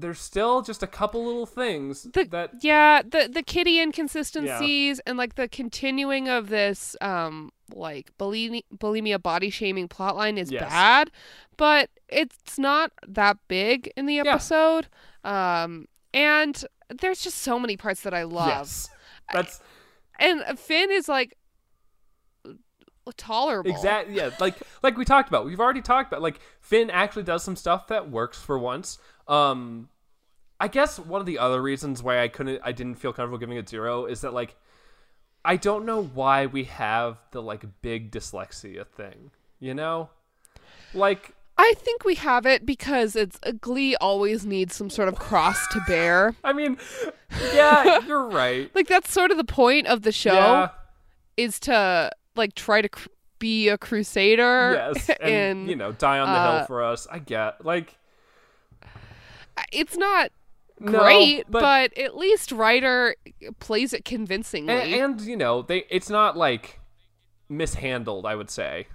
there's 0.01 0.19
still 0.19 0.61
just 0.61 0.83
a 0.83 0.87
couple 0.87 1.25
little 1.25 1.45
things 1.45 2.03
the, 2.03 2.23
that 2.25 2.51
yeah, 2.61 3.01
the 3.01 3.29
the 3.31 3.43
kitty 3.43 3.79
inconsistencies 3.79 4.99
and 5.05 5.17
like 5.17 5.35
the 5.35 5.47
continuing 5.47 6.27
of 6.29 6.49
this 6.49 6.95
um 7.01 7.51
like 7.73 8.11
bulimi- 8.19 8.65
bulimia 8.77 9.21
body 9.21 9.49
shaming 9.49 9.87
plotline 9.87 10.37
is 10.37 10.51
Yes. 10.51 10.63
bad, 10.69 11.11
but 11.57 11.89
it's 12.09 12.59
not 12.59 12.91
that 13.07 13.37
big 13.47 13.91
in 13.95 14.05
the 14.07 14.19
episode. 14.19 14.87
Um 15.23 15.87
and 16.13 16.65
there's 16.89 17.21
just 17.21 17.37
so 17.37 17.57
many 17.57 17.77
parts 17.77 18.01
that 18.01 18.13
I 18.13 18.23
love. 18.23 18.47
yes. 18.47 18.89
That's 19.31 19.61
And 20.19 20.59
Finn 20.59 20.91
is 20.91 21.07
like 21.07 21.37
tolerable. 23.17 23.69
exactly 23.71 24.15
yeah, 24.15 24.29
like 24.39 24.55
like 24.83 24.97
we 24.97 25.05
talked 25.05 25.27
about. 25.29 25.45
We've 25.45 25.59
already 25.59 25.81
talked 25.81 26.11
about 26.11 26.21
like 26.21 26.39
Finn 26.59 26.89
actually 26.89 27.23
does 27.23 27.43
some 27.43 27.55
stuff 27.55 27.87
that 27.87 28.09
works 28.09 28.37
for 28.41 28.57
once. 28.57 28.97
Um 29.27 29.89
I 30.59 30.67
guess 30.67 30.99
one 30.99 31.19
of 31.19 31.25
the 31.25 31.39
other 31.39 31.61
reasons 31.61 32.03
why 32.03 32.21
I 32.21 32.27
couldn't 32.27 32.61
I 32.63 32.71
didn't 32.71 32.95
feel 32.95 33.11
comfortable 33.11 33.39
giving 33.39 33.57
it 33.57 33.67
zero 33.67 34.05
is 34.05 34.21
that 34.21 34.33
like 34.33 34.55
I 35.43 35.55
don't 35.57 35.85
know 35.85 36.03
why 36.03 36.45
we 36.45 36.65
have 36.65 37.17
the 37.31 37.41
like 37.41 37.63
big 37.81 38.11
dyslexia 38.11 38.85
thing, 38.85 39.31
you 39.59 39.73
know? 39.73 40.09
Like 40.93 41.33
I 41.57 41.73
think 41.77 42.05
we 42.05 42.15
have 42.15 42.45
it 42.45 42.65
because 42.65 43.15
it's 43.15 43.39
a 43.43 43.53
Glee 43.53 43.95
always 43.97 44.45
needs 44.45 44.75
some 44.75 44.89
sort 44.89 45.07
of 45.07 45.17
cross 45.19 45.67
to 45.69 45.83
bear. 45.87 46.35
I 46.43 46.53
mean, 46.53 46.77
yeah, 47.53 48.05
you're 48.05 48.27
right. 48.27 48.69
Like 48.75 48.87
that's 48.87 49.11
sort 49.11 49.31
of 49.31 49.37
the 49.37 49.43
point 49.43 49.87
of 49.87 50.01
the 50.03 50.11
show 50.11 50.33
Yeah, 50.33 50.69
is 51.37 51.59
to 51.61 52.11
like 52.35 52.55
try 52.55 52.81
to 52.81 52.89
cr- 52.89 53.09
be 53.39 53.69
a 53.69 53.77
crusader 53.77 54.73
yes, 54.93 55.09
and 55.21 55.33
and 55.33 55.69
you 55.69 55.75
know, 55.75 55.91
die 55.91 56.19
on 56.19 56.27
the 56.31 56.37
uh, 56.37 56.57
hill 56.57 56.65
for 56.67 56.83
us. 56.83 57.07
I 57.11 57.19
get 57.19 57.65
like 57.65 57.97
It's 59.71 59.97
not 59.97 60.31
No, 60.79 60.99
great, 60.99 61.45
but- 61.49 61.61
but, 61.61 61.97
at 61.97 62.15
least 62.17 62.51
Ryder 62.51 63.15
plays 63.59 63.93
it 63.93 64.05
convincingly. 64.05 64.73
and, 64.73 64.93
and 64.93 65.21
you 65.21 65.35
know 65.37 65.61
they 65.61 65.85
it's 65.89 66.09
not 66.09 66.37
like 66.37 66.79
mishandled 67.49 68.25
i 68.25 68.33
would 68.35 68.49
say 68.49 68.87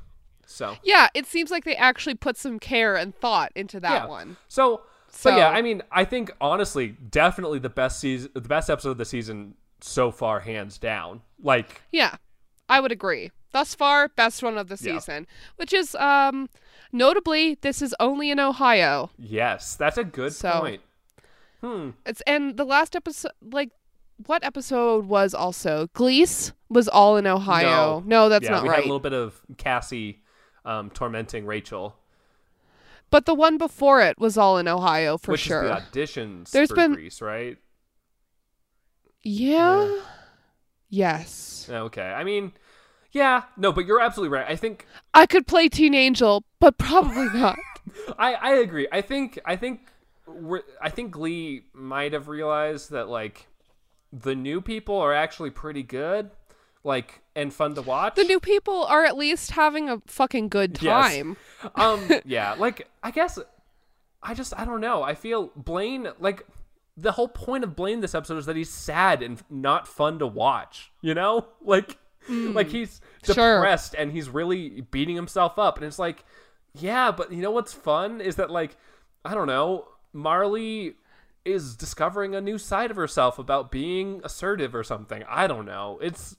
so 0.49 0.77
yeah, 0.85 1.09
it 1.13 1.27
seems 1.27 1.51
like 1.51 1.65
they 1.65 1.75
actually 1.75 2.15
put 2.15 2.37
some 2.37 2.59
care 2.61 2.95
and 2.97 3.15
thought 3.17 3.51
into 3.57 3.81
that 3.81 4.05
yeah. 4.05 4.07
one. 4.07 4.37
so 4.49 4.83
so 5.11 5.37
yeah 5.37 5.49
i 5.51 5.61
mean 5.61 5.83
i 5.91 6.05
think 6.05 6.31
honestly 6.41 6.97
definitely 7.11 7.59
the 7.59 7.69
best 7.69 7.99
season 8.01 8.31
the 8.35 8.41
best 8.41 8.71
episode 8.71 8.91
of 8.93 8.99
the 8.99 9.05
season 9.05 9.55
so 9.81 10.11
far 10.11 10.41
hands 10.41 10.79
down 10.79 11.21
like 11.43 11.83
Yeah, 11.93 12.17
I 12.69 12.81
would 12.81 12.93
agree. 12.93 13.31
Thus 13.53 13.75
far, 13.75 14.09
best 14.09 14.43
one 14.43 14.59
of 14.59 14.69
the 14.69 14.75
Yeah. 14.81 14.99
season, 14.99 15.27
which 15.57 15.73
is 15.73 15.95
um 15.97 16.49
notably 16.93 17.57
this 17.61 17.81
is 17.83 17.95
only 18.01 18.31
in 18.31 18.39
Ohio. 18.41 19.11
yes 19.19 19.75
that's 19.77 19.99
a 19.99 20.05
good 20.05 20.33
So- 20.33 20.61
point 20.61 20.83
hmm 21.61 21.91
It's 22.05 22.21
and 22.27 22.57
the 22.57 22.65
last 22.65 22.95
episode 22.97 23.33
like 23.43 23.71
what 24.27 24.43
episode 24.45 25.07
was 25.07 25.35
also 25.35 25.89
Glease 25.95 26.53
was 26.69 26.89
all 26.89 27.17
in 27.17 27.27
Ohio. 27.27 28.03
No, 28.07 28.29
that's 28.29 28.45
yeah 28.45 28.51
not 28.53 28.63
we 28.63 28.69
right. 28.71 28.77
had 28.77 28.85
a 28.85 28.89
little 28.89 29.01
bit 29.01 29.13
of 29.13 29.41
cassie 29.59 30.23
um 30.65 30.91
tormenting 30.91 31.45
rachel 31.47 31.97
But 33.11 33.25
the 33.27 33.35
one 33.35 33.57
before 33.59 34.01
it 34.03 34.19
was 34.19 34.37
all 34.37 34.59
in 34.59 34.67
Ohio 34.69 35.17
for 35.19 35.33
which 35.33 35.43
sure. 35.43 35.65
is 35.65 35.71
the 35.71 35.81
auditions 36.01 36.51
There's 36.51 36.69
for 36.71 36.75
been- 36.77 36.95
Grease, 36.95 37.21
right 37.23 37.59
yeah. 39.23 39.89
Yes. 40.89 41.69
okay 41.71 42.13
i 42.13 42.23
mean 42.25 42.53
yeah 43.13 43.45
no 43.57 43.73
but 43.73 43.87
you're 43.87 44.01
absolutely 44.01 44.37
right 44.37 44.47
i 44.49 44.57
think 44.57 44.87
I 45.15 45.25
could 45.27 45.47
play 45.47 45.69
Teen 45.71 45.95
Angel, 45.95 46.45
but 46.61 46.77
probably 46.77 47.25
not. 47.41 47.59
I 48.19 48.35
I 48.35 48.53
agree. 48.57 48.87
I 48.93 49.01
think 49.01 49.39
I 49.47 49.57
think 49.57 49.89
we're, 50.27 50.61
I 50.83 50.91
think 50.91 51.13
Glee 51.13 51.63
might 51.73 52.13
have 52.13 52.29
realized 52.29 52.91
that 52.91 53.09
like 53.09 53.47
the 54.13 54.35
new 54.35 54.61
people 54.61 54.99
are 54.99 55.15
actually 55.15 55.49
pretty 55.51 55.83
good, 55.83 56.31
like 56.85 57.23
and 57.35 57.51
fun 57.55 57.75
to 57.77 57.83
watch. 57.83 58.17
the 58.17 58.25
new 58.25 58.39
people 58.41 58.85
are 58.85 59.07
at 59.07 59.17
least 59.17 59.53
having 59.53 59.89
a 59.89 60.03
fucking 60.07 60.51
good 60.51 60.79
Yes. 60.83 61.15
time. 61.17 61.37
um 61.77 62.11
yeah, 62.27 62.55
like 62.59 62.87
I 63.03 63.11
guess 63.11 63.39
I 64.23 64.35
just 64.35 64.53
I 64.59 64.67
don't 64.67 64.83
know. 64.83 65.03
I 65.03 65.15
feel 65.15 65.51
Blaine 65.57 66.09
like 66.21 66.47
the 66.97 67.13
whole 67.13 67.29
point 67.29 67.63
of 67.65 67.77
Blaine 67.77 68.01
this 68.01 68.15
episode 68.15 68.39
is 68.39 68.47
that 68.47 68.57
he's 68.57 68.71
sad 68.71 69.23
and 69.23 69.43
not 69.51 69.87
fun 69.87 70.19
to 70.19 70.27
watch. 70.27 70.91
You 71.03 71.15
know, 71.15 71.49
like 71.61 71.97
like 72.29 72.69
he's. 72.69 73.01
Mm, 73.25 73.35
sure. 73.35 73.57
depressed 73.57 73.95
and 73.99 74.13
he's 74.13 74.29
really 74.29 74.83
beating 74.83 75.17
himself 75.17 75.59
up, 75.59 75.77
and 75.79 75.87
it's 75.87 75.99
like, 75.99 76.25
yeah, 76.75 77.11
but 77.11 77.33
you 77.33 77.43
know 77.43 77.51
what's 77.51 77.73
fun 77.73 78.21
is 78.21 78.37
that 78.37 78.51
like 78.51 78.77
I 79.25 79.35
don't 79.35 79.47
know, 79.49 79.89
Marley 80.13 80.95
is 81.45 81.77
discovering 81.77 82.35
a 82.35 82.41
new 82.41 82.59
side 82.59 82.91
of 82.91 82.97
herself 82.97 83.39
about 83.39 83.71
being 83.71 84.21
assertive 84.25 84.75
or 84.75 84.83
something. 84.85 85.23
I 85.29 85.47
don't 85.47 85.65
know. 85.67 85.99
It's 86.03 86.37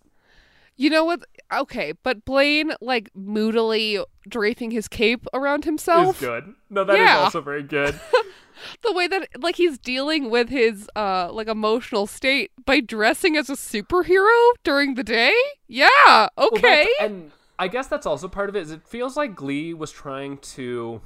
You 0.76 0.90
know 0.90 1.06
what? 1.06 1.24
Okay, 1.54 1.94
but 2.04 2.26
Blaine 2.26 2.74
like 2.82 3.10
moodily 3.16 4.04
draping 4.28 4.72
his 4.72 4.88
cape 4.88 5.26
around 5.34 5.64
himself 5.66 6.22
is 6.22 6.28
good. 6.28 6.54
No, 6.70 6.84
that 6.84 6.94
is 6.96 7.00
Yeah. 7.00 7.20
also 7.20 7.42
very 7.42 7.64
good. 7.64 8.00
The 8.84 8.94
way 8.94 9.08
that 9.08 9.28
like 9.42 9.56
he's 9.56 9.78
dealing 9.78 10.30
with 10.30 10.50
his 10.50 10.90
uh 10.96 11.30
like 11.32 11.48
emotional 11.48 12.08
state 12.08 12.52
by 12.66 12.80
dressing 12.80 13.36
as 13.38 13.50
a 13.50 13.54
superhero 13.54 14.52
during 14.64 14.96
the 14.96 15.04
day? 15.04 15.34
Yeah. 15.68 16.30
Okay. 16.38 16.62
that's- 16.62 16.88
and 17.00 17.32
I 17.60 17.68
guess 17.68 17.88
that's 17.88 18.06
also 18.06 18.28
part 18.28 18.50
of 18.50 18.56
it. 18.56 18.62
Is 18.62 18.72
it 18.72 18.88
feels 18.88 19.18
like 19.18 19.36
Glee 19.36 19.74
was 19.74 19.92
trying 19.92 20.38
to. 20.40 21.02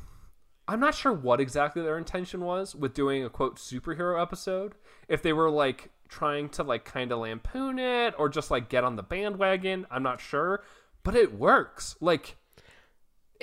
I'm 0.67 0.79
not 0.79 0.95
sure 0.95 1.11
what 1.11 1.41
exactly 1.41 1.81
their 1.81 1.97
intention 1.97 2.41
was 2.41 2.75
with 2.75 2.93
doing 2.93 3.23
a 3.23 3.29
quote 3.29 3.57
superhero 3.57 4.21
episode. 4.21 4.73
If 5.07 5.21
they 5.21 5.33
were 5.33 5.49
like 5.49 5.89
trying 6.07 6.49
to 6.49 6.63
like 6.63 6.85
kind 6.85 7.11
of 7.11 7.19
lampoon 7.19 7.79
it 7.79 8.13
or 8.17 8.29
just 8.29 8.51
like 8.51 8.69
get 8.69 8.83
on 8.83 8.95
the 8.95 9.03
bandwagon, 9.03 9.85
I'm 9.89 10.03
not 10.03 10.21
sure. 10.21 10.63
But 11.03 11.15
it 11.15 11.33
works. 11.33 11.95
Like 11.99 12.35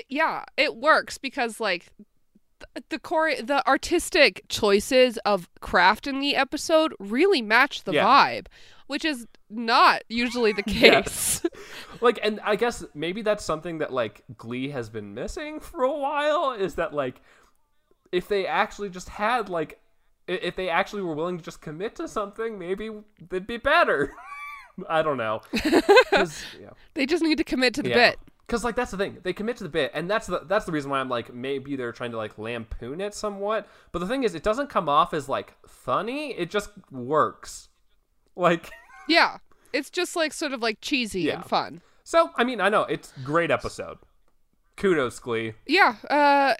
yeah, 0.08 0.44
it 0.56 0.76
works 0.76 1.18
because 1.18 1.60
like 1.60 1.88
the 2.88 2.98
core 2.98 3.32
the 3.42 3.66
artistic 3.66 4.42
choices 4.48 5.18
of 5.18 5.48
craft 5.60 6.06
in 6.06 6.20
the 6.20 6.36
episode 6.36 6.94
really 6.98 7.42
match 7.42 7.84
the 7.84 7.92
Yeah. 7.92 8.04
vibe, 8.04 8.46
which 8.86 9.04
is 9.04 9.26
not 9.50 10.02
usually 10.08 10.52
the 10.52 10.62
case. 10.80 11.42
like 12.00 12.18
and 12.22 12.38
i 12.44 12.54
guess 12.54 12.84
maybe 12.94 13.22
that's 13.22 13.44
something 13.44 13.78
that 13.78 13.92
like 13.92 14.22
glee 14.36 14.68
has 14.70 14.88
been 14.90 15.14
missing 15.14 15.58
for 15.68 15.82
a 15.82 15.92
while 15.92 16.52
is 16.52 16.74
that 16.76 16.92
like 16.94 17.20
if 18.12 18.28
they 18.28 18.46
actually 18.46 18.88
just 18.90 19.08
had 19.08 19.48
like 19.48 19.80
if 20.26 20.54
they 20.56 20.68
actually 20.68 21.02
were 21.02 21.14
willing 21.14 21.38
to 21.38 21.44
just 21.44 21.60
commit 21.60 21.96
to 21.96 22.06
something 22.06 22.58
maybe 22.58 22.90
they'd 23.30 23.46
be 23.46 23.56
better 23.56 24.12
i 24.88 25.02
don't 25.02 25.16
know 25.16 25.40
yeah. 26.12 26.70
they 26.94 27.06
just 27.06 27.22
need 27.22 27.38
to 27.38 27.44
commit 27.44 27.74
to 27.74 27.82
the 27.82 27.88
bit. 27.90 28.18
Cause 28.48 28.64
like 28.64 28.76
that's 28.76 28.90
the 28.92 28.96
thing, 28.96 29.18
they 29.22 29.34
commit 29.34 29.58
to 29.58 29.62
the 29.64 29.68
bit, 29.68 29.90
and 29.94 30.10
that's 30.10 30.26
the 30.26 30.40
that's 30.46 30.64
the 30.64 30.72
reason 30.72 30.90
why 30.90 31.00
I'm 31.00 31.08
like 31.10 31.34
maybe 31.34 31.76
they're 31.76 31.92
trying 31.92 32.12
to 32.12 32.16
like 32.16 32.38
lampoon 32.38 33.00
it 33.00 33.12
somewhat. 33.14 33.68
But 33.92 33.98
the 33.98 34.06
thing 34.06 34.24
is, 34.24 34.34
it 34.34 34.42
doesn't 34.42 34.68
come 34.70 34.88
off 34.88 35.12
as 35.12 35.28
like 35.28 35.54
funny; 35.66 36.30
it 36.32 36.50
just 36.50 36.70
works. 36.90 37.68
Like 38.36 38.70
Yeah. 39.08 39.38
It's 39.74 39.90
just 39.90 40.16
like 40.16 40.32
sort 40.32 40.52
of 40.52 40.62
like 40.62 40.78
cheesy 40.80 41.22
Yeah. 41.22 41.34
and 41.36 41.44
fun. 41.44 41.82
so, 42.04 42.30
I 42.36 42.44
mean, 42.44 42.58
I 42.60 42.70
know 42.70 42.84
it's 42.84 43.12
great 43.22 43.50
episode. 43.50 43.98
Kudos, 44.78 45.18
Glee. 45.18 45.54
Yeah, 45.66 45.96
uh 46.08 46.54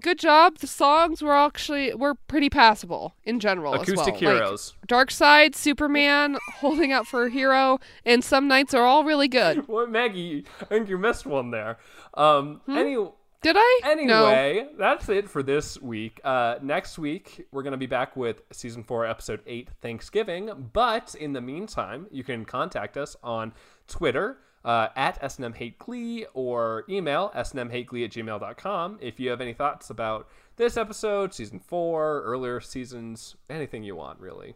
good 0.00 0.18
job. 0.18 0.58
The 0.58 0.66
songs 0.66 1.22
were 1.22 1.36
actually 1.36 1.94
were 1.94 2.14
pretty 2.14 2.48
passable 2.50 3.14
in 3.24 3.38
general 3.40 3.74
Acoustic 3.74 4.14
as 4.16 4.20
well. 4.22 4.34
heroes. 4.34 4.74
Like 4.80 4.86
Dark 4.88 5.10
Side, 5.10 5.54
Superman, 5.54 6.38
Holding 6.56 6.92
Out 6.92 7.06
for 7.06 7.26
a 7.26 7.30
Hero, 7.30 7.78
and 8.04 8.24
Some 8.24 8.48
Nights 8.48 8.74
are 8.74 8.84
all 8.84 9.04
really 9.04 9.28
good. 9.28 9.68
Well, 9.72 9.86
Maggie, 9.86 10.44
I 10.60 10.64
think 10.64 10.88
you 10.88 10.98
missed 10.98 11.24
one 11.24 11.50
there. 11.50 11.78
Um, 12.14 12.60
any, 12.68 12.94
Did 13.42 13.56
I? 13.58 13.80
No. 14.04 14.26
anyway, 14.26 14.68
that's 14.76 15.08
it 15.08 15.30
for 15.30 15.42
this 15.42 15.80
week. 15.80 16.20
Uh, 16.24 16.56
next 16.62 16.98
week, 16.98 17.46
we're 17.52 17.62
going 17.62 17.72
to 17.72 17.78
be 17.78 17.86
back 17.86 18.16
with 18.16 18.42
season 18.52 18.82
four, 18.82 19.06
episode 19.06 19.40
eight, 19.46 19.68
Thanksgiving. 19.80 20.70
But 20.72 21.14
in 21.14 21.32
the 21.32 21.40
meantime, 21.40 22.06
you 22.10 22.22
can 22.22 22.44
contact 22.44 22.96
us 22.96 23.16
on 23.22 23.52
Twitter 23.88 24.38
uh, 24.64 24.88
at 24.96 25.20
SNM 25.22 25.56
Hate 25.56 25.78
Glee 25.78 26.26
or 26.34 26.84
email 26.88 27.32
snmhateglee 27.34 28.04
at 28.04 28.12
gmail.com 28.12 28.98
if 29.00 29.18
you 29.18 29.30
have 29.30 29.40
any 29.40 29.52
thoughts 29.52 29.90
about 29.90 30.28
this 30.56 30.76
episode, 30.76 31.34
season 31.34 31.58
four, 31.58 32.22
earlier 32.24 32.60
seasons, 32.60 33.36
anything 33.48 33.82
you 33.82 33.96
want, 33.96 34.20
really. 34.20 34.54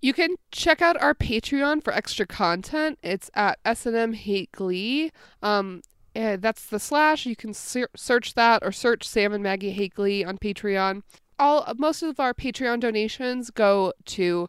You 0.00 0.12
can 0.12 0.34
check 0.50 0.82
out 0.82 1.00
our 1.00 1.14
Patreon 1.14 1.82
for 1.82 1.92
extra 1.92 2.26
content. 2.26 2.98
It's 3.02 3.30
at 3.34 3.62
SNM 3.64 4.14
Hate 4.14 4.52
Glee. 4.52 5.10
Um, 5.42 5.82
eh, 6.14 6.36
that's 6.38 6.66
the 6.66 6.78
slash. 6.78 7.24
You 7.26 7.36
can 7.36 7.54
ser- 7.54 7.88
search 7.96 8.34
that 8.34 8.62
or 8.62 8.72
search 8.72 9.06
Sam 9.08 9.32
and 9.32 9.42
Maggie 9.42 9.70
Hate 9.70 9.94
Glee 9.94 10.24
on 10.24 10.38
Patreon. 10.38 11.02
All 11.38 11.66
most 11.78 12.02
of 12.02 12.20
our 12.20 12.34
Patreon 12.34 12.80
donations 12.80 13.50
go 13.50 13.92
to 14.06 14.48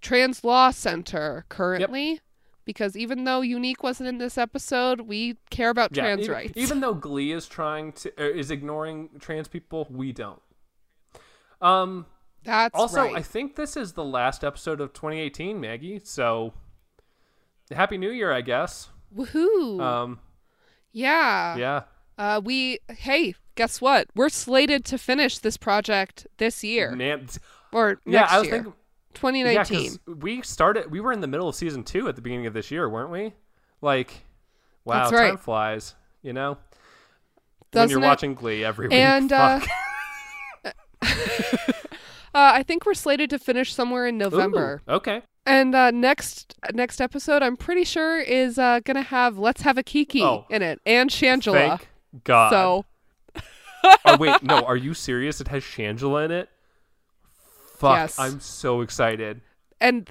Trans 0.00 0.44
Law 0.44 0.70
Center 0.70 1.46
currently, 1.48 2.20
because 2.64 2.96
even 2.96 3.24
though 3.24 3.40
Unique 3.40 3.82
wasn't 3.82 4.08
in 4.08 4.18
this 4.18 4.38
episode, 4.38 5.02
we 5.02 5.36
care 5.50 5.70
about 5.70 5.92
trans 5.92 6.22
even, 6.22 6.32
rights. 6.32 6.52
Even 6.56 6.80
though 6.80 6.94
Glee 6.94 7.32
is 7.32 7.46
trying 7.46 7.92
to 7.92 8.12
er, 8.18 8.28
is 8.28 8.50
ignoring 8.50 9.10
trans 9.18 9.48
people, 9.48 9.86
we 9.90 10.12
don't. 10.12 10.40
Um. 11.60 12.06
that's 12.42 12.74
Also, 12.74 13.02
right. 13.02 13.16
I 13.16 13.22
think 13.22 13.56
this 13.56 13.76
is 13.76 13.92
the 13.92 14.04
last 14.04 14.44
episode 14.44 14.80
of 14.80 14.92
2018, 14.92 15.60
Maggie. 15.60 16.00
So, 16.02 16.52
Happy 17.70 17.96
New 17.98 18.10
Year, 18.10 18.32
I 18.32 18.40
guess. 18.40 18.88
Woohoo! 19.14 19.80
Um. 19.80 20.20
yeah. 20.92 21.56
Yeah. 21.56 21.82
Uh, 22.16 22.40
we 22.44 22.78
hey, 22.88 23.34
guess 23.54 23.80
what? 23.80 24.08
We're 24.14 24.28
slated 24.28 24.84
to 24.86 24.98
finish 24.98 25.38
this 25.38 25.56
project 25.56 26.26
this 26.38 26.62
year 26.62 26.94
Man, 26.94 27.26
or 27.72 28.00
yeah. 28.06 28.26
I 28.30 28.38
was 28.38 28.46
year, 28.46 28.54
thinking. 28.56 28.74
2019. 29.14 29.82
Yeah, 30.06 30.14
we 30.14 30.42
started. 30.42 30.90
We 30.90 31.00
were 31.00 31.12
in 31.12 31.20
the 31.20 31.26
middle 31.26 31.48
of 31.48 31.54
season 31.54 31.82
two 31.84 32.08
at 32.08 32.16
the 32.16 32.22
beginning 32.22 32.46
of 32.46 32.52
this 32.54 32.70
year, 32.70 32.88
weren't 32.88 33.10
we? 33.10 33.32
Like, 33.80 34.24
wow, 34.84 35.00
That's 35.00 35.10
time 35.10 35.30
right. 35.30 35.40
flies. 35.40 35.94
You 36.22 36.32
know, 36.32 36.50
when 36.52 36.58
Doesn't 37.72 37.90
you're 37.90 38.04
it? 38.04 38.08
watching 38.08 38.34
Glee 38.34 38.64
every 38.64 38.88
week. 38.88 38.94
and 38.98 39.32
uh, 39.32 39.60
uh, 40.64 40.68
I 42.32 42.62
think 42.62 42.86
we're 42.86 42.94
slated 42.94 43.30
to 43.30 43.38
finish 43.38 43.74
somewhere 43.74 44.06
in 44.06 44.18
November. 44.18 44.82
Ooh, 44.88 44.92
okay. 44.94 45.22
And 45.46 45.74
uh, 45.74 45.90
next 45.90 46.54
next 46.72 47.00
episode, 47.00 47.42
I'm 47.42 47.56
pretty 47.56 47.84
sure 47.84 48.18
is 48.18 48.58
uh, 48.58 48.80
gonna 48.84 49.02
have 49.02 49.38
"Let's 49.38 49.62
Have 49.62 49.76
a 49.76 49.82
Kiki" 49.82 50.22
Oh. 50.22 50.46
in 50.48 50.62
it 50.62 50.80
and 50.86 51.10
Shangela. 51.10 51.52
Thank 51.78 51.88
God. 52.24 52.50
So 52.50 52.84
oh 54.06 54.16
wait, 54.16 54.42
no, 54.42 54.60
are 54.60 54.76
you 54.76 54.94
serious? 54.94 55.42
It 55.42 55.48
has 55.48 55.62
Shangela 55.62 56.24
in 56.24 56.30
it. 56.30 56.48
Fuck, 57.84 57.96
Yes. 57.96 58.18
I'm 58.18 58.40
so 58.40 58.80
excited. 58.80 59.40
and 59.80 60.10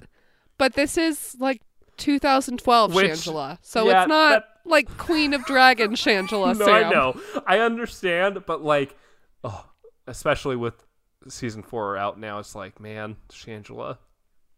but 0.57 0.73
this 0.75 0.97
is 0.97 1.35
like 1.39 1.61
2012 1.97 2.93
Which- 2.93 3.11
Shangela, 3.11 3.57
so 3.61 3.87
yeah, 3.87 4.03
it's 4.03 4.09
not 4.09 4.29
that- 4.29 4.45
like 4.65 4.97
Queen 4.97 5.33
of 5.33 5.43
Dragon 5.45 5.91
Shangela. 5.91 6.55
no, 6.57 6.65
Sam. 6.65 6.85
I 6.85 6.89
know, 6.89 7.21
I 7.45 7.59
understand, 7.59 8.43
but 8.45 8.63
like, 8.63 8.95
oh, 9.43 9.65
especially 10.07 10.55
with 10.55 10.85
season 11.27 11.63
four 11.63 11.97
out 11.97 12.19
now, 12.19 12.39
it's 12.39 12.55
like, 12.55 12.79
man, 12.79 13.15
Shangela, 13.29 13.97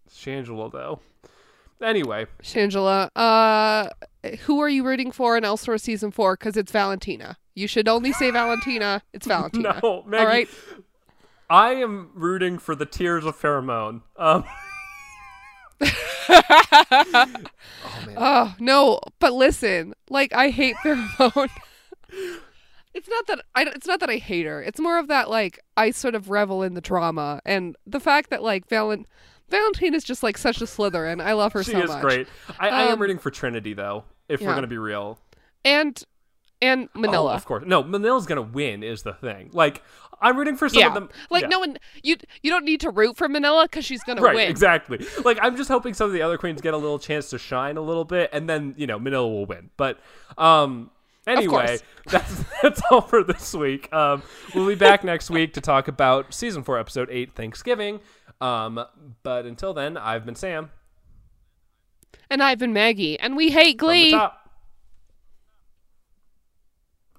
Shangela 0.10 0.72
though. 0.72 1.00
Anyway, 1.82 2.26
Shangela, 2.42 3.10
uh, 3.16 3.90
who 4.46 4.60
are 4.62 4.70
you 4.70 4.86
rooting 4.86 5.12
for 5.12 5.36
in 5.38 5.44
All 5.44 5.58
Stars 5.58 5.84
season 5.84 6.10
four? 6.12 6.36
Because 6.38 6.56
it's 6.56 6.72
Valentina. 6.72 7.38
You 7.54 7.68
should 7.68 7.88
only 7.90 8.12
say 8.14 8.32
Valentina. 8.32 9.02
It's 9.14 9.28
Valentina. 9.36 9.80
no, 9.84 10.04
Maggie, 10.08 10.22
All 10.24 10.28
right. 10.28 10.50
I 11.49 11.73
am 11.76 12.09
rooting 12.13 12.57
for 12.57 12.76
the 12.76 12.85
Tears 12.85 13.26
of 13.26 13.39
Farrah 13.39 13.63
Moan. 13.63 14.01
Um, 14.17 14.43
oh 16.30 18.03
man, 18.05 18.15
Oh 18.17 18.55
no, 18.59 18.99
but 19.19 19.34
listen, 19.34 19.93
like 20.09 20.34
I 20.34 20.49
hate 20.49 20.76
Farrah 20.77 21.07
Moan. 21.35 21.49
it's 22.93 23.07
not 23.09 23.27
that 23.27 23.41
I. 23.53 23.63
It's 23.63 23.88
not 23.88 23.99
that 23.99 24.09
I 24.09 24.17
hate 24.17 24.45
her. 24.45 24.61
It's 24.61 24.80
more 24.80 24.97
of 24.97 25.07
that 25.09 25.30
like 25.30 25.59
I 25.77 25.91
sort 25.91 26.15
of 26.15 26.30
revel 26.30 26.63
in 26.63 26.73
the 26.73 26.81
drama 26.81 27.41
and 27.45 27.76
the 27.85 27.99
fact 27.99 28.30
that 28.30 28.41
like 28.41 28.67
Valent 28.67 29.07
Valentine 29.49 29.93
is 29.93 30.03
just 30.03 30.23
like 30.23 30.38
such 30.38 30.61
a 30.61 30.65
Slytherin. 30.65 31.22
I 31.23 31.34
love 31.34 31.53
her 31.53 31.63
she 31.63 31.72
so 31.72 31.81
is 31.81 31.89
much. 31.89 32.01
great. 32.01 32.27
I, 32.59 32.69
I 32.69 32.81
am 32.84 32.93
Um, 32.93 33.01
rooting 33.01 33.19
for 33.19 33.30
Trinity 33.31 33.73
though. 33.73 34.05
If 34.27 34.41
we're 34.41 34.55
gonna 34.55 34.65
be 34.67 34.77
real, 34.80 35.19
And 35.63 36.01
and 36.66 36.90
Oh, 36.96 37.00
Manila. 37.00 37.34
of 37.34 37.46
course. 37.46 37.64
No, 37.66 37.84
Manila's 37.84 38.26
gonna 38.26 38.42
win 38.42 38.84
is 38.84 39.04
the 39.04 39.14
thing. 39.14 39.50
Like 39.54 39.82
I'm 40.22 40.38
rooting 40.38 40.56
for 40.56 40.70
some 40.70 40.80
yeah, 40.80 40.88
of 40.88 40.94
them. 40.94 41.10
like 41.30 41.42
yeah. 41.44 41.48
no 41.50 41.60
one 41.60 41.78
you 42.02 42.16
you 42.42 42.50
don't 42.50 42.64
need 42.66 42.80
to 42.82 42.90
root 42.90 43.18
for 43.18 43.28
Manila 43.28 43.66
because 43.66 43.84
she's 43.86 44.04
gonna 44.04 44.22
Right, 44.22 44.36
win. 44.36 44.50
exactly. 44.50 45.06
Like 45.24 45.38
I'm 45.42 45.58
just 45.58 45.70
hoping 45.70 45.94
some 45.94 46.08
of 46.08 46.14
the 46.14 46.22
other 46.22 46.38
queens 46.38 46.62
get 46.62 46.74
a 46.74 46.78
little 46.78 47.00
chance 47.00 47.30
to 47.32 47.38
shine 47.38 47.78
a 47.78 47.82
little 47.82 48.06
bit, 48.06 48.30
and 48.34 48.48
then 48.50 48.74
you 48.78 48.88
know 48.88 48.98
Manila 49.00 49.28
will 49.28 49.46
win. 49.46 49.70
But 49.78 50.00
um, 50.38 50.90
anyway, 51.28 51.80
that's 52.08 52.44
that's 52.62 52.82
all 52.90 53.02
for 53.02 53.24
this 53.24 53.54
week. 53.54 53.92
Um, 53.94 54.24
we'll 54.54 54.68
be 54.68 54.76
back 54.76 55.04
next 55.04 55.30
week 55.30 55.54
to 55.56 55.62
talk 55.62 55.88
about 55.88 56.34
season 56.34 56.64
four, 56.64 56.80
episode 56.80 57.10
eight, 57.12 57.34
Thanksgiving. 57.34 58.00
Um, 58.42 58.84
but 59.24 59.46
until 59.46 59.74
then, 59.74 59.98
I've 59.98 60.26
been 60.26 60.36
Sam 60.36 60.70
And 62.30 62.42
I've 62.44 62.58
been 62.60 62.74
Maggie, 62.74 63.20
and 63.20 63.36
we 63.36 63.52
hate 63.52 63.78
Glee. 63.78 64.18